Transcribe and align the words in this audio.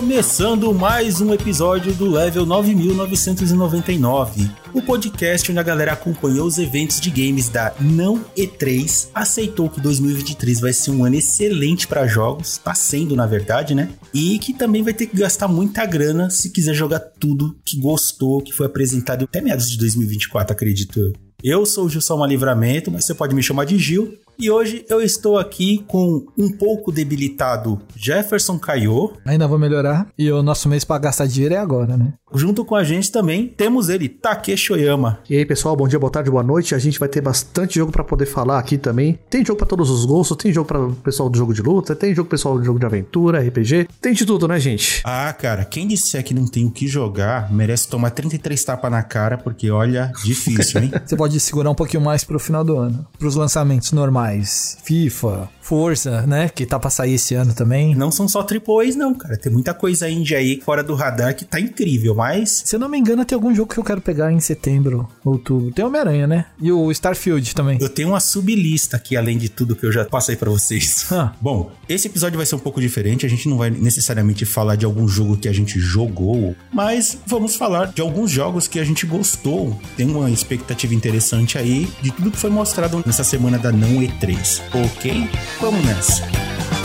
Começando 0.00 0.72
mais 0.72 1.20
um 1.20 1.34
episódio 1.34 1.92
do 1.92 2.10
Level 2.10 2.46
9999, 2.46 4.50
o 4.72 4.80
podcast 4.80 5.50
onde 5.50 5.60
a 5.60 5.62
galera 5.62 5.92
acompanhou 5.92 6.46
os 6.46 6.56
eventos 6.56 6.98
de 6.98 7.10
games 7.10 7.50
da 7.50 7.74
Não 7.78 8.24
E3, 8.34 9.10
aceitou 9.14 9.68
que 9.68 9.78
2023 9.78 10.60
vai 10.60 10.72
ser 10.72 10.92
um 10.92 11.04
ano 11.04 11.16
excelente 11.16 11.86
para 11.86 12.06
jogos, 12.06 12.56
tá 12.56 12.74
sendo 12.74 13.14
na 13.14 13.26
verdade, 13.26 13.74
né? 13.74 13.90
E 14.12 14.38
que 14.38 14.54
também 14.54 14.82
vai 14.82 14.94
ter 14.94 15.04
que 15.04 15.18
gastar 15.18 15.48
muita 15.48 15.84
grana 15.84 16.30
se 16.30 16.48
quiser 16.48 16.72
jogar 16.72 17.00
tudo 17.00 17.54
que 17.62 17.78
gostou, 17.78 18.40
que 18.40 18.54
foi 18.54 18.64
apresentado 18.64 19.26
até 19.26 19.42
meados 19.42 19.70
de 19.70 19.76
2024, 19.76 20.54
acredito 20.54 20.98
eu. 20.98 21.12
Eu 21.42 21.64
sou 21.64 21.86
o 21.86 21.88
Gilson 21.88 22.22
Livramento, 22.26 22.90
mas 22.90 23.06
você 23.06 23.14
pode 23.14 23.34
me 23.34 23.42
chamar 23.42 23.64
de 23.64 23.78
Gil. 23.78 24.14
E 24.40 24.50
hoje 24.50 24.86
eu 24.88 25.02
estou 25.02 25.38
aqui 25.38 25.84
com 25.86 26.24
um 26.38 26.50
pouco 26.50 26.90
debilitado 26.90 27.78
Jefferson 27.94 28.58
Caio. 28.58 29.12
Ainda 29.26 29.46
vou 29.46 29.58
melhorar. 29.58 30.08
E 30.16 30.32
o 30.32 30.42
nosso 30.42 30.66
mês 30.66 30.82
para 30.82 30.98
gastar 30.98 31.26
dinheiro 31.26 31.54
é 31.54 31.58
agora, 31.58 31.94
né? 31.94 32.14
Junto 32.32 32.64
com 32.64 32.76
a 32.76 32.84
gente 32.84 33.10
também 33.10 33.48
temos 33.48 33.88
ele, 33.88 34.08
Takeshi 34.08 34.72
Oyama. 34.72 35.18
E 35.28 35.36
aí, 35.36 35.44
pessoal, 35.44 35.74
bom 35.74 35.88
dia, 35.88 35.98
boa 35.98 36.12
tarde, 36.12 36.30
boa 36.30 36.42
noite. 36.42 36.74
A 36.74 36.78
gente 36.78 36.98
vai 36.98 37.08
ter 37.08 37.20
bastante 37.20 37.74
jogo 37.76 37.90
para 37.90 38.04
poder 38.04 38.26
falar 38.26 38.58
aqui 38.58 38.78
também. 38.78 39.18
Tem 39.28 39.44
jogo 39.44 39.58
para 39.58 39.66
todos 39.66 39.90
os 39.90 40.04
gostos, 40.04 40.36
tem 40.36 40.52
jogo 40.52 40.68
para 40.68 40.80
o 40.80 40.94
pessoal 40.94 41.28
do 41.28 41.36
jogo 41.36 41.52
de 41.52 41.60
luta, 41.60 41.96
tem 41.96 42.14
jogo 42.14 42.28
pessoal 42.28 42.56
do 42.56 42.64
jogo 42.64 42.78
de 42.78 42.86
aventura, 42.86 43.40
RPG, 43.40 43.88
tem 44.00 44.12
de 44.12 44.24
tudo, 44.24 44.46
né, 44.46 44.60
gente? 44.60 45.02
Ah, 45.04 45.32
cara, 45.32 45.64
quem 45.64 45.88
disser 45.88 46.22
que 46.22 46.32
não 46.32 46.46
tem 46.46 46.66
o 46.66 46.70
que 46.70 46.86
jogar, 46.86 47.52
merece 47.52 47.88
tomar 47.88 48.10
33 48.10 48.62
tapas 48.62 48.90
na 48.90 49.02
cara, 49.02 49.36
porque 49.36 49.70
olha, 49.70 50.12
difícil, 50.24 50.82
hein? 50.82 50.92
Você 51.04 51.16
pode 51.16 51.38
segurar 51.40 51.70
um 51.70 51.74
pouquinho 51.74 52.02
mais 52.02 52.22
pro 52.22 52.38
final 52.38 52.62
do 52.62 52.76
ano, 52.76 53.06
pros 53.18 53.34
lançamentos 53.34 53.90
normais. 53.92 54.78
FIFA, 54.84 55.48
Força, 55.70 56.22
né? 56.26 56.48
Que 56.48 56.66
tá 56.66 56.80
pra 56.80 56.90
sair 56.90 57.14
esse 57.14 57.32
ano 57.36 57.54
também. 57.54 57.94
Não 57.94 58.10
são 58.10 58.26
só 58.26 58.40
AAAs, 58.40 58.96
não, 58.96 59.14
cara. 59.14 59.36
Tem 59.36 59.52
muita 59.52 59.72
coisa 59.72 60.10
indie 60.10 60.34
aí 60.34 60.60
fora 60.60 60.82
do 60.82 60.96
radar 60.96 61.32
que 61.36 61.44
tá 61.44 61.60
incrível, 61.60 62.12
mas. 62.20 62.62
Se 62.66 62.76
eu 62.76 62.80
não 62.80 62.86
me 62.88 62.98
engano, 62.98 63.24
tem 63.24 63.34
algum 63.34 63.54
jogo 63.54 63.72
que 63.72 63.80
eu 63.80 63.84
quero 63.84 64.02
pegar 64.02 64.30
em 64.30 64.40
setembro, 64.40 65.08
outubro. 65.24 65.72
Tem 65.72 65.82
Homem-Aranha, 65.82 66.26
né? 66.26 66.44
E 66.60 66.70
o 66.70 66.90
Starfield 66.90 67.54
também. 67.54 67.78
Eu 67.80 67.88
tenho 67.88 68.08
uma 68.08 68.20
sublista 68.20 68.98
aqui, 68.98 69.16
além 69.16 69.38
de 69.38 69.48
tudo 69.48 69.74
que 69.74 69.86
eu 69.86 69.90
já 69.90 70.04
passei 70.04 70.36
para 70.36 70.50
vocês. 70.50 71.06
Ah. 71.20 71.32
Bom, 71.40 71.72
esse 71.88 72.06
episódio 72.06 72.36
vai 72.36 72.46
ser 72.46 72.54
um 72.54 72.58
pouco 72.58 72.80
diferente. 72.80 73.26
A 73.26 73.28
gente 73.28 73.48
não 73.48 73.58
vai 73.58 73.68
necessariamente 73.68 74.44
falar 74.44 74.76
de 74.76 74.84
algum 74.84 75.08
jogo 75.08 75.36
que 75.36 75.48
a 75.48 75.52
gente 75.52 75.78
jogou, 75.78 76.54
mas 76.72 77.18
vamos 77.26 77.56
falar 77.56 77.86
de 77.86 78.00
alguns 78.00 78.30
jogos 78.30 78.68
que 78.68 78.78
a 78.78 78.84
gente 78.84 79.04
gostou. 79.04 79.78
Tem 79.96 80.06
uma 80.06 80.30
expectativa 80.30 80.94
interessante 80.94 81.58
aí 81.58 81.90
de 82.00 82.10
tudo 82.12 82.30
que 82.30 82.38
foi 82.38 82.50
mostrado 82.50 83.02
nessa 83.04 83.24
semana 83.24 83.58
da 83.58 83.72
Não 83.72 84.00
E3. 84.00 84.62
Ok? 84.72 85.28
Vamos 85.60 85.84
nessa. 85.84 86.79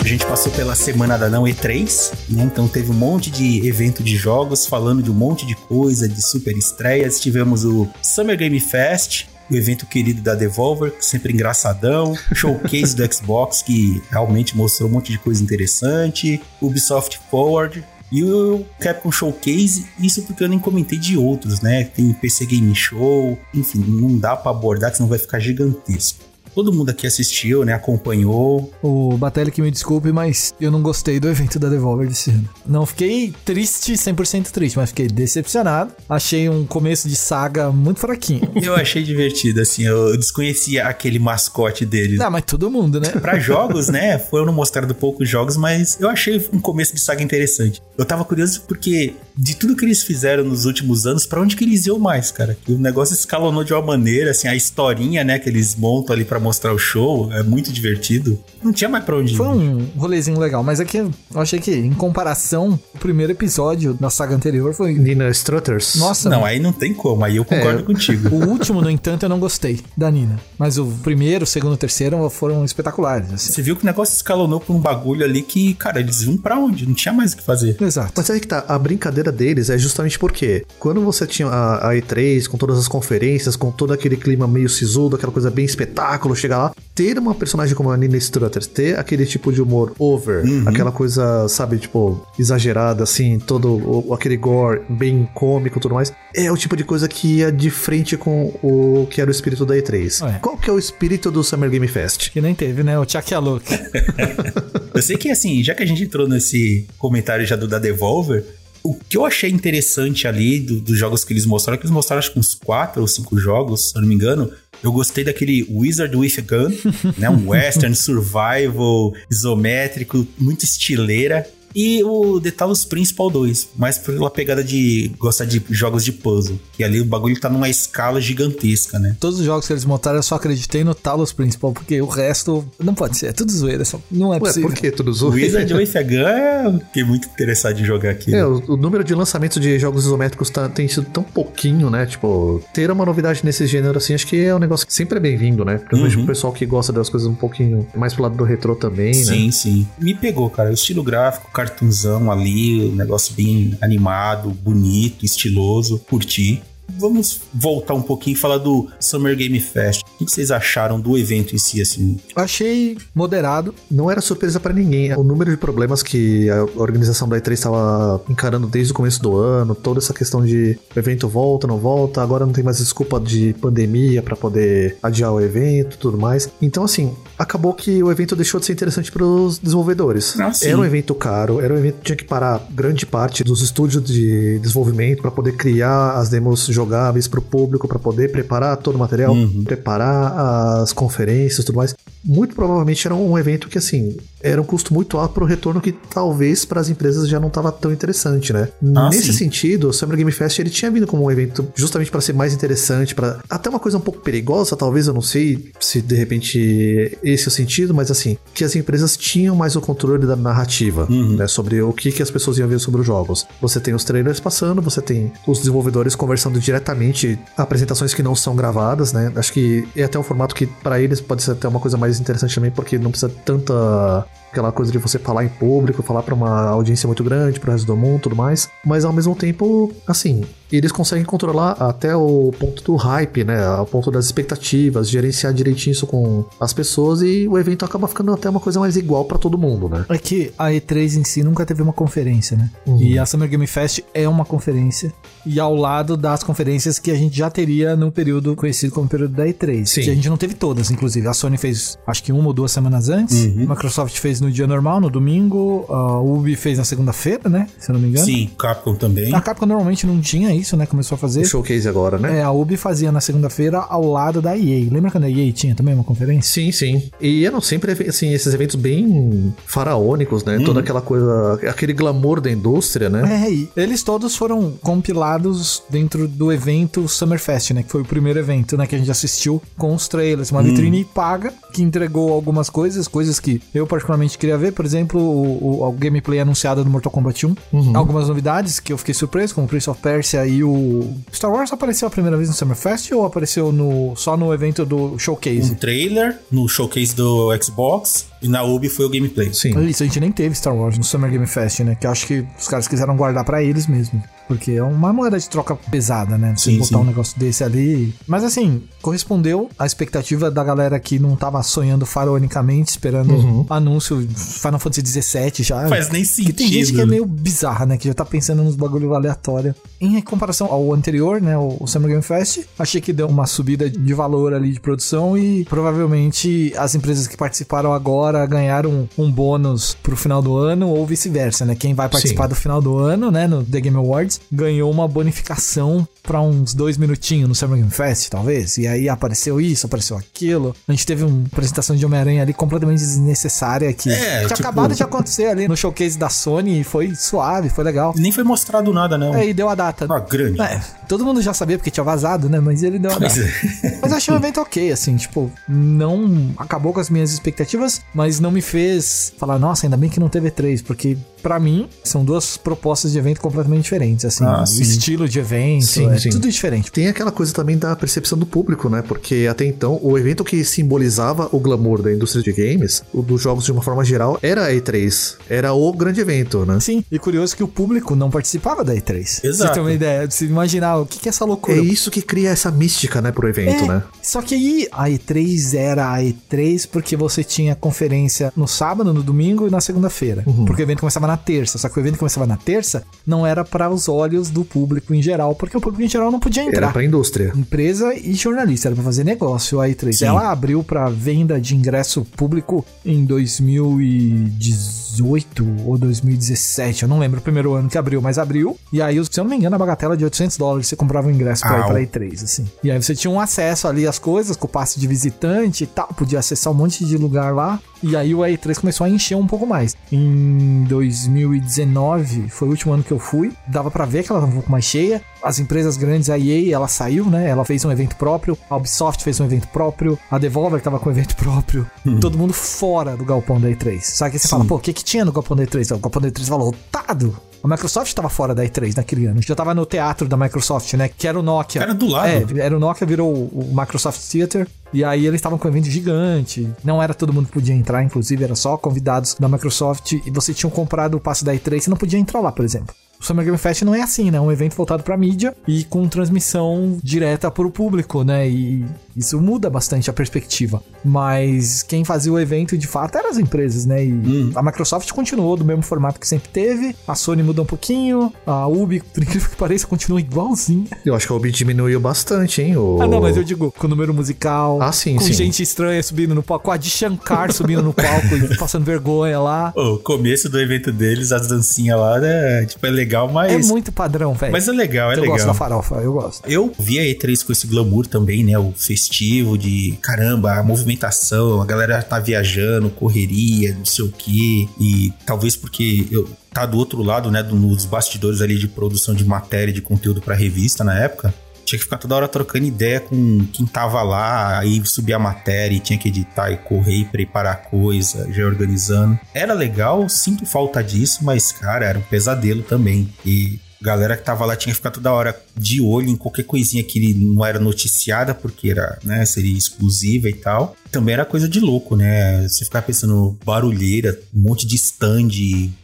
A 0.00 0.06
gente 0.06 0.26
passou 0.26 0.52
pela 0.52 0.74
semana 0.74 1.18
da 1.18 1.28
não 1.28 1.44
E3, 1.44 2.12
né? 2.30 2.44
Então 2.44 2.66
teve 2.68 2.90
um 2.90 2.94
monte 2.94 3.30
de 3.30 3.66
evento 3.66 4.02
de 4.02 4.16
jogos 4.16 4.66
falando 4.66 5.02
de 5.02 5.10
um 5.10 5.14
monte 5.14 5.44
de 5.46 5.54
coisa, 5.54 6.08
de 6.08 6.22
super 6.22 6.56
estreias. 6.56 7.20
Tivemos 7.20 7.64
o 7.64 7.88
Summer 8.02 8.36
Game 8.36 8.60
Fest, 8.60 9.26
o 9.50 9.56
evento 9.56 9.86
querido 9.86 10.22
da 10.22 10.34
Devolver, 10.34 10.94
sempre 11.00 11.32
engraçadão, 11.32 12.16
showcase 12.34 12.94
do 12.96 13.12
Xbox, 13.12 13.62
que 13.62 14.02
realmente 14.10 14.56
mostrou 14.56 14.88
um 14.88 14.92
monte 14.92 15.12
de 15.12 15.18
coisa 15.18 15.42
interessante, 15.42 16.40
Ubisoft 16.60 17.20
Forward, 17.30 17.84
e 18.12 18.22
o 18.22 18.64
Capcom 18.78 19.10
Showcase, 19.10 19.86
isso 19.98 20.22
porque 20.22 20.44
eu 20.44 20.48
nem 20.48 20.58
comentei 20.58 20.98
de 20.98 21.16
outros, 21.16 21.60
né? 21.60 21.84
Tem 21.84 22.12
PC 22.12 22.46
Game 22.46 22.74
Show, 22.74 23.36
enfim, 23.52 23.78
não 23.78 24.16
dá 24.16 24.36
para 24.36 24.52
abordar, 24.52 24.90
que 24.90 24.98
senão 24.98 25.08
vai 25.08 25.18
ficar 25.18 25.40
gigantesco. 25.40 26.33
Todo 26.54 26.72
mundo 26.72 26.90
aqui 26.90 27.06
assistiu, 27.06 27.64
né? 27.64 27.72
Acompanhou. 27.72 28.72
O 28.82 29.16
Batelli 29.16 29.50
que 29.50 29.60
me 29.60 29.70
desculpe, 29.70 30.12
mas 30.12 30.54
eu 30.60 30.70
não 30.70 30.82
gostei 30.82 31.18
do 31.18 31.28
evento 31.28 31.58
da 31.58 31.68
Devolver 31.68 32.08
desse 32.08 32.30
ano. 32.30 32.48
Não 32.66 32.86
fiquei 32.86 33.32
triste, 33.44 33.94
100% 33.94 34.50
triste, 34.50 34.76
mas 34.76 34.90
fiquei 34.90 35.08
decepcionado. 35.08 35.92
Achei 36.08 36.48
um 36.48 36.64
começo 36.64 37.08
de 37.08 37.16
saga 37.16 37.70
muito 37.72 38.00
fraquinho. 38.00 38.48
Eu 38.62 38.74
achei 38.74 39.02
divertido, 39.02 39.60
assim. 39.60 39.84
Eu 39.84 40.16
desconhecia 40.16 40.86
aquele 40.86 41.18
mascote 41.18 41.84
deles. 41.84 42.18
Não, 42.18 42.30
mas 42.30 42.44
todo 42.44 42.70
mundo, 42.70 43.00
né? 43.00 43.08
Pra 43.08 43.38
jogos, 43.38 43.88
né? 43.88 44.18
Foram 44.18 44.52
mostrado 44.52 44.94
poucos 44.94 45.28
jogos, 45.28 45.56
mas 45.56 45.98
eu 46.00 46.08
achei 46.08 46.48
um 46.52 46.60
começo 46.60 46.94
de 46.94 47.00
saga 47.00 47.22
interessante. 47.22 47.82
Eu 47.96 48.04
tava 48.04 48.24
curioso 48.24 48.62
porque 48.66 49.14
de 49.36 49.54
tudo 49.56 49.74
que 49.76 49.84
eles 49.84 50.02
fizeram 50.02 50.44
nos 50.44 50.64
últimos 50.64 51.06
anos, 51.06 51.26
para 51.26 51.40
onde 51.40 51.56
que 51.56 51.64
eles 51.64 51.86
iam 51.86 51.98
mais, 51.98 52.30
cara? 52.30 52.56
O 52.68 52.72
negócio 52.78 53.14
escalonou 53.14 53.64
de 53.64 53.72
uma 53.72 53.82
maneira, 53.82 54.30
assim, 54.30 54.48
a 54.48 54.54
historinha, 54.54 55.24
né, 55.24 55.38
que 55.38 55.48
eles 55.48 55.74
montam 55.74 56.14
ali 56.14 56.24
para 56.24 56.38
mostrar 56.38 56.72
o 56.72 56.78
show, 56.78 57.32
é 57.32 57.42
muito 57.42 57.72
divertido. 57.72 58.38
Não 58.62 58.72
tinha 58.72 58.88
mais 58.88 59.04
pra 59.04 59.16
onde 59.16 59.34
ir. 59.34 59.36
Foi 59.36 59.46
um 59.48 59.86
rolezinho 59.96 60.38
legal, 60.38 60.62
mas 60.62 60.80
aqui 60.80 60.98
eu 60.98 61.10
achei 61.34 61.58
que, 61.58 61.72
em 61.72 61.92
comparação, 61.92 62.78
o 62.94 62.98
primeiro 62.98 63.32
episódio 63.32 63.94
da 63.94 64.08
saga 64.10 64.34
anterior 64.34 64.72
foi. 64.74 64.94
Nina 64.94 65.28
Strutters. 65.30 65.96
Nossa. 65.96 66.28
Não, 66.30 66.44
aí 66.44 66.58
não 66.60 66.72
tem 66.72 66.94
como, 66.94 67.24
aí 67.24 67.36
eu 67.36 67.44
concordo 67.44 67.80
É. 67.80 67.82
contigo. 67.82 68.28
O 68.34 68.48
último, 68.48 68.80
no 68.80 68.88
entanto, 68.90 69.24
eu 69.24 69.28
não 69.28 69.38
gostei 69.38 69.80
da 69.96 70.10
Nina. 70.10 70.38
Mas 70.58 70.78
o 70.78 70.86
primeiro, 71.02 71.44
o 71.44 71.46
segundo 71.46 71.72
e 71.72 71.74
o 71.74 71.78
terceiro 71.78 72.28
foram 72.30 72.64
espetaculares. 72.64 73.32
Assim. 73.32 73.52
Você 73.52 73.62
viu 73.62 73.76
que 73.76 73.82
o 73.82 73.86
negócio 73.86 74.14
escalonou 74.14 74.60
pra 74.60 74.74
um 74.74 74.78
bagulho 74.78 75.24
ali 75.24 75.42
que, 75.42 75.74
cara, 75.74 76.00
eles 76.00 76.22
iam 76.22 76.36
pra 76.36 76.56
onde? 76.58 76.86
Não 76.86 76.94
tinha 76.94 77.12
mais 77.12 77.32
o 77.32 77.36
que 77.36 77.42
fazer. 77.42 77.76
Exato. 77.80 78.12
Mas 78.16 78.30
aí 78.30 78.40
que 78.40 78.46
tá, 78.48 78.64
a 78.68 78.78
brincadeira 78.78 79.23
deles 79.32 79.70
é 79.70 79.78
justamente 79.78 80.18
porque 80.18 80.64
quando 80.78 81.00
você 81.02 81.26
tinha 81.26 81.48
a, 81.48 81.90
a 81.90 81.94
E3 81.94 82.46
com 82.48 82.56
todas 82.58 82.78
as 82.78 82.88
conferências, 82.88 83.56
com 83.56 83.70
todo 83.70 83.92
aquele 83.92 84.16
clima 84.16 84.46
meio 84.46 84.68
sisudo, 84.68 85.16
aquela 85.16 85.32
coisa 85.32 85.50
bem 85.50 85.64
espetáculo, 85.64 86.34
chegar 86.36 86.58
lá, 86.58 86.74
ter 86.94 87.18
uma 87.18 87.34
personagem 87.34 87.74
como 87.74 87.90
a 87.90 87.96
Nina 87.96 88.16
Strutter, 88.16 88.64
ter 88.66 88.98
aquele 88.98 89.26
tipo 89.26 89.52
de 89.52 89.60
humor 89.62 89.92
over, 89.98 90.44
aquela 90.66 90.92
coisa, 90.92 91.48
sabe, 91.48 91.78
tipo, 91.78 92.24
exagerada, 92.38 93.02
assim, 93.02 93.38
todo 93.38 93.74
o- 94.08 94.14
aquele 94.14 94.36
gore 94.36 94.82
bem 94.88 95.28
cômico 95.34 95.78
e 95.78 95.80
tudo 95.80 95.94
mais, 95.94 96.12
é 96.34 96.50
o 96.50 96.56
tipo 96.56 96.76
de 96.76 96.84
coisa 96.84 97.08
que 97.08 97.38
ia 97.38 97.50
de 97.52 97.70
frente 97.70 98.16
com 98.16 98.52
o 98.62 99.06
que 99.10 99.20
era 99.20 99.28
o 99.28 99.32
espírito 99.32 99.64
da 99.66 99.76
E3. 99.76 100.22
É. 100.36 100.38
Qual 100.38 100.56
que 100.56 100.68
é 100.70 100.72
o 100.72 100.78
espírito 100.78 101.30
do 101.30 101.42
Summer 101.44 101.68
Game 101.70 101.86
Fest? 101.88 102.30
Que 102.30 102.40
nem 102.40 102.54
teve, 102.54 102.82
né? 102.82 102.98
O 102.98 103.08
Chuck 103.08 103.34
Alok. 103.34 103.64
Eu 104.94 105.02
sei 105.02 105.16
que, 105.16 105.28
assim, 105.30 105.62
já 105.62 105.74
que 105.74 105.82
a 105.82 105.86
gente 105.86 106.02
entrou 106.04 106.28
nesse 106.28 106.86
comentário 106.98 107.44
já 107.44 107.56
do 107.56 107.66
da 107.66 107.78
Devolver, 107.78 108.44
o 108.84 108.94
que 108.94 109.16
eu 109.16 109.24
achei 109.24 109.50
interessante 109.50 110.28
ali 110.28 110.60
do- 110.60 110.80
dos 110.80 110.98
jogos 110.98 111.24
que 111.24 111.32
eles 111.32 111.46
mostraram, 111.46 111.76
é 111.76 111.78
que 111.78 111.86
eles 111.86 111.94
mostraram 111.94 112.18
acho 112.18 112.32
que 112.32 112.38
uns 112.38 112.54
quatro 112.54 113.00
ou 113.00 113.08
cinco 113.08 113.38
jogos, 113.38 113.90
se 113.90 113.96
eu 113.96 114.02
não 114.02 114.08
me 114.08 114.14
engano. 114.14 114.50
Eu 114.82 114.92
gostei 114.92 115.24
daquele 115.24 115.66
Wizard 115.70 116.14
with 116.14 116.34
a 116.38 116.42
Gun, 116.42 116.70
né? 117.16 117.30
Um 117.30 117.48
western 117.48 117.94
survival 117.94 119.14
isométrico, 119.30 120.26
muito 120.38 120.64
estileira. 120.64 121.46
E 121.74 122.02
o 122.04 122.40
The 122.40 122.50
Talos 122.50 122.84
Principal 122.84 123.30
2, 123.30 123.70
mais 123.76 123.98
pela 123.98 124.30
pegada 124.30 124.62
de 124.62 125.10
gostar 125.18 125.44
de 125.44 125.62
jogos 125.70 126.04
de 126.04 126.12
puzzle. 126.12 126.58
Que 126.72 126.84
ali 126.84 127.00
o 127.00 127.04
bagulho 127.04 127.38
tá 127.40 127.48
numa 127.48 127.68
escala 127.68 128.20
gigantesca, 128.20 128.98
né? 128.98 129.16
Todos 129.18 129.40
os 129.40 129.44
jogos 129.44 129.66
que 129.66 129.72
eles 129.72 129.84
montaram 129.84 130.16
eu 130.18 130.22
só 130.22 130.36
acreditei 130.36 130.84
no 130.84 130.94
Talos 130.94 131.32
Principal, 131.32 131.72
porque 131.72 132.00
o 132.00 132.06
resto 132.06 132.64
não 132.78 132.94
pode 132.94 133.16
ser. 133.16 133.26
É 133.26 133.32
tudo 133.32 133.50
zoeira. 133.52 133.84
só- 133.84 134.00
Não 134.10 134.32
é 134.32 134.36
Ué, 134.36 134.40
possível. 134.40 134.68
por 134.68 134.76
que 134.78 134.90
tudo 134.90 135.10
O 135.10 135.14
zoou? 135.14 135.32
Wizard 135.32 135.72
a 135.72 136.02
Gun, 136.02 136.74
eu 136.76 136.80
fiquei 136.80 137.04
muito 137.04 137.26
interessado 137.28 137.80
em 137.80 137.84
jogar 137.84 138.10
aqui. 138.10 138.34
É, 138.34 138.44
o, 138.46 138.62
o 138.72 138.76
número 138.76 139.02
de 139.04 139.14
lançamentos 139.14 139.60
de 139.60 139.78
jogos 139.78 140.04
isométricos 140.04 140.50
tá- 140.50 140.68
tem 140.68 140.86
sido 140.88 141.06
tão 141.10 141.22
pouquinho, 141.22 141.90
né? 141.90 142.06
Tipo, 142.06 142.62
ter 142.72 142.90
uma 142.90 143.04
novidade 143.04 143.40
nesse 143.44 143.66
gênero, 143.66 143.98
assim, 143.98 144.14
acho 144.14 144.26
que 144.26 144.36
é 144.44 144.54
um 144.54 144.58
negócio 144.58 144.86
que 144.86 144.94
sempre 144.94 145.18
é 145.18 145.20
bem-vindo, 145.20 145.64
né? 145.64 145.78
Porque 145.78 145.94
eu 145.94 146.02
vejo 146.02 146.18
Uhum. 146.18 146.24
o 146.24 146.26
pessoal 146.26 146.52
que 146.52 146.64
gosta 146.66 146.92
das 146.92 147.08
coisas 147.08 147.28
um 147.28 147.34
pouquinho 147.34 147.86
mais 147.96 148.12
pro 148.14 148.22
lado 148.22 148.36
do 148.36 148.44
retrô 148.44 148.74
também, 148.76 149.08
né? 149.16 149.24
Sim, 149.24 149.50
sim. 149.50 149.88
Me 149.98 150.14
pegou, 150.14 150.48
cara. 150.50 150.70
O 150.70 150.74
estilo 150.74 151.02
gráfico, 151.02 151.50
cartunzão 151.64 152.30
ali, 152.30 152.84
um 152.84 152.94
negócio 152.94 153.34
bem 153.34 153.76
animado, 153.80 154.50
bonito, 154.50 155.24
estiloso. 155.24 155.98
Curti. 155.98 156.62
Vamos 156.98 157.40
voltar 157.52 157.94
um 157.94 158.02
pouquinho 158.02 158.34
e 158.34 158.38
falar 158.38 158.58
do 158.58 158.88
Summer 159.00 159.36
Game 159.36 159.58
Fest. 159.60 160.02
O 160.20 160.24
que 160.24 160.30
vocês 160.30 160.50
acharam 160.50 161.00
do 161.00 161.18
evento 161.18 161.54
em 161.54 161.58
si, 161.58 161.80
assim? 161.80 162.18
Achei 162.36 162.96
moderado. 163.14 163.74
Não 163.90 164.10
era 164.10 164.20
surpresa 164.20 164.60
para 164.60 164.72
ninguém. 164.72 165.14
O 165.14 165.24
número 165.24 165.50
de 165.50 165.56
problemas 165.56 166.02
que 166.02 166.48
a 166.50 166.62
organização 166.76 167.28
da 167.28 167.36
E3 167.40 167.52
estava 167.52 168.22
encarando 168.28 168.66
desde 168.66 168.92
o 168.92 168.94
começo 168.94 169.20
do 169.20 169.36
ano, 169.36 169.74
toda 169.74 169.98
essa 169.98 170.14
questão 170.14 170.44
de 170.44 170.78
o 170.94 170.98
evento 170.98 171.28
volta, 171.28 171.66
não 171.66 171.78
volta, 171.78 172.22
agora 172.22 172.46
não 172.46 172.52
tem 172.52 172.62
mais 172.62 172.78
desculpa 172.78 173.18
de 173.18 173.54
pandemia 173.60 174.22
para 174.22 174.36
poder 174.36 174.96
adiar 175.02 175.32
o 175.32 175.40
evento 175.40 175.98
tudo 175.98 176.18
mais. 176.18 176.48
Então, 176.60 176.84
assim, 176.84 177.14
acabou 177.38 177.72
que 177.74 178.02
o 178.02 178.10
evento 178.10 178.36
deixou 178.36 178.60
de 178.60 178.66
ser 178.66 178.72
interessante 178.72 179.10
para 179.10 179.24
os 179.24 179.58
desenvolvedores. 179.58 180.38
Ah, 180.38 180.52
era 180.62 180.78
um 180.78 180.84
evento 180.84 181.14
caro, 181.14 181.60
era 181.60 181.72
um 181.74 181.78
evento 181.78 181.96
que 181.96 182.04
tinha 182.04 182.16
que 182.16 182.24
parar 182.24 182.66
grande 182.70 183.06
parte 183.06 183.42
dos 183.42 183.62
estúdios 183.62 184.02
de 184.04 184.58
desenvolvimento 184.58 185.22
para 185.22 185.30
poder 185.30 185.56
criar 185.56 186.12
as 186.12 186.28
demos 186.28 186.68
jogáveis 186.74 187.26
para 187.28 187.38
o 187.40 187.42
público, 187.42 187.86
para 187.88 187.98
poder 187.98 188.30
preparar 188.32 188.76
todo 188.76 188.96
o 188.96 188.98
material, 188.98 189.32
Uhum. 189.32 189.64
preparar 189.64 190.80
as 190.82 190.92
conferências 190.92 191.60
e 191.60 191.64
tudo 191.66 191.76
mais. 191.76 191.94
Muito 192.24 192.54
provavelmente 192.54 193.06
era 193.06 193.14
um 193.14 193.38
evento 193.38 193.68
que, 193.68 193.76
assim, 193.76 194.16
era 194.42 194.60
um 194.60 194.64
custo 194.64 194.92
muito 194.94 195.18
alto 195.18 195.34
para 195.34 195.44
o 195.44 195.46
retorno 195.46 195.80
que 195.80 195.92
talvez 195.92 196.64
para 196.64 196.80
as 196.80 196.88
empresas 196.88 197.28
já 197.28 197.38
não 197.38 197.48
estava 197.48 197.70
tão 197.70 197.92
interessante, 197.92 198.52
né? 198.52 198.68
Ah, 198.96 199.10
Nesse 199.10 199.26
sim. 199.32 199.32
sentido, 199.44 199.88
o 199.88 199.92
Summer 199.92 200.16
Game 200.16 200.32
Fest 200.32 200.58
ele 200.58 200.70
tinha 200.70 200.90
vindo 200.90 201.06
como 201.06 201.24
um 201.24 201.30
evento 201.30 201.66
justamente 201.74 202.10
para 202.10 202.20
ser 202.22 202.32
mais 202.32 202.54
interessante, 202.54 203.14
para 203.14 203.40
até 203.48 203.68
uma 203.68 203.78
coisa 203.78 203.98
um 203.98 204.00
pouco 204.00 204.20
perigosa, 204.20 204.74
talvez, 204.76 205.06
eu 205.06 205.12
não 205.14 205.20
sei 205.20 205.70
se 205.80 206.00
de 206.00 206.14
repente 206.14 207.18
esse 207.22 207.44
é 207.44 207.48
o 207.48 207.50
sentido, 207.50 207.92
mas 207.94 208.10
assim, 208.10 208.36
que 208.54 208.64
as 208.64 208.74
empresas 208.74 209.16
tinham 209.16 209.54
mais 209.54 209.76
o 209.76 209.80
controle 209.80 210.26
da 210.26 210.36
narrativa, 210.36 211.06
Uhum. 211.10 211.36
né, 211.36 211.46
sobre 211.46 211.80
o 211.82 211.92
que, 211.92 212.10
que 212.10 212.22
as 212.22 212.30
pessoas 212.30 212.58
iam 212.58 212.68
ver 212.68 212.78
sobre 212.78 213.00
os 213.00 213.06
jogos. 213.06 213.46
Você 213.60 213.78
tem 213.80 213.94
os 213.94 214.04
trailers 214.04 214.40
passando, 214.40 214.80
você 214.80 215.00
tem 215.02 215.32
os 215.46 215.58
desenvolvedores 215.58 216.14
conversando 216.14 216.58
diretamente, 216.64 217.38
apresentações 217.56 218.14
que 218.14 218.22
não 218.22 218.34
são 218.34 218.56
gravadas, 218.56 219.12
né? 219.12 219.32
Acho 219.36 219.52
que 219.52 219.86
é 219.94 220.04
até 220.04 220.18
um 220.18 220.22
formato 220.22 220.54
que 220.54 220.66
para 220.66 221.00
eles 221.00 221.20
pode 221.20 221.42
ser 221.42 221.52
até 221.52 221.68
uma 221.68 221.80
coisa 221.80 221.96
mais 221.96 222.18
interessante 222.18 222.54
também, 222.54 222.70
porque 222.70 222.98
não 222.98 223.10
precisa 223.10 223.32
tanta 223.44 224.26
aquela 224.54 224.70
coisa 224.70 224.92
de 224.92 224.98
você 224.98 225.18
falar 225.18 225.44
em 225.44 225.48
público, 225.48 226.02
falar 226.02 226.22
pra 226.22 226.34
uma 226.34 226.68
audiência 226.68 227.06
muito 227.08 227.24
grande, 227.24 227.58
pro 227.58 227.72
resto 227.72 227.86
do 227.86 227.96
mundo, 227.96 228.22
tudo 228.22 228.36
mais. 228.36 228.68
Mas 228.86 229.04
ao 229.04 229.12
mesmo 229.12 229.34
tempo, 229.34 229.92
assim, 230.06 230.44
eles 230.70 230.92
conseguem 230.92 231.24
controlar 231.24 231.72
até 231.72 232.14
o 232.14 232.52
ponto 232.58 232.82
do 232.84 232.94
hype, 232.94 233.44
né? 233.44 233.68
O 233.76 233.86
ponto 233.86 234.10
das 234.10 234.24
expectativas, 234.26 235.10
gerenciar 235.10 235.52
direitinho 235.52 235.92
isso 235.92 236.06
com 236.06 236.44
as 236.60 236.72
pessoas 236.72 237.20
e 237.22 237.46
o 237.48 237.58
evento 237.58 237.84
acaba 237.84 238.06
ficando 238.06 238.32
até 238.32 238.48
uma 238.48 238.60
coisa 238.60 238.78
mais 238.78 238.96
igual 238.96 239.24
pra 239.24 239.38
todo 239.38 239.58
mundo, 239.58 239.88
né? 239.88 240.06
É 240.08 240.18
que 240.18 240.52
a 240.58 240.68
E3 240.68 241.16
em 241.16 241.24
si 241.24 241.42
nunca 241.42 241.66
teve 241.66 241.82
uma 241.82 241.92
conferência, 241.92 242.56
né? 242.56 242.70
Uhum. 242.86 243.00
E 243.00 243.18
a 243.18 243.26
Summer 243.26 243.48
Game 243.48 243.66
Fest 243.66 244.00
é 244.12 244.28
uma 244.28 244.44
conferência. 244.44 245.12
E 245.44 245.60
ao 245.60 245.74
lado 245.74 246.16
das 246.16 246.42
conferências 246.42 246.98
que 246.98 247.10
a 247.10 247.14
gente 247.14 247.36
já 247.36 247.50
teria 247.50 247.94
no 247.96 248.10
período 248.10 248.56
conhecido 248.56 248.92
como 248.92 249.08
período 249.08 249.34
da 249.34 249.46
E3. 249.46 249.86
Sim. 249.86 250.02
Que 250.02 250.10
a 250.10 250.14
gente 250.14 250.28
não 250.28 250.36
teve 250.36 250.54
todas, 250.54 250.90
inclusive. 250.90 251.26
A 251.28 251.34
Sony 251.34 251.56
fez 251.56 251.98
acho 252.06 252.22
que 252.22 252.32
uma 252.32 252.46
ou 252.46 252.52
duas 252.52 252.72
semanas 252.72 253.08
antes. 253.08 253.44
Uhum. 253.44 253.64
A 253.66 253.74
Microsoft 253.74 254.16
fez 254.18 254.40
no 254.44 254.52
dia 254.52 254.66
normal, 254.66 255.00
no 255.00 255.10
domingo. 255.10 255.86
A 255.88 256.20
Ubi 256.20 256.54
fez 256.56 256.78
na 256.78 256.84
segunda-feira, 256.84 257.48
né? 257.48 257.66
Se 257.78 257.90
eu 257.90 257.94
não 257.94 258.00
me 258.00 258.08
engano. 258.08 258.24
Sim, 258.24 258.50
Capcom 258.58 258.94
também. 258.94 259.34
A 259.34 259.40
Capcom 259.40 259.66
normalmente 259.66 260.06
não 260.06 260.20
tinha 260.20 260.54
isso, 260.54 260.76
né? 260.76 260.86
Começou 260.86 261.16
a 261.16 261.18
fazer. 261.18 261.42
O 261.42 261.44
showcase 261.44 261.88
agora, 261.88 262.18
né? 262.18 262.38
É, 262.38 262.42
a 262.42 262.50
Ubi 262.50 262.76
fazia 262.76 263.10
na 263.10 263.20
segunda-feira 263.20 263.78
ao 263.78 264.04
lado 264.04 264.40
da 264.40 264.56
EA. 264.56 264.88
Lembra 264.90 265.10
quando 265.10 265.24
a 265.24 265.30
EA 265.30 265.52
tinha 265.52 265.74
também 265.74 265.94
uma 265.94 266.04
conferência? 266.04 266.52
Sim, 266.52 266.72
sim. 266.72 267.10
E 267.20 267.44
eram 267.44 267.60
sempre 267.60 267.92
assim, 268.08 268.32
esses 268.32 268.52
eventos 268.52 268.76
bem 268.76 269.54
faraônicos, 269.66 270.44
né? 270.44 270.58
Toda 270.64 270.80
aquela 270.80 271.00
coisa, 271.00 271.58
aquele 271.68 271.92
glamour 271.92 272.40
da 272.40 272.50
indústria, 272.50 273.08
né? 273.08 273.44
É, 273.44 273.50
e 273.50 273.68
eles 273.76 274.02
todos 274.02 274.36
foram 274.36 274.72
compilados 274.82 275.82
dentro 275.88 276.28
do 276.28 276.52
evento 276.52 277.08
Summerfest, 277.08 277.72
né? 277.72 277.82
Que 277.82 277.90
foi 277.90 278.02
o 278.02 278.04
primeiro 278.04 278.38
evento, 278.38 278.76
né? 278.76 278.86
Que 278.86 278.94
a 278.94 278.98
gente 278.98 279.10
assistiu 279.10 279.62
com 279.76 279.94
os 279.94 280.08
trailers. 280.08 280.50
Uma 280.50 280.62
vitrine 280.62 281.04
paga 281.04 281.52
que 281.72 281.82
entregou 281.82 282.32
algumas 282.32 282.70
coisas, 282.70 283.08
coisas 283.08 283.40
que 283.40 283.60
eu 283.74 283.86
particularmente 283.86 284.33
queria 284.38 284.56
ver. 284.58 284.72
Por 284.72 284.84
exemplo, 284.84 285.20
o, 285.20 285.80
o- 285.82 285.88
o 285.88 285.92
gameplay 285.92 286.40
anunciado 286.40 286.82
do 286.84 286.90
Mortal 286.90 287.10
Kombat 287.12 287.46
1. 287.46 287.54
Algumas 287.96 288.28
novidades 288.28 288.78
que 288.80 288.92
eu 288.92 288.98
fiquei 288.98 289.14
surpreso, 289.14 289.54
como 289.54 289.66
o 289.66 289.68
Prince 289.70 289.88
of 289.90 290.00
Persia 290.00 290.46
e 290.46 290.62
o 290.64 291.14
Star 291.32 291.50
Wars 291.50 291.72
apareceu 291.72 292.08
a 292.08 292.10
primeira 292.10 292.36
vez 292.36 292.48
no 292.48 292.54
Summerfest 292.54 293.12
ou 293.12 293.24
apareceu 293.24 293.72
no, 293.72 294.14
só 294.16 294.36
no 294.36 294.52
evento 294.52 294.84
do 294.84 295.18
Showcase? 295.18 295.72
Um 295.72 295.74
trailer 295.74 296.38
no 296.50 296.68
showcase 296.68 297.14
do 297.14 297.50
Xbox 297.62 298.26
e 298.44 298.48
na 298.48 298.62
Ubi 298.62 298.88
foi 298.88 299.06
o 299.06 299.08
gameplay. 299.10 299.52
Sim. 299.52 299.78
Isso, 299.86 300.02
a 300.02 300.06
gente 300.06 300.20
nem 300.20 300.30
teve 300.30 300.54
Star 300.54 300.74
Wars 300.76 300.96
no 300.98 301.02
Summer 301.04 301.30
Game 301.30 301.46
Fest, 301.46 301.80
né? 301.80 301.94
Que 301.98 302.06
eu 302.06 302.10
acho 302.10 302.26
que 302.26 302.44
os 302.58 302.68
caras 302.68 302.86
quiseram 302.86 303.16
guardar 303.16 303.44
pra 303.44 303.62
eles 303.62 303.86
mesmo. 303.86 304.22
Porque 304.46 304.72
é 304.72 304.82
uma 304.82 305.10
moeda 305.10 305.38
de 305.38 305.48
troca 305.48 305.74
pesada, 305.74 306.36
né? 306.36 306.52
Você 306.54 306.70
Sim, 306.72 306.76
botar 306.78 306.88
sim. 306.88 306.96
um 306.96 307.04
negócio 307.04 307.38
desse 307.40 307.64
ali. 307.64 308.14
Mas 308.26 308.44
assim, 308.44 308.82
correspondeu 309.00 309.70
à 309.78 309.86
expectativa 309.86 310.50
da 310.50 310.62
galera 310.62 311.00
que 311.00 311.18
não 311.18 311.34
tava 311.34 311.62
sonhando 311.62 312.04
faraonicamente, 312.04 312.90
esperando 312.90 313.32
Uhum. 313.32 313.66
anúncio 313.70 314.20
Final 314.36 314.78
Fantasy 314.78 315.22
XVII 315.22 315.52
já. 315.64 315.88
Faz 315.88 316.10
nem 316.10 316.22
Que 316.22 316.52
tem 316.52 316.66
gente 316.68 316.86
sentido. 316.88 316.96
que 316.96 317.00
é 317.02 317.06
meio 317.06 317.24
bizarra, 317.24 317.86
né? 317.86 317.96
Que 317.96 318.06
já 318.08 318.12
tá 318.14 318.24
pensando 318.24 318.62
nos 318.62 318.76
bagulho 318.76 319.14
aleatório. 319.14 319.74
Em 320.04 320.20
comparação 320.20 320.66
ao 320.70 320.92
anterior, 320.92 321.40
né? 321.40 321.56
O 321.56 321.86
Summer 321.86 322.08
Game 322.10 322.22
Fest, 322.22 322.60
achei 322.78 323.00
que 323.00 323.12
deu 323.12 323.26
uma 323.28 323.46
subida 323.46 323.88
de 323.88 324.14
valor 324.14 324.52
ali 324.54 324.72
de 324.72 324.80
produção 324.80 325.36
e 325.36 325.64
provavelmente 325.64 326.72
as 326.76 326.94
empresas 326.94 327.26
que 327.26 327.36
participaram 327.36 327.92
agora 327.92 328.44
ganharam 328.46 329.08
um 329.16 329.30
bônus 329.30 329.96
pro 330.02 330.16
final 330.16 330.42
do 330.42 330.56
ano 330.56 330.88
ou 330.88 331.06
vice-versa, 331.06 331.64
né? 331.64 331.74
Quem 331.74 331.94
vai 331.94 332.08
participar 332.08 332.44
Sim. 332.44 332.48
do 332.50 332.54
final 332.54 332.80
do 332.82 332.98
ano, 332.98 333.30
né? 333.30 333.46
No 333.46 333.64
The 333.64 333.80
Game 333.80 333.96
Awards, 333.96 334.40
ganhou 334.50 334.90
uma 334.90 335.06
bonificação 335.08 336.06
pra 336.22 336.40
uns 336.40 336.74
dois 336.74 336.96
minutinhos 336.96 337.48
no 337.48 337.54
Summer 337.54 337.78
Game 337.78 337.90
Fest, 337.90 338.28
talvez. 338.30 338.78
E 338.78 338.86
aí 338.86 339.08
apareceu 339.08 339.60
isso, 339.60 339.86
apareceu 339.86 340.16
aquilo. 340.16 340.74
A 340.88 340.92
gente 340.92 341.06
teve 341.06 341.22
uma 341.24 341.44
apresentação 341.46 341.94
de 341.94 342.04
Homem-Aranha 342.04 342.42
ali 342.42 342.52
completamente 342.54 342.98
desnecessária 342.98 343.92
que 343.92 344.10
É, 344.10 344.38
tinha 344.38 344.48
tipo- 344.48 344.60
acabado 344.60 344.94
de 344.94 345.02
acontecer 345.02 345.46
ali 345.46 345.68
no 345.68 345.76
showcase 345.76 346.18
da 346.18 346.28
Sony 346.28 346.80
e 346.80 346.84
foi 346.84 347.14
suave, 347.14 347.68
foi 347.68 347.84
legal. 347.84 348.14
Nem 348.16 348.32
foi 348.32 348.42
mostrado 348.44 348.92
nada, 348.92 349.16
não. 349.18 349.34
Aí 349.34 349.52
deu 349.52 349.68
a 349.68 349.74
data. 349.74 349.93
Ah, 350.08 350.18
grande. 350.20 350.60
É, 350.60 350.80
todo 351.08 351.24
mundo 351.24 351.40
já 351.42 351.52
sabia 351.54 351.78
porque 351.78 351.90
tinha 351.90 352.04
vazado, 352.04 352.48
né? 352.48 352.60
Mas 352.60 352.82
ele 352.82 352.98
deu 352.98 353.12
a 353.12 353.16
Pois 353.16 353.34
data. 353.36 353.48
é. 353.86 353.98
Mas 354.02 354.10
eu 354.10 354.16
achei 354.16 354.34
um 354.34 354.36
evento 354.36 354.60
ok, 354.60 354.90
assim, 354.92 355.16
tipo, 355.16 355.50
não 355.68 356.52
acabou 356.58 356.92
com 356.92 357.00
as 357.00 357.10
minhas 357.10 357.32
expectativas, 357.32 358.00
mas 358.14 358.40
não 358.40 358.50
me 358.50 358.60
fez 358.62 359.32
falar, 359.38 359.58
nossa, 359.58 359.86
ainda 359.86 359.96
bem 359.96 360.10
que 360.10 360.18
não 360.20 360.28
teve 360.28 360.50
três, 360.50 360.82
porque 360.82 361.16
pra 361.44 361.60
mim 361.60 361.86
são 362.02 362.24
duas 362.24 362.56
propostas 362.56 363.12
de 363.12 363.18
evento 363.18 363.38
completamente 363.38 363.82
diferentes, 363.82 364.24
assim, 364.24 364.44
Ah, 364.46 364.64
estilo 364.66 365.28
de 365.28 365.38
evento, 365.38 365.84
Sim, 365.84 366.10
é 366.10 366.18
sim. 366.18 366.30
tudo 366.30 366.48
diferente. 366.50 366.90
Tem 366.90 367.06
aquela 367.06 367.30
coisa 367.30 367.52
também 367.52 367.76
da 367.76 367.94
percepção 367.94 368.38
do 368.38 368.46
público, 368.46 368.88
né? 368.88 369.02
Porque 369.06 369.46
até 369.50 369.66
então, 369.66 370.00
o 370.02 370.16
evento 370.18 370.42
que 370.42 370.64
simbolizava 370.64 371.48
o 371.52 371.60
glamour 371.60 372.00
da 372.00 372.10
indústria 372.10 372.42
de 372.42 372.50
games, 372.50 373.02
o 373.12 373.20
dos 373.20 373.42
jogos 373.42 373.64
de 373.64 373.72
uma 373.72 373.82
forma 373.82 374.02
geral, 374.04 374.38
era 374.42 374.66
a 374.68 374.70
E3. 374.72 375.36
Era 375.50 375.74
o 375.74 375.92
grande 375.92 376.20
evento, 376.22 376.64
né? 376.64 376.80
Sim, 376.80 377.04
e 377.12 377.18
curioso 377.18 377.54
que 377.54 377.62
o 377.62 377.68
público 377.68 378.16
não 378.16 378.30
participava 378.30 378.82
da 378.82 378.94
E3. 378.94 379.02
Pra 379.04 379.22
Você 379.24 379.46
Exato. 379.48 379.74
tem 379.74 379.82
uma 379.82 379.92
ideia, 379.92 380.26
de 380.26 380.32
se 380.32 380.46
imaginar 380.46 380.96
o 380.96 381.04
que, 381.06 381.18
que 381.18 381.28
é 381.28 381.30
essa 381.30 381.44
É 381.44 381.46
loucura. 381.46 381.76
isso 381.76 382.10
que 382.10 382.22
cria 382.22 382.48
essa 382.48 382.70
mística, 382.70 383.20
né, 383.20 383.30
pro 383.30 383.46
evento, 383.48 383.84
É, 383.84 383.88
né? 383.88 384.02
Só 384.22 384.40
que 384.40 384.54
aí 384.54 384.88
a 384.90 385.10
E3 385.10 385.74
era 385.76 386.10
a 386.14 386.18
E3 386.22 386.88
porque 386.90 387.16
você 387.16 387.44
tinha 387.44 387.74
conferência 387.74 388.50
no 388.56 388.66
sábado, 388.66 389.12
no 389.12 389.22
domingo 389.22 389.66
e 389.66 389.70
na 389.70 389.80
segunda-feira. 389.80 390.42
Uhum. 390.46 390.64
Porque 390.64 390.82
o 390.82 390.84
evento 390.84 391.00
começava 391.00 391.26
na 391.26 391.33
terça. 391.36 391.78
Só 391.78 391.88
que 391.88 391.98
o 391.98 392.00
evento 392.00 392.18
começava 392.18 392.46
na 392.46 392.56
terça 392.56 393.04
não 393.26 393.46
era 393.46 393.64
para 393.64 393.90
os 393.90 394.08
olhos 394.08 394.50
do 394.50 394.64
público 394.64 395.14
em 395.14 395.22
geral, 395.22 395.54
porque 395.54 395.76
o 395.76 395.80
público 395.80 396.02
em 396.02 396.08
geral 396.08 396.30
não 396.30 396.40
podia 396.40 396.62
Era 396.62 396.70
entrar. 396.70 396.92
pra 396.92 397.04
indústria. 397.04 397.52
Empresa 397.54 398.14
e 398.14 398.34
jornalista, 398.34 398.88
era 398.88 398.94
pra 398.94 399.04
fazer 399.04 399.24
negócio 399.24 399.80
a 399.80 399.88
E3. 399.88 400.12
Sim. 400.12 400.26
Ela 400.26 400.50
abriu 400.50 400.82
pra 400.84 401.08
venda 401.08 401.60
de 401.60 401.74
ingresso 401.74 402.24
público 402.36 402.84
em 403.04 403.24
2018 403.24 405.66
ou 405.86 405.96
2017, 405.98 407.02
eu 407.04 407.08
não 407.08 407.18
lembro 407.18 407.40
o 407.40 407.42
primeiro 407.42 407.72
ano 407.74 407.88
que 407.88 407.96
abriu, 407.98 408.20
mas 408.20 408.38
abriu. 408.38 408.76
E 408.92 409.00
aí, 409.00 409.22
se 409.24 409.40
eu 409.40 409.44
não 409.44 409.50
me 409.50 409.56
engano, 409.56 409.76
a 409.76 409.78
bagatela 409.78 410.16
de 410.16 410.24
800 410.24 410.56
dólares 410.56 410.86
você 410.88 410.96
comprava 410.96 411.28
um 411.28 411.30
ingresso 411.30 411.62
pra 411.62 411.78
ir 412.00 412.06
pra 412.08 412.20
E3, 412.20 412.42
assim. 412.42 412.64
E 412.82 412.90
aí 412.90 413.00
você 413.02 413.14
tinha 413.14 413.30
um 413.30 413.40
acesso 413.40 413.86
ali 413.88 414.06
às 414.06 414.18
coisas, 414.18 414.56
com 414.56 414.66
o 414.66 414.70
passe 414.70 414.98
de 414.98 415.06
visitante 415.06 415.84
e 415.84 415.86
tal, 415.86 416.08
podia 416.08 416.38
acessar 416.38 416.72
um 416.72 416.76
monte 416.76 417.04
de 417.04 417.16
lugar 417.16 417.54
lá. 417.54 417.78
E 418.02 418.16
aí 418.16 418.34
o 418.34 418.38
E3 418.40 418.80
começou 418.80 419.04
a 419.06 419.10
encher 419.10 419.36
um 419.36 419.46
pouco 419.46 419.66
mais. 419.66 419.96
Em 420.12 420.84
2019, 421.28 422.48
foi 422.48 422.68
o 422.68 422.70
último 422.70 422.92
ano 422.92 423.02
que 423.02 423.12
eu 423.12 423.18
fui, 423.18 423.52
dava 423.66 423.90
pra 423.90 424.04
ver 424.04 424.22
que 424.22 424.30
ela 424.30 424.40
tava 424.40 424.50
um 424.50 424.54
pouco 424.54 424.70
mais 424.70 424.84
cheia. 424.84 425.22
As 425.42 425.58
empresas 425.58 425.96
grandes, 425.96 426.30
a 426.30 426.38
EA, 426.38 426.74
ela 426.74 426.88
saiu, 426.88 427.26
né? 427.26 427.48
Ela 427.48 427.64
fez 427.64 427.84
um 427.84 427.92
evento 427.92 428.16
próprio, 428.16 428.56
a 428.68 428.76
Ubisoft 428.76 429.22
fez 429.22 429.38
um 429.40 429.44
evento 429.44 429.68
próprio, 429.68 430.18
a 430.30 430.38
Devolver 430.38 430.80
tava 430.80 430.98
com 430.98 431.08
um 431.08 431.12
evento 431.12 431.36
próprio. 431.36 431.86
Todo 432.20 432.38
mundo 432.38 432.52
fora 432.52 433.16
do 433.16 433.24
galpão 433.24 433.60
da 433.60 433.68
E3. 433.68 434.00
Só 434.02 434.28
que 434.30 434.38
você 434.38 434.48
fala, 434.48 434.64
pô, 434.64 434.76
o 434.76 434.80
que 434.80 434.92
que 434.92 435.04
tinha 435.04 435.24
no 435.24 435.32
galpão 435.32 435.56
da 435.56 435.64
E3? 435.64 435.96
O 435.96 435.98
galpão 435.98 436.22
da 436.22 436.28
E3 436.28 436.48
tava 436.48 436.62
lotado. 436.62 437.36
A 437.64 437.68
Microsoft 437.68 438.08
estava 438.08 438.28
fora 438.28 438.54
da 438.54 438.62
E3 438.62 438.94
naquele 438.94 439.24
ano. 439.24 439.40
Já 439.40 439.54
tava 439.54 439.72
no 439.72 439.86
teatro 439.86 440.28
da 440.28 440.36
Microsoft, 440.36 440.92
né? 440.92 441.08
Que 441.08 441.26
era 441.26 441.38
o 441.38 441.42
Nokia. 441.42 441.80
Era 441.80 441.94
do 441.94 442.06
lado. 442.06 442.28
É, 442.28 442.58
era 442.58 442.76
o 442.76 442.78
Nokia, 442.78 443.06
virou 443.06 443.32
o 443.32 443.54
o 443.54 443.74
Microsoft 443.74 444.20
Theater. 444.30 444.68
E 444.92 445.02
aí 445.02 445.26
eles 445.26 445.38
estavam 445.38 445.58
com 445.58 445.66
um 445.66 445.70
evento 445.70 445.88
gigante. 445.88 446.70
Não 446.84 447.02
era 447.02 447.14
todo 447.14 447.32
mundo 447.32 447.46
que 447.46 447.52
podia 447.52 447.74
entrar, 447.74 448.02
inclusive, 448.02 448.44
era 448.44 448.54
só 448.54 448.76
convidados 448.76 449.34
da 449.40 449.48
Microsoft. 449.48 450.12
E 450.12 450.30
você 450.30 450.52
tinha 450.52 450.70
comprado 450.70 451.16
o 451.16 451.20
passe 451.20 451.44
da 451.44 451.54
E3, 451.54 451.80
você 451.80 451.90
não 451.90 451.96
podia 451.96 452.18
entrar 452.18 452.40
lá, 452.40 452.52
por 452.52 452.64
exemplo. 452.64 452.94
O 453.18 453.24
Summer 453.24 453.44
Game 453.44 453.56
Fest 453.56 453.82
não 453.82 453.94
é 453.94 454.02
assim, 454.02 454.30
né? 454.30 454.36
É 454.36 454.40
um 454.40 454.52
evento 454.52 454.76
voltado 454.76 455.02
pra 455.02 455.16
mídia 455.16 455.56
e 455.66 455.84
com 455.84 456.06
transmissão 456.06 456.98
direta 457.02 457.50
pro 457.50 457.70
público, 457.70 458.22
né? 458.22 458.46
E 458.48 458.84
isso 459.16 459.40
muda 459.40 459.68
bastante 459.70 460.10
a 460.10 460.12
perspectiva. 460.12 460.82
Mas 461.04 461.82
quem 461.82 462.04
fazia 462.04 462.32
o 462.32 462.38
evento 462.38 462.76
de 462.76 462.86
fato 462.86 463.16
eram 463.16 463.30
as 463.30 463.38
empresas, 463.38 463.84
né? 463.86 464.04
E 464.04 464.12
Hum. 464.12 464.52
a 464.54 464.62
Microsoft 464.62 465.10
continuou 465.12 465.56
do 465.56 465.64
mesmo 465.64 465.82
formato 465.82 466.18
que 466.18 466.26
sempre 466.26 466.48
teve, 466.48 466.94
a 467.06 467.14
Sony 467.14 467.42
mudou 467.42 467.64
um 467.64 467.66
pouquinho, 467.66 468.32
a 468.46 468.66
Ubi, 468.66 469.00
por 469.12 469.22
incrível 469.22 469.48
que 469.50 469.56
pareça, 469.56 469.86
continua 469.86 470.18
igualzinho. 470.20 470.86
Eu 471.04 471.14
acho 471.14 471.26
que 471.26 471.32
a 471.32 471.36
Ubi 471.36 471.50
diminuiu 471.50 472.00
bastante, 472.00 472.62
hein? 472.62 472.76
O... 472.76 472.98
Ah, 473.00 473.06
não, 473.06 473.20
mas 473.20 473.36
eu 473.36 473.44
digo, 473.44 473.72
com 473.76 473.86
o 473.86 473.90
número 473.90 474.12
musical, 474.14 474.80
Ah, 474.82 474.92
sim, 474.92 475.16
com 475.16 475.22
sim. 475.24 475.32
gente 475.32 475.62
estranha 475.62 476.02
subindo 476.02 476.34
no 476.34 476.42
palco, 476.42 476.64
com 476.66 476.70
a 476.70 476.76
de 476.76 476.88
Shankar 476.90 477.52
subindo 477.52 477.82
no 477.82 477.92
palco 477.92 478.34
e 478.34 478.56
passando 478.56 478.84
vergonha 478.84 479.38
lá. 479.40 479.72
O 479.84 479.98
começo 479.98 480.48
do 480.48 480.58
evento 480.58 480.90
deles, 480.90 481.30
as 481.32 481.46
dancinhas 481.46 481.98
lá, 481.98 482.18
né? 482.18 482.64
Tipo, 482.66 482.86
é 482.86 482.90
legal, 482.90 483.30
mas. 483.30 483.52
É 483.52 483.68
muito 483.70 483.92
padrão, 483.92 484.32
velho. 484.34 484.52
Mas 484.52 484.66
é 484.68 484.72
legal, 484.72 485.10
é 485.10 485.14
eu 485.14 485.20
legal. 485.20 485.36
gosto 485.36 485.46
da 485.46 485.54
farofa, 485.54 485.96
eu 485.96 486.12
gosto. 486.12 486.42
Eu 486.48 486.72
vi 486.78 486.98
a 486.98 487.02
E3 487.02 487.44
com 487.44 487.52
esse 487.52 487.66
glamour 487.66 488.06
também, 488.06 488.42
né? 488.42 488.58
O 488.58 488.72
festivo 489.08 489.58
de 489.58 489.98
caramba, 490.00 490.54
a 490.54 490.62
movimentação, 490.62 491.60
a 491.60 491.66
galera 491.66 492.02
tá 492.02 492.18
viajando, 492.18 492.88
correria, 492.90 493.74
não 493.74 493.84
sei 493.84 494.04
o 494.04 494.10
quê. 494.12 494.68
E 494.80 495.12
talvez 495.26 495.56
porque 495.56 496.06
eu 496.10 496.28
tá 496.52 496.64
do 496.64 496.78
outro 496.78 497.02
lado, 497.02 497.30
né? 497.30 497.42
do- 497.42 497.54
Nos 497.54 497.84
bastidores 497.84 498.40
ali 498.40 498.56
de 498.58 498.68
produção 498.68 499.14
de 499.14 499.24
matéria, 499.24 499.72
de 499.72 499.82
conteúdo 499.82 500.20
pra 500.22 500.34
revista 500.34 500.82
na 500.84 500.98
época. 500.98 501.34
Tinha 501.64 501.78
que 501.78 501.84
ficar 501.84 501.96
toda 501.96 502.14
hora 502.14 502.28
trocando 502.28 502.66
ideia 502.66 503.00
com 503.00 503.46
quem 503.52 503.64
tava 503.64 504.02
lá, 504.02 504.58
aí 504.58 504.84
subir 504.84 505.14
a 505.14 505.18
matéria 505.18 505.74
e 505.74 505.80
tinha 505.80 505.98
que 505.98 506.08
editar 506.08 506.50
e 506.50 506.58
correr 506.58 506.96
e 506.98 507.04
preparar 507.06 507.62
coisa, 507.62 508.30
já 508.30 508.44
organizando. 508.44 509.18
Era 509.32 509.54
legal, 509.54 510.06
sinto 510.08 510.44
falta 510.44 510.82
disso, 510.84 511.20
mas, 511.24 511.52
cara, 511.52 511.86
era 511.86 511.98
um 511.98 512.02
pesadelo 512.02 512.62
também. 512.62 513.08
E 513.24 513.58
galera 513.84 514.16
que 514.16 514.24
tava 514.24 514.46
lá 514.46 514.56
tinha 514.56 514.72
que 514.72 514.78
ficar 514.78 514.90
toda 514.90 515.12
hora 515.12 515.38
de 515.54 515.78
olho 515.82 516.08
em 516.08 516.16
qualquer 516.16 516.44
coisinha 516.44 516.82
que 516.82 517.12
não 517.12 517.44
era 517.44 517.58
noticiada, 517.58 518.34
porque 518.34 518.70
era, 518.70 518.98
né, 519.04 519.26
seria 519.26 519.56
exclusiva 519.56 520.26
e 520.28 520.32
tal. 520.32 520.74
Também 520.94 521.14
era 521.14 521.24
coisa 521.24 521.48
de 521.48 521.60
louco, 521.60 521.96
né? 521.96 522.46
Você 522.48 522.64
ficar 522.64 522.82
pensando 522.82 523.36
barulheira, 523.44 524.18
um 524.34 524.40
monte 524.40 524.66
de 524.66 524.76
stand, 524.76 525.28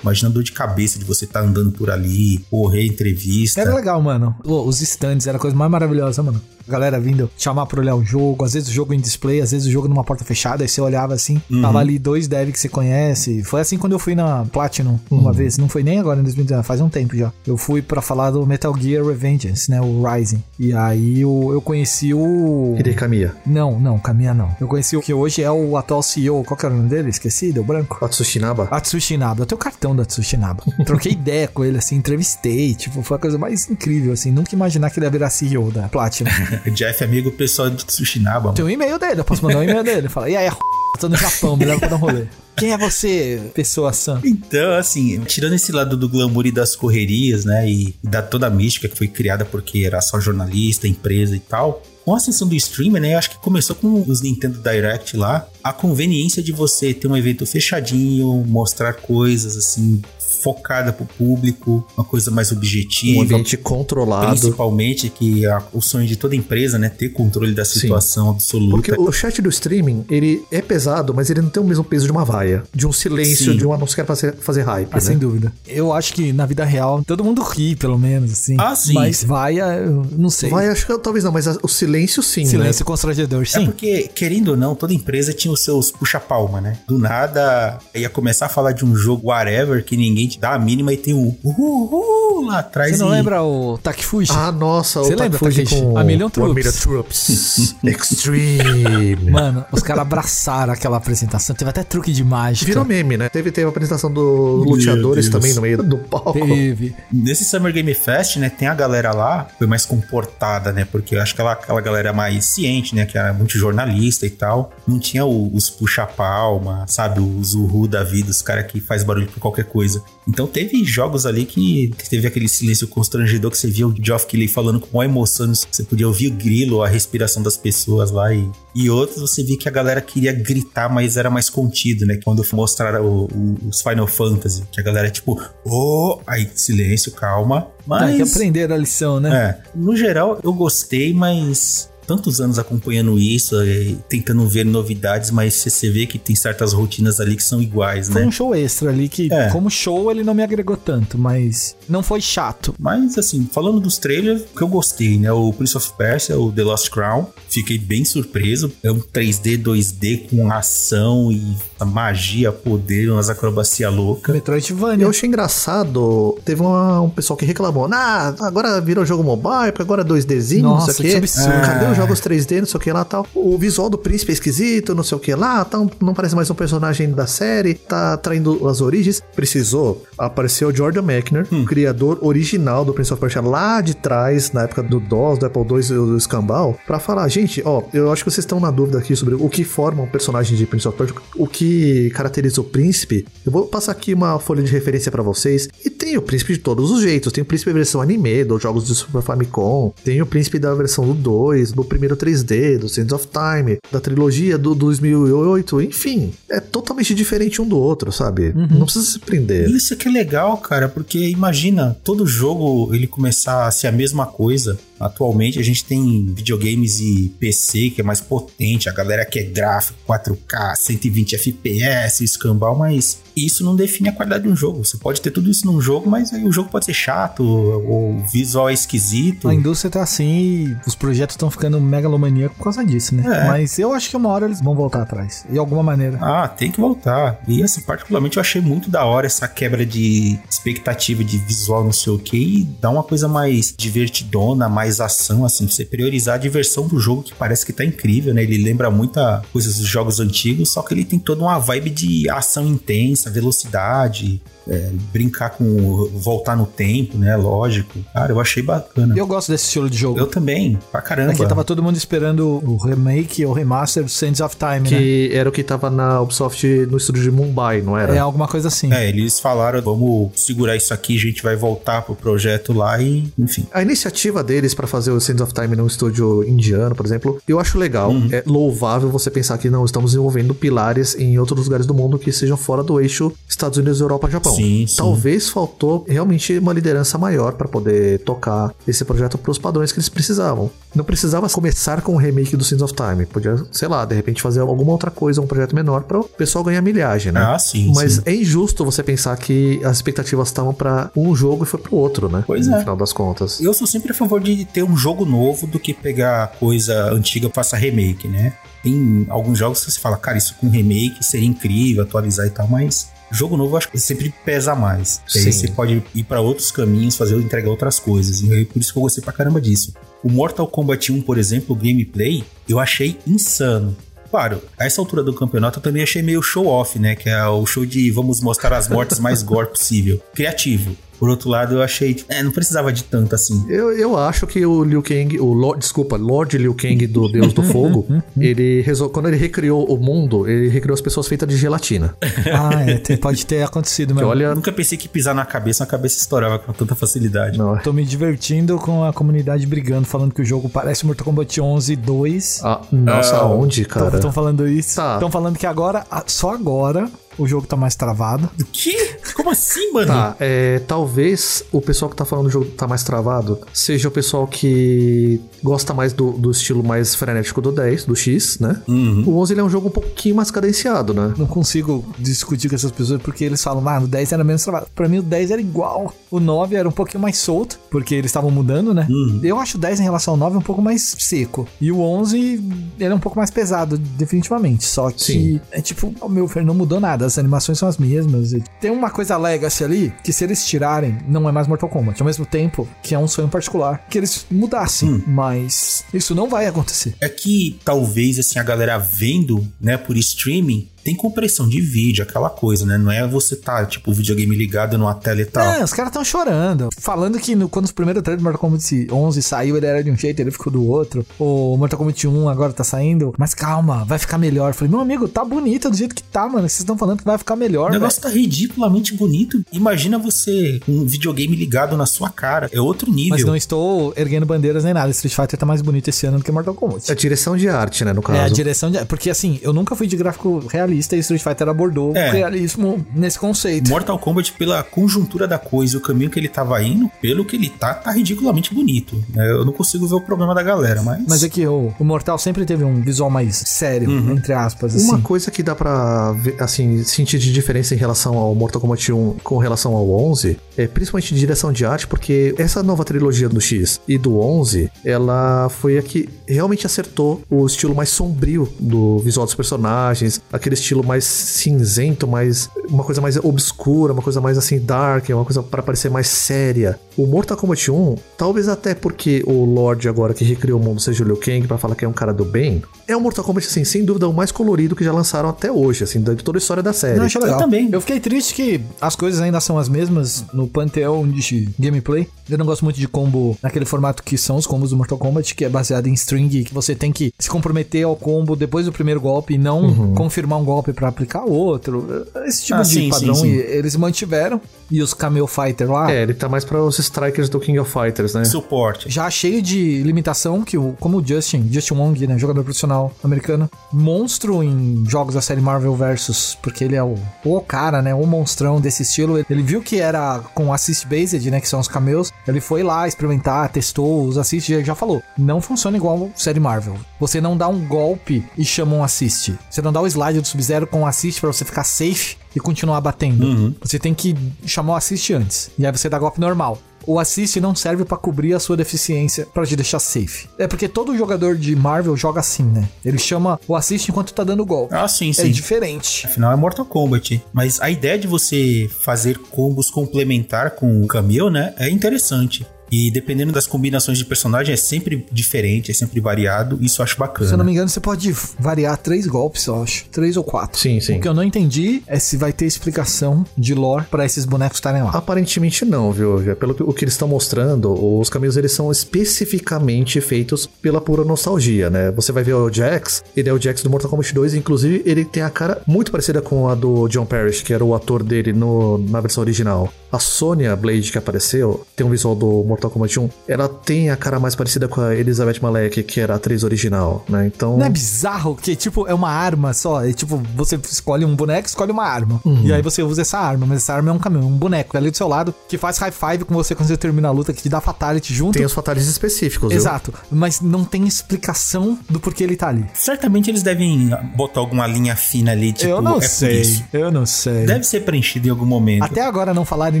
imagina 0.02 0.28
a 0.28 0.32
dor 0.32 0.42
de 0.42 0.52
cabeça 0.52 0.98
de 0.98 1.04
você 1.04 1.24
estar 1.24 1.40
andando 1.40 1.70
por 1.72 1.90
ali, 1.90 2.38
correr 2.50 2.86
entrevista. 2.86 3.60
Era 3.60 3.74
legal, 3.74 4.00
mano. 4.02 4.34
Os 4.44 4.80
stands 4.80 5.26
era 5.26 5.36
a 5.38 5.40
coisa 5.40 5.56
mais 5.56 5.70
maravilhosa, 5.70 6.22
mano. 6.22 6.40
A 6.66 6.70
galera 6.72 6.98
vindo 6.98 7.30
chamar 7.36 7.66
pra 7.66 7.78
olhar 7.78 7.94
o 7.94 8.02
jogo, 8.02 8.42
às 8.42 8.54
vezes 8.54 8.70
o 8.70 8.72
jogo 8.72 8.94
em 8.94 8.98
display, 9.00 9.42
às 9.42 9.50
vezes 9.50 9.66
o 9.66 9.70
jogo 9.70 9.86
numa 9.86 10.02
porta 10.02 10.24
fechada, 10.24 10.64
aí 10.64 10.68
você 10.68 10.80
olhava 10.80 11.12
assim, 11.12 11.38
Uhum. 11.50 11.60
tava 11.60 11.78
ali 11.78 11.98
dois 11.98 12.26
devs 12.26 12.52
que 12.54 12.58
você 12.58 12.70
conhece. 12.70 13.42
Foi 13.44 13.60
assim 13.60 13.76
quando 13.76 13.92
eu 13.92 13.98
fui 13.98 14.14
na 14.14 14.46
Platinum 14.46 14.98
uma 15.10 15.28
Uhum. 15.28 15.32
vez, 15.36 15.58
não 15.58 15.68
foi 15.68 15.82
nem 15.82 15.98
agora 15.98 16.20
em 16.20 16.22
2019, 16.22 16.66
faz 16.66 16.80
um 16.80 16.88
tempo 16.88 17.14
já. 17.14 17.30
Eu 17.46 17.58
fui 17.58 17.82
pra 17.82 18.00
falar 18.00 18.30
do 18.30 18.46
Metal 18.46 18.74
Gear 18.80 19.04
Revengeance, 19.04 19.70
né, 19.70 19.78
o 19.78 20.02
Rising. 20.08 20.42
E 20.58 20.72
aí 20.72 21.20
eu, 21.20 21.50
eu 21.52 21.60
conheci 21.60 22.14
o... 22.14 22.74
Hideki 22.78 22.96
Kamiya. 22.96 23.34
Não, 23.44 23.78
não, 23.78 23.98
Caminha 23.98 24.32
não. 24.32 24.48
Eu 24.58 24.66
conheci 24.66 24.93
o 24.96 25.02
que 25.02 25.12
hoje 25.12 25.42
é 25.42 25.50
o 25.50 25.76
atual 25.76 26.02
CEO, 26.02 26.44
qual 26.44 26.58
que 26.58 26.66
era 26.66 26.74
o 26.74 26.76
nome 26.76 26.88
dele? 26.88 27.10
Esqueci, 27.10 27.52
deu 27.52 27.64
branco. 27.64 28.04
Atsushinaba. 28.04 28.68
Atsushi 28.70 29.16
Naba, 29.16 29.42
eu 29.42 29.46
tenho 29.46 29.56
o 29.56 29.62
cartão 29.62 29.94
da 29.94 30.02
Atsushi 30.02 30.36
Naba. 30.36 30.62
Troquei 30.84 31.12
ideia 31.12 31.48
com 31.48 31.64
ele, 31.64 31.78
assim, 31.78 31.96
entrevistei, 31.96 32.74
tipo, 32.74 33.02
foi 33.02 33.16
a 33.16 33.20
coisa 33.20 33.38
mais 33.38 33.68
incrível, 33.70 34.12
assim. 34.12 34.30
Nunca 34.30 34.54
imaginar 34.54 34.90
que 34.90 34.98
ele 34.98 35.06
ia 35.06 35.10
virar 35.10 35.30
CEO 35.30 35.70
da 35.70 35.88
Platinum. 35.88 36.30
Jeff, 36.74 37.02
amigo 37.04 37.30
pessoal 37.32 37.70
de 37.70 37.84
Tsushinaba. 37.84 38.52
Tem 38.52 38.64
um 38.64 38.70
e-mail 38.70 38.98
dele, 38.98 39.20
eu 39.20 39.24
posso 39.24 39.42
mandar 39.42 39.58
um 39.58 39.62
e-mail 39.62 39.84
dele. 39.84 40.08
Fala, 40.08 40.28
e 40.28 40.36
aí, 40.36 40.50
tô 40.98 41.08
no 41.08 41.16
Japão, 41.16 41.56
me 41.56 41.64
leva 41.64 41.80
pra 41.80 41.88
dar 41.88 41.96
um 41.96 42.00
rolê. 42.00 42.26
Quem 42.56 42.72
é 42.72 42.78
você, 42.78 43.50
pessoa 43.52 43.92
sã? 43.92 44.20
Então, 44.24 44.74
assim, 44.74 45.20
tirando 45.24 45.54
esse 45.54 45.72
lado 45.72 45.96
do 45.96 46.08
glamour 46.08 46.46
e 46.46 46.52
das 46.52 46.76
correrias, 46.76 47.44
né, 47.44 47.68
e 47.68 47.94
da 48.02 48.22
toda 48.22 48.46
a 48.46 48.50
mística 48.50 48.88
que 48.88 48.96
foi 48.96 49.08
criada 49.08 49.44
porque 49.44 49.84
era 49.84 50.00
só 50.00 50.20
jornalista, 50.20 50.86
empresa 50.86 51.34
e 51.34 51.40
tal, 51.40 51.82
com 52.04 52.12
a 52.12 52.18
ascensão 52.18 52.46
do 52.46 52.54
streamer, 52.54 53.00
né, 53.00 53.14
eu 53.14 53.18
acho 53.18 53.30
que 53.30 53.38
começou 53.38 53.74
com 53.74 54.04
os 54.06 54.20
Nintendo 54.20 54.60
Direct 54.60 55.16
lá, 55.16 55.48
a 55.62 55.72
conveniência 55.72 56.42
de 56.42 56.52
você 56.52 56.92
ter 56.92 57.08
um 57.08 57.16
evento 57.16 57.46
fechadinho, 57.46 58.44
mostrar 58.46 58.92
coisas, 58.94 59.56
assim, 59.56 60.02
focada 60.44 60.92
pro 60.92 61.06
público, 61.06 61.84
uma 61.96 62.04
coisa 62.04 62.30
mais 62.30 62.52
Um 62.52 62.56
objetiva, 62.56 63.22
ambiente 63.22 63.56
controlado. 63.56 64.28
principalmente 64.38 65.08
que 65.08 65.46
a- 65.46 65.62
o 65.72 65.80
sonho 65.80 66.06
de 66.06 66.16
toda 66.16 66.36
empresa, 66.36 66.78
né, 66.78 66.90
ter 66.90 67.08
controle 67.08 67.54
da 67.54 67.64
situação 67.64 68.28
absoluta. 68.30 68.76
Porque 68.76 68.92
o 69.00 69.10
chat 69.10 69.40
do 69.40 69.48
streaming, 69.48 70.04
ele 70.10 70.44
é 70.52 70.60
pesado, 70.60 71.14
mas 71.14 71.30
ele 71.30 71.40
não 71.40 71.48
tem 71.48 71.62
o 71.62 71.66
mesmo 71.66 71.82
peso 71.82 72.04
de 72.04 72.12
uma 72.12 72.24
vaia. 72.24 72.62
De 72.74 72.86
um 72.86 72.92
silêncio, 72.92 73.52
Sim. 73.52 73.58
de 73.58 73.66
um 73.66 73.72
anúncio 73.72 73.94
que 73.94 74.00
era 74.02 74.06
pra 74.06 74.14
fazer, 74.16 74.34
fazer 74.36 74.62
hype, 74.62 74.88
Ah, 74.92 74.96
né? 74.96 75.00
sem 75.00 75.16
dúvida. 75.16 75.52
Eu 75.66 75.92
acho 75.92 76.12
que 76.12 76.32
na 76.32 76.44
vida 76.44 76.64
real 76.64 77.02
todo 77.06 77.24
mundo 77.24 77.42
ri, 77.42 77.74
pelo 77.74 77.98
menos, 77.98 78.32
assim. 78.32 78.56
Ah, 78.58 78.76
sim. 78.76 78.92
Mas 78.92 79.24
vai, 79.24 79.58
eu 79.60 80.06
não 80.12 80.28
sei. 80.28 80.50
Vai, 80.50 80.68
acho 80.68 80.86
que 80.86 80.98
talvez 80.98 81.24
não, 81.24 81.32
mas 81.32 81.46
o 81.62 81.68
silêncio 81.68 82.22
sim, 82.22 82.44
Silêncio 82.44 82.84
constrangedor, 82.84 83.42
É 83.42 83.46
sim. 83.46 83.64
porque, 83.66 84.08
querendo 84.14 84.48
ou 84.48 84.56
não, 84.56 84.74
toda 84.74 84.92
empresa 84.92 85.32
tinha 85.32 85.52
os 85.52 85.60
seus 85.64 85.90
puxa-palma, 85.90 86.60
né? 86.60 86.76
Do 86.86 86.98
nada 86.98 87.78
ia 87.94 88.10
começar 88.10 88.46
a 88.46 88.48
falar 88.48 88.72
de 88.72 88.84
um 88.84 88.94
jogo 88.94 89.28
whatever 89.28 89.82
que 89.84 89.96
ninguém 89.96 90.26
te 90.34 90.40
dá 90.40 90.54
a 90.54 90.58
mínima 90.58 90.92
e 90.92 90.96
tem 90.96 91.14
o 91.14 91.36
uhul, 91.42 92.46
lá 92.46 92.58
atrás. 92.60 92.92
Você 92.96 93.02
não 93.02 93.08
e- 93.08 93.12
lembra 93.12 93.42
o 93.42 93.78
Takifuji? 93.78 94.30
Ah, 94.34 94.50
nossa, 94.52 95.00
Você 95.00 95.14
o 95.14 95.16
Takeshi? 95.16 95.66
com 95.80 95.96
A 95.98 96.04
Million 96.04 96.28
Troops. 96.30 96.54
Million 96.54 96.72
Troops. 96.72 97.74
Extreme. 97.84 99.30
Mano, 99.30 99.64
os 99.72 99.82
caras 99.82 100.02
abraçaram 100.02 100.72
aquela 100.72 100.96
apresentação. 100.96 101.54
Teve 101.54 101.70
até 101.70 101.82
truque 101.82 102.12
de 102.12 102.24
mágica. 102.24 102.66
Virou 102.66 102.84
meme, 102.84 103.16
né? 103.16 103.28
Teve, 103.28 103.50
teve 103.50 103.66
a 103.66 103.70
apresentação 103.70 104.12
dos 104.12 104.64
Meu 104.64 104.74
luteadores 104.74 105.28
Deus. 105.28 105.32
também 105.42 105.54
no 105.54 105.60
meio 105.62 105.82
do 105.82 105.98
palco. 105.98 106.32
Teve. 106.32 106.94
Nesse 107.12 107.44
Summer 107.44 107.72
Game 107.72 107.92
Fest, 107.94 108.36
né, 108.36 108.48
tem 108.50 108.68
a 108.68 108.74
galera 108.74 109.12
lá, 109.12 109.46
foi 109.58 109.66
mais 109.66 109.84
comportada, 109.86 110.72
né? 110.72 110.84
Porque 110.90 111.16
eu 111.16 111.22
acho 111.22 111.34
que 111.34 111.40
ela, 111.40 111.52
aquela 111.52 111.80
galera 111.80 112.12
mais 112.12 112.44
ciente, 112.46 112.94
né? 112.94 113.06
Que 113.06 113.16
era 113.18 113.32
muito 113.32 113.56
jornalista 113.58 114.26
e 114.26 114.30
tal. 114.30 114.72
Não 114.86 114.98
tinha 114.98 115.24
o- 115.24 115.54
os 115.54 115.70
puxa-palma, 115.70 116.84
sabe? 116.88 117.20
Os 117.20 117.54
uhul 117.54 117.86
da 117.88 118.02
vida, 118.02 118.30
os 118.30 118.42
caras 118.42 118.66
que 118.66 118.80
faz 118.80 119.02
barulho 119.02 119.26
por 119.28 119.40
qualquer 119.40 119.64
coisa. 119.64 120.02
Então 120.26 120.46
teve 120.46 120.82
jogos 120.84 121.26
ali 121.26 121.44
que 121.44 121.92
teve 122.08 122.26
aquele 122.26 122.48
silêncio 122.48 122.88
constrangedor 122.88 123.50
que 123.50 123.58
você 123.58 123.68
via 123.68 123.86
o 123.86 123.94
Geoff 123.98 124.26
Keighley 124.26 124.48
falando 124.48 124.80
com 124.80 124.96
maior 124.98 125.10
emoção. 125.10 125.52
Você 125.54 125.82
podia 125.82 126.06
ouvir 126.06 126.28
o 126.28 126.32
grilo, 126.32 126.82
a 126.82 126.88
respiração 126.88 127.42
das 127.42 127.56
pessoas 127.56 128.10
lá. 128.10 128.32
E, 128.34 128.48
e 128.74 128.88
outros 128.88 129.20
você 129.20 129.42
via 129.42 129.58
que 129.58 129.68
a 129.68 129.72
galera 129.72 130.00
queria 130.00 130.32
gritar, 130.32 130.88
mas 130.92 131.16
era 131.16 131.30
mais 131.30 131.50
contido, 131.50 132.06
né? 132.06 132.18
Quando 132.24 132.42
mostraram 132.52 133.04
o- 133.04 133.24
o- 133.26 133.68
os 133.68 133.82
Final 133.82 134.06
Fantasy, 134.06 134.62
que 134.72 134.80
a 134.80 134.82
galera 134.82 135.10
tipo, 135.10 135.40
oh, 135.64 136.20
aí 136.26 136.48
silêncio, 136.54 137.12
calma. 137.12 137.68
Ah, 137.90 138.10
que 138.12 138.18
Mas, 138.20 138.30
aprenderam 138.34 138.74
a 138.74 138.78
lição, 138.78 139.20
né? 139.20 139.30
é, 139.34 139.62
no 139.78 139.94
geral 139.94 140.40
eu 140.42 140.52
gostei, 140.54 141.12
mas 141.12 141.90
tantos 142.06 142.40
anos 142.40 142.58
acompanhando 142.58 143.18
isso, 143.18 143.62
e 143.64 143.96
tentando 144.08 144.46
ver 144.48 144.64
novidades, 144.64 145.30
mas 145.30 145.54
você- 145.54 145.84
vê 145.94 146.06
que 146.06 146.18
tem 146.18 146.34
certas 146.34 146.72
rotinas 146.72 147.20
ali 147.20 147.36
que 147.36 147.42
são 147.44 147.60
iguais, 147.60 148.08
Foi 148.08 148.22
né? 148.22 148.26
um 148.26 148.30
show 148.32 148.54
extra 148.54 148.90
ali 148.90 149.08
que, 149.08 149.32
É. 149.32 149.48
como 149.50 149.68
show, 149.70 150.10
ele 150.10 150.24
não 150.24 150.32
me 150.34 150.42
agregou 150.42 150.76
tanto, 150.76 151.16
mas 151.18 151.76
não 151.88 152.02
foi 152.02 152.20
chato. 152.20 152.74
Mas 152.78 153.16
assim, 153.18 153.46
falando 153.52 153.80
dos 153.80 153.98
trailers, 153.98 154.42
o 154.42 154.56
que 154.56 154.62
eu 154.62 154.68
gostei, 154.68 155.18
né? 155.18 155.30
O 155.30 155.52
Prince 155.52 155.76
of 155.76 155.92
Persia, 155.96 156.38
o 156.38 156.50
The 156.50 156.62
Lost 156.62 156.88
Crown, 156.90 157.26
fiquei 157.48 157.78
bem 157.78 158.04
surpreso. 158.04 158.72
É 158.82 158.90
um 158.90 158.98
3D, 158.98 159.56
2D 159.58 160.26
com 160.30 160.50
ação 160.50 161.30
e 161.30 161.54
magia, 161.84 162.50
poder, 162.50 163.10
umas 163.10 163.28
acrobacia 163.28 163.90
louca. 163.90 164.32
Metroidvania. 164.32 165.04
Eu 165.04 165.10
achei 165.10 165.28
engraçado, 165.28 166.38
teve 166.44 166.60
uma- 166.62 167.00
um 167.02 167.10
pessoal 167.10 167.36
que 167.36 167.44
reclamou, 167.44 167.86
ah, 167.92 168.34
agora 168.40 168.80
virou 168.80 169.04
jogo 169.04 169.22
mobile, 169.22 169.70
porque 169.70 169.82
agora 169.82 170.00
é 170.00 170.04
2Dzinho, 170.04 170.62
Nossa, 170.62 170.86
não 170.88 170.94
sei 170.94 171.06
o 171.06 171.10
que 171.10 171.16
absurdo. 171.16 171.50
Cadê 171.60 171.84
Ah. 171.94 172.02
os 172.04 172.08
jogos 172.08 172.20
3D, 172.20 172.60
não 172.60 172.66
sei 172.66 172.78
o 172.78 172.80
que 172.80 172.92
lá 172.92 173.04
tal. 173.04 173.26
O 173.34 173.56
visual 173.58 173.88
do 173.90 173.98
príncipe 173.98 174.32
é 174.32 174.34
esquisito, 174.34 174.94
não 174.94 175.02
sei 175.02 175.16
o 175.16 175.20
que 175.20 175.34
lá, 175.34 175.64
tal, 175.64 175.88
não 176.00 176.14
parece 176.14 176.34
mais 176.34 176.50
um 176.50 176.54
personagem 176.54 177.10
da 177.10 177.26
série, 177.26 177.74
tá 177.74 178.16
traindo 178.16 178.66
as 178.68 178.80
origens. 178.80 179.22
Precisou. 179.34 180.02
Apareceu 180.16 180.68
o 180.68 180.74
Jordan 180.74 181.02
Mechner, 181.02 181.46
Hum. 181.52 181.62
o 181.62 181.64
criador 181.66 182.18
original 182.22 182.84
do 182.84 182.92
Prince 182.94 183.12
of 183.12 183.20
Persia 183.20 183.40
lá 183.42 183.80
de 183.80 183.94
trás, 183.94 184.52
na 184.52 184.62
época 184.62 184.82
do 184.82 184.98
DOS, 185.00 185.38
do 185.38 185.46
Apple 185.46 185.62
II 185.62 185.80
e 185.80 185.88
do 185.94 186.20
Scambal, 186.20 186.76
pra 186.86 186.98
falar, 186.98 187.28
gente, 187.28 187.62
ó, 187.64 187.82
eu 187.92 188.10
acho 188.12 188.24
que 188.24 188.30
vocês 188.30 188.44
estão 188.44 188.58
na 188.60 188.70
dúvida 188.70 188.98
aqui 188.98 189.14
sobre 189.14 189.34
o 189.34 189.48
que 189.48 189.64
forma 189.64 190.02
um 190.02 190.06
personagem 190.08 190.56
de 190.56 190.66
Prince 190.66 190.88
of 190.88 190.96
Persia, 190.96 191.16
o 191.36 191.46
que 191.46 192.10
caracteriza 192.10 192.60
o 192.60 192.64
príncipe. 192.64 193.26
Eu 193.44 193.52
vou 193.52 193.66
passar 193.66 193.92
aqui 193.92 194.14
uma 194.14 194.38
folha 194.38 194.62
de 194.62 194.70
referência 194.72 195.10
pra 195.12 195.22
vocês. 195.22 195.68
E 195.84 195.90
tem 195.90 196.16
o 196.16 196.22
príncipe 196.22 196.54
de 196.54 196.58
todos 196.60 196.90
os 196.90 197.02
jeitos. 197.02 197.32
Tem 197.32 197.42
o 197.42 197.44
príncipe 197.44 197.72
versão 197.72 198.00
anime, 198.00 198.44
dos 198.44 198.62
jogos 198.62 198.84
do 198.88 198.94
Super 198.94 199.22
Famicom. 199.22 199.92
Tem 200.04 200.20
o 200.22 200.26
príncipe 200.26 200.58
da 200.58 200.74
versão 200.74 201.06
do 201.06 201.14
2, 201.14 201.72
do 201.72 201.83
primeiro 201.84 202.16
3D, 202.16 202.78
do 202.78 202.88
Sands 202.88 203.12
of 203.12 203.28
Time, 203.28 203.78
da 203.90 204.00
trilogia 204.00 204.56
do 204.58 204.74
2008. 204.74 205.82
Enfim, 205.82 206.32
é 206.50 206.60
totalmente 206.60 207.14
diferente 207.14 207.60
um 207.60 207.68
do 207.68 207.78
outro, 207.78 208.12
sabe? 208.12 208.52
Não 208.54 208.84
precisa 208.84 209.06
se 209.06 209.18
prender. 209.18 209.68
Isso 209.70 209.96
que 209.96 210.08
é 210.08 210.10
legal, 210.10 210.56
cara, 210.58 210.88
porque 210.88 211.18
imagina 211.28 211.96
todo 212.04 212.26
jogo 212.26 212.94
ele 212.94 213.06
começar 213.06 213.66
a 213.66 213.70
ser 213.70 213.86
a 213.88 213.92
mesma 213.92 214.26
coisa, 214.26 214.78
atualmente 214.98 215.58
a 215.58 215.62
gente 215.62 215.84
tem 215.84 216.32
videogames 216.34 217.00
e 217.00 217.32
PC 217.38 217.90
que 217.90 218.00
é 218.00 218.04
mais 218.04 218.20
potente, 218.20 218.88
a 218.88 218.92
galera 218.92 219.24
quer 219.24 219.44
gráfico 219.44 219.98
4K, 220.08 220.76
120 220.76 221.34
FPS, 221.34 222.24
escambau, 222.24 222.76
mas 222.76 223.18
isso 223.36 223.64
não 223.64 223.74
define 223.74 224.08
a 224.08 224.12
qualidade 224.12 224.44
de 224.44 224.50
um 224.50 224.56
jogo. 224.56 224.84
Você 224.84 224.96
pode 224.96 225.20
ter 225.20 225.30
tudo 225.30 225.50
isso 225.50 225.66
num 225.66 225.80
jogo, 225.80 226.08
mas 226.08 226.32
aí 226.32 226.44
o 226.44 226.52
jogo 226.52 226.68
pode 226.70 226.84
ser 226.84 226.94
chato, 226.94 227.42
o 227.42 228.22
visual 228.32 228.68
é 228.68 228.74
esquisito. 228.74 229.48
A 229.48 229.54
indústria 229.54 229.90
tá 229.90 230.02
assim 230.02 230.24
e 230.24 230.76
os 230.86 230.94
projetos 230.94 231.34
estão 231.34 231.50
ficando 231.50 231.80
megalomaníacos 231.80 232.56
por 232.56 232.64
causa 232.64 232.84
disso, 232.84 233.14
né? 233.14 233.24
É. 233.26 233.46
Mas 233.46 233.78
eu 233.78 233.92
acho 233.92 234.10
que 234.10 234.16
uma 234.16 234.28
hora 234.28 234.46
eles 234.46 234.60
vão 234.60 234.74
voltar 234.74 235.02
atrás, 235.02 235.44
de 235.50 235.58
alguma 235.58 235.82
maneira. 235.82 236.18
Ah, 236.20 236.48
tem 236.48 236.70
que 236.70 236.80
voltar. 236.80 237.40
E 237.46 237.62
assim, 237.62 237.80
particularmente 237.82 238.36
eu 238.36 238.40
achei 238.40 238.60
muito 238.60 238.90
da 238.90 239.04
hora 239.04 239.26
essa 239.26 239.48
quebra 239.48 239.84
de 239.84 240.38
expectativa 240.48 241.22
de 241.24 241.38
visual, 241.38 241.84
não 241.84 241.92
sei 241.92 242.12
o 242.12 242.18
que, 242.18 242.36
e 242.36 242.64
dá 242.80 242.90
uma 242.90 243.02
coisa 243.02 243.28
mais 243.28 243.74
divertidona, 243.76 244.68
mais 244.68 245.00
ação, 245.00 245.44
assim, 245.44 245.66
você 245.68 245.84
priorizar 245.84 246.36
a 246.36 246.38
diversão 246.38 246.86
do 246.86 246.98
jogo, 246.98 247.22
que 247.22 247.34
parece 247.34 247.64
que 247.64 247.72
tá 247.72 247.84
incrível, 247.84 248.32
né? 248.32 248.42
Ele 248.42 248.58
lembra 248.62 248.90
muita 248.90 249.42
coisas 249.52 249.76
dos 249.76 249.86
jogos 249.86 250.20
antigos, 250.20 250.70
só 250.70 250.82
que 250.82 250.94
ele 250.94 251.04
tem 251.04 251.18
toda 251.18 251.42
uma 251.42 251.58
vibe 251.58 251.90
de 251.90 252.30
ação 252.30 252.66
intensa, 252.66 253.23
velocidade, 253.30 254.42
é, 254.68 254.90
brincar 255.12 255.50
com 255.50 256.08
voltar 256.14 256.56
no 256.56 256.66
tempo, 256.66 257.18
né? 257.18 257.36
Lógico. 257.36 257.98
Cara, 258.12 258.32
eu 258.32 258.40
achei 258.40 258.62
bacana. 258.62 259.14
Eu 259.16 259.26
gosto 259.26 259.50
desse 259.50 259.64
estilo 259.64 259.88
de 259.90 259.96
jogo. 259.96 260.18
Eu 260.18 260.26
também, 260.26 260.78
pra 260.90 261.00
caramba. 261.00 261.32
Aqui 261.32 261.46
tava 261.46 261.64
todo 261.64 261.82
mundo 261.82 261.96
esperando 261.96 262.62
o 262.64 262.76
remake 262.76 263.44
ou 263.44 263.52
remaster 263.52 264.04
do 264.04 264.10
Sands 264.10 264.40
of 264.40 264.56
Time, 264.56 264.88
que 264.88 265.28
né? 265.28 265.36
era 265.36 265.48
o 265.48 265.52
que 265.52 265.62
tava 265.62 265.90
na 265.90 266.20
Ubisoft 266.20 266.66
no 266.90 266.96
estúdio 266.96 267.22
de 267.22 267.30
Mumbai, 267.30 267.82
não 267.82 267.96
era? 267.96 268.14
É 268.14 268.18
alguma 268.18 268.48
coisa 268.48 268.68
assim. 268.68 268.92
É, 268.92 269.08
eles 269.08 269.40
falaram, 269.40 269.80
vamos 269.82 270.30
segurar 270.36 270.76
isso 270.76 270.94
aqui, 270.94 271.16
a 271.16 271.20
gente 271.20 271.42
vai 271.42 271.56
voltar 271.56 272.02
pro 272.02 272.14
projeto 272.14 272.72
lá 272.72 273.00
e, 273.00 273.32
enfim. 273.38 273.66
A 273.72 273.82
iniciativa 273.82 274.42
deles 274.42 274.74
para 274.74 274.86
fazer 274.86 275.10
o 275.10 275.20
Sands 275.20 275.42
of 275.42 275.52
Time 275.52 275.76
num 275.76 275.86
estúdio 275.86 276.44
indiano, 276.44 276.94
por 276.94 277.04
exemplo, 277.04 277.40
eu 277.46 277.58
acho 277.60 277.78
legal. 277.78 278.10
Uhum. 278.10 278.28
É 278.32 278.42
louvável 278.46 279.10
você 279.10 279.30
pensar 279.30 279.58
que 279.58 279.68
não 279.68 279.84
estamos 279.84 280.12
desenvolvendo 280.12 280.54
pilares 280.54 281.14
em 281.14 281.38
outros 281.38 281.64
lugares 281.64 281.86
do 281.86 281.94
mundo 281.94 282.18
que 282.18 282.32
sejam 282.32 282.56
fora 282.56 282.82
do 282.82 283.00
eixo 283.00 283.32
Estados 283.48 283.78
Unidos, 283.78 284.00
Europa, 284.00 284.30
Japão. 284.30 284.53
Sim, 284.56 284.86
sim. 284.86 284.96
Talvez 284.96 285.48
faltou 285.48 286.04
realmente 286.08 286.58
uma 286.58 286.72
liderança 286.72 287.18
maior 287.18 287.52
para 287.54 287.68
poder 287.68 288.20
tocar 288.20 288.72
esse 288.86 289.04
projeto 289.04 289.38
para 289.38 289.50
os 289.50 289.58
padrões 289.58 289.92
que 289.92 289.98
eles 289.98 290.08
precisavam. 290.08 290.70
Não 290.94 291.04
precisava 291.04 291.48
começar 291.48 292.00
com 292.02 292.14
o 292.14 292.16
remake 292.16 292.56
do 292.56 292.64
Sins 292.64 292.82
of 292.82 292.94
Time. 292.94 293.26
Podia, 293.26 293.56
sei 293.72 293.88
lá, 293.88 294.04
de 294.04 294.14
repente 294.14 294.40
fazer 294.40 294.60
alguma 294.60 294.92
outra 294.92 295.10
coisa, 295.10 295.40
um 295.40 295.46
projeto 295.46 295.74
menor 295.74 296.04
para 296.04 296.20
o 296.20 296.24
pessoal 296.24 296.64
ganhar 296.64 296.80
milhagem, 296.80 297.32
né? 297.32 297.40
Ah, 297.40 297.58
sim. 297.58 297.92
Mas 297.94 298.14
sim. 298.14 298.22
é 298.24 298.34
injusto 298.34 298.84
você 298.84 299.02
pensar 299.02 299.36
que 299.36 299.80
as 299.84 299.96
expectativas 299.96 300.48
estavam 300.48 300.72
para 300.72 301.10
um 301.16 301.34
jogo 301.34 301.64
e 301.64 301.66
foi 301.66 301.80
para 301.80 301.94
o 301.94 301.98
outro, 301.98 302.28
né? 302.28 302.44
Pois 302.46 302.66
no 302.66 302.76
é. 302.76 302.80
final 302.80 302.96
das 302.96 303.12
contas. 303.12 303.60
Eu 303.60 303.74
sou 303.74 303.86
sempre 303.86 304.12
a 304.12 304.14
favor 304.14 304.40
de 304.40 304.64
ter 304.64 304.82
um 304.82 304.96
jogo 304.96 305.24
novo 305.24 305.66
do 305.66 305.78
que 305.78 305.92
pegar 305.92 306.52
coisa 306.58 307.12
antiga 307.12 307.48
e 307.48 307.52
faça 307.52 307.76
remake, 307.76 308.28
né? 308.28 308.52
Tem 308.82 309.26
alguns 309.30 309.58
jogos 309.58 309.82
que 309.82 309.90
você 309.90 309.98
fala, 309.98 310.16
cara, 310.18 310.36
isso 310.36 310.54
com 310.60 310.68
remake 310.68 311.24
seria 311.24 311.48
incrível, 311.48 312.02
atualizar 312.02 312.46
e 312.46 312.50
tal, 312.50 312.68
mas 312.68 313.08
jogo 313.34 313.56
novo 313.56 313.76
acho 313.76 313.90
que 313.90 313.98
sempre 313.98 314.32
pesa 314.44 314.74
mais. 314.74 315.20
Aí 315.34 315.52
você 315.52 315.68
pode 315.68 316.02
ir 316.14 316.22
para 316.22 316.40
outros 316.40 316.70
caminhos, 316.70 317.16
fazer 317.16 317.36
entregar 317.36 317.68
outras 317.68 317.98
coisas. 317.98 318.40
E 318.40 318.52
aí, 318.52 318.64
por 318.64 318.80
isso 318.80 318.92
que 318.92 318.98
eu 318.98 319.02
gostei 319.02 319.22
pra 319.22 319.32
caramba 319.32 319.60
disso. 319.60 319.92
O 320.22 320.30
Mortal 320.30 320.66
Kombat 320.66 321.12
1, 321.12 321.22
por 321.22 321.36
exemplo, 321.36 321.74
o 321.74 321.78
gameplay, 321.78 322.44
eu 322.68 322.78
achei 322.78 323.18
insano. 323.26 323.96
Claro, 324.30 324.60
a 324.78 324.84
essa 324.84 325.00
altura 325.00 325.22
do 325.22 325.32
campeonato 325.32 325.78
eu 325.78 325.82
também 325.82 326.02
achei 326.02 326.20
meio 326.20 326.42
show 326.42 326.66
off, 326.66 326.98
né? 326.98 327.14
Que 327.14 327.28
é 327.28 327.46
o 327.46 327.64
show 327.66 327.86
de 327.86 328.10
vamos 328.10 328.40
mostrar 328.40 328.76
as 328.76 328.88
mortes 328.88 329.18
mais 329.20 329.42
gore 329.42 329.68
possível. 329.68 330.20
Criativo. 330.34 330.96
Por 331.24 331.30
outro 331.30 331.48
lado, 331.48 331.74
eu 331.76 331.82
achei, 331.82 332.22
é, 332.28 332.42
não 332.42 332.50
precisava 332.50 332.92
de 332.92 333.02
tanto 333.02 333.34
assim. 333.34 333.64
Eu, 333.66 333.90
eu 333.96 334.14
acho 334.18 334.46
que 334.46 334.64
o 334.66 334.84
Liu 334.84 335.02
Kang, 335.02 335.40
o 335.40 335.54
Lord, 335.54 335.78
desculpa, 335.80 336.16
Lord 336.16 336.58
Liu 336.58 336.74
Kang 336.74 337.06
do 337.06 337.32
Deus 337.32 337.54
do 337.54 337.62
Fogo, 337.62 338.06
ele 338.38 338.82
resol, 338.82 339.08
quando 339.08 339.28
ele 339.28 339.38
recriou 339.38 339.86
o 339.86 339.96
mundo, 339.96 340.46
ele 340.46 340.68
recriou 340.68 340.92
as 340.92 341.00
pessoas 341.00 341.26
feitas 341.26 341.48
de 341.48 341.56
gelatina. 341.56 342.14
Ah, 342.52 342.82
é, 342.90 342.98
tem- 342.98 343.16
pode 343.16 343.46
ter 343.46 343.62
acontecido 343.62 344.14
mesmo. 344.14 344.28
olha- 344.28 344.44
Eu 344.46 344.54
nunca 344.54 344.70
pensei 344.70 344.98
que 344.98 345.08
pisar 345.08 345.34
na 345.34 345.46
cabeça, 345.46 345.82
a 345.82 345.86
cabeça 345.86 346.18
estourava 346.18 346.58
com 346.58 346.72
tanta 346.74 346.94
facilidade. 346.94 347.56
Não, 347.58 347.78
Tô 347.78 347.90
me 347.92 348.04
divertindo 348.04 348.76
com 348.76 349.02
a 349.02 349.12
comunidade 349.14 349.66
brigando, 349.66 350.06
falando 350.06 350.34
que 350.34 350.42
o 350.42 350.44
jogo 350.44 350.68
parece 350.68 351.06
Mortal 351.06 351.24
Kombat 351.24 351.58
11 351.60 351.96
2. 351.96 352.60
ah, 352.62 352.80
nossa, 352.92 353.36
Ah, 353.36 353.40
aonde, 353.40 353.84
cara? 353.86 354.14
Estão 354.16 354.30
falando 354.32 354.68
isso. 354.68 354.96
Tá. 354.96 355.14
Estão 355.14 355.30
falando 355.30 355.56
que 355.58 355.66
agora, 355.66 356.04
só 356.26 356.50
agora, 356.52 357.08
o 357.38 357.46
jogo 357.46 357.66
tá 357.66 357.76
mais 357.76 357.94
travado. 357.94 358.50
O 358.60 358.64
quê? 358.64 359.16
Como 359.34 359.50
assim, 359.50 359.92
mano? 359.92 360.06
Tá, 360.06 360.36
é, 360.38 360.78
talvez 360.80 361.64
o 361.72 361.80
pessoal 361.80 362.10
que 362.10 362.16
tá 362.16 362.24
falando 362.24 362.46
do 362.46 362.50
jogo 362.50 362.66
tá 362.66 362.86
mais 362.86 363.02
travado 363.02 363.60
seja 363.72 364.08
o 364.08 364.10
pessoal 364.10 364.46
que 364.46 365.40
gosta 365.62 365.92
mais 365.92 366.12
do, 366.12 366.32
do 366.32 366.50
estilo 366.50 366.84
mais 366.84 367.14
frenético 367.14 367.60
do 367.60 367.72
10, 367.72 368.04
do 368.04 368.14
X, 368.14 368.58
né? 368.58 368.80
Uhum. 368.86 369.24
O 369.26 369.38
11 369.38 369.52
ele 369.54 369.60
é 369.60 369.64
um 369.64 369.68
jogo 369.68 369.88
um 369.88 369.90
pouquinho 369.90 370.36
mais 370.36 370.50
cadenciado, 370.50 371.14
né? 371.14 371.34
Não 371.36 371.46
consigo 371.46 372.04
discutir 372.18 372.68
com 372.68 372.74
essas 372.74 372.92
pessoas 372.92 373.20
porque 373.20 373.44
eles 373.44 373.62
falam, 373.62 373.86
ah, 373.88 374.00
no 374.00 374.06
10 374.06 374.32
era 374.32 374.44
menos 374.44 374.62
travado. 374.62 374.86
Pra 374.94 375.08
mim, 375.08 375.18
o 375.18 375.22
10 375.22 375.50
era 375.50 375.60
igual. 375.60 376.14
O 376.30 376.38
9 376.38 376.76
era 376.76 376.88
um 376.88 376.92
pouquinho 376.92 377.22
mais 377.22 377.38
solto, 377.38 377.78
porque 377.90 378.14
eles 378.14 378.30
estavam 378.30 378.50
mudando, 378.50 378.92
né? 378.92 379.06
Eu 379.42 379.58
acho 379.58 379.76
o 379.76 379.80
10 379.80 380.00
em 380.00 380.02
relação 380.02 380.34
ao 380.34 380.38
9 380.38 380.58
um 380.58 380.62
pouco 380.62 380.82
mais 380.82 381.16
seco. 381.18 381.66
E 381.80 381.90
o 381.90 382.00
11, 382.00 382.62
ele 382.98 383.12
é 383.12 383.14
um 383.14 383.20
pouco 383.20 383.38
mais 383.38 383.50
pesado, 383.50 383.96
definitivamente. 383.96 384.84
Só 384.84 385.10
que, 385.10 385.24
Sim. 385.24 385.60
é 385.70 385.80
tipo, 385.80 386.14
ao 386.20 386.28
meu 386.28 386.46
ver, 386.46 386.64
não 386.64 386.74
mudou 386.74 387.00
nada. 387.00 387.23
As 387.24 387.38
animações 387.38 387.78
são 387.78 387.88
as 387.88 387.98
mesmas. 387.98 388.52
E 388.52 388.62
Tem 388.80 388.90
uma 388.90 389.10
coisa 389.10 389.36
legacy 389.36 389.84
ali, 389.84 390.14
que 390.22 390.32
se 390.32 390.44
eles 390.44 390.64
tirarem, 390.64 391.18
não 391.26 391.48
é 391.48 391.52
mais 391.52 391.66
Mortal 391.66 391.88
Kombat. 391.88 392.20
Ao 392.20 392.26
mesmo 392.26 392.46
tempo, 392.46 392.88
que 393.02 393.14
é 393.14 393.18
um 393.18 393.28
sonho 393.28 393.48
particular, 393.48 394.04
que 394.08 394.18
eles 394.18 394.46
mudassem. 394.50 395.22
Mas 395.26 396.04
isso 396.12 396.34
não 396.34 396.48
vai 396.48 396.66
acontecer. 396.66 397.14
É 397.20 397.28
que 397.28 397.78
talvez 397.84 398.38
assim 398.38 398.58
a 398.58 398.62
galera 398.62 398.98
vendo, 398.98 399.66
né, 399.80 399.96
por 399.96 400.16
streaming, 400.16 400.88
tem 401.04 401.14
compressão 401.14 401.68
de 401.68 401.80
vídeo, 401.80 402.22
aquela 402.24 402.48
coisa, 402.50 402.86
né? 402.86 402.96
Não 402.98 403.10
é 403.12 403.26
você 403.28 403.54
tá, 403.56 403.84
tipo, 403.84 404.10
o 404.10 404.14
videogame 404.14 404.56
ligado 404.56 404.96
numa 404.98 405.14
tela 405.14 405.40
e 405.42 405.44
tal. 405.44 405.62
É, 405.64 405.84
os 405.84 405.92
caras 405.92 406.10
estão 406.10 406.24
chorando. 406.24 406.88
Falando 406.98 407.38
que 407.38 407.54
no- 407.54 407.68
quando 407.68 407.86
o 407.86 407.94
primeiro 407.94 408.22
trailer 408.22 408.38
do 408.40 408.44
Mortal 408.44 408.60
Kombat 408.60 409.08
11 409.12 409.42
saiu, 409.42 409.76
ele 409.76 409.86
era 409.86 410.02
de 410.02 410.10
um 410.10 410.16
jeito, 410.16 410.40
ele 410.40 410.50
ficou 410.50 410.72
do 410.72 410.84
outro. 410.88 411.24
O 411.38 411.76
Mortal 411.76 411.98
Kombat 411.98 412.26
1 412.26 412.48
agora 412.48 412.72
tá 412.72 412.82
saindo. 412.84 413.34
Mas 413.38 413.54
calma, 413.54 414.04
vai 414.04 414.18
ficar 414.18 414.38
melhor. 414.38 414.70
Eu 414.70 414.74
falei, 414.74 414.90
meu 414.90 415.00
amigo, 415.00 415.28
tá 415.28 415.44
bonito 415.44 415.90
do 415.90 415.96
jeito 415.96 416.14
que 416.14 416.22
tá, 416.22 416.46
mano. 416.48 416.60
Vocês 416.68 416.80
estão 416.80 416.96
falando 416.96 417.18
que 417.18 417.24
vai 417.24 417.36
ficar 417.38 417.54
melhor. 417.56 417.90
O 417.90 417.92
negócio 417.92 418.22
tá 418.22 418.28
ridiculamente 418.28 419.14
bonito. 419.14 419.62
Imagina 419.72 420.18
você 420.18 420.80
com 420.86 420.92
um 420.92 421.06
videogame 421.06 421.54
ligado 421.54 421.96
na 421.96 422.06
sua 422.06 422.30
cara. 422.30 422.68
É 422.72 422.80
outro 422.80 423.10
nível. 423.12 423.30
Mas 423.36 423.44
não 423.44 423.54
estou 423.56 424.12
erguendo 424.16 424.46
bandeiras 424.46 424.84
nem 424.84 424.94
nada. 424.94 425.10
Street 425.10 425.34
Fighter 425.34 425.58
tá 425.58 425.66
mais 425.66 425.82
bonito 425.82 426.08
esse 426.08 426.26
ano 426.26 426.38
do 426.38 426.44
que 426.44 426.50
Mortal 426.52 426.74
Kombat. 426.74 427.10
É 427.10 427.14
direção 427.14 427.56
de 427.56 427.68
arte, 427.68 428.04
né, 428.04 428.12
no 428.12 428.22
caso. 428.22 428.38
É, 428.38 428.44
a 428.44 428.48
direção 428.48 428.90
de. 428.90 429.04
Porque 429.04 429.28
assim, 429.28 429.58
eu 429.62 429.72
nunca 429.72 429.94
fui 429.94 430.06
de 430.06 430.16
gráfico 430.16 430.64
realista 430.70 430.93
e 430.94 431.18
Street 431.18 431.42
Fighter 431.42 431.68
abordou 431.68 432.16
É. 432.16 432.30
o 432.30 432.32
realismo 432.32 433.04
nesse 433.14 433.38
conceito. 433.38 433.88
Mortal 433.90 434.18
Kombat, 434.18 434.52
pela 434.52 434.82
conjuntura 434.82 435.46
da 435.46 435.58
coisa 435.58 435.94
e 435.94 435.98
o 435.98 436.00
caminho 436.00 436.30
que 436.30 436.38
ele 436.38 436.48
tava 436.48 436.82
indo, 436.82 437.10
pelo 437.20 437.44
que 437.44 437.56
ele 437.56 437.68
tá, 437.70 437.94
tá 437.94 438.10
ridiculamente 438.12 438.72
bonito. 438.74 439.22
É, 439.36 439.50
Eu 439.52 439.64
não 439.64 439.72
consigo 439.72 440.06
ver 440.06 440.14
o 440.14 440.20
problema 440.20 440.54
da 440.54 440.62
galera, 440.62 441.02
mas. 441.02 441.22
Mas 441.28 441.42
é 441.42 441.48
que 441.48 441.66
o, 441.66 441.92
o 441.98 442.04
Mortal 442.04 442.38
sempre 442.38 442.64
teve 442.64 442.84
um 442.84 443.00
visual 443.00 443.30
mais 443.30 443.56
sério, 443.66 444.10
entre 444.32 444.52
aspas. 444.52 444.94
Assim. 444.94 445.04
Uma 445.08 445.20
coisa 445.20 445.50
que 445.50 445.62
dá 445.62 445.74
pra 445.74 446.32
ver, 446.32 446.56
assim, 446.60 447.02
sentir 447.04 447.38
de 447.38 447.52
diferença 447.52 447.94
em 447.94 447.98
relação 447.98 448.36
ao 448.36 448.54
Mortal 448.54 448.80
Kombat 448.80 449.12
1 449.12 449.36
com 449.42 449.58
relação 449.58 449.94
ao 449.94 450.10
11 450.10 450.56
é 450.76 450.86
principalmente 450.86 451.32
de 451.34 451.40
direção 451.40 451.72
de 451.72 451.84
arte, 451.84 452.06
porque 452.06 452.54
essa 452.58 452.82
nova 452.82 453.04
trilogia 453.04 453.48
do 453.48 453.60
X 453.60 454.00
e 454.08 454.18
do 454.18 454.38
11, 454.40 454.90
ela 455.04 455.68
foi 455.70 455.98
a 455.98 456.02
que 456.02 456.28
realmente 456.46 456.86
acertou 456.86 457.42
o 457.50 457.66
estilo 457.66 457.94
mais 457.94 458.08
sombrio 458.08 458.68
do 458.78 459.18
visual 459.18 459.46
dos 459.46 459.54
personagens, 459.54 460.40
aquele 460.52 460.74
estilo 460.84 461.02
mais 461.02 461.24
cinzento, 461.24 462.28
mais 462.28 462.70
uma 462.88 463.04
coisa 463.04 463.20
mais 463.20 463.36
obscura, 463.36 464.12
uma 464.12 464.22
coisa 464.22 464.40
mais 464.40 464.58
assim 464.58 464.78
dark, 464.78 465.28
uma 465.30 465.44
coisa 465.44 465.62
para 465.62 465.82
parecer 465.82 466.10
mais 466.10 466.28
séria. 466.28 466.98
O 467.16 467.26
Mortal 467.26 467.56
Kombat 467.56 467.90
1, 467.90 468.16
talvez 468.36 468.68
até 468.68 468.94
porque 468.94 469.42
o 469.46 469.64
Lord 469.64 470.08
agora 470.08 470.34
que 470.34 470.44
recriou 470.44 470.80
o 470.80 470.82
mundo 470.82 471.00
seja 471.00 471.22
o 471.22 471.26
Liu 471.26 471.36
Kang 471.36 471.66
pra 471.66 471.78
falar 471.78 471.94
que 471.94 472.04
é 472.04 472.08
um 472.08 472.12
cara 472.12 472.32
do 472.32 472.44
bem, 472.44 472.82
é 473.06 473.16
um 473.16 473.20
Mortal 473.20 473.44
Kombat 473.44 473.66
assim, 473.66 473.84
sem 473.84 474.04
dúvida 474.04 474.28
o 474.28 474.32
mais 474.32 474.50
colorido 474.50 474.96
que 474.96 475.04
já 475.04 475.12
lançaram 475.12 475.48
até 475.48 475.70
hoje, 475.70 476.04
assim, 476.04 476.20
de 476.20 476.36
toda 476.36 476.58
a 476.58 476.60
história 476.60 476.82
da 476.82 476.92
série. 476.92 477.18
Não. 477.18 477.24
Eu 477.34 477.58
também. 477.58 477.88
Eu 477.90 478.00
fiquei 478.00 478.20
triste 478.20 478.54
que 478.54 478.80
as 479.00 479.16
coisas 479.16 479.40
ainda 479.40 479.60
são 479.60 479.78
as 479.78 479.88
mesmas 479.88 480.44
no 480.52 480.66
panteão 480.66 481.26
de 481.26 481.68
gameplay. 481.78 482.28
Eu 482.48 482.58
não 482.58 482.66
gosto 482.66 482.84
muito 482.84 482.98
de 482.98 483.08
combo 483.08 483.56
naquele 483.62 483.84
formato 483.84 484.22
que 484.22 484.36
são 484.36 484.56
os 484.56 484.66
combos 484.66 484.90
do 484.90 484.96
Mortal 484.96 485.18
Kombat, 485.18 485.54
que 485.54 485.64
é 485.64 485.68
baseado 485.68 486.06
em 486.06 486.12
string, 486.14 486.64
que 486.64 486.74
você 486.74 486.94
tem 486.94 487.12
que 487.12 487.32
se 487.38 487.48
comprometer 487.48 488.04
ao 488.04 488.16
combo 488.16 488.54
depois 488.54 488.86
do 488.86 488.92
primeiro 488.92 489.20
golpe 489.20 489.54
e 489.54 489.58
não 489.58 490.12
confirmar 490.14 490.58
um 490.58 490.64
golpe 490.64 490.92
pra 490.92 491.08
aplicar 491.08 491.44
outro. 491.44 492.26
Esse 492.46 492.64
tipo 492.66 492.73
Ah, 492.80 492.82
de 492.82 492.88
sim, 492.88 493.08
padrão 493.08 493.34
sim, 493.34 493.42
sim. 493.42 493.48
e 493.48 493.58
eles 493.58 493.96
mantiveram. 493.96 494.60
E 494.90 495.02
os 495.02 495.14
Camel 495.14 495.46
Fighter 495.46 495.90
lá, 495.90 496.12
É, 496.12 496.22
ele 496.22 496.34
tá 496.34 496.48
mais 496.48 496.64
para 496.64 496.80
os 496.82 496.98
Strikers 496.98 497.48
do 497.48 497.58
King 497.58 497.78
of 497.78 497.90
Fighters, 497.90 498.34
né? 498.34 498.44
Suporte. 498.44 499.10
Já 499.10 499.28
cheio 499.30 499.62
de 499.62 500.02
limitação, 500.02 500.62
que 500.62 500.76
o, 500.76 500.94
como 501.00 501.18
o 501.18 501.26
Justin, 501.26 501.68
Justin 501.70 501.94
Wong, 501.94 502.26
né, 502.26 502.38
jogador 502.38 502.62
profissional 502.62 503.12
americano, 503.24 503.68
monstro 503.92 504.62
em 504.62 505.04
jogos 505.08 505.34
da 505.34 505.40
série 505.40 505.60
Marvel 505.60 505.94
Versus, 505.96 506.56
porque 506.62 506.84
ele 506.84 506.96
é 506.96 507.02
o, 507.02 507.16
o 507.44 507.60
cara, 507.60 508.02
né, 508.02 508.14
o 508.14 508.26
monstrão 508.26 508.80
desse 508.80 509.02
estilo. 509.02 509.38
Ele 509.38 509.62
viu 509.62 509.80
que 509.80 509.98
era 510.00 510.40
com 510.54 510.72
assist 510.72 511.06
based, 511.06 511.50
né, 511.50 511.60
que 511.60 511.68
são 511.68 511.80
os 511.80 511.88
cameos, 511.88 512.30
ele 512.46 512.60
foi 512.60 512.82
lá 512.82 513.08
experimentar, 513.08 513.68
testou 513.70 514.26
os 514.26 514.36
assist 514.36 514.70
e 514.70 514.84
já 514.84 514.94
falou, 514.94 515.22
não 515.36 515.60
funciona 515.60 515.96
igual 515.96 516.30
série 516.36 516.60
Marvel. 516.60 516.96
Você 517.18 517.40
não 517.40 517.56
dá 517.56 517.68
um 517.68 517.86
golpe 517.86 518.44
e 518.56 518.64
chama 518.64 518.96
um 518.96 519.02
assist. 519.02 519.54
Você 519.70 519.80
não 519.80 519.92
dá 519.92 520.00
o 520.00 520.06
slide 520.06 520.40
do 520.40 520.46
Sub-Zero 520.46 520.86
com 520.86 521.00
um 521.00 521.06
assist 521.06 521.40
para 521.40 521.52
você 521.52 521.64
ficar 521.64 521.84
safe 521.84 522.36
e 522.54 522.60
continuar 522.60 523.00
batendo. 523.00 523.44
Uhum. 523.46 523.74
Você 523.82 523.98
tem 523.98 524.14
que 524.14 524.34
chamar 524.66 524.94
o 524.94 524.96
assist 524.96 525.32
antes. 525.32 525.70
E 525.78 525.84
aí 525.86 525.92
você 525.92 526.08
dá 526.08 526.18
golpe 526.18 526.40
normal. 526.40 526.78
O 527.06 527.18
assist 527.18 527.60
não 527.60 527.74
serve 527.74 528.02
pra 528.06 528.16
cobrir 528.16 528.54
a 528.54 528.58
sua 528.60 528.78
deficiência 528.78 529.46
pra 529.52 529.66
te 529.66 529.76
deixar 529.76 529.98
safe. 529.98 530.48
É 530.58 530.66
porque 530.66 530.88
todo 530.88 531.14
jogador 531.14 531.54
de 531.54 531.76
Marvel 531.76 532.16
joga 532.16 532.40
assim, 532.40 532.62
né? 532.62 532.88
Ele 533.04 533.18
chama 533.18 533.60
o 533.68 533.76
assist 533.76 534.10
enquanto 534.10 534.32
tá 534.32 534.42
dando 534.42 534.64
golpe. 534.64 534.94
Ah, 534.94 535.06
sim, 535.06 535.28
É 535.30 535.32
sim. 535.34 535.50
diferente. 535.50 536.26
Afinal 536.26 536.50
é 536.52 536.56
Mortal 536.56 536.86
Kombat. 536.86 537.42
Mas 537.52 537.78
a 537.78 537.90
ideia 537.90 538.18
de 538.18 538.26
você 538.26 538.88
fazer 539.00 539.36
combos 539.50 539.90
complementar 539.90 540.70
com 540.70 541.02
o 541.02 541.06
cameo, 541.06 541.50
né? 541.50 541.74
É 541.76 541.90
interessante. 541.90 542.66
E 542.94 543.10
dependendo 543.10 543.50
das 543.50 543.66
combinações 543.66 544.18
de 544.18 544.24
personagem, 544.24 544.72
é 544.72 544.76
sempre 544.76 545.26
diferente, 545.32 545.90
é 545.90 545.94
sempre 545.94 546.20
variado. 546.20 546.78
Isso 546.80 547.00
eu 547.00 547.04
acho 547.04 547.18
bacana. 547.18 547.48
Se 547.48 547.54
eu 547.54 547.58
não 547.58 547.64
me 547.64 547.72
engano, 547.72 547.88
você 547.88 547.98
pode 547.98 548.30
variar 548.56 548.96
três 548.98 549.26
golpes, 549.26 549.66
eu 549.66 549.82
acho. 549.82 550.04
Três 550.12 550.36
ou 550.36 550.44
quatro. 550.44 550.78
Sim, 550.78 551.00
sim. 551.00 551.16
O 551.16 551.20
que 551.20 551.26
eu 551.26 551.34
não 551.34 551.42
entendi 551.42 552.04
é 552.06 552.20
se 552.20 552.36
vai 552.36 552.52
ter 552.52 552.66
explicação 552.66 553.44
de 553.58 553.74
lore 553.74 554.04
pra 554.08 554.24
esses 554.24 554.44
bonecos 554.44 554.76
estarem 554.76 555.02
lá. 555.02 555.10
Aparentemente 555.10 555.84
não, 555.84 556.12
viu? 556.12 556.38
Pelo 556.54 556.72
que, 556.72 556.82
o 556.84 556.92
que 556.92 557.04
eles 557.04 557.14
estão 557.14 557.26
mostrando, 557.26 557.92
os 557.92 558.30
caminhos 558.30 558.56
eles 558.56 558.70
são 558.70 558.92
especificamente 558.92 560.20
feitos 560.20 560.64
pela 560.64 561.00
pura 561.00 561.24
nostalgia, 561.24 561.90
né? 561.90 562.12
Você 562.12 562.30
vai 562.30 562.44
ver 562.44 562.54
o 562.54 562.72
Jax, 562.72 563.24
ele 563.36 563.48
é 563.48 563.52
o 563.52 563.60
Jax 563.60 563.82
do 563.82 563.90
Mortal 563.90 564.08
Kombat 564.08 564.32
2, 564.32 564.54
inclusive 564.54 565.02
ele 565.04 565.24
tem 565.24 565.42
a 565.42 565.50
cara 565.50 565.82
muito 565.84 566.12
parecida 566.12 566.40
com 566.40 566.68
a 566.68 566.76
do 566.76 567.08
John 567.08 567.26
Parrish, 567.26 567.62
que 567.62 567.74
era 567.74 567.84
o 567.84 567.92
ator 567.92 568.22
dele 568.22 568.52
no, 568.52 568.98
na 568.98 569.20
versão 569.20 569.42
original. 569.42 569.92
A 570.12 570.20
Sonya 570.20 570.76
Blade 570.76 571.10
que 571.10 571.18
apareceu, 571.18 571.84
tem 571.96 572.06
um 572.06 572.10
visual 572.10 572.36
do 572.36 572.62
Mortal 572.62 572.83
Kombat 572.90 573.18
1, 573.18 573.28
ela 573.48 573.68
tem 573.68 574.10
a 574.10 574.16
cara 574.16 574.38
mais 574.38 574.54
parecida 574.54 574.88
com 574.88 575.00
a 575.00 575.14
Elizabeth 575.14 575.60
Malek, 575.60 576.02
que 576.02 576.20
era 576.20 576.34
a 576.34 576.36
atriz 576.36 576.62
original, 576.62 577.24
né? 577.28 577.46
Então... 577.46 577.76
Não 577.76 577.86
é 577.86 577.90
bizarro 577.90 578.56
que, 578.56 578.74
tipo, 578.76 579.06
é 579.06 579.14
uma 579.14 579.30
arma 579.30 579.72
só. 579.72 580.04
É 580.04 580.12
tipo, 580.12 580.42
você 580.54 580.76
escolhe 580.76 581.24
um 581.24 581.34
boneco, 581.34 581.66
escolhe 581.68 581.92
uma 581.92 582.04
arma. 582.04 582.40
Uhum. 582.44 582.62
E 582.64 582.72
aí 582.72 582.82
você 582.82 583.02
usa 583.02 583.22
essa 583.22 583.38
arma, 583.38 583.66
mas 583.66 583.78
essa 583.78 583.94
arma 583.94 584.10
é 584.10 584.12
um 584.12 584.18
caminhão, 584.18 584.48
um 584.48 584.56
boneco 584.56 584.96
ali 584.96 585.10
do 585.10 585.16
seu 585.16 585.28
lado 585.28 585.54
que 585.68 585.78
faz 585.78 585.98
high 585.98 586.12
five 586.12 586.44
com 586.44 586.54
você 586.54 586.74
quando 586.74 586.88
você 586.88 586.96
termina 586.96 587.28
a 587.28 587.30
luta, 587.30 587.52
que 587.52 587.62
te 587.62 587.68
dá 587.68 587.80
fatality 587.80 588.34
junto. 588.34 588.56
Tem 588.56 588.64
os 588.64 588.72
fatalities 588.72 589.08
específicos, 589.08 589.68
viu? 589.68 589.78
Exato, 589.78 590.12
mas 590.30 590.60
não 590.60 590.84
tem 590.84 591.06
explicação 591.06 591.98
do 592.08 592.20
porquê 592.20 592.44
ele 592.44 592.56
tá 592.56 592.68
ali. 592.68 592.86
Certamente 592.94 593.50
eles 593.50 593.62
devem 593.62 594.10
botar 594.36 594.60
alguma 594.60 594.86
linha 594.86 595.16
fina 595.16 595.52
ali, 595.52 595.72
tipo, 595.72 595.90
eu 595.90 596.02
não 596.02 596.16
é 596.16 596.20
por 596.20 596.28
sei, 596.28 596.60
isso. 596.60 596.84
eu 596.92 597.10
não 597.10 597.26
sei. 597.26 597.66
Deve 597.66 597.84
ser 597.84 598.00
preenchido 598.00 598.48
em 598.48 598.50
algum 598.50 598.66
momento. 598.66 599.02
Até 599.02 599.22
agora 599.22 599.54
não 599.54 599.64
falaram 599.64 599.96
e 599.96 600.00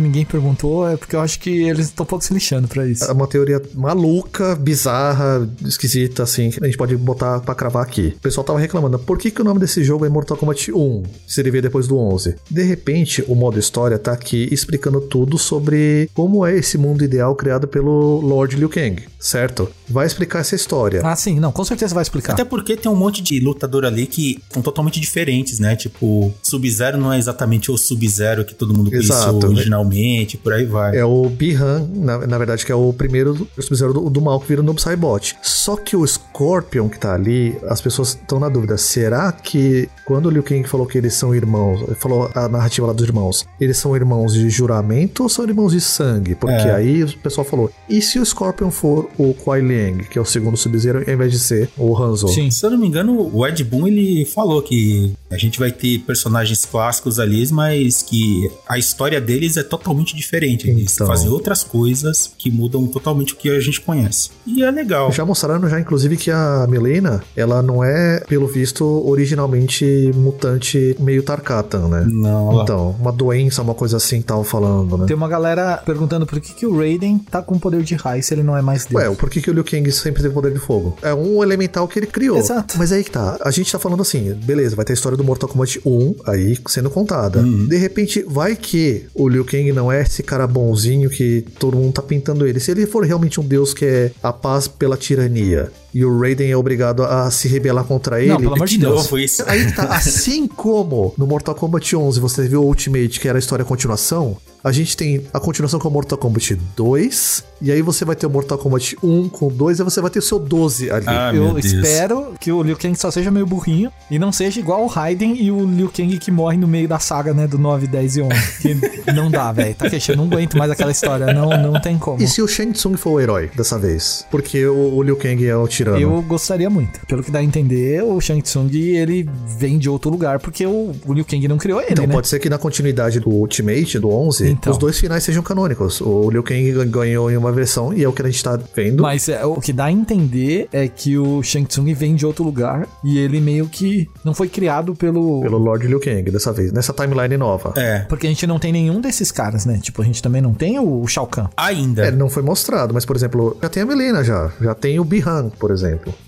ninguém 0.00 0.24
perguntou, 0.24 0.88
é 0.88 0.96
porque 0.96 1.16
eu 1.16 1.20
acho 1.20 1.38
que 1.38 1.50
eles 1.50 1.86
estão 1.86 2.04
um 2.04 2.06
pouco 2.06 2.24
se 2.24 2.32
lixando 2.32 2.68
pra 2.74 2.86
isso. 2.86 3.04
É 3.04 3.12
uma 3.12 3.26
teoria 3.26 3.62
maluca, 3.74 4.56
bizarra, 4.56 5.48
esquisita, 5.64 6.24
assim, 6.24 6.50
que 6.50 6.62
a 6.62 6.66
gente 6.66 6.76
pode 6.76 6.96
botar 6.96 7.40
pra 7.40 7.54
cravar 7.54 7.82
aqui. 7.82 8.14
O 8.16 8.20
pessoal 8.20 8.44
tava 8.44 8.58
reclamando, 8.58 8.98
por 8.98 9.16
que, 9.16 9.30
que 9.30 9.40
o 9.40 9.44
nome 9.44 9.60
desse 9.60 9.84
jogo 9.84 10.04
é 10.04 10.08
Mortal 10.08 10.36
Kombat 10.36 10.72
1, 10.72 11.02
se 11.26 11.40
ele 11.40 11.50
veio 11.50 11.62
depois 11.62 11.86
do 11.86 11.96
11? 11.96 12.34
De 12.50 12.62
repente, 12.62 13.24
o 13.28 13.34
modo 13.34 13.58
história 13.58 13.98
tá 13.98 14.12
aqui 14.12 14.48
explicando 14.50 15.00
tudo 15.00 15.38
sobre 15.38 16.10
como 16.12 16.44
é 16.44 16.56
esse 16.56 16.76
mundo 16.76 17.04
ideal 17.04 17.34
criado 17.36 17.68
pelo 17.68 18.20
Lord 18.20 18.56
Liu 18.56 18.68
Kang, 18.68 19.02
certo? 19.20 19.70
Vai 19.88 20.06
explicar 20.06 20.40
essa 20.40 20.54
história. 20.54 21.00
Ah, 21.04 21.14
sim, 21.14 21.38
não, 21.38 21.52
com 21.52 21.64
certeza 21.64 21.94
vai 21.94 22.02
explicar. 22.02 22.32
Até 22.32 22.44
porque 22.44 22.76
tem 22.76 22.90
um 22.90 22.96
monte 22.96 23.22
de 23.22 23.38
lutador 23.38 23.84
ali 23.84 24.06
que 24.06 24.42
são 24.50 24.62
totalmente 24.62 24.98
diferentes, 24.98 25.58
né? 25.60 25.76
Tipo, 25.76 26.32
Sub-Zero 26.42 26.98
não 26.98 27.12
é 27.12 27.18
exatamente 27.18 27.70
o 27.70 27.76
Sub-Zero 27.76 28.44
que 28.44 28.54
todo 28.54 28.74
mundo 28.74 28.90
conheceu 28.90 29.14
Exato. 29.14 29.46
originalmente, 29.46 30.36
por 30.36 30.52
aí 30.52 30.64
vai. 30.64 30.96
É 30.96 31.04
o 31.04 31.28
Bihan, 31.28 31.88
na, 31.94 32.26
na 32.26 32.38
verdade, 32.38 32.53
que 32.62 32.70
é 32.70 32.74
o 32.74 32.92
primeiro 32.92 33.48
Sub-Zero 33.58 33.94
do, 33.94 34.10
do 34.10 34.20
mal 34.20 34.38
que 34.38 34.46
vira 34.46 34.62
no 34.62 34.78
Cybot. 34.78 35.36
Só 35.42 35.76
que 35.76 35.96
o 35.96 36.06
Scorpion 36.06 36.88
que 36.88 36.98
tá 36.98 37.14
ali, 37.14 37.56
as 37.68 37.80
pessoas 37.80 38.10
estão 38.10 38.38
na 38.38 38.48
dúvida. 38.48 38.76
Será 38.76 39.32
que 39.32 39.88
quando 40.04 40.26
o 40.26 40.30
Liu 40.30 40.42
Kang 40.42 40.68
falou 40.68 40.86
que 40.86 40.98
eles 40.98 41.14
são 41.14 41.34
irmãos, 41.34 41.80
falou 41.98 42.30
a 42.34 42.48
narrativa 42.48 42.86
lá 42.86 42.92
dos 42.92 43.04
irmãos, 43.06 43.46
eles 43.58 43.78
são 43.78 43.96
irmãos 43.96 44.34
de 44.34 44.50
juramento 44.50 45.22
ou 45.22 45.28
são 45.28 45.44
irmãos 45.46 45.72
de 45.72 45.80
sangue? 45.80 46.34
Porque 46.34 46.54
É. 46.54 46.74
aí 46.74 47.02
o 47.02 47.18
pessoal 47.18 47.44
falou, 47.44 47.70
e 47.88 48.02
se 48.02 48.18
o 48.18 48.24
Scorpion 48.26 48.70
for 48.70 49.08
o 49.16 49.32
Kuai 49.32 49.60
Liang, 49.62 50.04
que 50.04 50.18
é 50.18 50.22
o 50.22 50.24
segundo 50.26 50.56
Sub-Zero, 50.56 51.02
ao 51.06 51.14
invés 51.14 51.32
de 51.32 51.38
ser 51.38 51.70
o 51.78 51.96
Hanzo? 51.96 52.28
Sim. 52.28 52.50
Se 52.50 52.66
eu 52.66 52.70
não 52.70 52.78
me 52.78 52.86
engano, 52.86 53.30
o 53.34 53.46
Ed 53.46 53.64
Boon 53.64 53.86
ele 53.88 54.24
falou 54.26 54.60
que 54.62 55.14
a 55.30 55.38
gente 55.38 55.58
vai 55.58 55.72
ter 55.72 56.00
personagens 56.00 56.64
clássicos 56.64 57.18
ali, 57.18 57.46
mas 57.50 58.02
que 58.02 58.50
a 58.68 58.78
história 58.78 59.20
deles 59.20 59.56
é 59.56 59.62
totalmente 59.62 60.14
diferente. 60.14 60.68
Eles 60.68 60.94
Então. 60.94 61.06
fazem 61.06 61.28
outras 61.28 61.64
coisas 61.64 62.30
que 62.44 62.50
mudam 62.50 62.86
totalmente 62.86 63.32
o 63.32 63.36
que 63.38 63.48
a 63.48 63.58
gente 63.58 63.80
conhece. 63.80 64.28
E 64.46 64.62
é 64.62 64.70
legal. 64.70 65.10
Já 65.10 65.24
mostraram 65.24 65.66
já, 65.66 65.80
inclusive, 65.80 66.14
que 66.18 66.30
a 66.30 66.66
Milena, 66.68 67.22
ela 67.34 67.62
não 67.62 67.82
é, 67.82 68.20
pelo 68.28 68.46
visto, 68.46 68.84
originalmente 69.08 70.10
mutante 70.14 70.94
meio 71.00 71.22
Tarkatan, 71.22 71.88
né? 71.88 72.06
Não, 72.06 72.52
ela- 72.52 72.62
Então, 72.64 72.94
uma 73.00 73.10
doença, 73.10 73.62
uma 73.62 73.74
coisa 73.74 73.96
assim, 73.96 74.18
estavam 74.18 74.44
falando, 74.44 74.98
né? 74.98 75.06
Tem 75.06 75.16
uma 75.16 75.28
galera 75.28 75.78
perguntando 75.86 76.26
por 76.26 76.38
que, 76.38 76.52
que 76.54 76.66
o 76.66 76.76
Raiden 76.76 77.18
tá 77.30 77.40
com 77.40 77.58
poder 77.58 77.82
de 77.82 77.94
raio 77.94 78.22
se 78.22 78.34
ele 78.34 78.42
não 78.42 78.54
é 78.56 78.60
mais 78.60 78.84
dele. 78.84 79.08
Ué, 79.08 79.14
por 79.14 79.30
que, 79.30 79.40
que 79.40 79.50
o 79.50 79.54
Liu 79.54 79.64
Kang 79.64 79.90
sempre 79.90 80.22
teve 80.22 80.34
poder 80.34 80.52
de 80.52 80.58
fogo? 80.58 80.96
É 81.02 81.14
um 81.14 81.42
elemental 81.42 81.88
que 81.88 81.98
ele 81.98 82.06
criou. 82.06 82.36
Exato. 82.36 82.76
Mas 82.76 82.92
aí 82.92 83.02
que 83.02 83.10
tá. 83.10 83.38
A 83.40 83.50
gente 83.50 83.72
tá 83.72 83.78
falando 83.78 84.02
assim, 84.02 84.34
beleza, 84.44 84.76
vai 84.76 84.84
ter 84.84 84.92
a 84.92 84.94
história 84.94 85.16
do 85.16 85.24
Mortal 85.24 85.48
Kombat 85.48 85.80
1 85.84 86.14
aí 86.26 86.58
sendo 86.68 86.90
contada. 86.90 87.42
De 87.42 87.76
repente, 87.76 88.22
vai 88.28 88.54
que 88.54 89.06
o 89.14 89.28
Liu 89.28 89.44
Kang 89.46 89.72
não 89.72 89.90
é 89.90 90.02
esse 90.02 90.22
cara 90.22 90.46
bonzinho 90.46 91.08
que 91.08 91.44
todo 91.58 91.76
mundo 91.76 91.92
tá 91.94 92.02
pintando 92.02 92.33
ele. 92.42 92.58
Se 92.60 92.70
ele 92.70 92.86
for 92.86 93.04
realmente 93.04 93.40
um 93.40 93.44
deus 93.46 93.72
que 93.74 93.84
é 93.84 94.10
a 94.22 94.32
paz 94.32 94.66
pela 94.66 94.96
tirania 94.96 95.70
e 95.94 96.04
o 96.04 96.18
Raiden 96.18 96.50
é 96.50 96.56
obrigado 96.56 97.04
a 97.04 97.30
se 97.30 97.46
rebelar 97.46 97.84
contra 97.84 98.20
ele. 98.20 98.30
Não, 98.30 98.38
pelo 98.38 98.54
amor 98.54 98.66
de 98.66 98.74
de 98.74 98.80
Deus. 98.80 98.94
novo 98.94 99.18
isso. 99.18 99.44
Aí 99.46 99.70
tá, 99.72 99.84
assim 99.84 100.48
como 100.48 101.14
no 101.16 101.26
Mortal 101.26 101.54
Kombat 101.54 101.94
11 101.94 102.18
você 102.18 102.48
viu 102.48 102.62
o 102.62 102.66
Ultimate, 102.66 103.20
que 103.20 103.28
era 103.28 103.38
a 103.38 103.40
história 103.40 103.64
continuação, 103.64 104.36
a 104.64 104.72
gente 104.72 104.96
tem 104.96 105.26
a 105.30 105.38
continuação 105.38 105.78
com 105.78 105.88
o 105.88 105.90
Mortal 105.90 106.16
Kombat 106.16 106.58
2, 106.74 107.44
e 107.60 107.70
aí 107.70 107.82
você 107.82 108.02
vai 108.02 108.16
ter 108.16 108.24
o 108.26 108.30
Mortal 108.30 108.56
Kombat 108.56 108.96
1 109.02 109.28
com 109.28 109.48
2, 109.48 109.80
e 109.80 109.82
você 109.84 110.00
vai 110.00 110.10
ter 110.10 110.20
o 110.20 110.22
seu 110.22 110.38
12 110.38 110.90
ali. 110.90 111.04
Ah, 111.06 111.30
meu 111.30 111.48
Eu 111.50 111.58
espero 111.58 112.32
que 112.40 112.50
o 112.50 112.62
Liu 112.62 112.74
Kang 112.74 112.98
só 112.98 113.10
seja 113.10 113.30
meio 113.30 113.44
burrinho 113.44 113.92
e 114.10 114.18
não 114.18 114.32
seja 114.32 114.58
igual 114.58 114.82
o 114.82 114.86
Raiden 114.86 115.36
e 115.36 115.50
o 115.50 115.66
Liu 115.66 115.90
Kang 115.94 116.16
que 116.16 116.30
morre 116.30 116.56
no 116.56 116.66
meio 116.66 116.88
da 116.88 116.98
saga, 116.98 117.34
né, 117.34 117.46
do 117.46 117.58
9, 117.58 117.86
10 117.86 118.16
e 118.16 118.22
11. 118.22 118.34
Que 118.62 118.74
não 119.12 119.30
dá, 119.30 119.52
velho. 119.52 119.74
Tá 119.74 119.90
queixando, 119.90 120.24
não 120.24 120.32
aguento 120.32 120.56
mais 120.56 120.70
aquela 120.70 120.90
história. 120.90 121.26
Não, 121.34 121.50
não 121.62 121.78
tem 121.78 121.98
como. 121.98 122.22
E 122.22 122.26
se 122.26 122.40
o 122.40 122.48
Shang 122.48 122.72
Tsung 122.72 122.96
for 122.96 123.10
o 123.10 123.20
herói 123.20 123.50
dessa 123.54 123.78
vez? 123.78 124.26
Porque 124.30 124.66
o, 124.66 124.94
o 124.94 125.02
Liu 125.02 125.16
Kang 125.16 125.46
é 125.46 125.54
o 125.54 125.68
tirano. 125.84 125.98
Eu 126.16 126.22
gostaria 126.22 126.68
muito. 126.70 127.00
Pelo 127.06 127.22
que 127.22 127.30
dá 127.30 127.38
a 127.38 127.42
entender, 127.44 128.02
o 128.02 128.20
Shang 128.20 128.40
Tsung, 128.42 128.70
ele 128.74 129.28
vem 129.58 129.78
de 129.78 129.88
outro 129.88 130.10
lugar, 130.10 130.38
porque 130.38 130.66
o, 130.66 130.92
o 131.06 131.12
Liu 131.12 131.24
Kang 131.24 131.46
não 131.48 131.58
criou 131.58 131.80
ele, 131.80 131.92
Então, 131.92 132.06
né? 132.06 132.12
pode 132.12 132.28
ser 132.28 132.38
que 132.38 132.48
na 132.48 132.58
continuidade 132.58 133.20
do 133.20 133.28
Ultimate, 133.30 133.98
do 133.98 134.10
11, 134.10 134.48
Então. 134.50 134.72
os 134.72 134.78
dois 134.78 134.98
finais 134.98 135.22
sejam 135.24 135.42
canônicos. 135.42 136.00
O 136.00 136.30
Liu 136.30 136.42
Kang 136.42 136.72
ganhou 136.86 137.30
em 137.30 137.36
uma 137.36 137.52
versão, 137.52 137.92
e 137.92 138.02
é 138.04 138.08
o 138.08 138.12
que 138.12 138.22
a 138.22 138.26
gente 138.26 138.42
tá 138.42 138.58
vendo. 138.74 139.02
Mas 139.02 139.28
é, 139.28 139.44
o 139.44 139.60
que 139.60 139.72
dá 139.72 139.86
a 139.86 139.92
entender 139.92 140.68
é 140.72 140.88
que 140.88 141.16
o 141.18 141.42
Shang 141.42 141.66
Tsung 141.66 141.92
vem 141.94 142.14
de 142.14 142.24
outro 142.26 142.44
lugar 142.44 142.86
e 143.02 143.18
ele 143.18 143.40
meio 143.40 143.66
que 143.68 144.08
não 144.24 144.34
foi 144.34 144.48
criado 144.48 144.94
pelo... 144.94 145.40
Pelo 145.42 145.58
Lord 145.58 145.86
Liu 145.86 146.00
Kang, 146.00 146.30
dessa 146.30 146.52
vez, 146.52 146.72
nessa 146.72 146.92
timeline 146.92 147.36
nova. 147.36 147.72
É, 147.76 148.00
Porque 148.08 148.26
a 148.26 148.30
gente 148.30 148.46
não 148.46 148.58
tem 148.58 148.72
nenhum 148.72 149.00
desses 149.00 149.30
caras, 149.30 149.64
né? 149.66 149.78
Tipo, 149.82 150.02
a 150.02 150.04
gente 150.04 150.22
também 150.22 150.40
não 150.42 150.54
tem 150.54 150.78
o 150.78 151.06
Shao 151.06 151.26
Kahn. 151.26 151.46
ainda. 151.56 152.06
É, 152.06 152.10
não 152.10 152.28
foi 152.28 152.42
mostrado, 152.42 152.92
mas, 152.94 153.04
por 153.04 153.16
exemplo, 153.16 153.56
já 153.62 153.68
tem 153.68 153.82
a 153.82 153.86
Melina 153.86 154.22
já. 154.24 154.50
Já 154.60 154.74
tem 154.74 154.98
o 154.98 155.04
Bihan, 155.04 155.50
por 155.58 155.70
exemplo. 155.70 155.73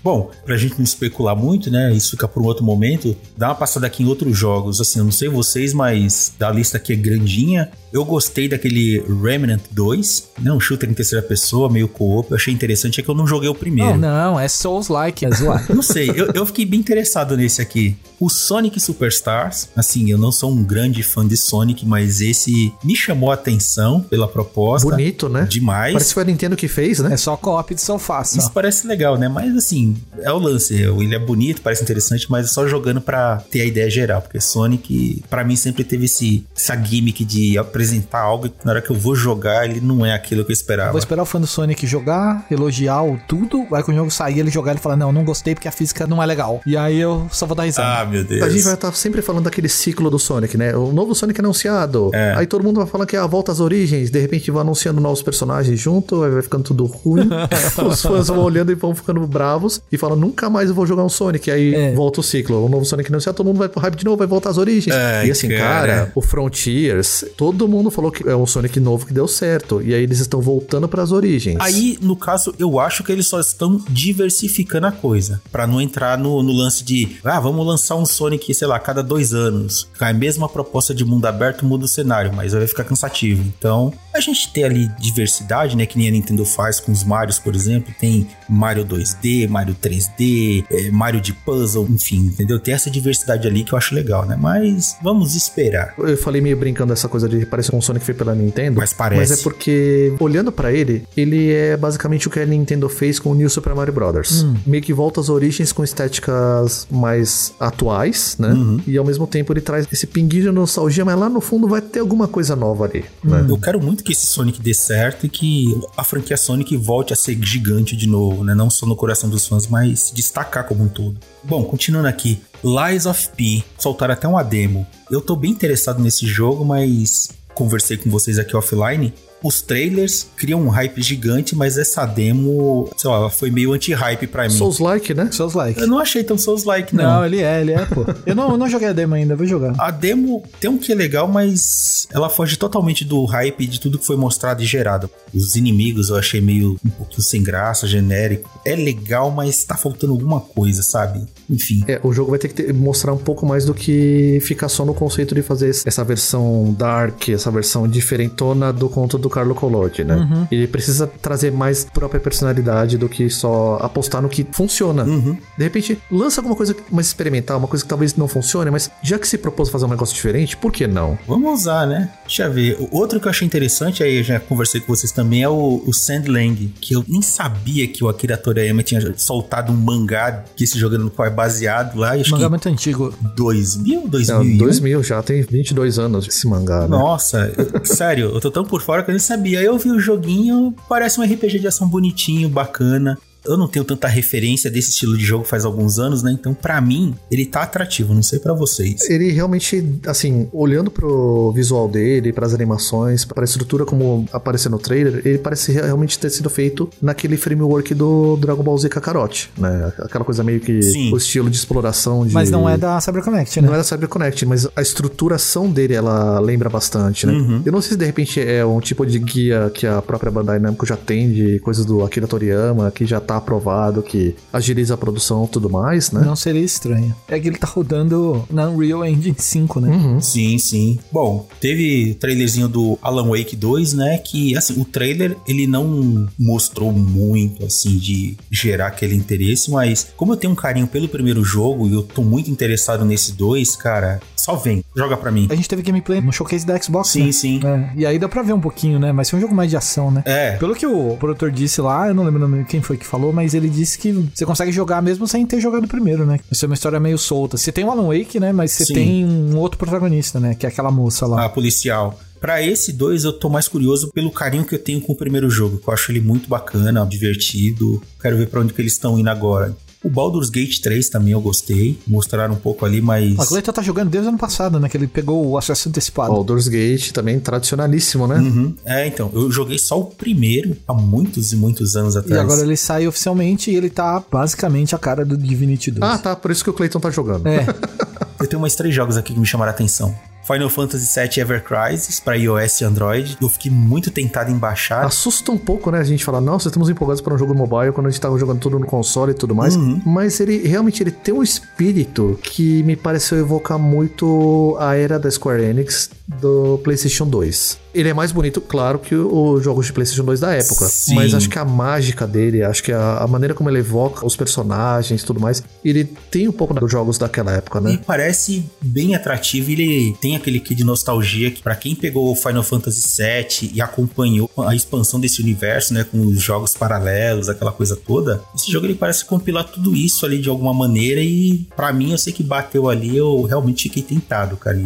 Bom, 0.03 0.31
pra 0.45 0.57
gente 0.57 0.75
não 0.77 0.83
especular 0.83 1.35
muito, 1.35 1.69
né? 1.71 1.93
Isso 1.93 2.11
fica 2.11 2.27
por 2.27 2.41
um 2.41 2.45
outro 2.45 2.63
momento. 2.63 3.15
Dá 3.35 3.49
uma 3.49 3.55
passada 3.55 3.87
aqui 3.87 4.03
em 4.03 4.05
outros 4.05 4.37
jogos. 4.37 4.81
Assim, 4.81 4.99
eu 4.99 5.05
não 5.05 5.11
sei 5.11 5.29
vocês, 5.29 5.73
mas 5.73 6.33
da 6.37 6.51
lista 6.51 6.77
aqui 6.77 6.93
é 6.93 6.95
grandinha. 6.95 7.69
Eu 7.91 8.03
gostei 8.05 8.47
daquele 8.47 9.03
Remnant 9.21 9.61
2, 9.71 10.29
né? 10.39 10.51
Um 10.51 10.59
shooter 10.59 10.89
em 10.89 10.93
terceira 10.93 11.25
pessoa, 11.25 11.69
meio 11.69 11.87
co-op. 11.87 12.31
Eu 12.31 12.37
achei 12.37 12.53
interessante, 12.53 12.99
é 12.99 13.03
que 13.03 13.09
eu 13.09 13.15
não 13.15 13.27
joguei 13.27 13.49
o 13.49 13.55
primeiro. 13.55 13.97
Não, 13.97 14.31
não, 14.33 14.39
é 14.39 14.47
Souls-like, 14.47 15.25
é. 15.25 15.29
Não 15.73 15.81
sei, 15.81 16.09
eu, 16.09 16.31
eu 16.33 16.45
fiquei 16.45 16.65
bem 16.65 16.79
interessado 16.79 17.37
nesse 17.37 17.61
aqui. 17.61 17.95
O 18.19 18.29
Sonic 18.29 18.79
Superstars, 18.79 19.69
assim, 19.75 20.09
eu 20.09 20.17
não 20.17 20.31
sou 20.31 20.51
um 20.51 20.63
grande 20.63 21.03
fã 21.03 21.25
de 21.27 21.37
Sonic, 21.37 21.85
mas 21.85 22.19
esse 22.19 22.73
me 22.83 22.95
chamou 22.95 23.29
a 23.29 23.35
atenção 23.35 24.01
pela 24.01 24.27
proposta. 24.27 24.89
Bonito, 24.89 25.29
né? 25.29 25.45
Demais. 25.47 25.93
Parece 25.93 26.09
que 26.09 26.13
foi 26.15 26.23
a 26.23 26.25
Nintendo 26.25 26.55
que 26.55 26.67
fez, 26.67 26.99
né? 26.99 27.13
é 27.13 27.17
só 27.17 27.37
co-op 27.37 27.73
de 27.73 27.81
sofá, 27.81 28.23
só. 28.23 28.39
Isso 28.39 28.51
parece 28.51 28.87
legal, 28.87 29.17
né? 29.17 29.27
Mas 29.27 29.55
assim, 29.55 29.95
é 30.19 30.31
o 30.31 30.39
lance. 30.39 30.73
Ele 30.73 31.15
é 31.15 31.19
bonito, 31.19 31.61
parece 31.61 31.83
interessante, 31.83 32.25
mas 32.29 32.47
é 32.47 32.49
só 32.49 32.67
jogando 32.67 33.01
pra 33.01 33.37
ter 33.51 33.61
a 33.61 33.65
ideia 33.65 33.89
geral. 33.89 34.21
Porque 34.21 34.41
Sonic, 34.41 35.23
pra 35.29 35.43
mim, 35.43 35.55
sempre 35.55 35.83
teve 35.83 36.05
esse, 36.05 36.45
essa 36.55 36.75
gimmick 36.75 37.23
de 37.23 37.57
apresentar 37.77 38.21
algo 38.21 38.49
que 38.49 38.65
na 38.65 38.71
hora 38.71 38.81
que 38.81 38.89
eu 38.89 38.95
vou 38.95 39.15
jogar 39.15 39.65
ele 39.69 39.79
não 39.79 40.03
é 40.05 40.13
aquilo 40.13 40.43
que 40.43 40.51
eu 40.51 40.53
esperava. 40.53 40.89
Vou 40.91 40.99
esperar 40.99 41.21
o 41.21 41.25
fã 41.25 41.39
do 41.39 41.45
Sonic 41.45 41.85
jogar, 41.85 42.45
elogiar 42.49 43.03
o 43.03 43.19
tudo, 43.27 43.65
vai 43.69 43.83
com 43.83 43.91
o 43.91 43.95
jogo 43.95 44.09
sair, 44.09 44.39
ele 44.39 44.49
jogar 44.49 44.71
ele 44.71 44.79
falar, 44.81 44.95
não, 44.95 45.11
não 45.11 45.23
gostei 45.23 45.53
porque 45.53 45.67
a 45.67 45.71
física 45.71 46.07
não 46.07 46.21
é 46.21 46.25
legal. 46.25 46.59
E 46.65 46.75
aí 46.75 46.97
eu 46.99 47.27
só 47.31 47.45
vou 47.45 47.55
dar 47.55 47.63
risada. 47.63 48.01
Ah, 48.01 48.05
meu 48.05 48.23
Deus. 48.23 48.41
A 48.41 48.49
gente 48.49 48.63
vai 48.63 48.73
estar 48.73 48.91
sempre 48.93 49.21
falando 49.21 49.43
daquele 49.45 49.69
ciclo 49.69 50.09
do 50.09 50.17
Sonic, 50.17 50.57
né? 50.57 50.75
O 50.75 50.91
novo 50.91 51.13
Sonic 51.13 51.39
anunciado. 51.39 52.09
É. 52.13 52.33
Aí 52.35 52.47
todo 52.47 52.63
mundo 52.63 52.77
vai 52.77 52.87
falando 52.87 53.07
que 53.07 53.15
é 53.15 53.19
a 53.19 53.27
volta 53.27 53.51
às 53.51 53.59
origens. 53.59 54.09
De 54.09 54.19
repente 54.19 54.49
vão 54.49 54.61
anunciando 54.61 54.99
novos 54.99 55.21
personagens 55.21 55.79
junto, 55.79 56.23
aí 56.23 56.31
vai 56.31 56.41
ficando 56.41 56.63
tudo 56.63 56.85
ruim. 56.85 57.29
Os 57.87 58.01
fãs 58.01 58.27
vão 58.27 58.39
olhando 58.39 58.71
e 58.71 58.75
vão 58.75 58.95
ficando 58.95 59.25
bravos 59.27 59.81
e 59.91 59.97
falam, 59.97 60.15
nunca 60.15 60.49
mais 60.49 60.69
eu 60.69 60.75
vou 60.75 60.85
jogar 60.87 61.03
um 61.03 61.09
Sonic. 61.09 61.51
Aí 61.51 61.75
É. 61.75 61.93
volta 61.93 62.21
o 62.21 62.23
ciclo. 62.23 62.65
O 62.65 62.69
novo 62.69 62.85
Sonic 62.85 63.09
anunciado, 63.11 63.37
todo 63.37 63.45
mundo 63.45 63.57
vai 63.59 63.69
pro 63.69 63.79
hype 63.79 63.95
de 63.95 64.05
novo, 64.05 64.17
vai 64.17 64.27
voltar 64.27 64.49
às 64.49 64.57
origens. 64.57 64.95
Ai, 64.95 65.27
e 65.27 65.31
assim, 65.31 65.49
cara. 65.49 65.87
cara, 65.87 66.11
o 66.15 66.21
Frontiers, 66.21 67.25
todo 67.35 67.66
mundo 67.67 67.91
falou 67.91 68.11
que 68.11 68.27
é 68.27 68.35
um 68.35 68.45
Sonic 68.45 68.79
novo 68.79 69.05
que 69.05 69.13
deu 69.13 69.27
certo. 69.27 69.81
E 69.81 69.93
aí 69.93 70.01
eles 70.01 70.19
estão 70.19 70.41
voltando 70.41 70.87
pras 70.87 71.11
origens. 71.11 71.57
Aí, 71.59 71.97
no 72.01 72.15
caso, 72.15 72.53
eu 72.57 72.79
acho 72.79 73.03
que 73.03 73.11
eles 73.11 73.27
só 73.27 73.39
estão 73.39 73.81
diversificando 73.89 74.87
a 74.87 74.91
coisa. 74.91 75.41
Pra 75.51 75.67
não 75.67 75.81
entrar 75.81 76.17
no, 76.17 76.41
no 76.43 76.53
lance 76.53 76.83
de, 76.83 77.17
ah, 77.23 77.39
vamos 77.39 77.65
lançar 77.65 77.95
um 77.95 78.05
Sonic, 78.05 78.53
sei 78.53 78.67
lá, 78.67 78.79
cada 78.79 79.03
dois 79.03 79.33
anos. 79.33 79.87
Com 79.97 80.05
a 80.05 80.13
mesma 80.13 80.47
proposta 80.49 80.93
de 80.93 81.05
mundo 81.05 81.25
aberto, 81.25 81.65
muda 81.65 81.85
o 81.85 81.87
cenário, 81.87 82.33
mas 82.33 82.53
vai 82.53 82.67
ficar 82.67 82.83
cansativo. 82.83 83.43
Então, 83.57 83.93
a 84.17 84.21
gente 84.21 84.51
tem 84.51 84.63
ali 84.63 84.91
diversidade, 84.99 85.75
né? 85.75 85.85
Que 85.85 85.97
nem 85.97 86.07
a 86.07 86.11
Nintendo 86.11 86.43
faz 86.45 86.79
com 86.79 86.91
os 86.91 87.03
Marios, 87.03 87.39
por 87.39 87.55
exemplo. 87.55 87.93
Tem 87.99 88.27
Mario 88.49 88.85
2D, 88.85 89.47
Mario 89.47 89.75
3D, 89.75 90.65
eh, 90.69 90.91
Mario 90.91 91.21
de 91.21 91.33
puzzle, 91.33 91.87
enfim, 91.89 92.27
entendeu? 92.27 92.59
Tem 92.59 92.73
essa 92.73 92.89
diversidade 92.89 93.47
ali 93.47 93.63
que 93.63 93.73
eu 93.73 93.77
acho 93.77 93.93
legal, 93.93 94.25
né? 94.25 94.37
Mas 94.39 94.97
vamos 95.01 95.35
esperar. 95.35 95.93
Eu 95.97 96.17
falei 96.17 96.41
meio 96.41 96.57
brincando 96.57 96.93
dessa 96.93 97.07
coisa 97.07 97.27
de 97.27 97.45
parecer 97.45 97.75
um 97.75 97.81
Sonic 97.81 98.05
feito 98.05 98.17
pela 98.17 98.33
Nintendo. 98.33 98.79
Mas 98.79 98.93
parece. 98.93 99.31
Mas 99.31 99.39
é 99.39 99.43
porque, 99.43 100.13
olhando 100.19 100.51
pra 100.51 100.71
ele, 100.71 101.03
ele 101.15 101.51
é 101.51 101.77
basicamente 101.77 102.27
o 102.27 102.31
que 102.31 102.39
a 102.39 102.45
Nintendo 102.45 102.89
fez 102.89 103.19
com 103.19 103.31
o 103.31 103.35
New 103.35 103.49
Super 103.49 103.75
Mario 103.75 103.93
Bros. 103.93 104.45
Meio 104.65 104.83
que 104.83 104.93
volta 104.93 105.19
às 105.21 105.29
origens 105.29 105.71
com 105.71 105.83
estéticas 105.83 106.87
mais 106.89 107.53
atuais, 107.59 108.35
né? 108.39 108.53
E 108.87 108.97
ao 108.97 109.05
mesmo 109.05 109.27
tempo 109.27 109.53
ele 109.53 109.61
traz 109.61 109.87
esse 109.91 110.07
pinguinho 110.07 110.43
de 110.43 110.51
nostalgia, 110.51 111.05
mas 111.05 111.17
lá 111.17 111.29
no 111.29 111.41
fundo 111.41 111.67
vai 111.67 111.81
ter 111.81 111.99
alguma 111.99 112.27
coisa 112.27 112.55
nova 112.55 112.85
ali, 112.85 113.05
né? 113.23 113.45
Eu 113.47 113.57
quero 113.57 113.81
muito 113.81 114.03
que 114.07 114.13
esse 114.13 114.25
Sonic 114.25 114.61
dê 114.61 114.73
certo 114.73 115.25
e 115.25 115.29
que 115.29 115.77
a 115.97 116.03
franquia 116.03 116.37
Sonic 116.37 116.77
volte 116.77 117.11
a 117.11 117.15
ser 117.15 117.37
gigante 117.43 117.93
de 117.93 118.07
novo, 118.07 118.41
né? 118.41 118.55
Não 118.55 118.69
só 118.69 118.85
no 118.85 118.95
coração 118.95 119.29
dos 119.29 119.45
fãs, 119.45 119.67
mas 119.67 119.99
se 119.99 120.15
destacar 120.15 120.65
como 120.65 120.85
um 120.85 120.87
todo. 120.87 121.17
Bom, 121.43 121.65
continuando 121.65 122.07
aqui. 122.07 122.41
Lies 122.63 123.05
of 123.05 123.29
P. 123.35 123.61
Soltaram 123.77 124.13
até 124.13 124.25
uma 124.25 124.43
demo. 124.43 124.87
Eu 125.11 125.19
tô 125.19 125.35
bem 125.35 125.51
interessado 125.51 126.01
nesse 126.01 126.25
jogo, 126.25 126.63
mas 126.63 127.29
conversei 127.53 127.97
com 127.97 128.09
vocês 128.09 128.39
aqui 128.39 128.55
offline. 128.55 129.13
Os 129.43 129.61
trailers 129.61 130.27
criam 130.35 130.61
um 130.61 130.69
hype 130.69 131.01
gigante, 131.01 131.55
mas 131.55 131.77
essa 131.77 132.05
demo, 132.05 132.89
sei 132.97 133.09
lá, 133.09 133.29
foi 133.29 133.51
meio 133.51 133.73
anti-hype 133.73 134.27
pra 134.27 134.43
mim. 134.43 134.49
Souls-like, 134.49 135.13
né? 135.13 135.29
Seus 135.31 135.53
likes. 135.53 135.81
Eu 135.81 135.87
não 135.87 135.99
achei 135.99 136.23
tão 136.23 136.37
Souls-like, 136.37 136.95
Não, 136.95 137.03
não. 137.03 137.25
ele 137.25 137.41
é, 137.41 137.61
ele 137.61 137.71
é, 137.73 137.85
pô. 137.85 138.05
Eu 138.25 138.35
não, 138.35 138.51
eu 138.51 138.57
não 138.57 138.67
joguei 138.69 138.87
a 138.87 138.93
demo 138.93 139.15
ainda, 139.15 139.35
vou 139.35 139.45
jogar. 139.45 139.73
A 139.79 139.91
demo 139.91 140.43
tem 140.59 140.69
um 140.69 140.77
que 140.77 140.91
é 140.91 140.95
legal, 140.95 141.27
mas 141.27 142.07
ela 142.11 142.29
foge 142.29 142.57
totalmente 142.57 143.05
do 143.05 143.23
hype 143.25 143.65
de 143.67 143.79
tudo 143.79 143.99
que 143.99 144.05
foi 144.05 144.15
mostrado 144.15 144.61
e 144.61 144.65
gerado. 144.65 145.09
Os 145.33 145.55
inimigos 145.55 146.09
eu 146.09 146.15
achei 146.15 146.41
meio 146.41 146.77
um 146.85 146.89
pouquinho 146.89 147.21
sem 147.21 147.43
graça, 147.43 147.87
genérico. 147.87 148.49
É 148.65 148.75
legal, 148.75 149.29
mas 149.31 149.63
tá 149.63 149.75
faltando 149.75 150.13
alguma 150.13 150.39
coisa, 150.41 150.81
sabe? 150.81 151.23
Enfim. 151.49 151.83
É, 151.87 151.99
o 152.03 152.11
jogo 152.11 152.31
vai 152.31 152.39
ter 152.39 152.47
que 152.49 152.53
ter- 152.55 152.73
mostrar 152.73 153.13
um 153.13 153.17
pouco 153.17 153.45
mais 153.45 153.65
do 153.65 153.73
que 153.73 154.39
ficar 154.41 154.67
só 154.69 154.83
no 154.85 154.93
conceito 154.93 155.33
de 155.35 155.41
fazer 155.41 155.69
essa 155.69 156.03
versão 156.03 156.75
dark, 156.77 157.29
essa 157.29 157.51
versão 157.51 157.87
diferentona 157.87 158.71
do 158.73 158.89
conto 158.89 159.17
do 159.17 159.29
Carlo 159.37 159.53
Collodi, 159.53 160.03
né? 160.03 160.15
Uhum. 160.15 160.47
Ele 160.51 160.67
precisa 160.67 161.05
trazer 161.05 161.51
mais 161.51 161.85
própria 161.85 162.19
personalidade 162.19 162.97
do 162.97 163.07
que 163.07 163.29
só 163.29 163.77
apostar 163.79 164.19
no 164.19 164.27
que 164.27 164.43
funciona. 164.51 165.03
Uhum. 165.03 165.37
De 165.55 165.63
repente, 165.63 165.99
lança 166.11 166.41
alguma 166.41 166.55
coisa 166.55 166.75
mais 166.91 167.05
experimental, 167.05 167.59
uma 167.59 167.67
coisa 167.67 167.83
que 167.85 167.89
talvez 167.89 168.15
não 168.15 168.27
funcione, 168.27 168.71
mas 168.71 168.89
já 169.03 169.19
que 169.19 169.27
se 169.27 169.37
propôs 169.37 169.69
fazer 169.69 169.85
um 169.85 169.89
negócio 169.89 170.15
diferente, 170.15 170.57
por 170.57 170.71
que 170.71 170.87
não? 170.87 171.19
Vamos 171.27 171.61
usar, 171.61 171.85
né? 171.85 172.09
Deixa 172.25 172.45
eu 172.45 172.51
ver. 172.51 172.77
O 172.79 172.97
outro 172.97 173.19
que 173.19 173.27
eu 173.27 173.29
achei 173.29 173.45
interessante, 173.45 174.01
aí 174.01 174.17
eu 174.17 174.23
já 174.23 174.39
conversei 174.39 174.81
com 174.81 174.87
vocês 174.87 175.11
também, 175.11 175.43
é 175.43 175.49
o, 175.49 175.83
o 175.85 175.93
Sandlang, 175.93 176.73
que 176.81 176.95
eu 176.95 177.05
nem 177.07 177.21
sabia 177.21 177.87
que 177.87 178.03
o 178.03 178.09
Akira 178.09 178.37
Toriyama 178.37 178.81
tinha 178.81 179.13
soltado 179.17 179.71
um 179.71 179.75
mangá 179.75 180.45
que 180.55 180.63
esse 180.63 180.79
jogo 180.79 180.97
no 180.97 181.11
qual 181.11 181.27
é 181.27 181.31
baseado 181.31 181.95
lá, 181.99 182.13
acho 182.13 182.31
Mangá 182.31 182.45
que 182.45 182.49
muito 182.49 182.69
antigo. 182.69 183.13
2000, 183.35 184.01
Não, 184.01 184.07
2001. 184.09 184.57
2000 184.57 185.03
já 185.03 185.21
tem 185.21 185.43
22 185.43 185.99
anos 185.99 186.27
esse 186.27 186.47
mangá, 186.47 186.81
né? 186.81 186.87
Nossa, 186.87 187.53
sério, 187.83 188.31
eu 188.33 188.39
tô 188.41 188.49
tão 188.49 188.65
por 188.65 188.81
fora 188.81 189.03
que 189.03 189.11
eu 189.11 189.15
nem 189.17 189.19
sabia. 189.19 189.59
Aí 189.59 189.65
eu 189.65 189.77
vi 189.77 189.89
o 189.89 189.99
joguinho, 189.99 190.73
parece 190.87 191.19
um 191.19 191.23
RPG 191.23 191.59
de 191.59 191.67
ação 191.67 191.87
bonitinho, 191.87 192.47
bacana. 192.47 193.17
Eu 193.45 193.57
não 193.57 193.67
tenho 193.67 193.85
tanta 193.85 194.07
referência 194.07 194.69
desse 194.69 194.89
estilo 194.89 195.17
de 195.17 195.23
jogo 195.23 195.45
faz 195.45 195.65
alguns 195.65 195.99
anos, 195.99 196.23
né? 196.23 196.31
Então, 196.31 196.53
pra 196.53 196.79
mim, 196.81 197.15
ele 197.31 197.45
tá 197.45 197.63
atrativo. 197.63 198.13
Não 198.13 198.23
sei 198.23 198.39
pra 198.39 198.53
vocês. 198.53 199.09
Ele 199.09 199.31
realmente, 199.31 199.99
assim, 200.05 200.47
olhando 200.51 200.91
pro 200.91 201.51
visual 201.53 201.87
dele, 201.87 202.33
pras 202.33 202.53
animações, 202.53 203.25
pra 203.25 203.43
estrutura 203.43 203.85
como 203.85 204.25
apareceu 204.31 204.69
no 204.69 204.79
trailer, 204.79 205.21
ele 205.25 205.37
parece 205.37 205.71
realmente 205.71 206.19
ter 206.19 206.29
sido 206.29 206.49
feito 206.49 206.89
naquele 207.01 207.37
framework 207.37 207.93
do 207.93 208.37
Dragon 208.37 208.63
Ball 208.63 208.77
Z 208.77 208.89
Kakarot, 208.89 209.49
né? 209.57 209.93
Aquela 209.99 210.25
coisa 210.25 210.43
meio 210.43 210.59
que 210.59 210.81
Sim. 210.81 211.13
o 211.13 211.17
estilo 211.17 211.49
de 211.49 211.57
exploração 211.57 212.25
de... 212.25 212.33
Mas 212.33 212.51
não 212.51 212.67
é 212.67 212.77
da 212.77 212.99
CyberConnect, 212.99 213.61
né? 213.61 213.67
Não 213.67 213.73
é 213.73 213.77
da 213.77 213.83
CyberConnect, 213.83 214.45
mas 214.45 214.67
a 214.75 214.81
estruturação 214.81 215.71
dele, 215.71 215.93
ela 215.93 216.39
lembra 216.39 216.69
bastante, 216.69 217.25
né? 217.25 217.33
Uhum. 217.33 217.61
Eu 217.65 217.71
não 217.71 217.81
sei 217.81 217.91
se 217.91 217.97
de 217.97 218.05
repente 218.05 218.39
é 218.39 218.65
um 218.65 218.79
tipo 218.79 219.05
de 219.05 219.19
guia 219.19 219.71
que 219.73 219.85
a 219.87 220.01
própria 220.01 220.31
Bandai 220.31 220.59
Namco 220.59 220.85
já 220.85 220.97
tem 220.97 221.31
de 221.31 221.59
coisas 221.59 221.85
do 221.85 222.03
Akira 222.03 222.27
Toriyama, 222.27 222.91
que 222.91 223.05
já 223.05 223.19
tá 223.19 223.36
aprovado, 223.37 224.01
que 224.01 224.35
agiliza 224.51 224.93
a 224.93 224.97
produção 224.97 225.45
e 225.45 225.47
tudo 225.47 225.69
mais, 225.69 226.11
né? 226.11 226.21
Não 226.25 226.35
seria 226.35 226.61
estranho. 226.61 227.15
É 227.27 227.39
que 227.39 227.47
ele 227.47 227.57
tá 227.57 227.67
rodando 227.67 228.45
na 228.49 228.69
Unreal 228.69 229.05
Engine 229.05 229.35
5, 229.37 229.79
né? 229.79 229.89
Uhum. 229.89 230.21
Sim, 230.21 230.57
sim. 230.57 230.99
Bom, 231.11 231.47
teve 231.59 232.15
trailerzinho 232.15 232.67
do 232.67 232.97
Alan 233.01 233.29
Wake 233.29 233.55
2, 233.55 233.93
né? 233.93 234.17
Que, 234.17 234.55
assim, 234.57 234.79
o 234.79 234.85
trailer, 234.85 235.35
ele 235.47 235.65
não 235.67 236.27
mostrou 236.37 236.91
muito, 236.91 237.65
assim, 237.65 237.97
de 237.97 238.37
gerar 238.51 238.87
aquele 238.87 239.15
interesse, 239.15 239.71
mas 239.71 240.07
como 240.15 240.33
eu 240.33 240.37
tenho 240.37 240.53
um 240.53 240.55
carinho 240.55 240.87
pelo 240.87 241.07
primeiro 241.07 241.43
jogo 241.43 241.87
e 241.87 241.93
eu 241.93 242.03
tô 242.03 242.21
muito 242.21 242.49
interessado 242.51 243.05
nesse 243.05 243.33
2, 243.33 243.75
cara, 243.75 244.19
só 244.35 244.55
vem, 244.55 244.83
joga 244.95 245.17
pra 245.17 245.31
mim. 245.31 245.47
A 245.49 245.55
gente 245.55 245.67
teve 245.67 245.81
gameplay 245.81 246.21
no 246.21 246.31
showcase 246.31 246.65
da 246.65 246.79
Xbox, 246.79 247.09
Sim, 247.09 247.25
né? 247.25 247.31
sim. 247.31 247.59
É, 247.63 247.91
e 247.95 248.05
aí 248.05 248.19
dá 248.19 248.29
pra 248.29 248.41
ver 248.41 248.53
um 248.53 248.61
pouquinho, 248.61 248.99
né? 248.99 249.11
Mas 249.11 249.29
foi 249.29 249.39
um 249.39 249.41
jogo 249.41 249.53
mais 249.55 249.69
de 249.69 249.77
ação, 249.77 250.11
né? 250.11 250.23
É, 250.25 250.51
Pelo 250.57 250.75
que 250.75 250.85
o 250.85 251.15
produtor 251.17 251.51
disse 251.51 251.81
lá, 251.81 252.07
eu 252.07 252.13
não 252.13 252.23
lembro 252.23 252.65
quem 252.65 252.81
foi 252.81 252.97
que 252.97 253.05
falou, 253.05 253.16
mas 253.33 253.53
ele 253.53 253.69
disse 253.69 253.97
que 253.97 254.11
você 254.11 254.45
consegue 254.45 254.71
jogar 254.71 255.01
mesmo 255.01 255.27
sem 255.27 255.45
ter 255.45 255.59
jogado 255.59 255.87
primeiro, 255.87 256.25
né? 256.25 256.39
Isso 256.51 256.65
é 256.65 256.67
uma 256.67 256.75
história 256.75 256.99
meio 256.99 257.17
solta. 257.17 257.57
Você 257.57 257.71
tem 257.71 257.83
o 257.83 257.91
Alan 257.91 258.07
Wake, 258.07 258.39
né? 258.39 258.51
Mas 258.51 258.71
você 258.71 258.85
Sim. 258.85 258.93
tem 258.93 259.25
um 259.25 259.57
outro 259.57 259.77
protagonista, 259.77 260.39
né? 260.39 260.55
Que 260.55 260.65
é 260.65 260.69
aquela 260.69 260.91
moça 260.91 261.25
lá. 261.25 261.45
a 261.45 261.49
policial. 261.49 262.17
Pra 262.39 262.61
esse 262.61 262.93
2, 262.93 263.23
eu 263.23 263.33
tô 263.33 263.49
mais 263.49 263.67
curioso 263.67 264.11
pelo 264.13 264.29
carinho 264.31 264.63
que 264.63 264.75
eu 264.75 264.79
tenho 264.79 265.01
com 265.01 265.13
o 265.13 265.15
primeiro 265.15 265.49
jogo, 265.49 265.77
que 265.77 265.89
eu 265.89 265.93
acho 265.93 266.11
ele 266.11 266.21
muito 266.21 266.47
bacana, 266.47 267.05
divertido. 267.05 268.01
Quero 268.21 268.37
ver 268.37 268.47
pra 268.47 268.61
onde 268.61 268.73
que 268.73 268.81
eles 268.81 268.93
estão 268.93 269.17
indo 269.17 269.29
agora. 269.29 269.75
O 270.07 270.09
Baldur's 270.09 270.49
Gate 270.49 270.79
3 270.79 271.09
também 271.09 271.33
eu 271.33 271.41
gostei. 271.41 271.99
Mostraram 272.07 272.53
um 272.53 272.57
pouco 272.57 272.85
ali, 272.85 273.01
mas. 273.01 273.37
A 273.37 273.45
Cleiton 273.45 273.73
tá 273.73 273.81
jogando 273.81 274.09
desde 274.09 274.25
o 274.27 274.29
ano 274.29 274.37
passado, 274.37 274.79
né? 274.79 274.87
Que 274.87 274.95
ele 274.95 275.05
pegou 275.05 275.45
o 275.45 275.57
acesso 275.57 275.89
antecipado. 275.89 276.31
Baldur's 276.31 276.69
Gate 276.69 277.11
também 277.11 277.37
tradicionalíssimo, 277.41 278.25
né? 278.25 278.37
Uhum. 278.39 278.73
É, 278.85 279.05
então, 279.05 279.29
eu 279.33 279.51
joguei 279.51 279.77
só 279.77 279.99
o 279.99 280.05
primeiro 280.05 280.77
há 280.87 280.93
muitos 280.93 281.51
e 281.51 281.57
muitos 281.57 281.97
anos 281.97 282.15
E 282.15 282.19
atrás. 282.19 282.39
agora 282.41 282.61
ele 282.61 282.77
sai 282.77 283.05
oficialmente 283.05 283.69
e 283.69 283.75
ele 283.75 283.89
tá 283.89 284.23
basicamente 284.31 284.95
a 284.95 284.97
cara 284.97 285.25
do 285.25 285.35
Divinity 285.35 285.91
2. 285.91 286.09
Ah, 286.09 286.17
tá, 286.17 286.35
por 286.37 286.51
isso 286.51 286.63
que 286.63 286.69
o 286.69 286.73
Clayton 286.73 287.01
tá 287.01 287.09
jogando. 287.11 287.45
É, 287.45 287.65
Eu 288.39 288.47
tenho 288.47 288.61
mais 288.61 288.75
três 288.75 288.93
jogos 288.95 289.17
aqui 289.17 289.33
que 289.33 289.39
me 289.39 289.45
chamaram 289.45 289.71
a 289.71 289.73
atenção. 289.73 290.15
Final 290.47 290.69
Fantasy 290.69 291.19
VII 291.19 291.41
Ever 291.41 291.61
Crisis 291.61 292.19
para 292.19 292.35
iOS 292.37 292.81
e 292.81 292.85
Android. 292.85 293.37
Eu 293.41 293.49
fiquei 293.49 293.69
muito 293.69 294.09
tentado 294.09 294.49
em 294.49 294.57
baixar. 294.57 295.05
Assusta 295.05 295.51
um 295.51 295.57
pouco, 295.57 295.91
né? 295.91 295.99
A 295.99 296.03
gente 296.03 296.23
fala, 296.23 296.39
nossa, 296.39 296.69
estamos 296.69 296.89
empolgados 296.89 297.21
para 297.21 297.33
um 297.33 297.37
jogo 297.37 297.53
mobile 297.53 297.91
quando 297.91 298.07
a 298.07 298.09
gente 298.09 298.21
tava 298.21 298.39
jogando 298.39 298.59
tudo 298.59 298.79
no 298.79 298.85
console 298.85 299.31
e 299.31 299.35
tudo 299.35 299.53
mais. 299.53 299.75
Uhum. 299.75 300.01
Mas 300.05 300.39
ele 300.39 300.65
realmente 300.65 301.03
ele 301.03 301.11
tem 301.11 301.33
um 301.33 301.43
espírito 301.43 302.39
que 302.41 302.81
me 302.83 302.95
pareceu 302.95 303.37
evocar 303.37 303.77
muito 303.77 304.77
a 304.79 304.95
era 304.95 305.19
da 305.19 305.29
Square 305.29 305.61
Enix 305.63 306.09
do 306.27 306.79
PlayStation 306.83 307.25
2. 307.27 307.79
Ele 307.93 308.09
é 308.09 308.13
mais 308.13 308.31
bonito, 308.31 308.61
claro, 308.61 308.99
que 308.99 309.15
os 309.15 309.63
jogos 309.63 309.87
de 309.87 309.93
PlayStation 309.93 310.23
2 310.23 310.39
da 310.39 310.53
época. 310.53 310.85
Sim. 310.85 311.15
Mas 311.15 311.33
acho 311.33 311.49
que 311.49 311.57
a 311.57 311.65
mágica 311.65 312.27
dele, 312.27 312.63
acho 312.63 312.83
que 312.83 312.91
a, 312.91 313.19
a 313.19 313.27
maneira 313.27 313.53
como 313.55 313.69
ele 313.69 313.79
evoca 313.79 314.25
os 314.25 314.35
personagens 314.35 315.21
e 315.21 315.25
tudo 315.25 315.39
mais, 315.39 315.63
ele 315.83 316.03
tem 316.29 316.47
um 316.47 316.51
pouco 316.51 316.73
dos 316.73 316.91
jogos 316.91 317.17
daquela 317.17 317.53
época, 317.53 317.79
E 317.79 317.83
né? 317.83 317.99
parece 318.05 318.65
bem 318.81 319.15
atrativo. 319.15 319.71
Ele 319.71 320.15
tem 320.21 320.35
aquele 320.37 320.59
quê 320.59 320.73
de 320.73 320.83
nostalgia 320.83 321.51
que, 321.51 321.61
pra 321.61 321.75
quem 321.75 321.93
pegou 321.93 322.31
o 322.31 322.35
Final 322.35 322.63
Fantasy 322.63 323.01
VII 323.17 323.71
e 323.73 323.81
acompanhou 323.81 324.49
a 324.57 324.75
expansão 324.75 325.19
desse 325.19 325.41
universo, 325.41 325.93
né, 325.93 326.03
com 326.03 326.19
os 326.25 326.41
jogos 326.41 326.73
paralelos, 326.73 327.49
aquela 327.49 327.71
coisa 327.71 327.95
toda, 327.95 328.43
esse 328.55 328.71
jogo 328.71 328.85
ele 328.85 328.95
parece 328.95 329.25
compilar 329.25 329.65
tudo 329.65 329.95
isso 329.95 330.25
ali 330.25 330.39
de 330.39 330.49
alguma 330.49 330.73
maneira. 330.73 331.21
E 331.21 331.67
pra 331.75 331.91
mim, 331.91 332.11
eu 332.11 332.17
sei 332.17 332.31
que 332.31 332.43
bateu 332.43 332.89
ali, 332.89 333.15
eu 333.17 333.41
realmente 333.43 333.83
fiquei 333.83 334.03
tentado, 334.03 334.55
cara. 334.57 334.77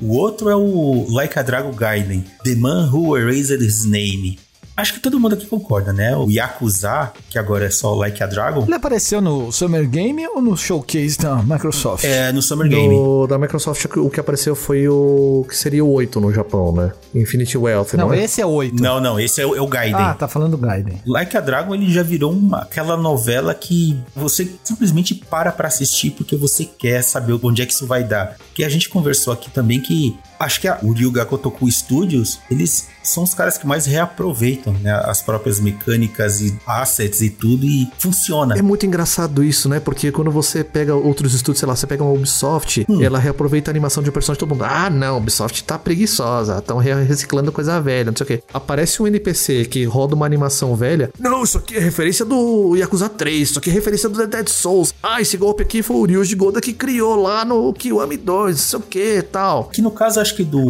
O 0.00 0.16
outro 0.16 0.48
é 0.48 0.56
o 0.56 1.06
Like 1.10 1.38
a 1.38 1.42
Dragon 1.42 1.72
Gaiden, 1.72 2.24
The 2.42 2.54
Man 2.56 2.90
Who 2.92 3.16
Erased 3.16 3.62
His 3.62 3.84
Name. 3.84 4.38
Acho 4.76 4.94
que 4.94 5.00
todo 5.00 5.20
mundo 5.20 5.34
aqui 5.34 5.46
concorda, 5.46 5.92
né? 5.92 6.16
O 6.16 6.30
Yakuza, 6.30 7.12
que 7.28 7.38
agora 7.38 7.66
é 7.66 7.70
só 7.70 7.94
Like 7.94 8.22
a 8.22 8.26
Dragon. 8.26 8.62
Ele 8.62 8.74
apareceu 8.74 9.20
no 9.20 9.52
Summer 9.52 9.86
Game 9.88 10.26
ou 10.28 10.40
no 10.40 10.56
showcase 10.56 11.18
da 11.18 11.42
Microsoft? 11.42 12.04
É, 12.04 12.32
no 12.32 12.40
Summer 12.40 12.68
Game. 12.68 12.94
No, 12.94 13.26
da 13.26 13.38
Microsoft, 13.38 13.84
o 13.96 14.08
que 14.08 14.18
apareceu 14.18 14.54
foi 14.54 14.88
o 14.88 15.44
que 15.46 15.54
seria 15.56 15.84
o 15.84 15.92
8 15.92 16.20
no 16.20 16.32
Japão, 16.32 16.72
né? 16.72 16.92
Infinity 17.14 17.58
Wealth, 17.58 17.92
não, 17.94 18.08
não 18.08 18.14
é? 18.14 18.24
esse 18.24 18.40
é 18.40 18.46
o 18.46 18.50
8. 18.50 18.82
Não, 18.82 18.98
não, 18.98 19.20
esse 19.20 19.42
é 19.42 19.46
o, 19.46 19.54
é 19.54 19.60
o 19.60 19.66
Gaiden. 19.66 19.94
Ah, 19.94 20.14
tá 20.14 20.26
falando 20.26 20.56
do 20.56 20.58
Gaiden. 20.58 21.00
Like 21.06 21.36
a 21.36 21.40
Dragon, 21.40 21.74
ele 21.74 21.92
já 21.92 22.02
virou 22.02 22.32
uma, 22.32 22.62
aquela 22.62 22.96
novela 22.96 23.54
que 23.54 23.98
você 24.16 24.50
simplesmente 24.64 25.14
para 25.14 25.52
pra 25.52 25.68
assistir 25.68 26.12
porque 26.12 26.34
você 26.34 26.64
quer 26.64 27.02
saber 27.02 27.38
onde 27.42 27.60
é 27.60 27.66
que 27.66 27.74
isso 27.74 27.86
vai 27.86 28.04
dar. 28.04 28.36
Que 28.54 28.64
a 28.64 28.68
gente 28.70 28.88
conversou 28.88 29.34
aqui 29.34 29.50
também 29.50 29.80
que 29.80 30.16
acho 30.40 30.60
que 30.60 30.68
a, 30.68 30.78
o 30.82 30.92
Ryuga 30.92 31.24
Kotoku 31.26 31.70
Studios, 31.70 32.40
eles 32.50 32.88
são 33.02 33.22
os 33.22 33.34
caras 33.34 33.58
que 33.58 33.66
mais 33.66 33.86
reaproveitam 33.86 34.72
né, 34.74 34.92
as 35.04 35.22
próprias 35.22 35.60
mecânicas 35.60 36.40
e 36.40 36.56
assets 36.66 37.20
e 37.20 37.30
tudo 37.30 37.66
e 37.66 37.90
funciona. 37.98 38.56
É 38.56 38.62
muito 38.62 38.86
engraçado 38.86 39.42
isso, 39.42 39.68
né? 39.68 39.80
Porque 39.80 40.12
quando 40.12 40.30
você 40.30 40.62
pega 40.62 40.94
outros 40.94 41.34
estúdios, 41.34 41.60
sei 41.60 41.68
lá, 41.68 41.76
você 41.76 41.86
pega 41.86 42.02
uma 42.02 42.12
Ubisoft, 42.12 42.86
hum. 42.88 43.02
ela 43.02 43.18
reaproveita 43.18 43.70
a 43.70 43.72
animação 43.72 44.02
de 44.02 44.10
um 44.10 44.12
personagem 44.12 44.40
todo 44.40 44.50
mundo. 44.50 44.64
Ah, 44.64 44.90
não, 44.90 45.18
Ubisoft 45.18 45.64
tá 45.64 45.78
preguiçosa, 45.78 46.58
estão 46.58 46.78
reciclando 46.78 47.52
coisa 47.52 47.80
velha, 47.80 48.10
não 48.10 48.16
sei 48.16 48.24
o 48.24 48.26
quê. 48.26 48.42
Aparece 48.52 49.02
um 49.02 49.06
NPC 49.06 49.64
que 49.66 49.84
roda 49.84 50.14
uma 50.14 50.26
animação 50.26 50.74
velha. 50.74 51.10
Não, 51.18 51.42
isso 51.42 51.58
aqui 51.58 51.76
é 51.76 51.80
referência 51.80 52.24
do 52.24 52.76
Yakuza 52.76 53.08
3, 53.08 53.50
isso 53.50 53.58
aqui 53.58 53.70
é 53.70 53.72
referência 53.72 54.08
do 54.08 54.26
Dead 54.26 54.48
Souls. 54.48 54.94
Ah, 55.02 55.20
esse 55.20 55.36
golpe 55.36 55.62
aqui 55.62 55.82
foi 55.82 55.96
o 55.96 56.04
Ryuji 56.04 56.34
Goda 56.34 56.60
que 56.60 56.72
criou 56.72 57.16
lá 57.16 57.44
no 57.44 57.72
Kiwami 57.72 58.16
2, 58.16 58.56
não 58.56 58.62
sei 58.62 58.78
o 58.78 58.82
que 58.82 59.22
tal. 59.22 59.64
Que 59.64 59.82
no 59.82 59.90
caso, 59.90 60.20
acho 60.20 60.36
que 60.36 60.44
do 60.44 60.68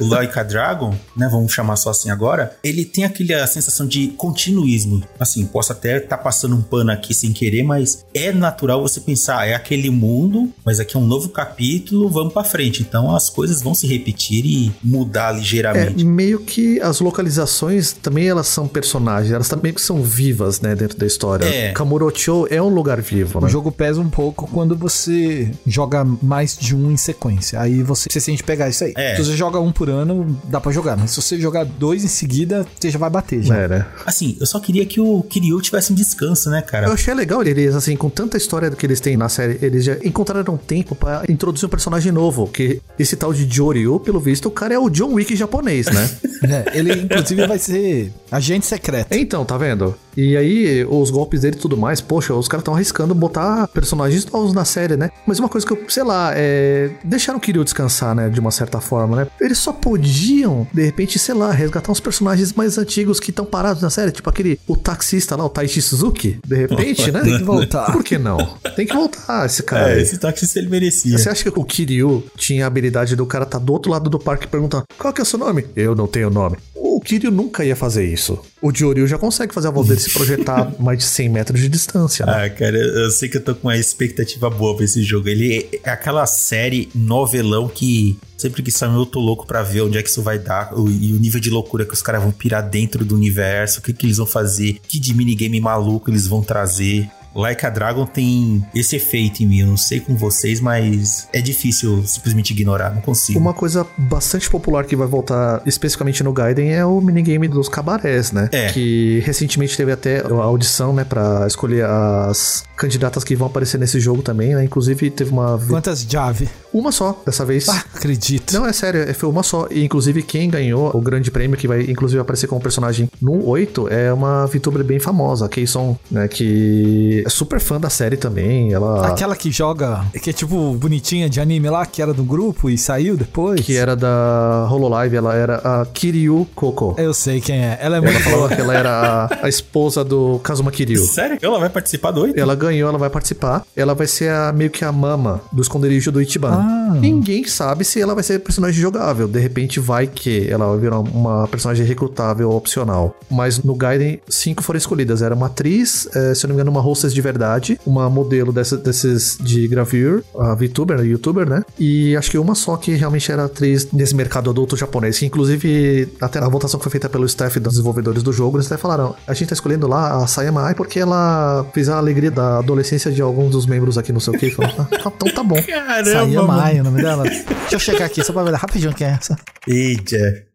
Like 0.00 0.36
a 0.38 0.42
Dragon, 0.42 0.94
né? 1.16 1.28
Vamos 1.30 1.52
chamar 1.58 1.76
só 1.76 1.90
assim 1.90 2.10
agora, 2.10 2.56
ele 2.62 2.84
tem 2.84 3.04
aquele 3.04 3.34
a 3.34 3.46
sensação 3.46 3.86
de 3.86 4.08
continuismo. 4.08 5.02
Assim, 5.18 5.44
posso 5.46 5.72
até 5.72 5.98
estar 5.98 6.16
tá 6.16 6.22
passando 6.22 6.54
um 6.54 6.62
pano 6.62 6.90
aqui 6.90 7.12
sem 7.12 7.32
querer, 7.32 7.62
mas 7.62 8.04
é 8.14 8.32
natural 8.32 8.80
você 8.80 9.00
pensar, 9.00 9.46
é 9.46 9.54
aquele 9.54 9.90
mundo, 9.90 10.50
mas 10.64 10.80
aqui 10.80 10.96
é 10.96 11.00
um 11.00 11.06
novo 11.06 11.28
capítulo, 11.30 12.08
vamos 12.08 12.32
para 12.32 12.44
frente. 12.44 12.82
Então 12.82 13.14
as 13.14 13.28
coisas 13.28 13.60
vão 13.60 13.74
se 13.74 13.86
repetir 13.86 14.44
e 14.44 14.72
mudar 14.82 15.32
ligeiramente. 15.32 16.02
É, 16.02 16.04
meio 16.04 16.40
que 16.40 16.80
as 16.80 17.00
localizações 17.00 17.92
também 17.92 18.28
elas 18.28 18.46
são 18.46 18.68
personagens, 18.68 19.32
elas 19.32 19.48
também 19.48 19.74
são 19.76 20.02
vivas, 20.02 20.60
né, 20.60 20.74
dentro 20.74 20.98
da 20.98 21.06
história. 21.06 21.44
É. 21.44 21.72
Kamurocho 21.72 22.46
é 22.50 22.62
um 22.62 22.68
lugar 22.68 23.00
vivo, 23.00 23.40
né? 23.40 23.46
O 23.46 23.48
jogo 23.48 23.72
pesa 23.72 24.00
um 24.00 24.10
pouco 24.10 24.48
quando 24.48 24.76
você 24.76 25.50
joga 25.66 26.04
mais 26.22 26.56
de 26.56 26.74
um 26.74 26.90
em 26.90 26.96
sequência. 26.96 27.60
Aí 27.60 27.82
você, 27.82 28.08
você 28.10 28.20
sente 28.20 28.42
pegar 28.42 28.68
isso 28.68 28.84
aí. 28.84 28.92
É. 28.96 29.16
Se 29.16 29.24
você 29.24 29.36
joga 29.36 29.58
um 29.58 29.72
por 29.72 29.88
ano, 29.88 30.38
dá 30.44 30.60
para 30.60 30.72
jogar, 30.72 30.96
mas 30.96 31.10
se 31.10 31.20
você 31.20 31.38
jogar 31.48 31.64
dois 31.64 32.04
em 32.04 32.08
seguida, 32.08 32.66
você 32.78 32.90
já 32.90 32.98
vai 32.98 33.10
bater 33.10 33.42
já. 33.42 33.56
É, 33.56 33.68
né? 33.68 33.86
Assim, 34.06 34.36
eu 34.38 34.46
só 34.46 34.60
queria 34.60 34.84
que 34.86 35.00
o 35.00 35.22
Kiryu 35.22 35.60
tivesse 35.60 35.92
um 35.92 35.96
descanso, 35.96 36.50
né, 36.50 36.62
cara? 36.62 36.86
Eu 36.86 36.92
achei 36.92 37.12
legal 37.14 37.42
eles, 37.42 37.74
assim, 37.74 37.96
com 37.96 38.08
tanta 38.08 38.36
história 38.36 38.70
que 38.70 38.84
eles 38.84 39.00
têm 39.00 39.16
na 39.16 39.28
série, 39.28 39.58
eles 39.62 39.84
já 39.84 39.96
encontraram 40.04 40.56
tempo 40.56 40.94
para 40.94 41.24
introduzir 41.28 41.66
um 41.66 41.70
personagem 41.70 42.12
novo, 42.12 42.46
que 42.46 42.80
esse 42.98 43.16
tal 43.16 43.32
de 43.32 43.48
Joryu, 43.48 43.98
pelo 44.00 44.20
visto, 44.20 44.46
o 44.46 44.50
cara 44.50 44.74
é 44.74 44.78
o 44.78 44.88
John 44.90 45.14
Wick 45.14 45.34
japonês, 45.34 45.86
né? 45.86 46.10
é, 46.44 46.78
ele 46.78 46.92
inclusive 46.92 47.46
vai 47.46 47.58
ser 47.58 48.12
agente 48.30 48.66
secreto. 48.66 49.12
Então, 49.12 49.44
tá 49.44 49.56
vendo? 49.56 49.94
E 50.18 50.36
aí, 50.36 50.84
os 50.84 51.10
golpes 51.10 51.42
dele 51.42 51.54
e 51.54 51.60
tudo 51.60 51.76
mais, 51.76 52.00
poxa, 52.00 52.34
os 52.34 52.48
caras 52.48 52.62
estão 52.62 52.74
arriscando 52.74 53.14
botar 53.14 53.68
personagens 53.68 54.26
novos 54.26 54.52
na 54.52 54.64
série, 54.64 54.96
né? 54.96 55.12
Mas 55.24 55.38
uma 55.38 55.48
coisa 55.48 55.64
que 55.64 55.72
eu, 55.72 55.78
sei 55.88 56.02
lá, 56.02 56.32
é. 56.34 56.90
Deixaram 57.04 57.38
o 57.38 57.40
Kiryu 57.40 57.62
descansar, 57.62 58.16
né? 58.16 58.28
De 58.28 58.40
uma 58.40 58.50
certa 58.50 58.80
forma, 58.80 59.14
né? 59.14 59.26
Eles 59.40 59.58
só 59.58 59.72
podiam, 59.72 60.66
de 60.74 60.82
repente, 60.82 61.20
sei 61.20 61.36
lá, 61.36 61.52
resgatar 61.52 61.92
uns 61.92 62.00
personagens 62.00 62.52
mais 62.52 62.76
antigos 62.78 63.20
que 63.20 63.30
estão 63.30 63.44
parados 63.44 63.80
na 63.80 63.90
série, 63.90 64.10
tipo 64.10 64.28
aquele, 64.28 64.58
o 64.66 64.76
taxista 64.76 65.36
lá, 65.36 65.46
o 65.46 65.48
Taichi 65.48 65.80
Suzuki, 65.80 66.40
de 66.44 66.56
repente, 66.56 67.10
né? 67.12 67.20
Tem 67.20 67.38
que 67.38 67.44
voltar. 67.44 67.92
Por 67.92 68.02
que 68.02 68.18
não? 68.18 68.38
Tem 68.74 68.88
que 68.88 68.94
voltar 68.94 69.46
esse 69.46 69.62
cara. 69.62 69.96
É, 69.96 70.02
esse 70.02 70.18
taxista 70.18 70.58
ele 70.58 70.68
merecia. 70.68 71.16
Você 71.16 71.28
acha 71.28 71.48
que 71.48 71.56
o 71.56 71.64
Kiryu 71.64 72.24
tinha 72.36 72.64
a 72.64 72.66
habilidade 72.66 73.14
do 73.14 73.24
cara 73.24 73.46
tá 73.46 73.56
do 73.56 73.72
outro 73.72 73.92
lado 73.92 74.10
do 74.10 74.18
parque 74.18 74.48
perguntando 74.48 74.82
qual 74.98 75.12
que 75.12 75.20
é 75.20 75.22
o 75.22 75.26
seu 75.26 75.38
nome? 75.38 75.64
Eu 75.76 75.94
não 75.94 76.08
tenho 76.08 76.28
nome. 76.28 76.56
O 76.74 77.00
Kiryu 77.00 77.30
nunca 77.30 77.64
ia 77.64 77.76
fazer 77.76 78.04
isso. 78.04 78.40
O 78.60 78.72
Dioryu 78.72 79.06
já 79.06 79.16
consegue 79.16 79.54
fazer 79.54 79.68
a 79.68 79.70
voz 79.70 79.86
dele 79.88 80.00
se 80.08 80.14
projetar 80.14 80.72
mais 80.78 80.98
de 80.98 81.04
100 81.04 81.28
metros 81.28 81.60
de 81.60 81.68
distância. 81.68 82.26
Né? 82.26 82.44
Ah, 82.44 82.50
cara, 82.50 82.76
eu 82.76 83.10
sei 83.10 83.28
que 83.28 83.36
eu 83.36 83.44
tô 83.44 83.54
com 83.54 83.68
uma 83.68 83.76
expectativa 83.76 84.48
boa 84.50 84.74
pra 84.74 84.84
esse 84.84 85.02
jogo. 85.02 85.28
Ele 85.28 85.68
é 85.84 85.90
aquela 85.90 86.26
série 86.26 86.88
novelão 86.94 87.68
que 87.68 88.18
sempre 88.36 88.62
que 88.62 88.70
sai 88.70 88.88
eu 88.88 89.04
tô 89.04 89.18
louco 89.20 89.46
pra 89.46 89.62
ver 89.62 89.82
onde 89.82 89.98
é 89.98 90.02
que 90.02 90.08
isso 90.08 90.22
vai 90.22 90.38
dar 90.38 90.72
o, 90.72 90.88
e 90.88 91.12
o 91.12 91.18
nível 91.18 91.40
de 91.40 91.50
loucura 91.50 91.84
que 91.84 91.92
os 91.92 92.00
caras 92.00 92.22
vão 92.22 92.30
pirar 92.30 92.62
dentro 92.62 93.04
do 93.04 93.16
universo, 93.16 93.80
o 93.80 93.82
que, 93.82 93.92
que 93.92 94.06
eles 94.06 94.16
vão 94.16 94.26
fazer, 94.26 94.80
que 94.86 94.98
de 95.00 95.12
minigame 95.12 95.60
maluco 95.60 96.10
eles 96.10 96.26
vão 96.26 96.42
trazer. 96.42 97.10
Like 97.38 97.64
a 97.64 97.70
Dragon 97.70 98.04
tem 98.04 98.66
esse 98.74 98.96
efeito 98.96 99.42
em 99.42 99.46
mim. 99.46 99.60
Eu 99.60 99.68
não 99.68 99.76
sei 99.76 100.00
com 100.00 100.16
vocês, 100.16 100.60
mas 100.60 101.28
é 101.32 101.40
difícil 101.40 102.04
simplesmente 102.04 102.50
ignorar, 102.52 102.92
não 102.92 103.00
consigo. 103.00 103.38
Uma 103.38 103.54
coisa 103.54 103.86
bastante 103.96 104.50
popular 104.50 104.84
que 104.84 104.96
vai 104.96 105.06
voltar 105.06 105.62
especificamente 105.64 106.22
no 106.24 106.32
Gaiden 106.32 106.74
é 106.74 106.84
o 106.84 107.00
minigame 107.00 107.46
dos 107.46 107.68
cabarés, 107.68 108.32
né? 108.32 108.48
É. 108.50 108.72
Que 108.72 109.20
recentemente 109.24 109.76
teve 109.76 109.92
até 109.92 110.20
a 110.20 110.34
audição, 110.34 110.92
né, 110.92 111.04
para 111.04 111.46
escolher 111.46 111.84
as 111.84 112.64
candidatas 112.76 113.22
que 113.24 113.36
vão 113.36 113.46
aparecer 113.46 113.78
nesse 113.78 114.00
jogo 114.00 114.22
também, 114.22 114.54
né? 114.54 114.64
Inclusive 114.64 115.10
teve 115.10 115.30
uma. 115.30 115.58
Quantas 115.68 116.02
Jave? 116.08 116.48
Uma 116.72 116.92
só, 116.92 117.20
dessa 117.24 117.44
vez. 117.44 117.68
Ah, 117.68 117.84
acredito. 117.94 118.52
Não, 118.52 118.66
é 118.66 118.72
sério, 118.72 119.00
é, 119.00 119.12
foi 119.12 119.28
uma 119.28 119.42
só. 119.42 119.66
E 119.70 119.84
inclusive 119.84 120.22
quem 120.22 120.50
ganhou 120.50 120.90
o 120.94 121.00
grande 121.00 121.30
prêmio, 121.30 121.56
que 121.56 121.68
vai 121.68 121.82
inclusive 121.82 122.20
aparecer 122.20 122.46
como 122.46 122.60
personagem 122.60 123.08
no 123.20 123.46
8, 123.46 123.88
é 123.88 124.12
uma 124.12 124.46
VTuber 124.46 124.84
bem 124.84 124.98
famosa, 124.98 125.46
a 125.46 125.48
Keyson, 125.48 125.96
né? 126.10 126.26
Que 126.28 127.24
é 127.28 127.30
super 127.30 127.60
fã 127.60 127.78
da 127.78 127.90
série 127.90 128.16
também. 128.16 128.72
Ela. 128.72 129.06
Aquela 129.06 129.36
que 129.36 129.52
joga, 129.52 130.04
que 130.22 130.30
é 130.30 130.32
tipo 130.32 130.72
bonitinha 130.74 131.28
de 131.28 131.40
anime 131.40 131.68
lá, 131.68 131.84
que 131.84 132.00
era 132.00 132.14
do 132.14 132.24
grupo 132.24 132.70
e 132.70 132.78
saiu 132.78 133.18
depois. 133.18 133.60
Que 133.60 133.76
era 133.76 133.94
da 133.94 134.66
Hololive, 134.70 135.16
ela 135.16 135.34
era 135.34 135.56
a 135.56 135.84
Kiryu 135.84 136.48
Koko. 136.54 136.94
Eu 136.96 137.12
sei 137.12 137.40
quem 137.40 137.58
é. 137.58 137.78
Ela 137.82 137.98
é 137.98 138.00
muito 138.00 138.16
Ela 138.16 138.30
falou 138.30 138.48
que 138.48 138.60
ela 138.60 138.74
era 138.74 138.90
a, 138.90 139.44
a, 139.44 139.48
esposa 139.48 140.02
do 140.02 140.40
Kazuma 140.42 140.70
Kiryu. 140.72 141.04
Sério? 141.04 141.38
Ela 141.42 141.58
vai 141.58 141.68
participar 141.68 142.12
do 142.12 142.22
8? 142.22 142.38
Ela 142.38 142.54
ganhou, 142.54 142.88
ela 142.88 142.98
vai 142.98 143.10
participar. 143.10 143.62
Ela 143.76 143.94
vai 143.94 144.06
ser 144.06 144.30
a, 144.30 144.50
meio 144.50 144.70
que 144.70 144.82
a 144.82 144.90
mama 144.90 145.42
do 145.52 145.60
esconderijo 145.60 146.10
do 146.10 146.22
Ichiban. 146.22 146.52
Ah. 146.52 146.94
Ninguém 146.98 147.44
sabe 147.44 147.84
se 147.84 148.00
ela 148.00 148.14
vai 148.14 148.24
ser 148.24 148.38
personagem 148.38 148.80
jogável. 148.80 149.28
De 149.28 149.38
repente 149.38 149.78
vai 149.78 150.06
que 150.06 150.48
ela 150.50 150.66
vai 150.68 150.78
virar 150.78 151.00
uma 151.00 151.46
personagem 151.48 151.84
recrutável 151.84 152.50
opcional. 152.52 153.14
Mas 153.30 153.62
no 153.62 153.74
Gaiden, 153.74 154.18
cinco 154.26 154.62
foram 154.62 154.78
escolhidas. 154.78 155.20
Era 155.20 155.34
uma 155.34 155.46
atriz, 155.46 156.08
é, 156.14 156.34
se 156.34 156.46
eu 156.46 156.48
não 156.48 156.56
me 156.56 156.62
engano, 156.62 156.70
uma 156.70 156.80
de 157.12 157.20
verdade, 157.20 157.80
uma 157.86 158.08
modelo 158.08 158.52
dessa, 158.52 158.76
desses 158.76 159.38
de 159.40 159.66
gravure, 159.68 160.22
a 160.38 160.54
VTuber, 160.54 160.98
a 160.98 161.02
YouTuber, 161.02 161.48
né? 161.48 161.62
E 161.78 162.16
acho 162.16 162.30
que 162.30 162.38
uma 162.38 162.54
só 162.54 162.76
que 162.76 162.94
realmente 162.94 163.30
era 163.30 163.44
atriz 163.44 163.90
nesse 163.92 164.14
mercado 164.14 164.50
adulto 164.50 164.76
japonês. 164.76 165.18
Que 165.18 165.26
inclusive, 165.26 166.08
até 166.20 166.38
a 166.38 166.48
votação 166.48 166.78
que 166.78 166.84
foi 166.84 166.92
feita 166.92 167.08
pelo 167.08 167.26
staff 167.26 167.58
dos 167.60 167.74
desenvolvedores 167.74 168.22
do 168.22 168.32
jogo, 168.32 168.56
eles 168.56 168.66
até 168.66 168.80
falaram: 168.80 169.14
a 169.26 169.34
gente 169.34 169.48
tá 169.48 169.54
escolhendo 169.54 169.86
lá 169.86 170.22
a 170.22 170.26
Sayama 170.26 170.62
Ai 170.62 170.74
porque 170.74 170.98
ela 170.98 171.66
fez 171.72 171.88
a 171.88 171.98
alegria 171.98 172.30
da 172.30 172.58
adolescência 172.58 173.10
de 173.10 173.22
alguns 173.22 173.50
dos 173.50 173.66
membros 173.66 173.98
aqui, 173.98 174.12
não 174.12 174.20
sei 174.20 174.34
o 174.34 174.38
que. 174.38 174.50
Falou, 174.50 174.72
ah, 174.78 174.86
então 174.90 175.28
tá 175.34 175.42
bom. 175.42 175.60
Caramba, 175.62 176.10
Sayama 176.10 176.62
Ai, 176.62 176.80
o 176.80 176.84
nome 176.84 177.02
dela. 177.02 177.24
Deixa 177.24 177.74
eu 177.74 177.78
checar 177.78 178.06
aqui, 178.06 178.24
só 178.24 178.32
pra 178.32 178.42
ver 178.42 178.54
rapidinho 178.54 178.94
quem 178.94 179.06
é 179.06 179.10
essa. 179.10 179.36
Eita. 179.66 180.48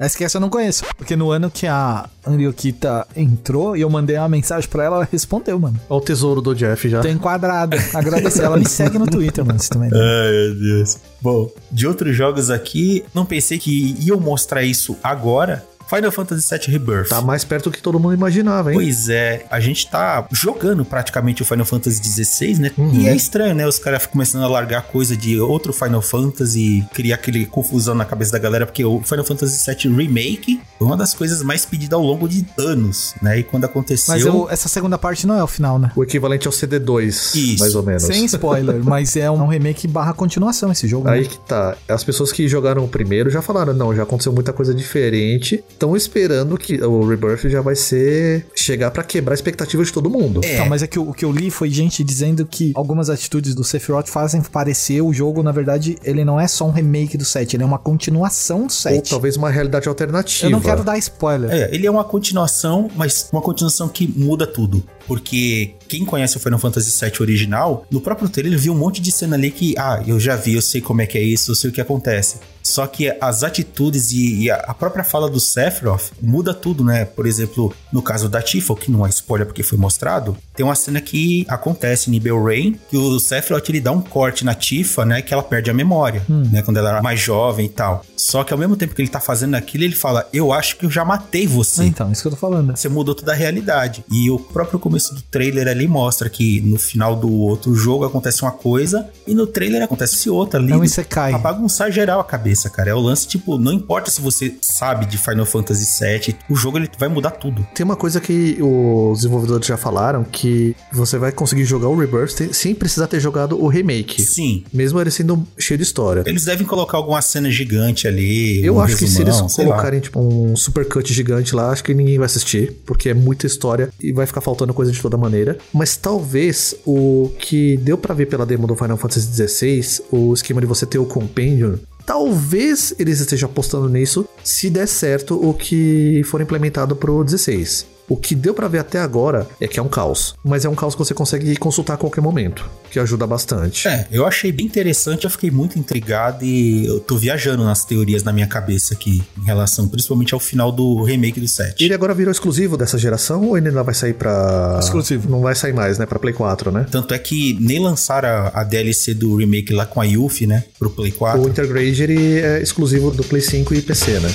Essa 0.00 0.16
que 0.16 0.24
essa 0.24 0.38
eu 0.38 0.40
não 0.40 0.48
conheço. 0.48 0.82
Porque 0.96 1.14
no 1.14 1.30
ano 1.30 1.50
que 1.50 1.66
a 1.66 2.08
Anriokita 2.26 3.06
entrou 3.14 3.76
e 3.76 3.82
eu 3.82 3.90
mandei 3.90 4.16
uma 4.16 4.30
mensagem 4.30 4.66
pra 4.68 4.82
ela, 4.82 4.96
ela 4.96 5.08
respondeu, 5.12 5.58
mano. 5.58 5.78
Olha 5.90 5.98
o 5.98 6.00
tesouro 6.02 6.40
do 6.40 6.54
Jeff 6.54 6.88
já. 6.88 7.02
Tem 7.02 7.12
enquadrado. 7.12 7.76
Agradecer. 7.92 8.42
ela 8.44 8.56
me 8.56 8.64
segue 8.68 8.98
no 8.98 9.06
Twitter, 9.06 9.44
mano. 9.44 9.58
Você 9.58 9.68
também. 9.68 9.90
Ai, 9.92 10.30
meu 10.30 10.54
Deus. 10.54 10.96
Bom, 11.20 11.50
de 11.70 11.86
outros 11.86 12.16
jogos 12.16 12.48
aqui, 12.48 13.04
não 13.14 13.26
pensei 13.26 13.58
que 13.58 13.94
iam 14.00 14.18
mostrar 14.18 14.62
isso 14.62 14.96
agora, 15.02 15.62
Final 15.90 16.12
Fantasy 16.12 16.48
VII 16.48 16.70
Rebirth. 16.70 17.08
Tá 17.08 17.20
mais 17.20 17.42
perto 17.42 17.64
do 17.64 17.72
que 17.72 17.82
todo 17.82 17.98
mundo 17.98 18.14
imaginava, 18.14 18.70
hein? 18.70 18.78
Pois 18.78 19.08
é, 19.08 19.44
a 19.50 19.58
gente 19.58 19.90
tá 19.90 20.24
jogando 20.30 20.84
praticamente 20.84 21.42
o 21.42 21.44
Final 21.44 21.66
Fantasy 21.66 22.00
XVI, 22.00 22.60
né? 22.60 22.70
Uhum. 22.78 22.94
E 22.94 23.08
é 23.08 23.16
estranho, 23.16 23.56
né? 23.56 23.66
Os 23.66 23.80
caras 23.80 24.06
começando 24.06 24.44
a 24.44 24.48
largar 24.48 24.82
coisa 24.82 25.16
de 25.16 25.40
outro 25.40 25.72
Final 25.72 26.00
Fantasy, 26.00 26.86
criar 26.94 27.16
aquele 27.16 27.44
confusão 27.44 27.94
na 27.94 28.04
cabeça 28.04 28.30
da 28.30 28.38
galera, 28.38 28.66
porque 28.66 28.84
o 28.84 29.02
Final 29.02 29.24
Fantasy 29.24 29.68
VII 29.68 29.92
Remake 29.92 30.60
foi 30.78 30.86
uma 30.86 30.96
das 30.96 31.12
coisas 31.12 31.42
mais 31.42 31.66
pedidas 31.66 31.98
ao 31.98 32.04
longo 32.04 32.28
de 32.28 32.46
anos, 32.56 33.14
né? 33.20 33.40
E 33.40 33.42
quando 33.42 33.64
aconteceu. 33.64 34.14
Mas 34.14 34.24
eu, 34.24 34.48
essa 34.48 34.68
segunda 34.68 34.96
parte 34.96 35.26
não 35.26 35.36
é 35.36 35.42
o 35.42 35.48
final, 35.48 35.76
né? 35.76 35.90
O 35.96 36.04
equivalente 36.04 36.46
ao 36.46 36.52
CD2, 36.52 37.08
Isso. 37.08 37.58
mais 37.58 37.74
ou 37.74 37.82
menos. 37.82 38.04
Sem 38.04 38.24
spoiler, 38.26 38.84
mas 38.84 39.16
é 39.16 39.28
um 39.28 39.48
remake 39.48 39.88
barra 39.88 40.12
continuação 40.12 40.70
esse 40.70 40.86
jogo. 40.86 41.08
Aí 41.08 41.22
né? 41.22 41.26
que 41.26 41.38
tá. 41.40 41.76
As 41.88 42.04
pessoas 42.04 42.30
que 42.30 42.46
jogaram 42.46 42.84
o 42.84 42.88
primeiro 42.88 43.28
já 43.28 43.42
falaram, 43.42 43.74
não, 43.74 43.94
já 43.94 44.04
aconteceu 44.04 44.32
muita 44.32 44.52
coisa 44.52 44.72
diferente 44.72 45.64
estão 45.80 45.96
esperando 45.96 46.58
que 46.58 46.78
o 46.82 47.06
Rebirth 47.06 47.48
já 47.48 47.62
vai 47.62 47.74
ser 47.74 48.46
chegar 48.54 48.90
para 48.90 49.02
quebrar 49.02 49.32
a 49.32 49.34
expectativa 49.34 49.82
de 49.82 49.90
todo 49.90 50.10
mundo. 50.10 50.42
É. 50.44 50.54
Então, 50.54 50.68
mas 50.68 50.82
é 50.82 50.86
que 50.86 50.98
o, 50.98 51.08
o, 51.08 51.14
que 51.14 51.24
eu 51.24 51.32
li 51.32 51.50
foi 51.50 51.70
gente 51.70 52.04
dizendo 52.04 52.44
que 52.44 52.72
algumas 52.74 53.08
atitudes 53.08 53.54
do 53.54 53.64
Sephiroth 53.64 54.06
fazem 54.06 54.42
parecer 54.42 55.00
o 55.00 55.10
jogo, 55.12 55.42
na 55.42 55.52
verdade, 55.52 55.96
ele 56.04 56.22
não 56.22 56.38
é 56.38 56.46
só 56.46 56.66
um 56.66 56.70
remake 56.70 57.16
do 57.16 57.24
7, 57.24 57.56
ele 57.56 57.62
é 57.62 57.66
uma 57.66 57.78
continuação 57.78 58.66
do 58.66 58.72
7. 58.72 58.96
Ou 58.96 59.02
talvez 59.02 59.36
uma 59.36 59.48
realidade 59.48 59.88
alternativa. 59.88 60.46
Eu 60.46 60.50
não 60.50 60.60
quero 60.60 60.84
dar 60.84 60.98
spoiler. 60.98 61.50
É, 61.50 61.74
ele 61.74 61.86
é 61.86 61.90
uma 61.90 62.04
continuação, 62.04 62.90
mas 62.94 63.30
uma 63.32 63.40
continuação 63.40 63.88
que 63.88 64.06
muda 64.06 64.46
tudo. 64.46 64.84
Porque 65.06 65.74
quem 65.88 66.04
conhece 66.04 66.36
o 66.36 66.40
Final 66.40 66.58
Fantasy 66.58 66.92
VII 67.04 67.12
original, 67.20 67.86
no 67.90 68.00
próprio 68.00 68.28
trailer 68.28 68.58
viu 68.58 68.74
um 68.74 68.76
monte 68.76 69.00
de 69.00 69.10
cena 69.10 69.34
ali 69.34 69.50
que, 69.50 69.74
ah, 69.78 70.02
eu 70.06 70.20
já 70.20 70.36
vi, 70.36 70.54
eu 70.54 70.62
sei 70.62 70.80
como 70.80 71.00
é 71.00 71.06
que 71.06 71.16
é 71.16 71.22
isso, 71.22 71.50
eu 71.50 71.54
sei 71.54 71.70
o 71.70 71.72
que 71.72 71.80
acontece. 71.80 72.36
Só 72.62 72.86
que 72.86 73.14
as 73.20 73.42
atitudes 73.42 74.12
e, 74.12 74.44
e, 74.44 74.50
a 74.50 74.74
própria 74.74 75.04
fala 75.04 75.28
do 75.28 75.40
Sephiroth 75.40 76.12
muda 76.20 76.52
tudo, 76.52 76.84
né? 76.84 77.04
Por 77.04 77.26
exemplo, 77.26 77.74
no 77.92 78.02
caso 78.02 78.28
da 78.28 78.42
Tifa, 78.42 78.74
que 78.74 78.90
não 78.90 79.06
é 79.06 79.08
spoiler 79.08 79.46
porque 79.46 79.62
foi 79.62 79.78
mostrado, 79.78 80.36
tem 80.54 80.64
uma 80.64 80.74
cena 80.74 81.00
que 81.00 81.46
acontece 81.48 82.10
em 82.10 82.20
Rain 82.20 82.78
que 82.88 82.96
o 82.96 83.18
Sephiroth 83.18 83.68
ele 83.68 83.80
dá 83.80 83.92
um 83.92 84.00
corte 84.00 84.44
na 84.44 84.54
Tifa, 84.54 85.04
né? 85.04 85.22
Que 85.22 85.32
ela 85.32 85.42
perde 85.42 85.70
a 85.70 85.74
memória, 85.74 86.22
hum. 86.28 86.48
né? 86.52 86.62
Quando 86.62 86.76
ela 86.76 86.90
era 86.90 87.02
mais 87.02 87.18
jovem 87.18 87.66
e 87.66 87.70
tal. 87.70 88.04
Só 88.20 88.44
que 88.44 88.52
ao 88.52 88.58
mesmo 88.58 88.76
tempo 88.76 88.94
que 88.94 89.00
ele 89.00 89.08
tá 89.08 89.20
fazendo 89.20 89.54
aquilo, 89.54 89.84
ele 89.84 89.94
fala: 89.94 90.28
Eu 90.32 90.52
acho 90.52 90.76
que 90.76 90.84
eu 90.84 90.90
já 90.90 91.04
matei 91.04 91.46
você. 91.46 91.84
Então, 91.84 92.12
isso 92.12 92.22
que 92.22 92.28
eu 92.28 92.32
tô 92.32 92.36
falando. 92.36 92.76
Você 92.76 92.88
mudou 92.88 93.14
toda 93.14 93.32
a 93.32 93.34
realidade. 93.34 94.04
E 94.10 94.30
o 94.30 94.38
próprio 94.38 94.78
começo 94.78 95.14
do 95.14 95.22
trailer 95.22 95.66
ali 95.66 95.88
mostra 95.88 96.28
que 96.28 96.60
no 96.60 96.78
final 96.78 97.16
do 97.16 97.32
outro 97.32 97.74
jogo 97.74 98.04
acontece 98.04 98.42
uma 98.42 98.52
coisa 98.52 99.08
e 99.26 99.34
no 99.34 99.46
trailer 99.46 99.82
acontece 99.82 100.28
outra 100.28 100.60
ali. 100.60 100.70
Não, 100.70 100.80
você 100.80 101.02
cai. 101.02 101.30
Pra 101.30 101.38
bagunçar 101.38 101.90
geral 101.90 102.20
a 102.20 102.24
cabeça, 102.24 102.68
cara. 102.68 102.90
É 102.90 102.94
o 102.94 103.00
lance, 103.00 103.26
tipo, 103.26 103.58
não 103.58 103.72
importa 103.72 104.10
se 104.10 104.20
você 104.20 104.54
sabe 104.60 105.06
de 105.06 105.16
Final 105.16 105.46
Fantasy 105.46 106.04
VII, 106.04 106.36
o 106.48 106.54
jogo 106.54 106.78
ele 106.78 106.90
vai 106.98 107.08
mudar 107.08 107.30
tudo. 107.32 107.66
Tem 107.74 107.84
uma 107.84 107.96
coisa 107.96 108.20
que 108.20 108.58
os 108.60 109.18
desenvolvedores 109.18 109.66
já 109.66 109.76
falaram, 109.76 110.24
que 110.24 110.76
você 110.92 111.16
vai 111.16 111.32
conseguir 111.32 111.64
jogar 111.64 111.88
o 111.88 111.96
Rebirth 111.96 112.52
sem 112.52 112.74
precisar 112.74 113.06
ter 113.06 113.20
jogado 113.20 113.60
o 113.60 113.68
remake. 113.68 114.22
Sim. 114.22 114.64
Mesmo 114.72 115.00
ele 115.00 115.10
sendo 115.10 115.46
cheio 115.58 115.78
de 115.78 115.84
história. 115.84 116.22
Eles 116.26 116.44
devem 116.44 116.66
colocar 116.66 116.98
alguma 116.98 117.22
cena 117.22 117.50
gigante 117.50 118.06
ali. 118.10 118.64
Eu 118.64 118.74
um 118.74 118.80
acho 118.80 118.96
resumão, 118.96 119.08
que 119.08 119.14
se 119.14 119.42
eles 119.42 119.54
colocarem, 119.54 119.98
lá. 119.98 120.02
tipo, 120.02 120.20
um 120.20 120.54
supercut 120.54 121.12
gigante 121.12 121.54
lá, 121.54 121.70
acho 121.70 121.82
que 121.82 121.94
ninguém 121.94 122.18
vai 122.18 122.26
assistir, 122.26 122.72
porque 122.84 123.08
é 123.08 123.14
muita 123.14 123.46
história 123.46 123.88
e 124.00 124.12
vai 124.12 124.26
ficar 124.26 124.40
faltando 124.40 124.74
coisa 124.74 124.92
de 124.92 125.00
toda 125.00 125.16
maneira. 125.16 125.56
Mas 125.72 125.96
talvez 125.96 126.74
o 126.84 127.30
que 127.38 127.76
deu 127.78 127.96
para 127.96 128.14
ver 128.14 128.26
pela 128.26 128.44
demo 128.44 128.66
do 128.66 128.76
Final 128.76 128.96
Fantasy 128.96 129.48
XVI, 129.48 130.02
o 130.10 130.34
esquema 130.34 130.60
de 130.60 130.66
você 130.66 130.84
ter 130.84 130.98
o 130.98 131.06
Companion, 131.06 131.76
talvez 132.04 132.94
eles 132.98 133.20
estejam 133.20 133.48
apostando 133.48 133.88
nisso 133.88 134.26
se 134.42 134.68
der 134.68 134.86
certo 134.86 135.34
o 135.42 135.54
que 135.54 136.22
for 136.24 136.40
implementado 136.40 136.96
pro 136.96 137.22
16. 137.22 137.86
O 138.10 138.16
que 138.16 138.34
deu 138.34 138.52
para 138.52 138.66
ver 138.66 138.80
até 138.80 138.98
agora 138.98 139.46
é 139.60 139.68
que 139.68 139.78
é 139.78 139.82
um 139.82 139.88
caos, 139.88 140.34
mas 140.44 140.64
é 140.64 140.68
um 140.68 140.74
caos 140.74 140.96
que 140.96 140.98
você 140.98 141.14
consegue 141.14 141.54
consultar 141.54 141.94
a 141.94 141.96
qualquer 141.96 142.20
momento, 142.20 142.68
que 142.90 142.98
ajuda 142.98 143.24
bastante. 143.24 143.86
É, 143.86 144.08
eu 144.10 144.26
achei 144.26 144.50
bem 144.50 144.66
interessante, 144.66 145.22
eu 145.22 145.30
fiquei 145.30 145.48
muito 145.48 145.78
intrigado 145.78 146.44
e 146.44 146.86
eu 146.86 146.98
tô 146.98 147.16
viajando 147.16 147.62
nas 147.62 147.84
teorias 147.84 148.24
na 148.24 148.32
minha 148.32 148.48
cabeça 148.48 148.94
aqui, 148.94 149.22
em 149.40 149.44
relação 149.44 149.86
principalmente 149.86 150.34
ao 150.34 150.40
final 150.40 150.72
do 150.72 151.04
remake 151.04 151.38
do 151.38 151.46
7. 151.46 151.84
Ele 151.84 151.94
agora 151.94 152.12
virou 152.12 152.32
exclusivo 152.32 152.76
dessa 152.76 152.98
geração 152.98 153.44
ou 153.44 153.56
ele 153.56 153.68
ainda 153.68 153.84
vai 153.84 153.94
sair 153.94 154.14
pra. 154.14 154.80
Exclusivo. 154.82 155.30
Não 155.30 155.40
vai 155.40 155.54
sair 155.54 155.72
mais, 155.72 155.96
né? 155.96 156.04
Pra 156.04 156.18
Play 156.18 156.34
4, 156.34 156.72
né? 156.72 156.86
Tanto 156.90 157.14
é 157.14 157.18
que 157.18 157.56
nem 157.60 157.78
lançaram 157.78 158.28
a, 158.28 158.60
a 158.60 158.64
DLC 158.64 159.14
do 159.14 159.36
remake 159.36 159.72
lá 159.72 159.86
com 159.86 160.00
a 160.00 160.04
Yuffie, 160.04 160.48
né? 160.48 160.64
Pro 160.80 160.90
Play 160.90 161.12
4. 161.12 161.40
O 161.40 161.48
Intergrade 161.48 162.02
ele 162.02 162.40
é 162.40 162.60
exclusivo 162.60 163.12
do 163.12 163.22
Play 163.22 163.40
5 163.40 163.72
e 163.72 163.82
PC, 163.82 164.18
né? 164.18 164.34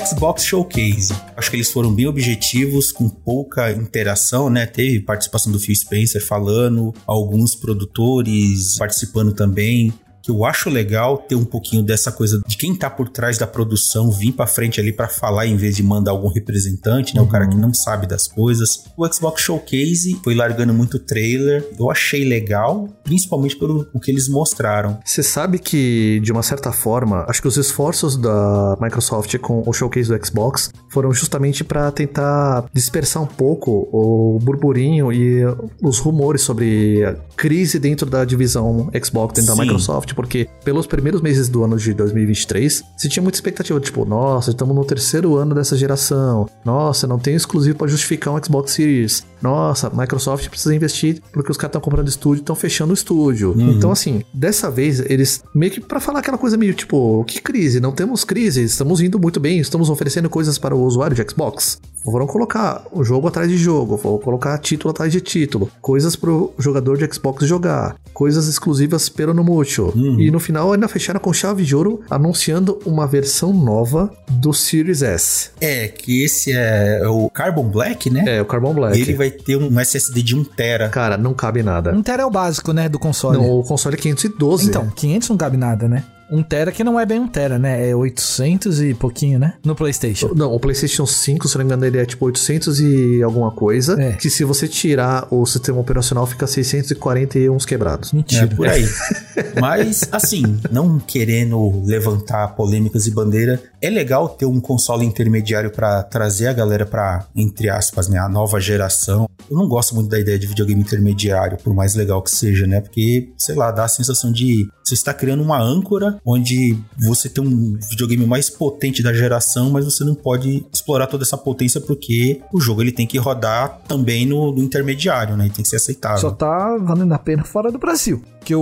Xbox 0.00 0.44
Showcase. 0.44 1.14
Acho 1.36 1.50
que 1.50 1.56
eles 1.56 1.70
foram 1.70 1.94
bem 1.94 2.06
objetivos, 2.06 2.90
com 2.90 3.08
pouca 3.08 3.70
interação, 3.72 4.50
né? 4.50 4.66
Teve 4.66 5.00
participação 5.00 5.52
do 5.52 5.58
Phil 5.58 5.74
Spencer 5.74 6.24
falando, 6.24 6.94
alguns 7.06 7.54
produtores 7.54 8.76
participando 8.78 9.32
também 9.32 9.92
que 10.24 10.30
eu 10.30 10.42
acho 10.46 10.70
legal 10.70 11.18
ter 11.18 11.34
um 11.34 11.44
pouquinho 11.44 11.82
dessa 11.82 12.10
coisa 12.10 12.40
de 12.46 12.56
quem 12.56 12.74
tá 12.74 12.88
por 12.88 13.10
trás 13.10 13.36
da 13.36 13.46
produção 13.46 14.10
vir 14.10 14.32
para 14.32 14.46
frente 14.46 14.80
ali 14.80 14.90
para 14.90 15.06
falar 15.06 15.46
em 15.46 15.54
vez 15.54 15.76
de 15.76 15.82
mandar 15.82 16.12
algum 16.12 16.28
representante, 16.28 17.14
né? 17.14 17.20
Uhum. 17.20 17.26
O 17.26 17.30
cara 17.30 17.46
que 17.46 17.56
não 17.56 17.74
sabe 17.74 18.06
das 18.06 18.26
coisas. 18.26 18.84
O 18.96 19.06
Xbox 19.06 19.42
Showcase 19.42 20.18
foi 20.24 20.34
largando 20.34 20.72
muito 20.72 20.98
trailer. 20.98 21.68
Eu 21.78 21.90
achei 21.90 22.24
legal, 22.24 22.88
principalmente 23.04 23.54
pelo 23.54 23.86
o 23.92 24.00
que 24.00 24.10
eles 24.10 24.26
mostraram. 24.26 24.98
Você 25.04 25.22
sabe 25.22 25.58
que, 25.58 26.20
de 26.20 26.32
uma 26.32 26.42
certa 26.42 26.72
forma, 26.72 27.26
acho 27.28 27.42
que 27.42 27.48
os 27.48 27.58
esforços 27.58 28.16
da 28.16 28.78
Microsoft 28.80 29.36
com 29.38 29.62
o 29.66 29.72
Showcase 29.74 30.08
do 30.08 30.26
Xbox 30.26 30.70
foram 30.88 31.12
justamente 31.12 31.62
para 31.62 31.90
tentar 31.90 32.64
dispersar 32.72 33.22
um 33.22 33.26
pouco 33.26 33.88
o 33.92 34.38
burburinho 34.40 35.12
e 35.12 35.42
os 35.82 35.98
rumores 35.98 36.40
sobre 36.40 37.04
a 37.04 37.14
crise 37.36 37.78
dentro 37.78 38.08
da 38.08 38.24
divisão 38.24 38.90
Xbox 39.04 39.34
dentro 39.34 39.52
Sim. 39.52 39.58
da 39.58 39.64
Microsoft 39.64 40.13
porque 40.14 40.48
pelos 40.64 40.86
primeiros 40.86 41.20
meses 41.20 41.48
do 41.48 41.64
ano 41.64 41.76
de 41.76 41.92
2023, 41.92 42.84
se 42.96 43.08
tinha 43.08 43.22
muita 43.22 43.36
expectativa, 43.36 43.78
tipo, 43.80 44.04
nossa, 44.04 44.50
estamos 44.50 44.74
no 44.74 44.84
terceiro 44.84 45.36
ano 45.36 45.54
dessa 45.54 45.76
geração, 45.76 46.48
nossa, 46.64 47.06
não 47.06 47.18
tem 47.18 47.34
exclusivo 47.34 47.76
para 47.76 47.88
justificar 47.88 48.34
um 48.34 48.42
Xbox 48.42 48.72
Series, 48.72 49.24
nossa, 49.44 49.90
Microsoft 49.90 50.48
precisa 50.48 50.74
investir 50.74 51.20
porque 51.30 51.50
os 51.52 51.58
caras 51.58 51.68
estão 51.68 51.80
comprando 51.82 52.08
estúdio, 52.08 52.40
estão 52.40 52.56
fechando 52.56 52.92
o 52.92 52.94
estúdio. 52.94 53.50
Uhum. 53.50 53.72
Então, 53.72 53.90
assim, 53.90 54.22
dessa 54.32 54.70
vez, 54.70 55.00
eles 55.00 55.44
meio 55.54 55.70
que 55.70 55.80
para 55.80 56.00
falar 56.00 56.20
aquela 56.20 56.38
coisa 56.38 56.56
meio 56.56 56.72
tipo, 56.72 57.22
que 57.24 57.42
crise? 57.42 57.78
Não 57.78 57.92
temos 57.92 58.24
crise, 58.24 58.62
estamos 58.62 59.02
indo 59.02 59.18
muito 59.18 59.38
bem, 59.38 59.58
estamos 59.58 59.90
oferecendo 59.90 60.30
coisas 60.30 60.56
para 60.56 60.74
o 60.74 60.82
usuário 60.82 61.14
de 61.14 61.30
Xbox. 61.30 61.78
Foram 62.04 62.26
colocar 62.26 62.84
o 62.92 63.02
jogo 63.02 63.28
atrás 63.28 63.50
de 63.50 63.56
jogo, 63.56 63.96
foram 63.96 64.18
colocar 64.18 64.58
título 64.58 64.90
atrás 64.90 65.10
de 65.10 65.22
título, 65.22 65.70
coisas 65.80 66.14
pro 66.14 66.52
jogador 66.58 66.98
de 66.98 67.10
Xbox 67.12 67.46
jogar, 67.46 67.96
coisas 68.12 68.46
exclusivas 68.46 69.08
pelo 69.08 69.32
no. 69.32 69.90
Uhum. 69.96 70.20
E 70.20 70.30
no 70.30 70.38
final 70.38 70.72
ainda 70.72 70.86
fecharam 70.86 71.18
com 71.18 71.32
chave 71.32 71.64
de 71.64 71.74
ouro 71.74 72.02
anunciando 72.10 72.78
uma 72.84 73.06
versão 73.06 73.54
nova 73.54 74.10
do 74.30 74.52
Series 74.52 75.00
S. 75.00 75.50
É, 75.60 75.88
que 75.88 76.22
esse 76.22 76.52
é 76.52 77.00
o 77.08 77.30
Carbon 77.30 77.68
Black, 77.68 78.10
né? 78.10 78.36
É, 78.36 78.42
o 78.42 78.44
Carbon 78.44 78.74
Black. 78.74 79.00
Ele 79.00 79.14
vai 79.14 79.33
ter 79.34 79.56
um 79.56 79.80
SSD 79.80 80.22
de 80.22 80.36
1 80.36 80.44
tera. 80.44 80.88
Cara, 80.88 81.16
não 81.16 81.34
cabe 81.34 81.62
nada. 81.62 81.92
1 81.92 82.02
tera 82.02 82.22
é 82.22 82.26
o 82.26 82.30
básico, 82.30 82.72
né, 82.72 82.88
do 82.88 82.98
console. 82.98 83.38
Não, 83.38 83.60
o 83.60 83.62
console 83.62 83.96
é 83.96 83.98
512. 83.98 84.68
Então, 84.68 84.90
500 84.90 85.28
não 85.28 85.36
cabe 85.36 85.56
nada, 85.56 85.88
né? 85.88 86.04
1 86.30 86.42
tera 86.42 86.72
que 86.72 86.82
não 86.82 86.98
é 86.98 87.04
bem 87.04 87.20
1 87.20 87.28
tera, 87.28 87.58
né? 87.58 87.88
É 87.88 87.94
800 87.94 88.80
e 88.80 88.94
pouquinho, 88.94 89.38
né? 89.38 89.54
No 89.64 89.74
PlayStation. 89.74 90.32
Não, 90.34 90.52
o 90.52 90.58
PlayStation 90.58 91.06
5, 91.06 91.48
se 91.48 91.56
não 91.56 91.64
me 91.64 91.68
engano, 91.68 91.84
ele 91.84 91.98
é 91.98 92.06
tipo 92.06 92.24
800 92.24 92.80
e 92.80 93.22
alguma 93.22 93.50
coisa. 93.50 94.00
É. 94.00 94.12
Que 94.12 94.30
se 94.30 94.42
você 94.42 94.66
tirar 94.66 95.28
o 95.30 95.44
sistema 95.46 95.78
operacional, 95.78 96.26
fica 96.26 96.46
640 96.46 97.38
e 97.38 97.50
uns 97.50 97.66
quebrados. 97.66 98.12
Mentira. 98.12 98.44
É, 98.44 98.46
por 98.46 98.68
aí. 98.68 98.84
Mas, 99.60 100.08
assim, 100.10 100.58
não 100.70 100.98
querendo 100.98 101.82
levantar 101.84 102.48
polêmicas 102.48 103.06
e 103.06 103.10
bandeira, 103.10 103.62
é 103.84 103.90
legal 103.90 104.28
ter 104.28 104.46
um 104.46 104.60
console 104.60 105.04
intermediário 105.04 105.70
para 105.70 106.02
trazer 106.02 106.48
a 106.48 106.52
galera 106.52 106.86
para 106.86 107.26
entre 107.36 107.68
aspas, 107.68 108.08
né, 108.08 108.18
a 108.18 108.28
nova 108.28 108.60
geração. 108.60 109.28
Eu 109.50 109.56
não 109.56 109.68
gosto 109.68 109.94
muito 109.94 110.08
da 110.08 110.18
ideia 110.18 110.38
de 110.38 110.46
videogame 110.46 110.80
intermediário, 110.80 111.58
por 111.58 111.74
mais 111.74 111.94
legal 111.94 112.22
que 112.22 112.30
seja, 112.30 112.66
né? 112.66 112.80
Porque, 112.80 113.30
sei 113.36 113.54
lá, 113.54 113.70
dá 113.70 113.84
a 113.84 113.88
sensação 113.88 114.32
de 114.32 114.68
você 114.82 114.94
está 114.94 115.12
criando 115.12 115.42
uma 115.42 115.60
âncora 115.60 116.18
onde 116.24 116.78
você 116.98 117.28
tem 117.28 117.44
um 117.44 117.78
videogame 117.90 118.26
mais 118.26 118.48
potente 118.48 119.02
da 119.02 119.12
geração, 119.12 119.70
mas 119.70 119.84
você 119.84 120.04
não 120.04 120.14
pode 120.14 120.66
explorar 120.72 121.06
toda 121.06 121.24
essa 121.24 121.36
potência 121.36 121.80
porque 121.80 122.40
o 122.52 122.60
jogo 122.60 122.82
ele 122.82 122.92
tem 122.92 123.06
que 123.06 123.18
rodar 123.18 123.80
também 123.86 124.26
no, 124.26 124.52
no 124.52 124.62
intermediário, 124.62 125.36
né? 125.36 125.46
E 125.46 125.50
tem 125.50 125.62
que 125.62 125.68
ser 125.68 125.76
aceitável. 125.76 126.18
Só 126.18 126.30
tá 126.30 126.76
valendo 126.78 127.12
a 127.12 127.18
pena 127.18 127.44
fora 127.44 127.70
do 127.70 127.78
Brasil 127.78 128.22
que 128.44 128.54
o, 128.54 128.60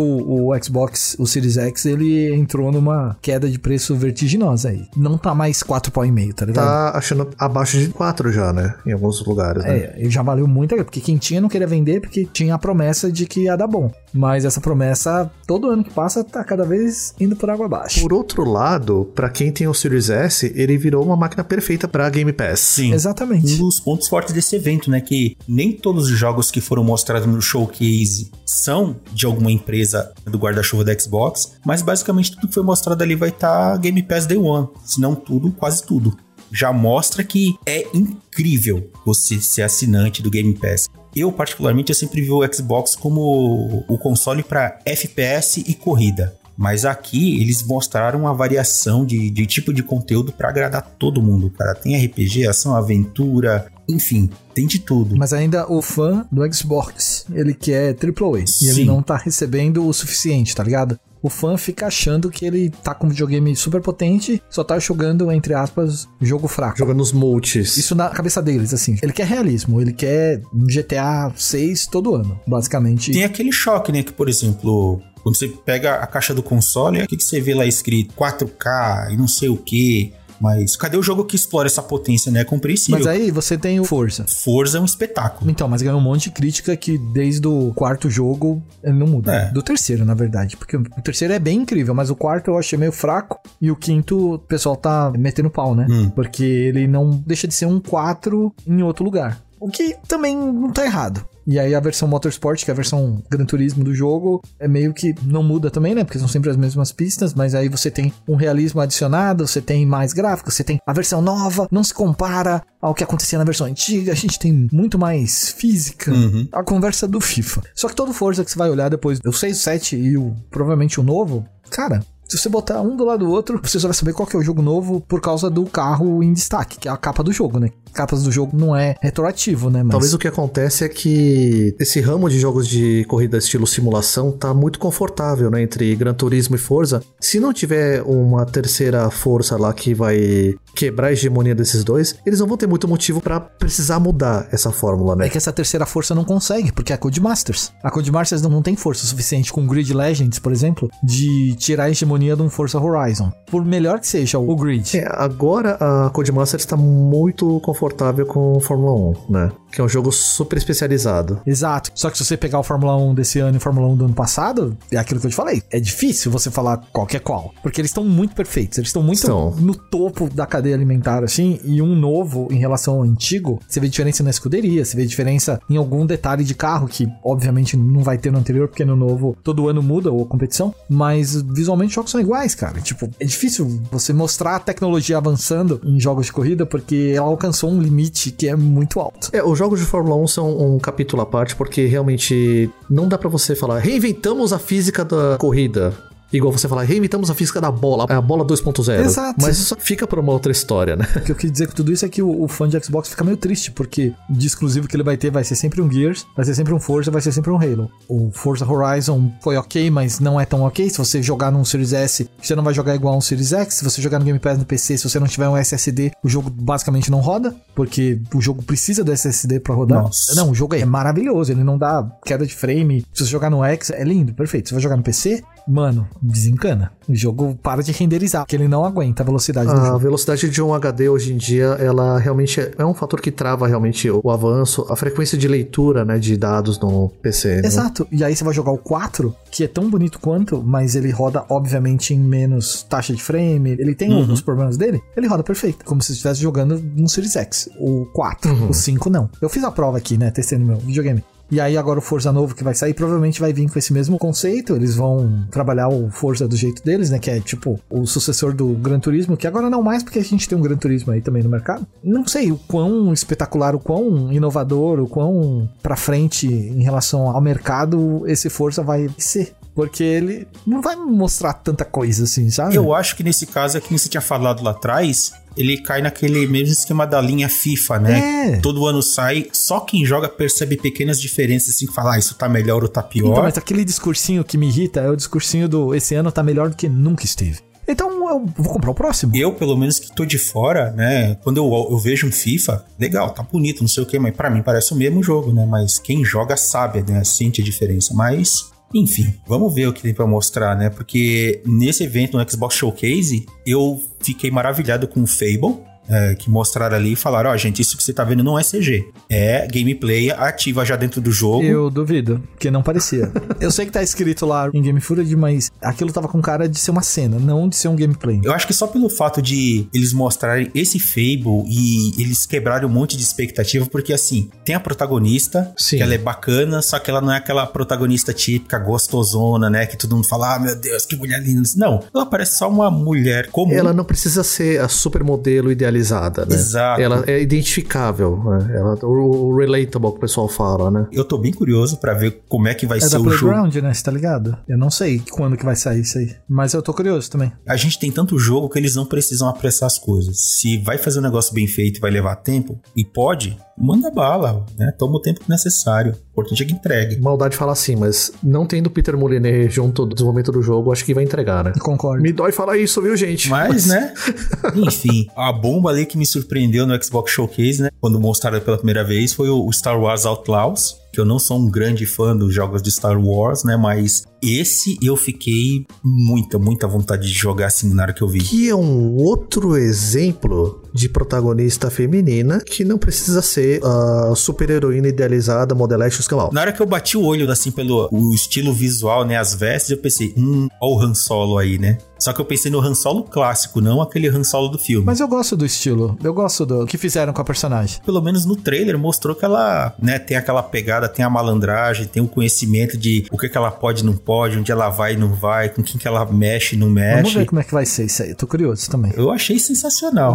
o, 0.49 0.62
Xbox, 0.62 1.16
o 1.18 1.26
Series 1.26 1.57
X, 1.57 1.87
ele 1.87 2.35
entrou 2.35 2.70
numa 2.72 3.16
queda 3.20 3.49
de 3.49 3.59
preço 3.59 3.95
vertiginosa 3.95 4.70
aí. 4.70 4.87
Não 4.97 5.18
tá 5.18 5.35
mais 5.35 5.62
4 5.62 5.93
pau 5.93 6.05
e 6.07 6.12
meio, 6.12 6.33
tá 6.33 6.47
ligado? 6.47 6.64
Tá 6.64 6.97
achando 6.97 7.28
abaixo 7.39 7.78
de 7.78 7.89
4 7.89 8.33
já, 8.33 8.53
né? 8.53 8.74
Em 8.87 8.93
alguns 8.93 9.24
lugares, 9.26 9.64
né? 9.64 9.76
É, 9.76 9.95
ele 9.99 10.11
já 10.11 10.22
valeu 10.22 10.47
muito, 10.47 10.74
porque 10.76 11.01
quem 11.01 11.16
tinha 11.16 11.41
não 11.41 11.49
queria 11.49 11.66
vender 11.66 12.01
porque 12.01 12.26
tinha 12.33 12.55
a 12.55 12.59
promessa 12.59 13.11
de 13.11 13.26
que 13.26 13.43
ia 13.43 13.57
dar 13.57 13.66
bom. 13.66 13.91
Mas 14.12 14.45
essa 14.45 14.61
promessa, 14.61 15.30
todo 15.47 15.70
ano 15.70 15.83
que 15.83 15.91
passa, 15.91 16.22
tá 16.22 16.45
cada 16.45 16.64
vez 16.64 17.14
indo 17.18 17.35
por 17.35 17.51
água 17.51 17.66
abaixo. 17.66 18.01
Por 18.01 18.12
outro 18.12 18.45
lado, 18.45 19.11
para 19.14 19.30
quem 19.30 19.51
tem 19.51 19.66
o 19.66 19.74
Series 19.74 20.11
S, 20.11 20.53
ele 20.55 20.76
virou 20.76 21.05
uma 21.05 21.16
máquina 21.16 21.43
perfeita 21.43 21.89
para 21.89 22.09
Game 22.11 22.33
Pass. 22.33 22.61
Sim. 22.61 22.93
Exatamente. 22.93 23.55
Um 23.55 23.59
dos 23.59 23.80
pontos 23.80 24.09
fortes 24.09 24.33
desse 24.35 24.55
evento, 24.57 24.91
né? 24.91 25.01
Que 25.01 25.37
nem 25.49 25.72
todos 25.72 26.11
os 26.11 26.18
jogos 26.18 26.51
que 26.51 26.61
foram 26.61 26.85
mostrados 26.85 27.26
no 27.26 27.41
showcase 27.41 28.30
são 28.53 28.97
de 29.13 29.27
alguma 29.27 29.51
empresa 29.51 30.13
do 30.25 30.39
guarda-chuva 30.39 30.85
da 30.85 30.99
Xbox, 30.99 31.53
mas 31.65 31.83
basicamente 31.83 32.33
tudo 32.33 32.49
que 32.49 32.55
foi 32.55 32.63
mostrado 32.63 33.03
ali 33.03 33.15
vai 33.15 33.31
estar 33.31 33.73
tá 33.73 33.77
Game 33.77 34.03
Pass 34.03 34.27
Day 34.27 34.39
One. 34.39 34.69
Se 34.85 35.01
não 35.01 35.15
tudo, 35.15 35.51
quase 35.53 35.85
tudo 35.85 36.17
já 36.53 36.71
mostra 36.71 37.25
que 37.25 37.59
é 37.65 37.87
incrível 37.95 38.91
você 39.07 39.41
ser 39.41 39.63
assinante 39.63 40.23
do 40.23 40.31
Game 40.31 40.53
Pass. 40.53 40.87
Eu, 41.17 41.33
particularmente, 41.33 41.91
eu 41.91 41.97
sempre 41.97 42.21
vi 42.21 42.31
o 42.31 42.47
Xbox 42.53 42.95
como 42.95 43.85
o 43.89 43.99
console 43.99 44.43
para 44.43 44.79
FPS 44.85 45.65
e 45.67 45.75
corrida. 45.75 46.37
Mas 46.57 46.85
aqui 46.85 47.41
eles 47.41 47.63
mostraram 47.63 48.21
uma 48.21 48.35
variação 48.35 49.07
de, 49.07 49.31
de 49.31 49.47
tipo 49.47 49.73
de 49.73 49.83
conteúdo 49.83 50.33
para 50.33 50.51
agradar 50.51 50.83
todo 50.99 51.23
mundo, 51.23 51.51
cara. 51.51 51.75
Tem 51.75 51.97
RPG, 52.05 52.47
ação, 52.47 52.77
aventura, 52.77 53.73
enfim, 53.93 54.28
tem 54.55 54.66
de 54.66 54.78
tudo. 54.78 55.16
Mas 55.16 55.32
ainda 55.32 55.70
o 55.70 55.82
fã 55.82 56.26
do 56.30 56.43
Xbox, 56.53 57.26
ele 57.32 57.55
quer 57.55 57.95
AAA. 57.95 58.47
Sim. 58.47 58.66
E 58.66 58.68
ele 58.68 58.84
não 58.84 59.03
tá 59.03 59.16
recebendo 59.16 59.86
o 59.86 59.93
suficiente, 59.93 60.55
tá 60.55 60.62
ligado? 60.62 60.99
O 61.22 61.30
fã 61.30 61.57
fica 61.57 61.86
achando 61.86 62.28
que 62.28 62.45
ele 62.45 62.70
tá 62.82 62.95
com 62.95 63.07
um 63.07 63.11
videogame 63.11 63.55
super 63.55 63.80
potente, 63.80 64.43
só 64.51 64.64
tá 64.64 64.76
jogando, 64.80 65.30
entre 65.30 65.55
aspas, 65.55 66.09
jogo 66.20 66.49
fraco. 66.49 66.76
Jogando 66.76 67.01
os 67.01 67.12
multis. 67.12 67.76
Isso 67.76 67.95
na 67.95 68.09
cabeça 68.09 68.43
deles, 68.43 68.74
assim. 68.74 68.99
Ele 69.01 69.12
quer 69.12 69.26
realismo, 69.26 69.80
ele 69.80 69.93
quer 69.93 70.43
um 70.53 70.66
GTA 70.66 71.32
6 71.36 71.86
todo 71.86 72.16
ano, 72.16 72.40
basicamente. 72.45 73.12
Tem 73.12 73.22
aquele 73.22 73.53
choque, 73.53 73.93
né? 73.93 74.03
Que, 74.03 74.12
por 74.12 74.28
exemplo, 74.28 75.01
quando 75.22 75.36
você 75.36 75.47
pega 75.49 75.95
a 75.95 76.07
caixa 76.09 76.34
do 76.34 76.43
console, 76.43 77.03
o 77.03 77.07
que, 77.07 77.16
que 77.16 77.22
você 77.22 77.40
vê 77.40 77.55
lá 77.55 77.64
escrito 77.64 78.12
4K 78.14 79.12
e 79.12 79.16
não 79.16 79.28
sei 79.28 79.49
o 79.49 79.57
que. 79.57 80.12
Mas 80.43 80.74
cadê 80.74 80.97
o 80.97 81.03
jogo 81.03 81.24
que 81.24 81.36
explora 81.36 81.68
essa 81.68 81.80
potência, 81.80 82.32
né? 82.32 82.40
É 82.40 82.45
compreensível. 82.45 82.99
Mas 82.99 83.07
aí 83.07 83.30
você 83.30 83.57
tem 83.57 83.78
o 83.78 83.84
Forza. 83.84 84.26
Forza 84.26 84.78
é 84.78 84.80
um 84.80 84.84
espetáculo. 84.84 85.49
Então, 85.49 85.68
mas 85.68 85.82
ganhou 85.82 86.01
um 86.01 86.03
monte 86.03 86.24
de 86.24 86.30
crítica 86.32 86.76
que 86.76 86.99
desde 86.99 87.47
o 87.47 87.72
quarto 87.74 88.11
jogo 88.11 88.61
ele 88.82 88.99
não 88.99 89.07
muda. 89.07 89.32
É. 89.32 89.51
Do 89.53 89.62
terceiro, 89.62 90.05
na 90.05 90.14
verdade. 90.14 90.57
Porque 90.57 90.76
o 90.76 91.03
terceiro 91.03 91.32
é 91.32 91.38
bem 91.38 91.61
incrível, 91.61 91.95
mas 91.95 92.11
o 92.11 92.16
quarto 92.16 92.51
eu 92.51 92.59
achei 92.59 92.76
meio 92.76 92.90
fraco. 92.90 93.38
E 93.61 93.70
o 93.70 93.76
quinto 93.76 94.34
o 94.34 94.38
pessoal 94.40 94.74
tá 94.74 95.12
metendo 95.16 95.49
pau, 95.49 95.76
né? 95.76 95.86
Hum. 95.88 96.11
Porque 96.11 96.43
ele 96.43 96.88
não 96.88 97.11
deixa 97.11 97.47
de 97.47 97.55
ser 97.55 97.66
um 97.66 97.78
4 97.78 98.53
em 98.66 98.82
outro 98.82 99.05
lugar. 99.05 99.40
O 99.61 99.68
que 99.68 99.97
também 100.09 100.36
não 100.36 100.72
tá 100.72 100.84
errado. 100.84 101.24
E 101.47 101.59
aí 101.59 101.74
a 101.74 101.80
versão 101.80 102.09
Motorsport, 102.09 102.64
que 102.64 102.70
é 102.70 102.72
a 102.72 102.76
versão 102.76 103.22
Gran 103.30 103.45
Turismo 103.45 103.84
do 103.84 103.95
jogo, 103.95 104.43
é 104.59 104.68
meio 104.68 104.93
que 104.93 105.14
não 105.24 105.43
muda 105.43 105.70
também, 105.70 105.95
né? 105.95 106.05
Porque 106.05 106.18
são 106.18 106.28
sempre 106.28 106.51
as 106.51 106.57
mesmas 106.57 106.93
pistas, 106.93 107.34
mas 107.34 107.55
aí 107.55 107.68
você 107.68 107.90
tem 107.90 108.12
um 108.28 108.36
realismo 108.36 108.80
adicionado, 108.80 109.47
você 109.47 109.61
tem 109.61 109.84
mais 109.84 110.12
gráficos, 110.12 110.55
você 110.55 110.64
tem 110.64 110.78
a 110.86 110.93
versão 110.93 111.20
nova, 111.20 111.68
não 111.70 111.82
se 111.82 111.93
compara 111.93 112.62
ao 112.80 112.95
que 112.95 113.05
acontecia 113.05 113.38
na 113.38 113.45
versão 113.45 113.66
antiga, 113.66 114.12
a 114.12 114.16
gente 114.16 114.38
tem 114.38 114.68
muito 114.72 114.99
mais 114.99 115.51
física. 115.51 116.12
Uhum. 116.12 116.49
A 116.53 116.62
conversa 116.64 117.07
do 117.07 117.20
FIFA. 117.20 117.62
Só 117.74 117.88
que 117.88 117.95
todo 117.95 118.12
Forza 118.12 118.45
que 118.45 118.51
você 118.51 118.59
vai 118.59 118.70
olhar 118.70 118.88
depois, 118.88 119.20
o 119.24 119.32
6, 119.32 119.57
o 119.57 119.61
7 119.61 119.97
e 119.97 120.16
o 120.16 120.34
provavelmente 120.51 121.01
o 121.01 121.03
novo, 121.03 121.47
cara, 121.70 122.05
se 122.33 122.39
você 122.39 122.49
botar 122.49 122.80
um 122.80 122.97
do 122.97 123.05
lado 123.05 123.26
do 123.26 123.30
outro, 123.30 123.61
você 123.62 123.78
só 123.78 123.89
vai 123.89 123.95
saber 123.95 124.14
qual 124.14 124.26
que 124.26 124.35
é 124.35 124.39
o 124.39 124.43
jogo 124.43 124.62
novo 124.62 125.03
por 125.03 125.20
causa 125.20 125.51
do 125.51 125.66
carro 125.66 126.22
em 126.22 126.33
destaque, 126.33 126.78
que 126.78 126.89
é 126.89 126.91
a 126.91 126.97
capa 126.97 127.22
do 127.22 127.30
jogo, 127.30 127.59
né? 127.59 127.68
Capas 127.93 128.22
do 128.22 128.33
jogo 128.33 128.57
não 128.57 128.74
é 128.74 128.95
retroativo, 129.03 129.68
né? 129.68 129.83
Mas... 129.83 129.91
Talvez 129.91 130.14
o 130.14 130.18
que 130.18 130.26
acontece 130.26 130.83
é 130.83 130.89
que 130.89 131.76
esse 131.78 132.01
ramo 132.01 132.30
de 132.30 132.41
jogos 132.41 132.66
de 132.66 133.05
corrida 133.07 133.37
estilo 133.37 133.66
simulação 133.66 134.33
tá 134.33 134.55
muito 134.55 134.78
confortável, 134.78 135.51
né? 135.51 135.62
Entre 135.62 135.95
Gran 135.95 136.14
Turismo 136.14 136.57
e 136.57 136.59
Forza. 136.59 137.03
Se 137.20 137.39
não 137.39 137.53
tiver 137.53 138.03
uma 138.03 138.47
terceira 138.47 139.11
força 139.11 139.59
lá 139.59 139.74
que 139.74 139.93
vai 139.93 140.55
quebrar 140.74 141.09
a 141.09 141.12
hegemonia 141.12 141.55
desses 141.55 141.85
dois, 141.85 142.14
eles 142.24 142.41
não 142.41 142.47
vão 142.47 142.57
ter 142.57 142.66
muito 142.66 142.89
motivo 142.89 143.20
pra 143.20 143.39
precisar 143.39 144.01
mudar 144.01 144.49
essa 144.51 144.70
fórmula, 144.70 145.14
né? 145.14 145.26
É 145.26 145.28
que 145.28 145.37
essa 145.37 145.53
terceira 145.53 145.85
força 145.85 146.14
não 146.14 146.24
consegue, 146.24 146.72
porque 146.72 146.93
é 146.93 146.95
a 146.95 146.99
Codemasters. 146.99 147.72
A 147.83 147.91
Codemasters 147.91 148.41
não, 148.41 148.49
não 148.49 148.62
tem 148.62 148.74
força 148.74 149.07
suficiente 149.07 149.53
com 149.53 149.62
o 149.62 149.66
Grid 149.66 149.93
Legends, 149.93 150.39
por 150.39 150.51
exemplo, 150.51 150.91
de 151.03 151.55
tirar 151.57 151.85
a 151.85 151.91
hegemonia 151.91 152.22
de 152.37 152.43
um 152.43 152.49
Forza 152.49 152.81
Horizon. 152.81 153.31
Por 153.51 153.64
melhor 153.64 154.01
que 154.01 154.07
seja 154.07 154.39
o 154.39 154.57
Grid. 154.57 154.99
É, 154.99 155.07
agora 155.12 155.77
a 155.81 156.11
Codemasters 156.11 156.62
está 156.62 156.77
muito 156.77 157.61
confortável 157.61 158.27
com 158.27 158.59
Fórmula 158.61 158.93
1, 158.93 159.33
né? 159.33 159.53
Que 159.73 159.81
é 159.81 159.85
um 159.85 159.89
jogo 159.89 160.12
super 160.12 160.57
especializado. 160.59 161.41
Exato. 161.47 161.91
Só 161.95 162.11
que 162.11 162.18
se 162.18 162.25
você 162.25 162.37
pegar 162.37 162.59
o 162.59 162.62
Fórmula 162.62 162.97
1 162.97 163.14
desse 163.14 163.39
ano 163.39 163.57
e 163.57 163.59
o 163.59 163.61
Fórmula 163.61 163.89
1 163.89 163.97
do 163.97 164.05
ano 164.05 164.14
passado, 164.14 164.77
é 164.91 164.99
aquilo 164.99 165.18
que 165.18 165.27
eu 165.27 165.31
te 165.31 165.37
falei. 165.37 165.62
É 165.70 165.81
difícil 165.81 166.31
você 166.31 166.51
falar 166.51 166.83
qual 166.93 167.07
que 167.07 167.16
é 167.16 167.20
qual. 167.20 167.53
Porque 167.62 167.81
eles 167.81 167.91
estão 167.91 168.05
muito 168.05 168.35
perfeitos. 168.35 168.79
Eles 168.79 168.89
estão 168.89 169.03
muito 169.03 169.18
Estão. 169.18 169.51
no 169.53 169.75
topo 169.75 170.29
da 170.29 170.47
cadeia 170.47 170.75
alimentar, 170.75 171.25
assim. 171.25 171.59
E 171.64 171.81
um 171.81 171.95
novo 171.95 172.49
em 172.51 172.59
relação 172.59 172.97
ao 172.97 173.03
antigo, 173.03 173.61
você 173.66 173.81
vê 173.81 173.89
diferença 173.89 174.23
na 174.23 174.31
escuderia, 174.31 174.85
você 174.85 174.97
vê 174.97 175.07
diferença 175.07 175.61
em 175.70 175.77
algum 175.77 176.05
detalhe 176.05 176.45
de 176.45 176.55
carro, 176.55 176.87
que 176.87 177.09
obviamente 177.25 177.77
não 177.77 178.03
vai 178.03 178.18
ter 178.18 178.31
no 178.31 178.39
anterior, 178.39 178.68
porque 178.68 178.85
no 178.85 178.95
novo 178.95 179.37
todo 179.43 179.68
ano 179.68 179.83
muda 179.83 180.11
a 180.11 180.25
competição. 180.27 180.75
Mas 180.89 181.41
visualmente 181.41 181.91
os 181.91 181.95
jogos 181.95 182.11
são 182.11 182.20
iguais, 182.20 182.55
cara. 182.55 182.81
Tipo, 182.81 183.09
é 183.18 183.25
difícil 183.25 183.81
você 183.91 184.12
mostrar 184.12 184.57
a 184.57 184.61
tecnologia 184.61 185.16
avançando 185.16 185.81
em 185.85 185.99
jogos 185.99 186.27
de 186.27 186.33
corrida, 186.33 186.66
porque 186.66 187.14
ela 187.16 187.29
alcançou 187.29 187.70
um 187.70 187.81
limite 187.81 188.31
que 188.31 188.49
é 188.49 188.57
muito 188.57 189.01
alto. 189.01 189.31
É, 189.33 189.43
os 189.43 189.57
jogos 189.63 189.79
de 189.79 189.87
Fórmula 189.87 190.17
1 190.17 190.27
são 190.27 190.61
um 190.61 190.77
capítulo 190.77 191.23
à 191.23 191.27
parte, 191.27 191.55
porque 191.55 191.87
realmente 191.87 192.69
não 192.91 193.07
dá 193.07 193.17
pra 193.17 193.29
você 193.29 193.55
falar, 193.55 193.79
reinventamos 193.79 194.53
a 194.53 194.59
física 194.59 195.05
da 195.05 195.37
corrida. 195.39 195.97
Igual 196.33 196.53
você 196.53 196.68
falar, 196.68 196.83
reinventamos 196.83 197.30
a 197.30 197.35
física 197.35 197.61
da 197.61 197.70
bola, 197.70 198.07
a 198.09 198.20
bola 198.20 198.45
2.0. 198.45 199.05
Exato. 199.05 199.39
Mas 199.41 199.59
isso 199.59 199.76
fica 199.78 200.07
pra 200.07 200.20
uma 200.20 200.33
outra 200.33 200.51
história, 200.51 200.97
né? 200.97 201.07
O 201.16 201.20
que 201.20 201.33
eu 201.33 201.37
quis 201.37 201.53
dizer 201.53 201.66
com 201.66 201.74
tudo 201.74 201.93
isso 201.93 202.05
é 202.05 202.09
que 202.09 202.22
o, 202.22 202.43
o 202.43 202.49
fã 202.49 202.68
de 202.68 202.83
Xbox 202.83 203.09
fica 203.09 203.22
meio 203.24 203.37
triste, 203.37 203.70
porque 203.70 204.12
de 204.30 204.47
exclusivo 204.47 204.89
que 204.89 204.97
ele 204.97 205.03
vai 205.03 205.16
ter 205.16 205.30
vai 205.30 205.45
ser 205.45 205.57
sempre 205.57 205.80
um 205.80 205.91
Gears, 205.91 206.26
vai 206.35 206.45
ser 206.45 206.55
sempre 206.55 206.72
um 206.72 206.80
Forza, 206.80 207.11
vai 207.11 207.20
ser 207.20 207.33
sempre 207.33 207.51
um 207.51 207.57
Halo. 207.57 207.91
O 208.09 208.30
Forza 208.33 208.66
Horizon 208.70 209.30
foi 209.43 209.57
ok, 209.57 209.91
mas 209.91 210.20
não 210.20 210.41
é 210.41 210.45
tão 210.45 210.62
ok. 210.62 210.89
Se 210.89 210.99
você 210.99 211.22
jogar 211.22 211.51
num 211.51 211.64
Series 211.64 211.93
S, 211.93 212.28
você 212.41 212.55
não 212.55 212.62
vai 212.62 212.74
jogar 212.74 212.95
igual 212.95 213.16
um 213.16 213.20
Series 213.20 213.53
X. 213.53 213.74
Se 213.74 213.85
você 213.85 214.01
jogar 214.01 214.18
no 214.18 214.24
Game 214.24 214.39
Pass 214.39 214.59
no 214.59 214.64
PC, 214.64 214.99
se 214.99 215.09
você 215.09 215.18
não 215.20 215.26
tiver 215.26 215.49
um 215.49 215.57
SSD, 215.57 216.12
o 216.22 216.28
jogo 216.28 216.51
basicamente 216.51 217.11
não 217.11 217.20
roda, 217.20 217.55
porque 217.74 218.20
o 218.35 218.41
jogo 218.41 218.62
precisa 218.62 219.05
do 219.05 219.12
SSD 219.12 219.61
pra 219.61 219.74
rodar. 219.74 220.03
Nossa. 220.03 220.35
Não, 220.35 220.51
o 220.51 220.55
jogo 220.55 220.74
é 220.74 220.85
maravilhoso, 220.85 221.53
ele 221.53 221.64
não 221.64 221.78
dá 221.78 222.07
queda 222.24 222.47
de 222.47 222.55
frame. 222.55 223.05
Se 223.12 223.24
você 223.24 223.30
jogar 223.30 223.51
no 223.51 223.64
X, 223.64 223.91
é 223.91 224.05
lindo, 224.05 224.33
perfeito. 224.33 224.68
Se 224.68 224.70
você 224.70 224.76
vai 224.76 224.83
jogar 224.83 224.97
no 224.97 225.03
PC, 225.03 225.43
mano, 225.67 226.07
desencana. 226.21 226.93
O 227.09 227.15
jogo 227.15 227.57
para 227.63 227.83
de 227.83 227.91
renderizar, 227.93 228.43
porque 228.43 228.57
ele 228.57 228.69
não 228.69 228.85
aguenta 228.85 229.23
a 229.23 229.27
velocidade 229.27 229.67
do 229.69 229.81
A 229.81 229.87
jogo. 229.87 229.99
velocidade 229.99 230.49
de 230.49 230.63
um 230.63 230.73
HD 230.73 231.09
hoje 231.09 231.33
em 231.33 231.37
dia, 231.37 231.77
ela 231.81 232.19
realmente 232.19 232.61
é 232.61 232.73
é 232.79 232.85
um 232.85 232.95
fator 232.95 233.21
que 233.21 233.31
trava 233.31 233.67
realmente 233.67 234.09
o, 234.11 234.21
o 234.25 234.31
avanço, 234.31 234.87
a 234.89 234.97
frequência 234.97 235.37
de 235.37 235.47
leitura, 235.49 236.05
né, 236.05 236.19
de 236.19 236.37
dados 236.37 236.79
no 236.81 237.09
PC. 237.21 237.57
né? 237.61 237.67
Exato. 237.67 238.07
E 238.11 238.23
aí 238.25 238.35
você 238.35 238.43
vai 238.45 238.55
jogar 238.55 238.73
o 238.73 238.79
4, 238.79 239.35
que 239.51 239.65
é 239.65 239.69
tão 239.69 239.89
bonito 239.91 240.19
quanto, 240.21 240.63
mas 240.63 240.95
ele 240.95 241.11
roda, 241.11 241.45
obviamente, 241.49 242.15
em 242.15 242.19
menos 242.19 242.83
taxa 242.83 243.13
de 243.15 243.23
frame. 243.23 243.71
Ele 243.79 243.95
tem 243.95 244.13
Uhum. 244.13 244.33
os 244.33 244.41
problemas 244.41 244.77
dele. 244.77 245.01
Ele 245.17 245.27
roda 245.27 245.43
perfeito. 245.43 245.85
Como 245.85 246.01
se 246.01 246.09
você 246.09 246.13
estivesse 246.15 246.41
jogando 246.41 246.79
no 246.97 247.09
Series 247.09 247.35
X. 247.37 247.69
O 247.79 248.07
4. 248.13 248.51
Uhum. 248.53 248.69
O 248.71 248.75
5 248.75 249.11
não. 249.11 249.29
Eu 249.41 249.49
fiz 249.49 249.63
a 249.65 249.71
prova 249.71 249.99
aqui, 249.99 250.17
né? 250.19 250.31
Testei 250.31 250.59
no 250.59 250.67
meu 250.67 250.77
videogame. 250.79 251.23
E 251.53 251.61
aí 251.61 251.77
agora 251.77 251.99
o 251.99 252.03
Forza 252.03 252.33
novo 252.33 252.55
que 252.55 252.65
vai 252.65 252.75
sair 252.75 252.95
provavelmente 252.95 253.39
vai 253.39 253.53
vir 253.53 253.71
com 253.71 253.79
esse 253.79 253.93
mesmo 253.93 254.19
conceito. 254.19 254.75
Eles 254.75 254.95
vão 254.95 255.47
trabalhar 255.51 255.87
o 255.89 256.11
Forza 256.11 256.49
do 256.49 256.57
jeito 256.57 256.83
deles, 256.83 257.11
né? 257.11 257.19
Que 257.19 257.31
é 257.31 257.41
tipo 257.41 257.79
o 257.91 258.07
sucessor 258.07 258.55
do 258.55 258.69
Gran 258.69 258.99
Turismo, 258.99 259.37
que 259.37 259.47
agora 259.47 259.69
não 259.69 259.83
mais 259.83 260.03
porque 260.03 260.19
a 260.19 260.25
gente 260.25 260.49
tem 260.49 260.57
um 260.57 260.63
Gran 260.63 260.79
Turismo 260.79 261.13
aí 261.13 261.21
também 261.21 261.43
no 261.43 261.51
mercado. 261.51 261.87
Não 262.03 262.27
sei 262.27 262.51
o 262.51 262.57
quão 262.57 263.13
espetacular, 263.13 263.75
o 263.75 263.79
quão 263.79 264.33
inovador, 264.33 264.99
o 264.99 265.07
quão 265.07 265.69
pra 265.83 265.95
frente 265.95 266.47
em 266.47 266.83
relação 266.83 267.29
ao 267.29 267.41
mercado 267.43 268.23
esse 268.27 268.49
Forza 268.49 268.83
vai 268.83 269.11
ser. 269.19 269.53
Porque 269.75 270.03
ele 270.03 270.49
não 270.67 270.81
vai 270.81 270.97
mostrar 270.97 271.53
tanta 271.53 271.85
coisa 271.85 272.25
assim, 272.25 272.49
sabe? 272.49 272.77
Eu 272.77 272.95
acho 272.95 273.15
que 273.15 273.23
nesse 273.23 273.47
caso, 273.47 273.77
é 273.77 273.81
que 273.81 273.93
você 273.93 274.09
tinha 274.09 274.23
falado 274.23 274.63
lá 274.63 274.71
atrás, 274.71 275.35
ele 275.57 275.79
cai 275.79 276.03
naquele 276.03 276.47
mesmo 276.47 276.73
esquema 276.73 277.07
da 277.07 277.21
linha 277.21 277.49
FIFA, 277.49 277.99
né? 277.99 278.55
É. 278.55 278.57
Todo 278.57 278.87
ano 278.87 279.03
sai, 279.03 279.49
só 279.53 279.81
quem 279.81 280.05
joga 280.05 280.29
percebe 280.29 280.77
pequenas 280.77 281.21
diferenças, 281.21 281.75
assim, 281.75 281.87
que 281.87 281.95
fala, 281.95 282.15
ah, 282.15 282.19
isso 282.19 282.35
tá 282.35 282.49
melhor 282.49 282.83
ou 282.83 282.89
tá 282.89 283.03
pior. 283.03 283.33
Então, 283.33 283.43
mas 283.43 283.59
aquele 283.59 283.85
discursinho 283.85 284.45
que 284.45 284.57
me 284.57 284.69
irrita 284.69 285.01
é 285.01 285.11
o 285.11 285.17
discursinho 285.17 285.69
do 285.69 285.95
esse 285.95 286.15
ano 286.15 286.33
tá 286.33 286.43
melhor 286.43 286.71
do 286.71 286.77
que 286.77 286.89
nunca 286.89 287.25
esteve. 287.25 287.61
Então 287.87 288.29
eu 288.29 288.47
vou 288.57 288.73
comprar 288.73 288.91
o 288.91 288.95
próximo. 288.95 289.37
Eu, 289.37 289.53
pelo 289.53 289.77
menos 289.77 289.99
que 289.99 290.15
tô 290.15 290.25
de 290.25 290.39
fora, 290.39 290.93
né? 290.93 291.37
Quando 291.43 291.57
eu, 291.59 291.89
eu 291.91 291.99
vejo 291.99 292.27
um 292.27 292.33
FIFA, 292.33 292.85
legal, 292.99 293.31
tá 293.31 293.43
bonito, 293.43 293.81
não 293.81 293.89
sei 293.89 294.03
o 294.03 294.07
que, 294.07 294.19
mas 294.19 294.35
pra 294.35 294.49
mim 294.49 294.63
parece 294.63 294.93
o 294.93 294.97
mesmo 294.97 295.23
jogo, 295.23 295.53
né? 295.53 295.67
Mas 295.67 295.99
quem 295.99 296.25
joga 296.25 296.57
sabe, 296.57 297.03
né? 297.03 297.25
Sente 297.25 297.61
a 297.61 297.65
diferença. 297.65 298.15
Mas, 298.15 298.71
enfim, 298.95 299.34
vamos 299.47 299.74
ver 299.74 299.88
o 299.88 299.93
que 299.93 300.03
tem 300.03 300.14
pra 300.14 300.26
mostrar, 300.26 300.76
né? 300.76 300.90
Porque 300.90 301.62
nesse 301.64 302.05
evento 302.05 302.36
no 302.36 302.51
Xbox 302.51 302.76
Showcase, 302.76 303.47
eu 303.66 304.03
fiquei 304.20 304.51
maravilhado 304.51 305.09
com 305.09 305.22
o 305.22 305.26
Fable. 305.26 305.91
É, 306.09 306.35
que 306.35 306.51
mostraram 306.51 306.97
ali 306.97 307.13
e 307.13 307.17
falaram: 307.17 307.51
Ó, 307.51 307.57
gente, 307.57 307.81
isso 307.81 307.97
que 307.97 308.03
você 308.03 308.13
tá 308.13 308.25
vendo 308.25 308.43
não 308.43 308.59
é 308.59 308.63
CG, 308.63 309.09
é 309.31 309.67
gameplay 309.67 310.31
ativa 310.31 310.85
já 310.85 310.97
dentro 310.97 311.21
do 311.21 311.33
jogo. 311.33 311.63
Eu 311.63 311.91
duvido, 311.91 312.43
porque 312.51 312.71
não 312.71 312.83
parecia. 312.83 313.31
eu 313.61 313.71
sei 313.71 313.87
que 313.87 313.93
tá 313.93 314.03
escrito 314.03 314.45
lá 314.45 314.69
em 314.73 314.83
Game 314.83 315.01
Footage, 315.01 315.35
mas 315.37 315.71
aquilo 315.81 316.13
tava 316.13 316.29
com 316.29 316.41
cara 316.41 316.69
de 316.69 316.79
ser 316.79 316.91
uma 316.91 317.03
cena, 317.03 317.39
não 317.39 317.69
de 317.69 317.77
ser 317.77 317.89
um 317.89 317.97
gameplay. 317.97 318.41
Eu 318.45 318.53
acho 318.53 318.67
que 318.67 318.75
só 318.75 318.87
pelo 318.87 319.09
fato 319.09 319.41
de 319.41 319.87
eles 319.95 320.13
mostrarem 320.13 320.71
esse 320.75 320.99
Fable 320.99 321.65
e 321.69 322.21
eles 322.21 322.47
quebrarem 322.47 322.87
um 322.87 322.93
monte 322.93 323.17
de 323.17 323.23
expectativa, 323.23 323.87
porque 323.87 324.13
assim, 324.13 324.51
tem 324.65 324.75
a 324.75 324.81
protagonista, 324.81 325.73
Sim. 325.77 325.97
que 325.97 326.03
ela 326.03 326.15
é 326.15 326.19
bacana, 326.19 326.83
só 326.83 326.99
que 326.99 327.11
ela 327.11 327.21
não 327.21 327.33
é 327.33 327.39
aquela 327.39 327.67
protagonista 327.67 328.33
típica, 328.33 328.79
gostosona, 328.79 329.71
né? 329.71 329.87
Que 329.87 329.97
todo 329.97 330.15
mundo 330.15 330.27
fala, 330.27 330.57
ah, 330.57 330.59
meu 330.59 330.77
Deus, 330.77 331.07
que 331.07 331.17
mulher 331.17 331.41
linda. 331.43 331.63
Não, 331.77 332.03
ela 332.15 332.27
parece 332.27 332.59
só 332.59 332.69
uma 332.69 332.91
mulher 332.91 333.49
comum. 333.49 333.73
Ela 333.73 333.93
não 333.93 334.05
precisa 334.05 334.43
ser 334.43 334.81
a 334.81 334.89
supermodelo 334.89 335.71
idealizada 335.71 335.93
idealizada, 336.03 336.45
né? 336.45 336.55
Exato. 336.55 337.01
Ela 337.01 337.25
é 337.27 337.41
identificável, 337.41 338.37
né? 338.45 338.77
Ela, 338.77 338.99
o, 339.03 339.47
o 339.49 339.57
relatable 339.57 340.11
que 340.11 340.17
o 340.17 340.21
pessoal 340.21 340.49
fala, 340.49 340.91
né? 340.91 341.07
Eu 341.13 341.25
tô 341.25 341.39
bem 341.39 341.53
curioso 341.53 341.97
pra 341.99 342.13
ver 342.15 342.43
como 342.49 342.69
é 342.69 342.75
que 342.75 342.87
vai 342.87 342.99
É 342.99 343.01
ser 343.01 343.11
da 343.11 343.21
o 343.21 343.31
jogo. 343.31 343.53
Playground, 343.53 343.75
né? 343.77 343.95
Você 343.95 344.03
tá 344.03 344.11
ligado? 344.11 344.57
Eu 344.69 344.77
não 344.77 344.91
sei 344.91 345.23
quando 345.31 345.57
que 345.57 345.65
vai 345.65 345.77
sair 345.77 346.01
isso 346.01 346.19
aí. 346.19 346.35
Mas 346.49 346.75
eu 346.75 346.83
tô 346.83 346.93
curioso 346.93 347.31
também. 347.31 347.53
A 347.67 347.77
gente 347.77 347.99
tem 347.99 348.11
tanto 348.11 348.39
jogo 348.39 348.69
que 348.69 348.79
eles 348.79 348.97
não 348.97 349.07
precisam 349.07 349.49
apressar 349.49 349.87
as 349.87 349.99
coisas. 349.99 350.59
Se 350.59 350.79
vai 350.79 350.99
fazer 350.99 351.21
um 351.21 351.23
negócio 351.23 351.55
bem 351.55 351.67
feito 351.67 351.99
e 351.99 352.01
vai 352.01 352.11
levar 352.11 352.37
tempo, 352.37 352.81
e 352.97 353.05
pode, 353.05 353.57
manda 353.79 354.11
bala, 354.11 354.67
né? 354.79 354.93
Toma 354.99 355.17
o 355.17 355.21
tempo 355.21 355.41
necessário. 355.49 356.13
O 356.13 356.33
importante 356.33 356.63
é 356.63 356.67
que 356.67 356.73
entregue. 356.73 357.21
Maldade 357.21 357.57
fala 357.57 357.73
assim, 357.73 357.95
mas 357.95 358.33
não 358.43 358.67
tendo 358.67 358.91
Peter 358.91 359.17
Molyneux 359.17 359.73
junto 359.73 360.07
do 360.07 360.15
desenvolvimento 360.15 360.51
do 360.51 360.63
jogo, 360.63 360.93
acho 360.93 361.05
que 361.05 361.15
vai 361.15 361.25
entregar, 361.25 361.65
né? 361.65 361.73
Concordo. 361.81 362.23
Me 362.23 362.33
dói 362.33 362.53
falar 362.53 362.79
isso, 362.79 363.03
viu, 363.03 363.17
gente? 363.17 363.51
Mas, 363.51 363.87
né? 363.87 364.15
Enfim, 364.75 365.27
a 365.37 365.53
bomba 365.53 365.82
ali 365.89 366.07
que 366.07 366.18
me 366.18 366.26
surpreendeu 366.26 366.87
no 366.87 367.03
Xbox 367.03 367.33
Showcase, 367.33 367.83
né? 367.83 367.89
Quando 368.01 368.20
mostraram 368.20 368.61
pela 368.61 368.76
primeira 368.76 369.05
vez, 369.05 369.33
foi 369.33 369.49
o 369.49 369.70
Star 369.72 370.01
Wars 370.01 370.26
Outlaws. 370.26 371.01
Que 371.12 371.20
eu 371.20 371.24
não 371.26 371.39
sou 371.39 371.59
um 371.59 371.70
grande 371.70 372.07
fã 372.07 372.35
dos 372.35 372.55
jogos 372.55 372.83
de 372.83 372.91
Star 372.91 373.20
Wars, 373.22 373.64
né? 373.64 373.76
Mas 373.76 374.24
esse 374.43 374.99
eu 375.03 375.14
fiquei 375.14 375.87
muita, 376.03 376.59
muita 376.59 376.89
vontade 376.89 377.28
de 377.28 377.35
jogar 377.35 377.66
assim 377.66 377.93
na 377.93 378.05
hora 378.05 378.12
que 378.14 378.22
eu 378.22 378.28
vi. 378.28 378.41
Que 378.41 378.70
é 378.70 378.74
um 378.74 379.14
outro 379.16 379.76
exemplo 379.76 380.82
de 380.93 381.09
protagonista 381.09 381.90
feminina 381.90 382.61
que 382.61 382.84
não 382.84 382.99
precisa 382.99 383.43
ser 383.43 383.80
a 383.84 384.34
super 384.34 384.70
heroína 384.70 385.09
idealizada, 385.09 385.74
modelete 385.74 386.20
escamal. 386.20 386.51
Na 386.53 386.61
hora 386.61 386.72
que 386.72 386.80
eu 386.80 386.86
bati 386.86 387.16
o 387.16 387.22
olho, 387.24 387.51
assim, 387.51 387.70
pelo 387.70 388.09
o 388.12 388.34
estilo 388.34 388.72
visual, 388.72 389.24
né? 389.24 389.36
As 389.36 389.55
vestes, 389.55 389.90
eu 389.90 389.99
pensei, 389.99 390.32
hum, 390.36 390.68
ó 390.80 390.88
o 390.95 391.01
Han 391.01 391.14
Solo 391.14 391.59
aí, 391.59 391.78
né? 391.78 391.99
Só 392.18 392.32
que 392.32 392.40
eu 392.40 392.45
pensei 392.45 392.70
no 392.70 392.78
Han 392.80 392.95
Solo 392.95 393.24
clássico, 393.24 393.80
não 393.80 394.01
aquele 394.01 394.28
Han 394.28 394.45
Solo 394.45 394.68
do 394.68 394.78
filme. 394.78 395.05
Mas 395.05 395.18
eu 395.18 395.26
gosto 395.26 395.57
do 395.57 395.66
estilo. 395.66 396.16
Eu 396.22 396.32
gosto 396.32 396.64
do 396.64 396.86
que 396.86 396.97
fizeram 396.97 397.32
com 397.32 397.40
a 397.40 397.45
personagem. 397.45 398.01
Pelo 398.05 398.20
menos 398.22 398.45
no 398.47 398.55
trailer 398.55 398.97
mostrou 398.97 399.34
que 399.34 399.45
ela, 399.45 399.93
né, 400.01 400.20
tem 400.20 400.36
aquela 400.36 400.62
pegada, 400.62 401.09
tem 401.09 401.24
a 401.24 401.30
malandragem, 401.30 402.07
tem 402.07 402.22
o 402.22 402.28
conhecimento 402.28 402.97
de 402.97 403.26
o 403.30 403.36
que, 403.36 403.49
que 403.49 403.57
ela 403.59 403.72
pode 403.72 404.03
e 404.03 404.07
não 404.07 404.16
pode, 404.16 404.57
onde 404.57 404.70
ela 404.70 404.88
vai 404.88 405.14
e 405.14 405.16
não 405.16 405.34
vai, 405.34 405.68
com 405.68 405.82
quem 405.82 405.99
que 405.99 406.07
ela 406.07 406.24
mexe 406.30 406.76
e 406.76 406.78
não 406.78 406.86
Vamos 406.86 406.95
mexe. 406.95 407.38
ver 407.38 407.47
como 407.47 407.61
é 407.61 407.64
que 407.64 407.72
vai 407.74 407.84
ser 407.86 408.05
isso 408.05 408.22
aí. 408.22 408.30
Eu 408.30 408.36
tô 408.36 408.47
curioso 408.47 408.88
também. 408.88 409.12
Eu 409.16 409.30
achei 409.30 409.57
O 409.57 409.61
sensacional. 409.61 410.32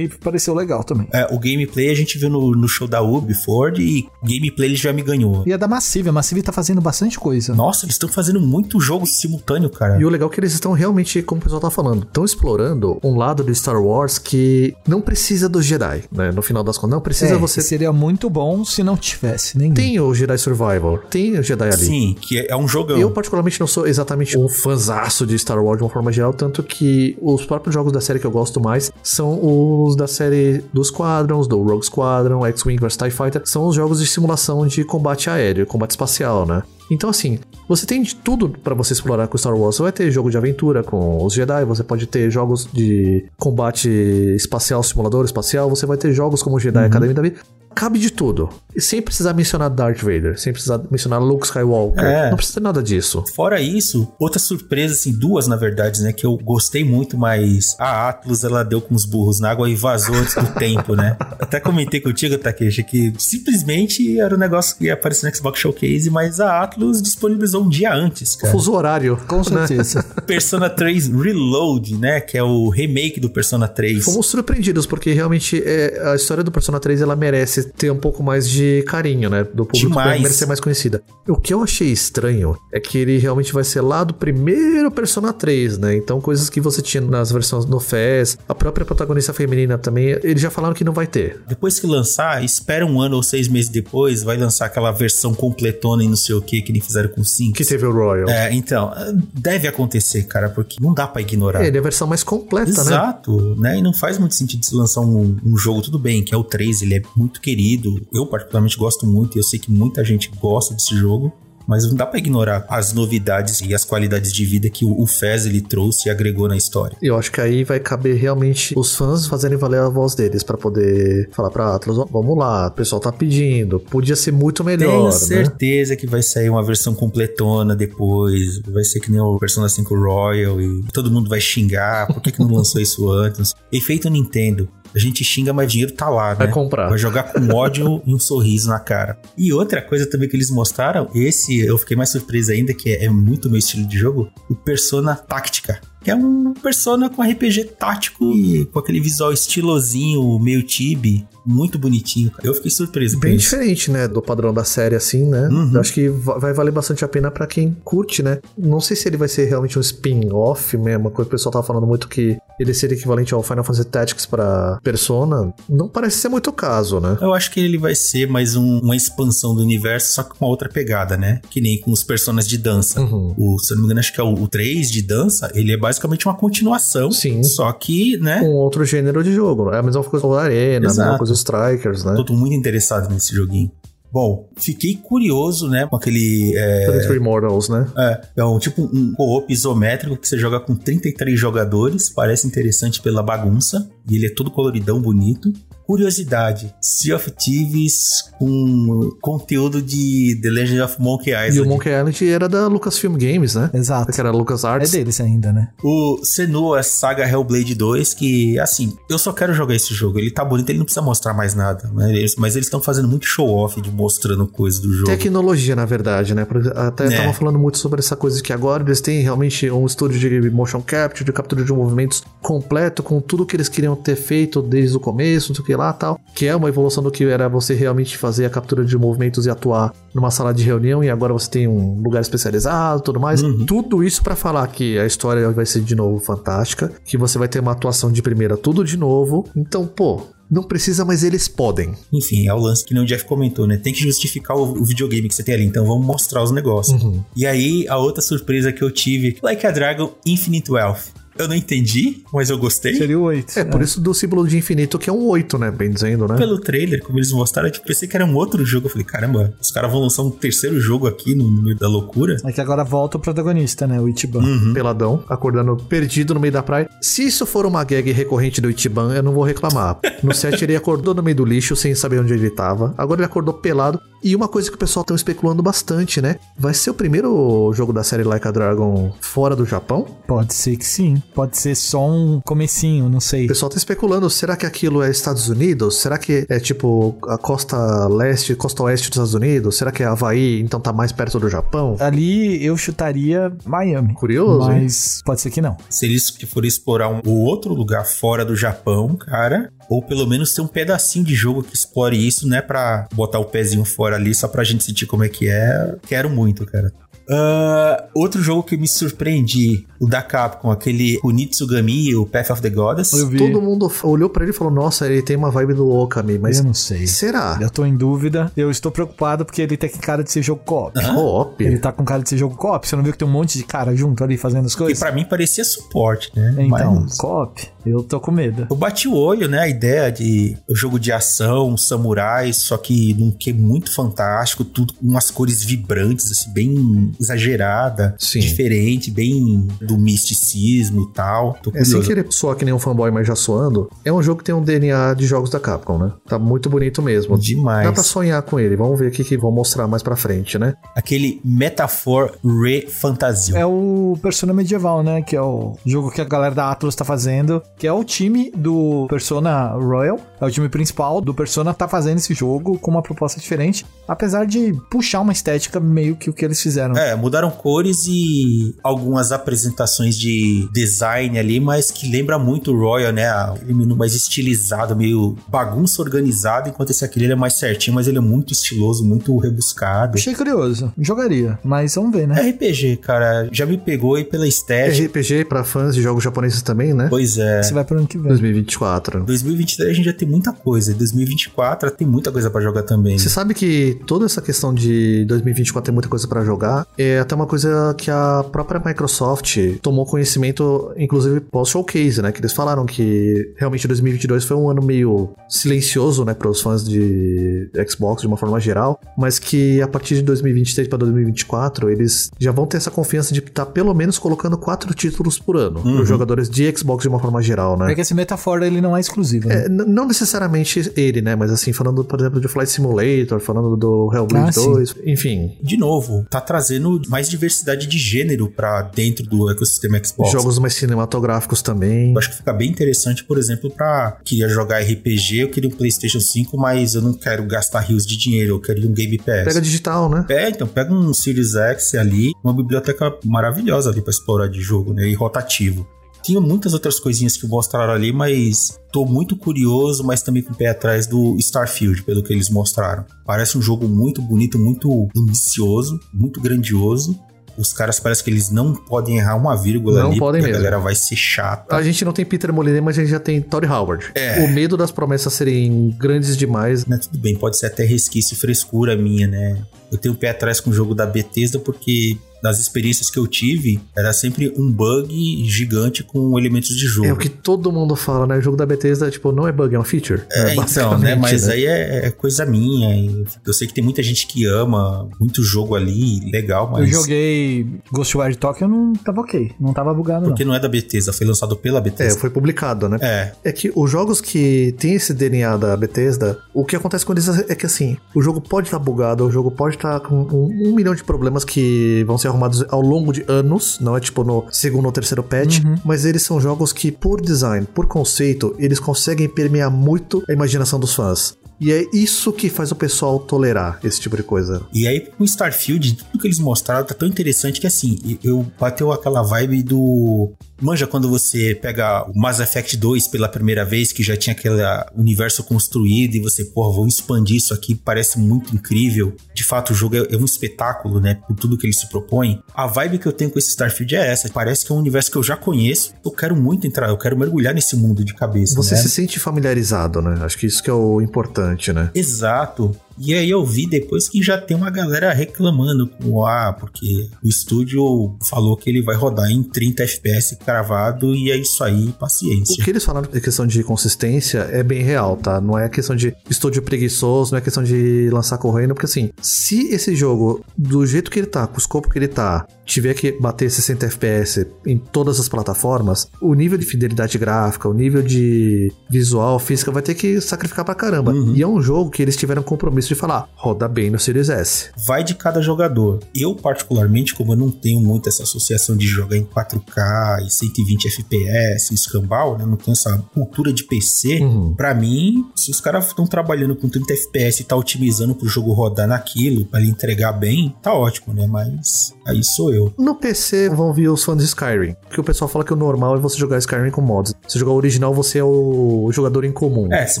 Pareceu 0.08 0.54
legal 0.54 0.84
também. 0.84 1.08
É, 1.12 1.26
o 1.30 1.38
gameplay 1.38 1.90
a 1.90 1.94
gente 1.94 2.18
viu 2.18 2.30
no, 2.30 2.52
no 2.52 2.68
show 2.68 2.86
da 2.86 3.02
Ubi 3.02 3.34
Ford 3.34 3.78
e 3.78 4.08
gameplay 4.22 4.68
ele 4.68 4.76
já 4.76 4.92
me 4.92 5.02
ganhou. 5.02 5.42
E 5.46 5.52
é 5.52 5.58
da 5.58 5.68
Massive. 5.68 6.08
A 6.08 6.12
Massive 6.12 6.42
tá 6.42 6.52
fazendo 6.52 6.80
bastante 6.80 7.18
coisa. 7.18 7.54
Nossa, 7.54 7.84
eles 7.84 7.94
estão 7.94 8.08
fazendo 8.08 8.40
muito 8.40 8.80
jogo 8.80 9.06
simultâneo, 9.06 9.70
cara. 9.70 10.00
E 10.00 10.04
o 10.04 10.08
legal 10.08 10.28
é 10.28 10.32
que 10.32 10.40
eles 10.40 10.52
estão 10.52 10.72
realmente, 10.72 11.22
como 11.22 11.40
o 11.40 11.44
pessoal 11.44 11.60
tá 11.60 11.70
falando, 11.70 12.04
estão 12.04 12.24
explorando 12.24 12.98
um 13.02 13.16
lado 13.16 13.42
do 13.42 13.54
Star 13.54 13.80
Wars 13.80 14.18
que 14.18 14.74
não 14.86 15.00
precisa 15.00 15.48
dos 15.48 15.64
Jedi, 15.64 16.04
né? 16.10 16.30
No 16.32 16.42
final 16.42 16.62
das 16.62 16.76
contas, 16.76 16.90
não 16.90 17.00
precisa 17.00 17.34
É, 17.34 17.38
você. 17.38 17.62
Seria 17.62 17.92
muito 17.92 18.28
bom 18.28 18.64
se 18.64 18.82
não 18.82 18.96
tivesse 18.96 19.56
nenhum. 19.56 19.74
Tem 19.74 19.98
o 20.00 20.14
Jedi 20.14 20.36
Survival, 20.38 20.98
tem 21.10 21.38
o 21.38 21.42
Jedi 21.42 21.68
ali. 21.68 21.76
Sim, 21.76 22.16
que 22.20 22.38
é, 22.38 22.50
é 22.50 22.56
um 22.56 22.66
jogão. 22.66 22.98
Eu, 22.98 23.10
particularmente, 23.10 23.60
não 23.60 23.66
sou 23.66 23.86
exatamente 23.86 24.36
um 24.36 24.48
fãzaço 24.48 25.26
de 25.26 25.38
Star 25.38 25.62
Wars 25.62 25.78
de 25.78 25.84
uma 25.84 25.90
forma 25.90 26.12
geral, 26.12 26.32
tanto 26.32 26.62
que 26.62 27.16
os 27.20 27.44
próprios 27.44 27.74
jogos 27.74 27.92
da 27.92 28.00
série 28.00 28.18
que 28.18 28.26
eu 28.26 28.30
gosto 28.30 28.60
mais 28.60 28.92
são 29.02 29.38
os 29.42 29.91
da 29.96 30.06
série 30.06 30.64
dos 30.72 30.88
Squadrons, 30.88 31.46
do 31.46 31.62
Rogue 31.62 31.84
Squadron, 31.84 32.44
X-Wing 32.46 32.78
vs 32.78 32.96
TIE 32.96 33.10
Fighter, 33.10 33.42
são 33.44 33.66
os 33.66 33.74
jogos 33.74 34.00
de 34.00 34.06
simulação 34.06 34.66
de 34.66 34.84
combate 34.84 35.30
aéreo, 35.30 35.66
combate 35.66 35.90
espacial, 35.90 36.46
né? 36.46 36.62
Então, 36.90 37.08
assim, 37.08 37.38
você 37.68 37.86
tem 37.86 38.02
de 38.02 38.14
tudo 38.14 38.48
pra 38.48 38.74
você 38.74 38.92
explorar 38.92 39.28
com 39.28 39.38
Star 39.38 39.54
Wars. 39.56 39.76
Você 39.76 39.82
vai 39.82 39.92
ter 39.92 40.10
jogo 40.10 40.30
de 40.30 40.36
aventura 40.36 40.82
com 40.82 41.24
os 41.24 41.32
Jedi, 41.32 41.64
você 41.64 41.82
pode 41.82 42.06
ter 42.06 42.30
jogos 42.30 42.68
de 42.72 43.24
combate 43.38 43.88
espacial, 44.36 44.82
simulador 44.82 45.24
espacial, 45.24 45.70
você 45.70 45.86
vai 45.86 45.96
ter 45.96 46.12
jogos 46.12 46.42
como 46.42 46.60
Jedi 46.60 46.84
Academy 46.84 47.14
da 47.14 47.22
Vida. 47.22 47.36
Cabe 47.74 47.98
de 47.98 48.10
tudo. 48.10 48.48
E 48.74 48.80
sem 48.80 49.02
precisar 49.02 49.34
mencionar 49.34 49.68
Darth 49.70 50.00
Vader, 50.02 50.38
sem 50.38 50.52
precisar 50.52 50.80
mencionar 50.90 51.20
Luke 51.20 51.46
Skywalker. 51.46 52.04
É. 52.04 52.30
Não 52.30 52.36
precisa 52.36 52.60
nada 52.60 52.82
disso. 52.82 53.24
Fora 53.34 53.60
isso, 53.60 54.12
outra 54.18 54.38
surpresa, 54.38 54.94
assim, 54.94 55.12
duas 55.12 55.46
na 55.46 55.56
verdade, 55.56 56.02
né? 56.02 56.12
Que 56.12 56.24
eu 56.24 56.36
gostei 56.38 56.84
muito, 56.84 57.18
mas 57.18 57.76
a 57.78 58.08
Atlus 58.08 58.44
ela 58.44 58.62
deu 58.62 58.80
com 58.80 58.94
os 58.94 59.04
burros 59.04 59.40
na 59.40 59.50
água 59.50 59.68
e 59.68 59.74
vazou 59.74 60.14
antes 60.14 60.34
do 60.34 60.46
tempo, 60.58 60.94
né? 60.94 61.16
Até 61.38 61.60
comentei 61.60 62.00
contigo, 62.00 62.38
Takeshi, 62.38 62.82
que 62.82 63.12
simplesmente 63.18 64.18
era 64.20 64.34
um 64.34 64.38
negócio 64.38 64.76
que 64.76 64.84
ia 64.84 64.94
aparecer 64.94 65.28
no 65.28 65.36
Xbox 65.36 65.58
Showcase, 65.60 66.10
mas 66.10 66.40
a 66.40 66.62
Atlus 66.82 67.00
disponibilizou 67.00 67.62
um 67.62 67.68
dia 67.68 67.94
antes, 67.94 68.34
cara. 68.34 68.52
Fuso 68.52 68.72
horário. 68.72 69.16
Com 69.28 69.36
né? 69.36 69.66
certeza. 69.66 70.02
Persona 70.26 70.68
3 70.68 71.08
Reload, 71.08 71.96
né? 71.96 72.20
Que 72.20 72.36
é 72.36 72.42
o 72.42 72.68
remake 72.68 73.20
do 73.20 73.30
Persona 73.30 73.68
3. 73.68 74.04
Fomos 74.04 74.26
surpreendidos, 74.26 74.86
porque 74.86 75.12
realmente 75.12 75.62
é, 75.64 76.10
a 76.12 76.16
história 76.16 76.42
do 76.42 76.50
Persona 76.50 76.80
3 76.80 77.00
ela 77.00 77.14
merece 77.14 77.64
ter 77.72 77.90
um 77.90 77.98
pouco 77.98 78.22
mais 78.22 78.48
de 78.48 78.82
carinho, 78.86 79.30
né? 79.30 79.44
Do 79.44 79.64
público 79.64 79.88
Demais. 79.88 80.20
merece 80.20 80.38
ser 80.38 80.46
mais 80.46 80.60
conhecida. 80.60 81.02
O 81.28 81.36
que 81.36 81.54
eu 81.54 81.62
achei 81.62 81.88
estranho 81.88 82.56
é 82.72 82.80
que 82.80 82.98
ele 82.98 83.18
realmente 83.18 83.52
vai 83.52 83.64
ser 83.64 83.80
lá 83.80 84.02
do 84.02 84.14
primeiro 84.14 84.90
Persona 84.90 85.32
3, 85.32 85.78
né? 85.78 85.96
Então, 85.96 86.20
coisas 86.20 86.50
que 86.50 86.60
você 86.60 86.82
tinha 86.82 87.00
nas 87.00 87.30
versões 87.30 87.64
no 87.64 87.78
FES, 87.78 88.38
a 88.48 88.54
própria 88.54 88.84
protagonista 88.84 89.32
feminina 89.32 89.78
também, 89.78 90.18
eles 90.22 90.42
já 90.42 90.50
falaram 90.50 90.74
que 90.74 90.84
não 90.84 90.92
vai 90.92 91.06
ter. 91.06 91.40
Depois 91.48 91.78
que 91.78 91.86
lançar, 91.86 92.44
espera 92.44 92.84
um 92.84 93.00
ano 93.00 93.16
ou 93.16 93.22
seis 93.22 93.46
meses 93.48 93.70
depois, 93.70 94.22
vai 94.22 94.36
lançar 94.36 94.66
aquela 94.66 94.90
versão 94.90 95.34
completona 95.34 96.02
e 96.02 96.08
não 96.08 96.16
sei 96.16 96.34
o 96.34 96.42
que 96.42 96.61
que 96.62 96.72
nem 96.72 96.80
fizeram 96.80 97.08
com 97.08 97.24
5. 97.24 97.54
Que 97.56 97.64
teve 97.64 97.86
o 97.86 97.92
Royal. 97.92 98.28
É, 98.28 98.52
então, 98.52 98.92
deve 99.32 99.68
acontecer, 99.68 100.24
cara, 100.24 100.48
porque 100.48 100.76
não 100.80 100.94
dá 100.94 101.06
pra 101.06 101.20
ignorar. 101.20 101.64
Ele 101.64 101.76
é 101.76 101.80
a 101.80 101.82
versão 101.82 102.06
mais 102.06 102.22
completa, 102.22 102.70
né? 102.70 102.80
Exato, 102.80 103.56
né? 103.56 103.78
E 103.78 103.82
não 103.82 103.92
faz 103.92 104.18
muito 104.18 104.34
sentido 104.34 104.64
se 104.64 104.74
lançar 104.74 105.00
um, 105.00 105.36
um 105.44 105.56
jogo, 105.56 105.82
tudo 105.82 105.98
bem, 105.98 106.22
que 106.22 106.34
é 106.34 106.36
o 106.36 106.44
3, 106.44 106.82
ele 106.82 106.94
é 106.96 107.02
muito 107.16 107.40
querido. 107.40 108.00
Eu, 108.12 108.26
particularmente, 108.26 108.76
gosto 108.76 109.06
muito, 109.06 109.36
e 109.36 109.40
eu 109.40 109.44
sei 109.44 109.58
que 109.58 109.70
muita 109.70 110.04
gente 110.04 110.30
gosta 110.40 110.74
desse 110.74 110.96
jogo. 110.96 111.32
Mas 111.66 111.86
não 111.88 111.94
dá 111.94 112.06
pra 112.06 112.18
ignorar 112.18 112.64
as 112.68 112.92
novidades 112.92 113.60
e 113.60 113.74
as 113.74 113.84
qualidades 113.84 114.32
de 114.32 114.44
vida 114.44 114.68
que 114.68 114.84
o, 114.84 115.06
Fez 115.06 115.46
ele 115.46 115.60
trouxe 115.60 116.08
e 116.08 116.10
agregou 116.10 116.48
na 116.48 116.56
história. 116.56 116.96
Eu 117.02 117.16
acho 117.16 117.30
que 117.30 117.40
aí 117.40 117.64
vai 117.64 117.78
caber 117.78 118.16
realmente 118.16 118.72
os 118.76 118.94
fãs 118.94 119.26
fazerem 119.26 119.58
valer 119.58 119.80
a 119.80 119.88
voz 119.88 120.14
deles 120.14 120.42
pra 120.42 120.56
poder 120.56 121.28
falar 121.32 121.50
pra 121.50 121.74
Atlas, 121.74 121.96
vamos 122.10 122.36
lá, 122.36 122.68
o 122.68 122.70
pessoal 122.70 123.00
tá 123.00 123.12
pedindo, 123.12 123.78
podia 123.78 124.16
ser 124.16 124.32
muito 124.32 124.64
melhor, 124.64 124.90
Tenho 124.90 125.04
né? 125.04 125.10
certeza 125.12 125.96
que 125.96 126.06
vai 126.06 126.22
sair 126.22 126.48
uma 126.48 126.62
versão 126.64 126.94
completona 126.94 127.76
depois. 127.76 128.60
Vai 128.60 128.84
ser 128.84 129.00
que 129.00 129.10
nem 129.10 129.20
o 129.20 129.38
Persona 129.38 129.68
5 129.68 129.94
Royal 129.94 130.60
e 130.60 130.82
todo 130.92 131.10
mundo 131.10 131.28
vai 131.28 131.40
xingar. 131.40 132.06
Por 132.06 132.20
que, 132.22 132.32
que 132.32 132.40
não 132.40 132.50
lançou 132.50 132.80
isso 132.80 133.10
antes? 133.10 133.54
Efeito 133.70 134.08
Nintendo. 134.08 134.68
A 134.94 134.98
gente 134.98 135.24
xinga, 135.24 135.52
mas 135.52 135.66
o 135.66 135.68
dinheiro 135.70 135.92
tá 135.92 136.08
lá, 136.08 136.30
né? 136.30 136.34
Vai 136.36 136.50
comprar. 136.50 136.88
Vai 136.88 136.98
jogar 136.98 137.24
com 137.32 137.48
ódio 137.54 138.02
e 138.06 138.14
um 138.14 138.18
sorriso 138.18 138.68
na 138.68 138.78
cara. 138.78 139.18
E 139.36 139.52
outra 139.52 139.80
coisa 139.82 140.06
também 140.08 140.28
que 140.28 140.36
eles 140.36 140.50
mostraram, 140.50 141.08
esse 141.14 141.58
eu 141.60 141.78
fiquei 141.78 141.96
mais 141.96 142.10
surpreso 142.10 142.52
ainda, 142.52 142.74
que 142.74 142.90
é, 142.90 143.04
é 143.04 143.08
muito 143.08 143.48
meu 143.48 143.58
estilo 143.58 143.86
de 143.86 143.96
jogo, 143.98 144.28
o 144.50 144.54
Persona 144.54 145.14
Táctica. 145.16 145.80
Que 146.02 146.10
é 146.10 146.16
um 146.16 146.52
Persona 146.52 147.08
com 147.08 147.22
RPG 147.22 147.64
tático 147.78 148.32
e 148.32 148.64
com 148.66 148.78
aquele 148.80 149.00
visual 149.00 149.32
estilosinho, 149.32 150.38
meio 150.40 150.62
tibi, 150.62 151.24
muito 151.46 151.78
bonitinho. 151.78 152.30
Eu 152.42 152.54
fiquei 152.54 152.70
surpreso 152.72 153.14
com 153.14 153.20
Bem 153.20 153.36
isso. 153.36 153.50
diferente, 153.50 153.90
né, 153.90 154.08
do 154.08 154.20
padrão 154.20 154.52
da 154.52 154.64
série, 154.64 154.96
assim, 154.96 155.24
né? 155.24 155.48
Uhum. 155.48 155.70
Eu 155.74 155.80
acho 155.80 155.92
que 155.92 156.08
va- 156.08 156.38
vai 156.38 156.52
valer 156.52 156.72
bastante 156.72 157.04
a 157.04 157.08
pena 157.08 157.30
pra 157.30 157.46
quem 157.46 157.76
curte, 157.84 158.20
né? 158.22 158.38
Não 158.58 158.80
sei 158.80 158.96
se 158.96 159.08
ele 159.08 159.16
vai 159.16 159.28
ser 159.28 159.44
realmente 159.46 159.78
um 159.78 159.80
spin-off 159.80 160.76
mesmo, 160.76 161.04
uma 161.04 161.10
coisa 161.10 161.28
que 161.28 161.34
o 161.34 161.38
pessoal 161.38 161.52
tava 161.52 161.64
falando 161.66 161.86
muito 161.86 162.08
que 162.08 162.36
ele 162.58 162.72
seria 162.74 162.96
equivalente 162.96 163.32
ao 163.34 163.42
Final 163.42 163.64
Fantasy 163.64 163.84
Tactics 163.86 164.26
pra 164.26 164.78
Persona. 164.82 165.52
Não 165.68 165.88
parece 165.88 166.18
ser 166.18 166.28
muito 166.28 166.50
o 166.50 166.52
caso, 166.52 167.00
né? 167.00 167.16
Eu 167.20 167.32
acho 167.34 167.50
que 167.50 167.60
ele 167.60 167.78
vai 167.78 167.94
ser 167.94 168.28
mais 168.28 168.54
um- 168.56 168.80
uma 168.80 168.96
expansão 168.96 169.54
do 169.54 169.62
universo, 169.62 170.14
só 170.14 170.22
que 170.22 170.30
com 170.38 170.44
uma 170.44 170.50
outra 170.50 170.68
pegada, 170.68 171.16
né? 171.16 171.40
Que 171.50 171.60
nem 171.60 171.80
com 171.80 171.90
os 171.92 172.02
personagens 172.02 172.48
de 172.48 172.58
dança. 172.58 173.00
Uhum. 173.00 173.34
O, 173.36 173.58
se 173.58 173.72
eu 173.72 173.76
não 173.76 173.82
me 173.82 173.86
engano, 173.86 174.00
acho 174.00 174.12
que 174.12 174.20
é 174.20 174.24
o, 174.24 174.34
o 174.34 174.48
3 174.48 174.90
de 174.90 175.02
dança, 175.02 175.50
ele 175.54 175.72
é 175.72 175.76
basicamente 175.76 176.26
uma 176.26 176.34
continuação. 176.34 177.10
Sim. 177.10 177.42
Só 177.42 177.70
que, 177.72 178.16
né? 178.18 178.40
Com 178.40 178.50
outro 178.56 178.84
gênero 178.84 179.22
de 179.24 179.32
jogo. 179.32 179.70
É 179.72 179.78
a 179.78 179.82
mesma 179.82 180.02
coisa 180.04 180.26
do 180.26 180.34
Arena, 180.34 180.76
a 180.86 180.88
mesma 180.88 181.02
Exato. 181.04 181.18
coisa 181.18 181.32
Strikers, 181.32 182.04
né? 182.04 182.22
Tô 182.26 182.32
muito 182.34 182.54
interessado 182.54 183.12
nesse 183.12 183.34
joguinho. 183.34 183.70
Bom, 184.12 184.50
fiquei 184.56 184.96
curioso, 184.96 185.68
né? 185.68 185.86
Com 185.86 185.96
aquele. 185.96 186.52
É, 186.54 187.00
Three 187.06 187.16
Immortals, 187.16 187.70
né? 187.70 187.86
é, 187.96 188.20
é 188.36 188.44
um 188.44 188.58
tipo 188.58 188.82
um 188.82 189.14
co-op 189.14 189.50
isométrico 189.50 190.18
que 190.18 190.28
você 190.28 190.36
joga 190.36 190.60
com 190.60 190.74
33 190.74 191.38
jogadores. 191.38 192.10
Parece 192.10 192.46
interessante 192.46 193.00
pela 193.00 193.22
bagunça. 193.22 193.88
E 194.08 194.16
ele 194.16 194.26
é 194.26 194.34
todo 194.34 194.50
coloridão, 194.50 195.00
bonito. 195.00 195.50
Curiosidade: 195.96 196.74
Sea 196.80 197.16
of 197.16 197.30
Thieves 197.32 198.24
com 198.38 199.10
conteúdo 199.20 199.82
de 199.82 200.38
The 200.42 200.48
Legend 200.48 200.80
of 200.80 200.96
Monkey 200.98 201.32
Island. 201.32 201.56
E 201.58 201.60
o 201.60 201.66
Monkey 201.66 201.90
Island 201.90 202.28
era 202.30 202.48
da 202.48 202.66
Lucasfilm 202.66 203.14
Games, 203.18 203.54
né? 203.54 203.68
Exato. 203.74 204.10
Que 204.10 204.18
era 204.18 204.30
Lucas 204.30 204.64
É 204.64 204.78
deles 204.78 205.20
ainda, 205.20 205.52
né? 205.52 205.68
O 205.84 206.18
Senua 206.24 206.82
Saga 206.82 207.28
Hellblade 207.28 207.74
2, 207.74 208.14
que, 208.14 208.58
assim, 208.58 208.96
eu 209.10 209.18
só 209.18 209.34
quero 209.34 209.52
jogar 209.52 209.74
esse 209.74 209.92
jogo. 209.92 210.18
Ele 210.18 210.30
tá 210.30 210.42
bonito, 210.42 210.70
ele 210.70 210.78
não 210.78 210.86
precisa 210.86 211.02
mostrar 211.04 211.34
mais 211.34 211.54
nada. 211.54 211.90
Né? 211.92 212.10
Eles- 212.16 212.36
mas 212.36 212.56
eles 212.56 212.66
estão 212.68 212.80
fazendo 212.80 213.06
muito 213.06 213.26
show-off 213.26 213.78
de 213.82 213.90
mostrando 213.90 214.46
coisas 214.46 214.80
do 214.80 214.90
jogo. 214.94 215.10
Tecnologia, 215.10 215.76
na 215.76 215.84
verdade, 215.84 216.34
né? 216.34 216.46
Até 216.74 217.04
É. 217.04 217.08
estavam 217.08 217.34
falando 217.34 217.58
muito 217.58 217.76
sobre 217.76 218.00
essa 218.00 218.16
coisa 218.16 218.42
que 218.42 218.50
agora 218.52 218.82
eles 218.82 219.02
têm 219.02 219.20
realmente 219.20 219.70
um 219.70 219.84
estúdio 219.84 220.18
de 220.40 220.50
motion 220.50 220.80
capture, 220.80 221.22
de 221.24 221.32
captura 221.34 221.62
de 221.62 221.70
movimentos 221.72 222.22
completo, 222.40 223.02
com 223.02 223.20
tudo 223.20 223.44
que 223.44 223.54
eles 223.56 223.68
queriam 223.68 223.94
ter 223.94 224.16
feito 224.16 224.62
desde 224.62 224.96
o 224.96 225.00
começo, 225.00 225.50
não 225.50 225.56
sei 225.56 225.62
o 225.62 225.66
que 225.66 225.76
lá 225.76 225.81
tal. 225.90 226.20
Que 226.34 226.46
é 226.46 226.54
uma 226.54 226.68
evolução 226.68 227.02
do 227.02 227.10
que 227.10 227.24
era 227.24 227.48
você 227.48 227.72
realmente 227.72 228.18
fazer 228.18 228.44
a 228.44 228.50
captura 228.50 228.84
de 228.84 228.98
movimentos 228.98 229.46
e 229.46 229.50
atuar 229.50 229.94
numa 230.14 230.30
sala 230.30 230.52
de 230.52 230.62
reunião 230.62 231.02
e 231.02 231.08
agora 231.08 231.32
você 231.32 231.48
tem 231.48 231.66
um 231.66 232.02
lugar 232.02 232.20
especializado 232.20 233.00
tudo 233.00 233.18
mais. 233.18 233.42
Uhum. 233.42 233.64
Tudo 233.64 234.02
isso 234.02 234.22
pra 234.22 234.36
falar 234.36 234.66
que 234.68 234.98
a 234.98 235.06
história 235.06 235.50
vai 235.50 235.64
ser 235.64 235.80
de 235.80 235.94
novo 235.94 236.18
fantástica, 236.18 236.92
que 237.04 237.16
você 237.16 237.38
vai 237.38 237.48
ter 237.48 237.60
uma 237.60 237.72
atuação 237.72 238.10
de 238.12 238.20
primeira 238.20 238.56
tudo 238.56 238.84
de 238.84 238.96
novo. 238.96 239.48
Então, 239.56 239.86
pô, 239.86 240.22
não 240.50 240.62
precisa, 240.62 241.04
mas 241.04 241.24
eles 241.24 241.48
podem. 241.48 241.94
Enfim, 242.12 242.46
é 242.46 242.52
o 242.52 242.58
lance 242.58 242.84
que 242.84 242.92
nem 242.92 243.02
o 243.02 243.06
Jeff 243.06 243.24
comentou, 243.24 243.66
né? 243.66 243.78
Tem 243.78 243.92
que 243.92 244.02
justificar 244.02 244.56
o, 244.56 244.82
o 244.82 244.84
videogame 244.84 245.26
que 245.26 245.34
você 245.34 245.42
tem 245.42 245.54
ali, 245.54 245.64
então 245.64 245.86
vamos 245.86 246.06
mostrar 246.06 246.42
os 246.42 246.50
negócios. 246.50 247.02
Uhum. 247.02 247.24
E 247.34 247.46
aí, 247.46 247.86
a 247.88 247.96
outra 247.96 248.20
surpresa 248.20 248.70
que 248.70 248.82
eu 248.82 248.90
tive, 248.90 249.38
Like 249.42 249.66
a 249.66 249.70
Dragon 249.70 250.12
Infinite 250.26 250.70
Wealth. 250.70 251.21
Eu 251.38 251.48
não 251.48 251.54
entendi, 251.54 252.22
mas 252.32 252.50
eu 252.50 252.58
gostei. 252.58 252.94
Seria 252.94 253.18
o 253.18 253.22
8. 253.22 253.58
É, 253.58 253.64
por 253.64 253.82
isso 253.82 254.00
do 254.00 254.12
símbolo 254.12 254.46
de 254.46 254.56
infinito 254.56 254.98
que 254.98 255.08
é 255.08 255.12
um 255.12 255.26
8, 255.28 255.58
né? 255.58 255.70
Bem 255.70 255.90
dizendo, 255.90 256.28
né? 256.28 256.36
Pelo 256.36 256.60
trailer, 256.60 257.02
como 257.02 257.18
eles 257.18 257.32
mostraram, 257.32 257.68
eu 257.68 257.72
tipo, 257.72 257.86
pensei 257.86 258.08
que 258.08 258.16
era 258.16 258.24
um 258.24 258.34
outro 258.34 258.64
jogo. 258.64 258.86
Eu 258.86 258.90
falei, 258.90 259.04
caramba, 259.04 259.54
os 259.60 259.70
caras 259.70 259.90
vão 259.90 260.00
lançar 260.00 260.22
um 260.22 260.30
terceiro 260.30 260.78
jogo 260.80 261.06
aqui 261.06 261.34
no 261.34 261.50
meio 261.50 261.76
da 261.76 261.88
loucura. 261.88 262.36
É 262.44 262.52
que 262.52 262.60
agora 262.60 262.84
volta 262.84 263.16
o 263.16 263.20
protagonista, 263.20 263.86
né? 263.86 264.00
O 264.00 264.08
Ichiban. 264.08 264.40
Uhum. 264.40 264.74
Peladão, 264.74 265.24
acordando 265.28 265.76
perdido 265.76 266.34
no 266.34 266.40
meio 266.40 266.52
da 266.52 266.62
praia. 266.62 266.88
Se 267.00 267.24
isso 267.24 267.46
for 267.46 267.66
uma 267.66 267.82
gag 267.84 268.10
recorrente 268.12 268.60
do 268.60 268.70
Ichiban, 268.70 269.14
eu 269.14 269.22
não 269.22 269.32
vou 269.32 269.44
reclamar. 269.44 269.98
No 270.22 270.34
set 270.34 270.62
ele 270.62 270.76
acordou 270.76 271.14
no 271.14 271.22
meio 271.22 271.36
do 271.36 271.44
lixo 271.44 271.74
sem 271.74 271.94
saber 271.94 272.20
onde 272.20 272.32
ele 272.32 272.50
tava. 272.50 272.94
Agora 272.96 273.20
ele 273.20 273.26
acordou 273.26 273.54
pelado. 273.54 274.00
E 274.22 274.36
uma 274.36 274.46
coisa 274.46 274.70
que 274.70 274.76
o 274.76 274.78
pessoal 274.78 275.04
tá 275.04 275.14
especulando 275.14 275.62
bastante, 275.62 276.20
né? 276.20 276.36
Vai 276.56 276.72
ser 276.74 276.90
o 276.90 276.94
primeiro 276.94 277.72
jogo 277.74 277.92
da 277.92 278.04
série 278.04 278.22
Like 278.22 278.46
a 278.46 278.52
Dragon 278.52 279.12
fora 279.20 279.56
do 279.56 279.66
Japão? 279.66 280.06
Pode 280.28 280.54
ser 280.54 280.76
que 280.76 280.84
sim. 280.84 281.20
Pode 281.34 281.56
ser 281.58 281.74
só 281.74 282.08
um 282.08 282.40
comecinho, 282.44 283.08
não 283.08 283.20
sei. 283.20 283.44
O 283.46 283.48
pessoal 283.48 283.70
tá 283.70 283.76
especulando, 283.76 284.28
será 284.28 284.56
que 284.56 284.66
aquilo 284.66 285.02
é 285.02 285.10
Estados 285.10 285.48
Unidos? 285.48 285.96
Será 285.96 286.18
que 286.18 286.46
é 286.48 286.60
tipo 286.60 287.16
a 287.28 287.38
costa 287.38 288.06
leste, 288.08 288.54
costa 288.54 288.82
oeste 288.82 289.08
dos 289.08 289.16
Estados 289.16 289.34
Unidos? 289.34 289.76
Será 289.76 289.90
que 289.90 290.02
é 290.02 290.06
Havaí, 290.06 290.60
então 290.60 290.80
tá 290.80 290.92
mais 290.92 291.12
perto 291.12 291.38
do 291.38 291.48
Japão? 291.48 291.96
Ali 292.00 292.64
eu 292.64 292.76
chutaria 292.76 293.52
Miami. 293.64 294.14
Curioso, 294.14 294.70
hein? 294.70 294.82
Mas 294.82 295.22
pode 295.24 295.40
ser 295.40 295.50
que 295.50 295.60
não. 295.60 295.76
Se 295.88 296.06
eles 296.06 296.30
que 296.30 296.46
forem 296.46 296.68
explorar 296.68 297.08
um 297.08 297.20
o 297.24 297.44
outro 297.44 297.72
lugar 297.72 298.04
fora 298.04 298.44
do 298.44 298.54
Japão, 298.54 299.16
cara, 299.16 299.70
ou 299.88 300.02
pelo 300.02 300.26
menos 300.26 300.52
ter 300.52 300.60
um 300.60 300.66
pedacinho 300.66 301.24
de 301.24 301.34
jogo 301.34 301.62
que 301.62 301.74
explore 301.74 302.16
isso, 302.16 302.46
né? 302.46 302.60
Pra 302.60 303.06
botar 303.14 303.38
o 303.38 303.44
pezinho 303.44 303.84
fora 303.84 304.16
ali, 304.16 304.34
só 304.34 304.48
pra 304.48 304.64
gente 304.64 304.84
sentir 304.84 305.06
como 305.06 305.24
é 305.24 305.28
que 305.28 305.48
é. 305.48 305.96
Quero 306.06 306.28
muito, 306.28 306.66
cara. 306.66 306.92
Ah, 307.30 308.04
outro 308.14 308.42
jogo 308.42 308.62
que 308.62 308.76
me 308.76 308.86
surpreendi, 308.88 309.86
o 310.00 310.06
da 310.06 310.22
Capcom, 310.22 310.70
aquele 310.70 311.18
Kunitsugami, 311.18 312.14
o 312.14 312.26
Path 312.26 312.50
of 312.50 312.62
the 312.62 312.70
Goddess. 312.70 313.10
Todo 313.10 313.60
mundo 313.60 313.90
olhou 314.04 314.28
pra 314.28 314.42
ele 314.42 314.52
e 314.52 314.54
falou: 314.54 314.72
Nossa, 314.72 315.06
ele 315.06 315.22
tem 315.22 315.36
uma 315.36 315.50
vibe 315.50 315.74
do 315.74 315.88
Okami, 315.88 316.38
mas 316.38 316.58
Eu 316.58 316.64
não 316.64 316.74
sei. 316.74 317.06
será? 317.06 317.58
Eu 317.60 317.70
tô 317.70 317.84
em 317.84 317.96
dúvida. 317.96 318.50
Eu 318.56 318.70
estou 318.70 318.90
preocupado 318.90 319.44
porque 319.44 319.62
ele 319.62 319.76
tem 319.76 319.90
cara 319.90 320.22
de 320.24 320.30
ser 320.30 320.42
jogo 320.42 320.62
co-op. 320.64 320.92
Co-op? 321.14 321.62
Ele 321.64 321.78
tá 321.78 321.92
com 321.92 322.04
cara 322.04 322.22
de 322.22 322.28
ser 322.28 322.36
jogo 322.38 322.56
co-op. 322.56 322.86
Você 322.86 322.96
não 322.96 323.02
viu 323.02 323.12
que 323.12 323.18
tem 323.18 323.28
um 323.28 323.30
monte 323.30 323.58
de 323.58 323.64
cara 323.64 323.94
junto 323.94 324.22
ali 324.24 324.36
fazendo 324.36 324.66
as 324.66 324.72
Que 324.74 324.78
coisas? 324.78 324.98
pra 324.98 325.12
mim 325.12 325.24
parecia 325.24 325.64
suporte, 325.64 326.30
né? 326.34 326.54
Então, 326.58 327.00
Mas 327.02 327.16
co-op. 327.16 327.68
Eu 327.84 328.02
tô 328.04 328.20
com 328.20 328.30
medo. 328.30 328.66
eu 328.70 328.76
bati 328.76 329.08
o 329.08 329.14
olho, 329.14 329.48
né? 329.48 329.58
A 329.60 329.68
ideia 329.68 330.10
de 330.10 330.56
um 330.68 330.74
jogo 330.74 331.00
de 331.00 331.10
ação, 331.10 331.76
samurais, 331.76 332.58
só 332.58 332.76
que 332.76 333.12
num 333.14 333.30
que 333.32 333.52
muito 333.52 333.92
fantástico, 333.92 334.64
tudo 334.64 334.92
com 334.94 335.04
umas 335.06 335.30
cores 335.32 335.64
vibrantes, 335.64 336.30
assim, 336.30 336.50
bem 336.52 337.12
exagerada, 337.22 338.14
Sim. 338.18 338.40
diferente, 338.40 339.10
bem 339.10 339.66
do 339.80 339.96
misticismo 339.98 341.02
e 341.02 341.12
tal. 341.12 341.56
Tô 341.62 341.70
É 341.74 341.84
sem 341.84 342.02
querer 342.02 342.26
soar 342.30 342.56
que 342.56 342.64
nem 342.64 342.74
um 342.74 342.78
fanboy, 342.78 343.10
mas 343.10 343.26
já 343.26 343.34
soando. 343.34 343.88
É 344.04 344.12
um 344.12 344.22
jogo 344.22 344.38
que 344.38 344.44
tem 344.44 344.54
um 344.54 344.62
DNA 344.62 345.14
de 345.14 345.26
jogos 345.26 345.50
da 345.50 345.60
Capcom, 345.60 345.98
né? 345.98 346.12
Tá 346.28 346.38
muito 346.38 346.68
bonito 346.68 347.02
mesmo. 347.02 347.38
Demais. 347.38 347.86
Dá 347.86 347.92
pra 347.92 348.02
sonhar 348.02 348.42
com 348.42 348.58
ele. 348.58 348.76
Vamos 348.76 348.98
ver 348.98 349.08
o 349.08 349.10
que, 349.10 349.24
que 349.24 349.36
vão 349.36 349.50
mostrar 349.50 349.86
mais 349.86 350.02
pra 350.02 350.16
frente, 350.16 350.58
né? 350.58 350.74
Aquele 350.94 351.40
Metaphor 351.44 352.32
Re 352.44 352.86
Fantasio. 352.88 353.56
É 353.56 353.64
o 353.64 354.16
Persona 354.20 354.52
Medieval, 354.52 355.02
né? 355.02 355.22
Que 355.22 355.36
é 355.36 355.42
o 355.42 355.76
jogo 355.86 356.10
que 356.10 356.20
a 356.20 356.24
galera 356.24 356.54
da 356.54 356.70
Atlus 356.70 356.94
tá 356.94 357.04
fazendo. 357.04 357.62
Que 357.78 357.86
é 357.86 357.92
o 357.92 358.04
time 358.04 358.50
do 358.56 359.06
Persona 359.08 359.68
Royal. 359.68 360.18
É 360.40 360.44
o 360.44 360.50
time 360.50 360.68
principal 360.68 361.20
do 361.20 361.32
Persona 361.32 361.72
tá 361.72 361.86
fazendo 361.86 362.18
esse 362.18 362.34
jogo 362.34 362.78
com 362.78 362.90
uma 362.90 363.02
proposta 363.02 363.40
diferente. 363.40 363.86
Apesar 364.06 364.44
de 364.46 364.72
puxar 364.90 365.20
uma 365.20 365.32
estética 365.32 365.78
meio 365.80 366.16
que 366.16 366.28
o 366.30 366.32
que 366.32 366.44
eles 366.44 366.60
fizeram. 366.60 366.94
É, 367.02 367.16
mudaram 367.16 367.50
cores 367.50 368.06
e 368.06 368.74
algumas 368.82 369.32
apresentações 369.32 370.16
de 370.16 370.68
design 370.72 371.38
ali, 371.38 371.58
mas 371.60 371.90
que 371.90 372.08
lembra 372.08 372.38
muito 372.38 372.72
o 372.72 372.78
Royal, 372.78 373.12
né? 373.12 373.28
Aquele 373.28 373.74
menu 373.74 373.96
mais 373.96 374.14
estilizado, 374.14 374.94
meio 374.94 375.36
bagunça 375.48 376.00
organizada, 376.00 376.68
enquanto 376.68 376.90
esse 376.90 377.04
aqui 377.04 377.18
ele 377.20 377.32
é 377.32 377.36
mais 377.36 377.54
certinho, 377.54 377.94
mas 377.94 378.06
ele 378.06 378.18
é 378.18 378.20
muito 378.20 378.52
estiloso, 378.52 379.04
muito 379.04 379.36
rebuscado. 379.38 380.16
Achei 380.16 380.34
curioso. 380.34 380.92
Jogaria. 380.98 381.58
Mas 381.64 381.94
vamos 381.94 382.12
ver, 382.12 382.26
né? 382.26 382.40
RPG, 382.50 382.98
cara, 382.98 383.48
já 383.50 383.66
me 383.66 383.76
pegou 383.76 384.14
aí 384.14 384.24
pela 384.24 384.46
estética. 384.46 385.06
RPG 385.06 385.46
pra 385.46 385.64
fãs 385.64 385.94
de 385.94 386.02
jogos 386.02 386.22
japoneses 386.22 386.62
também, 386.62 386.94
né? 386.94 387.08
Pois 387.08 387.38
é. 387.38 387.62
Você 387.62 387.74
vai 387.74 387.84
pro 387.84 387.98
ano 387.98 388.06
que 388.06 388.18
vem. 388.18 388.28
2024. 388.28 389.24
2023 389.24 389.90
a 389.90 389.94
gente 389.94 390.04
já 390.04 390.12
tem 390.12 390.28
muita 390.28 390.52
coisa. 390.52 390.94
2024 390.94 391.90
tem 391.90 392.06
muita 392.06 392.30
coisa 392.30 392.50
pra 392.50 392.60
jogar 392.60 392.82
também. 392.82 393.18
Você 393.18 393.28
sabe 393.28 393.54
que 393.54 394.00
toda 394.06 394.26
essa 394.26 394.40
questão 394.40 394.72
de 394.72 395.24
2024 395.26 395.86
tem 395.86 395.94
muita 395.94 396.08
coisa 396.08 396.26
pra 396.28 396.44
jogar 396.44 396.86
é 396.98 397.18
até 397.20 397.34
uma 397.34 397.46
coisa 397.46 397.94
que 397.96 398.10
a 398.10 398.44
própria 398.50 398.80
Microsoft 398.84 399.56
tomou 399.80 400.04
conhecimento, 400.06 400.92
inclusive 400.96 401.40
pós-showcase, 401.40 402.20
né? 402.22 402.32
Que 402.32 402.40
eles 402.40 402.52
falaram 402.52 402.84
que 402.86 403.52
realmente 403.56 403.86
2022 403.88 404.44
foi 404.44 404.56
um 404.56 404.68
ano 404.70 404.82
meio 404.82 405.30
silencioso, 405.48 406.24
né, 406.24 406.34
para 406.34 406.48
os 406.48 406.60
fãs 406.60 406.84
de 406.84 407.68
Xbox 407.88 408.22
de 408.22 408.26
uma 408.26 408.36
forma 408.36 408.58
geral, 408.60 409.00
mas 409.16 409.38
que 409.38 409.80
a 409.82 409.88
partir 409.88 410.16
de 410.16 410.22
2023 410.22 410.88
para 410.88 410.98
2024 410.98 411.90
eles 411.90 412.30
já 412.38 412.50
vão 412.52 412.66
ter 412.66 412.76
essa 412.78 412.90
confiança 412.90 413.32
de 413.32 413.40
estar 413.40 413.66
pelo 413.66 413.94
menos 413.94 414.18
colocando 414.18 414.56
quatro 414.58 414.92
títulos 414.94 415.38
por 415.38 415.56
ano 415.56 415.80
Uhum. 415.84 415.94
para 415.94 416.02
os 416.02 416.08
jogadores 416.08 416.48
de 416.50 416.72
Xbox 416.76 417.02
de 417.02 417.08
uma 417.08 417.18
forma 417.18 417.40
geral, 417.42 417.76
né? 417.78 417.92
É 417.92 417.94
que 417.94 418.00
esse 418.00 418.14
Metaphor 418.14 418.62
ele 418.62 418.80
não 418.80 418.96
é 418.96 419.00
exclusivo, 419.00 419.48
né? 419.48 419.64
É, 419.64 419.68
não 419.68 420.06
necessariamente 420.06 420.92
ele, 420.96 421.20
né? 421.22 421.34
Mas 421.34 421.50
assim, 421.50 421.72
falando, 421.72 422.04
por 422.04 422.20
exemplo, 422.20 422.40
de 422.40 422.48
Flight 422.48 422.70
Simulator, 422.70 423.40
falando 423.40 423.76
do 423.76 424.10
Hellblade 424.14 424.48
Ah, 424.50 424.52
sim. 424.52 424.72
2, 424.72 424.94
enfim, 425.06 425.56
De 425.62 425.76
novo, 425.76 426.24
tá 426.30 426.40
trazendo 426.40 426.81
mais 427.08 427.28
diversidade 427.28 427.86
de 427.86 427.98
gênero 427.98 428.48
pra 428.50 428.82
dentro 428.82 429.24
do 429.24 429.50
ecossistema 429.50 430.02
Xbox. 430.04 430.30
jogos 430.32 430.58
mais 430.58 430.74
cinematográficos 430.74 431.62
também. 431.62 432.12
Eu 432.12 432.18
acho 432.18 432.30
que 432.30 432.36
fica 432.36 432.52
bem 432.52 432.70
interessante, 432.70 433.24
por 433.24 433.38
exemplo, 433.38 433.70
pra 433.70 434.18
queria 434.24 434.48
jogar 434.48 434.80
RPG, 434.80 435.38
eu 435.38 435.48
queria 435.48 435.68
um 435.68 435.72
PlayStation 435.72 436.20
5, 436.20 436.56
mas 436.56 436.94
eu 436.94 437.02
não 437.02 437.12
quero 437.12 437.44
gastar 437.46 437.80
rios 437.80 438.06
de 438.06 438.16
dinheiro, 438.16 438.54
eu 438.54 438.60
queria 438.60 438.88
um 438.88 438.92
Game 438.92 439.18
Pass. 439.18 439.44
Pega 439.44 439.60
digital, 439.60 440.08
né? 440.08 440.24
É, 440.28 440.48
então 440.48 440.66
pega 440.66 440.92
um 440.92 441.12
Series 441.12 441.54
X 441.54 441.94
ali, 441.94 442.32
uma 442.42 442.54
biblioteca 442.54 443.12
maravilhosa 443.24 443.90
ali 443.90 444.00
pra 444.00 444.10
explorar 444.10 444.48
de 444.48 444.60
jogo, 444.60 444.92
né? 444.92 445.08
E 445.08 445.14
rotativo. 445.14 445.86
Tinha 446.22 446.40
muitas 446.40 446.72
outras 446.72 447.00
coisinhas 447.00 447.36
que 447.36 447.46
mostraram 447.46 447.92
ali, 447.92 448.12
mas 448.12 448.78
tô 448.92 449.04
muito 449.04 449.36
curioso, 449.36 450.04
mas 450.04 450.22
também 450.22 450.42
com 450.42 450.52
o 450.52 450.56
pé 450.56 450.68
atrás 450.68 451.06
do 451.06 451.36
Starfield, 451.38 452.02
pelo 452.04 452.22
que 452.22 452.32
eles 452.32 452.48
mostraram. 452.48 453.04
Parece 453.26 453.58
um 453.58 453.62
jogo 453.62 453.88
muito 453.88 454.22
bonito, 454.22 454.58
muito 454.58 455.08
ambicioso, 455.16 455.98
muito 456.12 456.40
grandioso. 456.40 457.18
Os 457.56 457.72
caras 457.72 458.00
parece 458.00 458.24
que 458.24 458.30
eles 458.30 458.50
não 458.50 458.74
podem 458.74 459.18
errar 459.18 459.36
uma 459.36 459.54
vírgula 459.54 460.02
Não 460.04 460.10
ali, 460.10 460.18
podem 460.18 460.40
porque 460.40 460.52
mesmo. 460.52 460.66
a 460.66 460.70
galera 460.70 460.82
vai 460.82 460.94
ser 460.94 461.16
chata. 461.16 461.76
A 461.76 461.82
gente 461.82 462.02
não 462.04 462.12
tem 462.12 462.24
Peter 462.24 462.52
Molyneux, 462.52 462.82
mas 462.82 462.96
a 462.96 463.02
gente 463.02 463.10
já 463.10 463.20
tem 463.20 463.42
Todd 463.42 463.66
Howard. 463.66 464.10
É. 464.14 464.42
O 464.44 464.48
medo 464.48 464.76
das 464.76 464.90
promessas 464.90 465.32
serem 465.34 465.94
grandes 465.98 466.36
demais. 466.36 466.86
Né, 466.86 466.96
tudo 466.96 467.18
bem, 467.18 467.36
pode 467.36 467.58
ser 467.58 467.66
até 467.66 467.84
resquício 467.84 468.34
e 468.34 468.38
frescura 468.38 468.96
minha, 468.96 469.26
né? 469.26 469.62
Eu 469.90 469.98
tenho 469.98 470.14
o 470.14 470.16
pé 470.16 470.30
atrás 470.30 470.60
com 470.60 470.70
o 470.70 470.72
jogo 470.72 470.94
da 470.94 471.04
Bethesda 471.04 471.58
porque 471.58 472.16
das 472.42 472.58
experiências 472.58 473.10
que 473.10 473.18
eu 473.18 473.26
tive, 473.26 473.80
era 473.96 474.12
sempre 474.12 474.52
um 474.56 474.70
bug 474.70 475.44
gigante 475.48 476.02
com 476.02 476.38
elementos 476.38 476.76
de 476.76 476.86
jogo. 476.86 477.06
É 477.06 477.12
o 477.12 477.16
que 477.16 477.28
todo 477.28 477.70
mundo 477.70 477.94
fala, 477.94 478.26
né? 478.26 478.38
O 478.38 478.40
jogo 478.40 478.56
da 478.56 478.66
Bethesda, 478.66 479.10
tipo, 479.10 479.30
não 479.32 479.46
é 479.46 479.52
bug, 479.52 479.74
é 479.74 479.78
um 479.78 479.84
feature. 479.84 480.22
É, 480.32 480.52
então, 480.52 480.56
basicamente, 480.64 481.02
né? 481.02 481.14
Mas 481.14 481.46
né? 481.46 481.52
aí 481.54 481.66
é, 481.66 482.06
é 482.06 482.10
coisa 482.10 482.44
minha. 482.44 483.24
Eu 483.46 483.52
sei 483.52 483.66
que 483.66 483.74
tem 483.74 483.84
muita 483.84 484.02
gente 484.02 484.26
que 484.26 484.44
ama 484.46 485.08
muito 485.20 485.42
jogo 485.42 485.74
ali, 485.74 486.20
legal, 486.30 486.70
mas. 486.70 486.92
Eu 486.92 487.00
joguei 487.00 487.66
Ghostwire 487.92 488.36
Tokyo, 488.36 488.66
não 488.66 488.92
tava 488.94 489.20
ok. 489.20 489.52
Não 489.60 489.72
tava 489.72 489.94
bugado, 489.94 490.22
não. 490.22 490.28
Porque 490.30 490.44
não 490.44 490.54
é 490.54 490.60
da 490.60 490.68
Bethesda, 490.68 491.12
foi 491.12 491.26
lançado 491.26 491.56
pela 491.56 491.78
É, 491.78 491.82
Bethesda. 491.82 492.18
foi 492.20 492.30
publicado, 492.30 492.88
né? 492.88 492.98
É, 493.00 493.32
É 493.44 493.52
que 493.52 493.72
os 493.74 493.90
jogos 493.90 494.20
que 494.20 494.74
tem 494.78 494.94
esse 494.94 495.14
DNA 495.14 495.56
da 495.56 495.76
Bethesda, 495.76 496.38
o 496.52 496.64
que 496.64 496.74
acontece 496.74 497.04
com 497.06 497.12
eles 497.12 497.28
é 497.28 497.54
que 497.54 497.66
assim, 497.66 497.96
o 498.14 498.22
jogo 498.22 498.40
pode 498.40 498.66
estar 498.68 498.78
bugado, 498.78 499.24
o 499.26 499.30
jogo 499.30 499.50
pode 499.50 499.76
estar 499.76 500.00
com 500.00 500.22
um, 500.22 500.68
um 500.70 500.74
milhão 500.74 500.94
de 500.94 501.04
problemas 501.04 501.44
que 501.44 502.02
vão 502.06 502.18
ser 502.18 502.31
arrumados 502.32 502.64
ao 502.68 502.80
longo 502.80 503.12
de 503.12 503.24
anos, 503.28 503.78
não 503.80 503.96
é 503.96 504.00
tipo 504.00 504.24
no 504.24 504.44
segundo 504.50 504.86
ou 504.86 504.92
terceiro 504.92 505.22
patch, 505.22 505.60
mas 505.84 506.04
eles 506.04 506.22
são 506.22 506.40
jogos 506.40 506.72
que, 506.72 506.90
por 506.90 507.20
design, 507.20 507.66
por 507.72 507.86
conceito, 507.86 508.54
eles 508.58 508.80
conseguem 508.80 509.28
permear 509.28 509.70
muito 509.70 510.22
a 510.28 510.32
imaginação 510.32 510.80
dos 510.80 510.94
fãs. 510.94 511.36
E 511.62 511.70
é 511.70 511.86
isso 511.92 512.32
que 512.32 512.50
faz 512.50 512.72
o 512.72 512.74
pessoal 512.74 513.20
tolerar 513.20 513.78
esse 513.84 514.00
tipo 514.00 514.16
de 514.16 514.24
coisa. 514.24 514.62
E 514.74 514.88
aí, 514.88 514.98
com 514.98 515.22
Starfield, 515.22 515.94
tudo 515.94 516.18
que 516.18 516.26
eles 516.26 516.40
mostraram 516.40 516.84
tá 516.84 516.92
tão 516.92 517.06
interessante 517.06 517.60
que 517.60 517.68
assim, 517.68 518.18
eu 518.24 518.44
bateu 518.58 518.90
aquela 518.90 519.22
vibe 519.22 519.62
do. 519.62 520.32
Manja 520.60 520.86
quando 520.86 521.08
você 521.08 521.56
pega 521.56 522.04
o 522.08 522.16
Mass 522.16 522.38
Effect 522.38 522.76
2 522.76 523.08
pela 523.08 523.28
primeira 523.28 523.64
vez, 523.64 523.90
que 523.90 524.02
já 524.02 524.16
tinha 524.16 524.32
aquele 524.32 524.62
universo 524.94 525.42
construído, 525.42 526.14
e 526.14 526.20
você, 526.20 526.44
porra, 526.44 526.72
vou 526.72 526.86
expandir 526.86 527.36
isso 527.36 527.52
aqui, 527.52 527.74
parece 527.74 528.18
muito 528.18 528.54
incrível. 528.54 529.16
De 529.34 529.42
fato, 529.42 529.72
o 529.72 529.74
jogo 529.74 529.96
é, 529.96 530.06
é 530.10 530.16
um 530.16 530.24
espetáculo, 530.24 531.00
né? 531.00 531.16
Por 531.26 531.34
tudo 531.34 531.58
que 531.58 531.66
ele 531.66 531.72
se 531.72 531.88
propõe. 531.88 532.40
A 532.54 532.68
vibe 532.68 532.98
que 532.98 533.06
eu 533.06 533.12
tenho 533.12 533.30
com 533.30 533.40
esse 533.40 533.48
Starfield 533.48 533.96
é 533.96 534.12
essa. 534.12 534.28
Parece 534.28 534.64
que 534.64 534.70
é 534.70 534.74
um 534.74 534.78
universo 534.78 535.10
que 535.10 535.16
eu 535.16 535.22
já 535.22 535.36
conheço. 535.36 535.94
Eu 536.04 536.12
quero 536.12 536.36
muito 536.36 536.64
entrar, 536.64 536.88
eu 536.88 536.98
quero 536.98 537.18
mergulhar 537.18 537.52
nesse 537.52 537.74
mundo 537.74 538.04
de 538.04 538.14
cabeça. 538.14 538.54
Você 538.54 538.76
né? 538.76 538.82
se 538.82 538.88
sente 538.88 539.18
familiarizado, 539.18 540.00
né? 540.00 540.16
Acho 540.24 540.38
que 540.38 540.46
isso 540.46 540.62
que 540.62 540.70
é 540.70 540.72
o 540.72 541.00
importante, 541.00 541.51
né? 541.72 541.90
Exato. 541.94 542.74
E 542.98 543.14
aí 543.14 543.30
eu 543.30 543.44
vi 543.44 543.66
depois 543.66 544.08
que 544.08 544.22
já 544.22 544.38
tem 544.38 544.56
uma 544.56 544.70
galera 544.70 545.12
reclamando 545.12 545.88
com 545.88 546.24
ah, 546.24 546.54
porque 546.58 547.08
o 547.22 547.28
estúdio 547.28 548.16
falou 548.28 548.56
que 548.56 548.68
ele 548.70 548.82
vai 548.82 548.96
rodar 548.96 549.30
em 549.30 549.42
30 549.42 549.82
FPS 549.84 550.36
cravado 550.36 551.14
e 551.14 551.30
é 551.30 551.36
isso 551.36 551.62
aí, 551.64 551.92
paciência. 551.98 552.60
O 552.60 552.64
que 552.64 552.70
eles 552.70 552.84
falaram 552.84 553.08
de 553.10 553.20
questão 553.20 553.46
de 553.46 553.62
consistência 553.62 554.48
é 554.50 554.62
bem 554.62 554.82
real, 554.82 555.16
tá? 555.16 555.40
Não 555.40 555.58
é 555.58 555.68
questão 555.68 555.96
de 555.96 556.14
estúdio 556.28 556.62
preguiçoso, 556.62 557.32
não 557.32 557.38
é 557.38 557.40
questão 557.40 557.62
de 557.62 558.08
lançar 558.10 558.38
correndo, 558.38 558.74
porque 558.74 558.86
assim, 558.86 559.10
se 559.20 559.68
esse 559.68 559.94
jogo, 559.94 560.44
do 560.56 560.86
jeito 560.86 561.10
que 561.10 561.18
ele 561.18 561.26
tá, 561.26 561.46
com 561.46 561.56
o 561.56 561.58
escopo 561.58 561.88
que 561.88 561.98
ele 561.98 562.08
tá, 562.08 562.46
tiver 562.64 562.94
que 562.94 563.12
bater 563.12 563.50
60 563.50 563.86
FPS 563.86 564.46
em 564.66 564.78
todas 564.78 565.18
as 565.18 565.28
plataformas, 565.28 566.08
o 566.20 566.34
nível 566.34 566.58
de 566.58 566.64
fidelidade 566.64 567.18
gráfica, 567.18 567.68
o 567.68 567.74
nível 567.74 568.02
de 568.02 568.72
visual, 568.88 569.38
física, 569.38 569.70
vai 569.70 569.82
ter 569.82 569.94
que 569.94 570.20
sacrificar 570.20 570.64
pra 570.64 570.74
caramba. 570.74 571.12
Uhum. 571.12 571.34
E 571.34 571.42
é 571.42 571.46
um 571.46 571.60
jogo 571.60 571.90
que 571.90 572.02
eles 572.02 572.16
tiveram 572.16 572.42
compromisso 572.42 572.81
de 572.88 572.94
falar, 572.94 573.28
roda 573.34 573.68
bem 573.68 573.90
no 573.90 573.98
Series 573.98 574.28
S. 574.28 574.70
Vai 574.76 575.04
de 575.04 575.14
cada 575.14 575.40
jogador. 575.40 576.00
Eu, 576.14 576.34
particularmente, 576.34 577.14
como 577.14 577.32
eu 577.32 577.36
não 577.36 577.50
tenho 577.50 577.80
muito 577.80 578.08
essa 578.08 578.22
associação 578.22 578.76
de 578.76 578.86
jogar 578.86 579.16
em 579.16 579.24
4K 579.24 580.26
e 580.26 580.30
120 580.30 580.88
FPS, 580.88 581.74
escambau, 581.74 582.38
né? 582.38 582.44
Não 582.46 582.56
tenho 582.56 582.72
essa 582.72 582.96
cultura 583.12 583.52
de 583.52 583.64
PC. 583.64 584.18
Uhum. 584.20 584.54
Pra 584.54 584.74
mim, 584.74 585.26
se 585.34 585.50
os 585.50 585.60
caras 585.60 585.88
estão 585.88 586.06
trabalhando 586.06 586.56
com 586.56 586.68
30 586.68 586.92
FPS 586.92 587.42
e 587.42 587.44
tá 587.44 587.56
otimizando 587.56 588.14
pro 588.14 588.28
jogo 588.28 588.52
rodar 588.52 588.86
naquilo, 588.86 589.44
pra 589.44 589.60
ele 589.60 589.70
entregar 589.70 590.12
bem, 590.12 590.54
tá 590.62 590.74
ótimo, 590.74 591.14
né? 591.14 591.26
Mas 591.26 591.94
aí 592.06 592.22
sou 592.24 592.52
eu. 592.52 592.72
No 592.78 592.94
PC 592.94 593.48
vão 593.50 593.72
vir 593.72 593.88
os 593.88 594.04
fãs 594.04 594.18
de 594.18 594.24
Skyrim, 594.24 594.74
porque 594.82 595.00
o 595.00 595.04
pessoal 595.04 595.28
fala 595.28 595.44
que 595.44 595.52
o 595.52 595.56
normal 595.56 595.96
é 595.96 596.00
você 596.00 596.18
jogar 596.18 596.38
Skyrim 596.38 596.70
com 596.70 596.80
mods. 596.80 597.14
Se 597.26 597.38
jogar 597.38 597.52
o 597.52 597.56
original, 597.56 597.94
você 597.94 598.18
é 598.18 598.24
o 598.24 598.90
jogador 598.92 599.24
incomum. 599.24 599.72
É, 599.72 599.86
se 599.86 600.00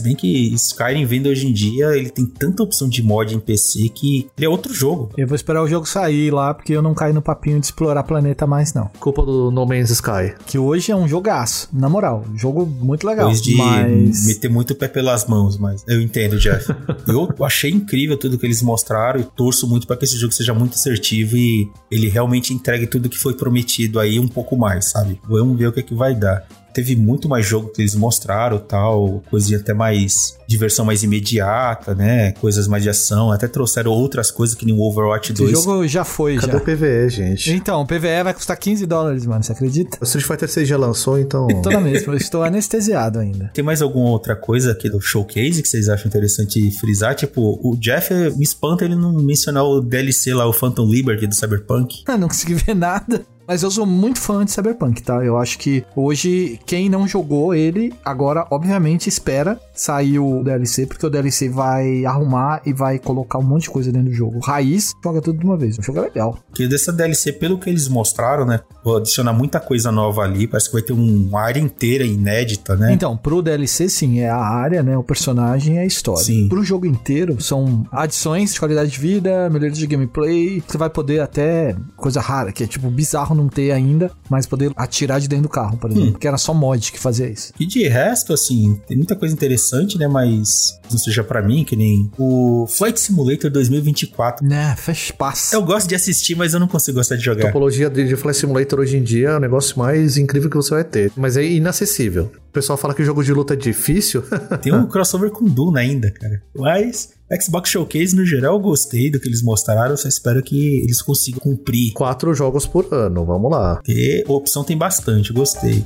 bem 0.00 0.14
que 0.14 0.54
Skyrim 0.54 1.04
vendo 1.06 1.28
hoje 1.28 1.46
em 1.46 1.52
dia, 1.52 1.96
ele 1.96 2.10
tem 2.10 2.26
tanta 2.26 2.62
opção 2.72 2.88
de 2.88 3.02
mod 3.02 3.34
em 3.34 3.38
PC 3.38 3.90
que 3.90 4.28
é 4.40 4.48
outro 4.48 4.72
jogo. 4.72 5.10
Eu 5.16 5.28
vou 5.28 5.36
esperar 5.36 5.62
o 5.62 5.68
jogo 5.68 5.86
sair 5.86 6.32
lá, 6.32 6.54
porque 6.54 6.72
eu 6.72 6.80
não 6.80 6.94
caio 6.94 7.12
no 7.12 7.20
papinho 7.20 7.60
de 7.60 7.66
explorar 7.66 8.02
planeta 8.02 8.46
mais, 8.46 8.72
não. 8.72 8.90
Culpa 8.98 9.24
do 9.24 9.50
No 9.50 9.66
Man's 9.66 9.90
Sky. 9.90 10.34
Que 10.46 10.58
hoje 10.58 10.90
é 10.90 10.96
um 10.96 11.06
jogaço, 11.06 11.68
na 11.72 11.88
moral. 11.88 12.24
Jogo 12.34 12.64
muito 12.66 13.06
legal. 13.06 13.26
Depois 13.26 13.42
de 13.42 13.54
mas... 13.56 14.26
meter 14.26 14.50
muito 14.50 14.72
o 14.72 14.74
pé 14.74 14.88
pelas 14.88 15.26
mãos, 15.26 15.58
mas 15.58 15.84
eu 15.86 16.00
entendo, 16.00 16.38
Jeff. 16.38 16.66
eu 17.06 17.44
achei 17.44 17.70
incrível 17.70 18.16
tudo 18.16 18.38
que 18.38 18.46
eles 18.46 18.62
mostraram 18.62 19.20
e 19.20 19.24
torço 19.24 19.68
muito 19.68 19.86
para 19.86 19.96
que 19.96 20.04
esse 20.04 20.16
jogo 20.16 20.32
seja 20.32 20.54
muito 20.54 20.74
assertivo 20.74 21.36
e 21.36 21.70
ele 21.90 22.08
realmente 22.08 22.54
entregue 22.54 22.86
tudo 22.86 23.08
que 23.08 23.18
foi 23.18 23.34
prometido 23.34 24.00
aí 24.00 24.18
um 24.18 24.28
pouco 24.28 24.56
mais, 24.56 24.90
sabe? 24.90 25.20
Vamos 25.28 25.58
ver 25.58 25.66
o 25.66 25.72
que, 25.72 25.80
é 25.80 25.82
que 25.82 25.94
vai 25.94 26.14
dar. 26.14 26.46
Teve 26.72 26.96
muito 26.96 27.28
mais 27.28 27.46
jogo 27.46 27.68
que 27.68 27.82
eles 27.82 27.94
mostraram, 27.94 28.58
tal, 28.58 29.22
coisinha 29.30 29.58
até 29.58 29.74
mais 29.74 30.38
diversão 30.46 30.84
mais 30.84 31.02
imediata, 31.02 31.94
né? 31.94 32.32
Coisas 32.32 32.68
mais 32.68 32.82
de 32.82 32.90
ação, 32.90 33.30
até 33.32 33.48
trouxeram 33.48 33.90
outras 33.90 34.30
coisas 34.30 34.54
que 34.54 34.66
nem 34.66 34.74
o 34.74 34.80
Overwatch 34.80 35.32
2. 35.32 35.52
Esse 35.52 35.64
jogo 35.64 35.88
já 35.88 36.04
foi, 36.04 36.36
Cadê 36.36 36.52
já. 36.52 36.58
o 36.58 36.60
PVE, 36.60 37.08
gente? 37.08 37.52
Então, 37.52 37.80
o 37.80 37.86
PVE 37.86 38.22
vai 38.22 38.34
custar 38.34 38.56
15 38.58 38.84
dólares, 38.86 39.24
mano, 39.24 39.42
você 39.42 39.52
acredita? 39.52 39.98
O 40.00 40.04
Street 40.04 40.26
Fighter 40.26 40.48
6 40.48 40.68
já 40.68 40.76
lançou, 40.76 41.18
então. 41.18 41.46
Tô 41.62 41.70
na 41.70 41.80
mesma, 41.80 42.12
eu 42.12 42.16
estou 42.18 42.42
anestesiado 42.42 43.18
ainda. 43.18 43.50
Tem 43.54 43.64
mais 43.64 43.80
alguma 43.80 44.10
outra 44.10 44.36
coisa 44.36 44.72
aqui 44.72 44.90
do 44.90 45.00
showcase 45.00 45.62
que 45.62 45.68
vocês 45.68 45.88
acham 45.88 46.06
interessante 46.08 46.70
frisar? 46.78 47.14
Tipo, 47.14 47.58
o 47.62 47.76
Jeff 47.76 48.12
me 48.36 48.44
espanta 48.44 48.84
ele 48.84 48.94
não 48.94 49.12
mencionar 49.12 49.64
o 49.64 49.80
DLC 49.80 50.34
lá, 50.34 50.46
o 50.46 50.52
Phantom 50.52 50.86
Liberty 50.86 51.26
do 51.26 51.34
Cyberpunk. 51.34 52.02
Ah, 52.06 52.18
não 52.18 52.28
consegui 52.28 52.54
ver 52.54 52.74
nada. 52.74 53.24
Mas 53.52 53.62
eu 53.62 53.70
sou 53.70 53.84
muito 53.84 54.18
fã 54.18 54.46
de 54.46 54.50
Cyberpunk, 54.50 55.02
tá? 55.02 55.22
Eu 55.22 55.36
acho 55.36 55.58
que 55.58 55.84
hoje, 55.94 56.58
quem 56.64 56.88
não 56.88 57.06
jogou 57.06 57.54
ele, 57.54 57.92
agora, 58.02 58.46
obviamente, 58.50 59.10
espera 59.10 59.60
sair 59.74 60.18
o 60.18 60.42
DLC, 60.42 60.86
porque 60.86 61.04
o 61.04 61.10
DLC 61.10 61.50
vai 61.50 62.06
arrumar 62.06 62.62
e 62.64 62.72
vai 62.72 62.98
colocar 62.98 63.38
um 63.38 63.42
monte 63.42 63.64
de 63.64 63.70
coisa 63.70 63.92
dentro 63.92 64.08
do 64.08 64.14
jogo. 64.14 64.38
Raiz, 64.38 64.94
joga 65.04 65.20
tudo 65.20 65.38
de 65.38 65.44
uma 65.44 65.58
vez. 65.58 65.76
O 65.76 65.82
jogo 65.82 65.98
é 65.98 66.02
legal. 66.02 66.38
Que 66.54 66.66
dessa 66.66 66.90
DLC, 66.90 67.30
pelo 67.32 67.58
que 67.58 67.68
eles 67.68 67.88
mostraram, 67.88 68.46
né? 68.46 68.60
Vou 68.82 68.96
adicionar 68.96 69.34
muita 69.34 69.60
coisa 69.60 69.92
nova 69.92 70.22
ali. 70.22 70.46
Parece 70.46 70.68
que 70.68 70.72
vai 70.72 70.82
ter 70.82 70.94
uma 70.94 71.40
área 71.40 71.60
inteira 71.60 72.04
inédita, 72.04 72.74
né? 72.74 72.90
Então, 72.92 73.18
pro 73.18 73.42
DLC, 73.42 73.86
sim, 73.88 74.20
é 74.20 74.30
a 74.30 74.40
área, 74.40 74.82
né? 74.82 74.96
O 74.96 75.04
personagem 75.04 75.76
e 75.76 75.78
a 75.78 75.84
história. 75.84 76.24
Sim. 76.24 76.48
Pro 76.48 76.64
jogo 76.64 76.86
inteiro, 76.86 77.38
são 77.40 77.86
adições 77.92 78.54
de 78.54 78.58
qualidade 78.58 78.90
de 78.90 78.98
vida, 78.98 79.50
melhorias 79.50 79.76
de 79.76 79.86
gameplay. 79.86 80.62
Você 80.66 80.78
vai 80.78 80.88
poder 80.88 81.20
até, 81.20 81.76
coisa 81.96 82.20
rara, 82.20 82.50
que 82.50 82.64
é 82.64 82.66
tipo 82.66 82.90
bizarro 82.90 83.41
não 83.42 83.48
ter 83.48 83.72
ainda, 83.72 84.10
mas 84.30 84.46
poder 84.46 84.72
atirar 84.76 85.20
de 85.20 85.28
dentro 85.28 85.44
do 85.44 85.48
carro, 85.48 85.76
por 85.76 85.90
exemplo. 85.90 86.18
Que 86.18 86.26
era 86.28 86.38
só 86.38 86.54
mod 86.54 86.90
que 86.92 86.98
fazia 86.98 87.28
isso. 87.28 87.52
E 87.58 87.66
de 87.66 87.86
resto, 87.88 88.32
assim, 88.32 88.80
tem 88.86 88.96
muita 88.96 89.14
coisa 89.16 89.34
interessante, 89.34 89.98
né? 89.98 90.06
Mas 90.08 90.78
não 90.90 90.98
seja 90.98 91.22
pra 91.24 91.42
mim, 91.42 91.64
que 91.64 91.76
nem 91.76 92.10
o 92.18 92.66
Flight 92.68 92.98
Simulator 93.00 93.50
2024. 93.50 94.46
Né, 94.46 94.74
faz 94.78 95.10
passa. 95.10 95.54
Eu 95.56 95.62
gosto 95.62 95.88
de 95.88 95.94
assistir, 95.94 96.34
mas 96.34 96.54
eu 96.54 96.60
não 96.60 96.68
consigo 96.68 96.98
gostar 96.98 97.16
de 97.16 97.22
A 97.22 97.24
jogar. 97.24 97.46
topologia 97.46 97.88
de, 97.90 98.06
de 98.06 98.16
Flight 98.16 98.38
Simulator 98.38 98.80
hoje 98.80 98.96
em 98.96 99.02
dia 99.02 99.30
é 99.30 99.36
o 99.36 99.40
negócio 99.40 99.78
mais 99.78 100.16
incrível 100.16 100.48
que 100.50 100.56
você 100.56 100.74
vai 100.74 100.84
ter. 100.84 101.12
Mas 101.16 101.36
é 101.36 101.44
inacessível. 101.44 102.30
O 102.52 102.60
pessoal 102.60 102.76
fala 102.76 102.92
que 102.92 103.00
o 103.00 103.04
jogo 103.04 103.24
de 103.24 103.32
luta 103.32 103.54
é 103.54 103.56
difícil. 103.56 104.22
Tem 104.60 104.74
um 104.74 104.86
crossover 104.86 105.30
com 105.30 105.42
Duna 105.46 105.80
ainda, 105.80 106.10
cara. 106.10 106.42
Mas 106.54 107.14
Xbox 107.40 107.70
Showcase, 107.70 108.14
no 108.14 108.26
geral, 108.26 108.56
eu 108.56 108.60
gostei 108.60 109.10
do 109.10 109.18
que 109.18 109.26
eles 109.26 109.42
mostraram. 109.42 109.96
Só 109.96 110.06
espero 110.06 110.42
que 110.42 110.80
eles 110.80 111.00
consigam 111.00 111.40
cumprir. 111.40 111.94
Quatro 111.94 112.34
jogos 112.34 112.66
por 112.66 112.92
ano, 112.92 113.24
vamos 113.24 113.50
lá. 113.50 113.76
Porque 113.76 114.22
opção 114.28 114.62
tem 114.62 114.76
bastante, 114.76 115.32
gostei. 115.32 115.82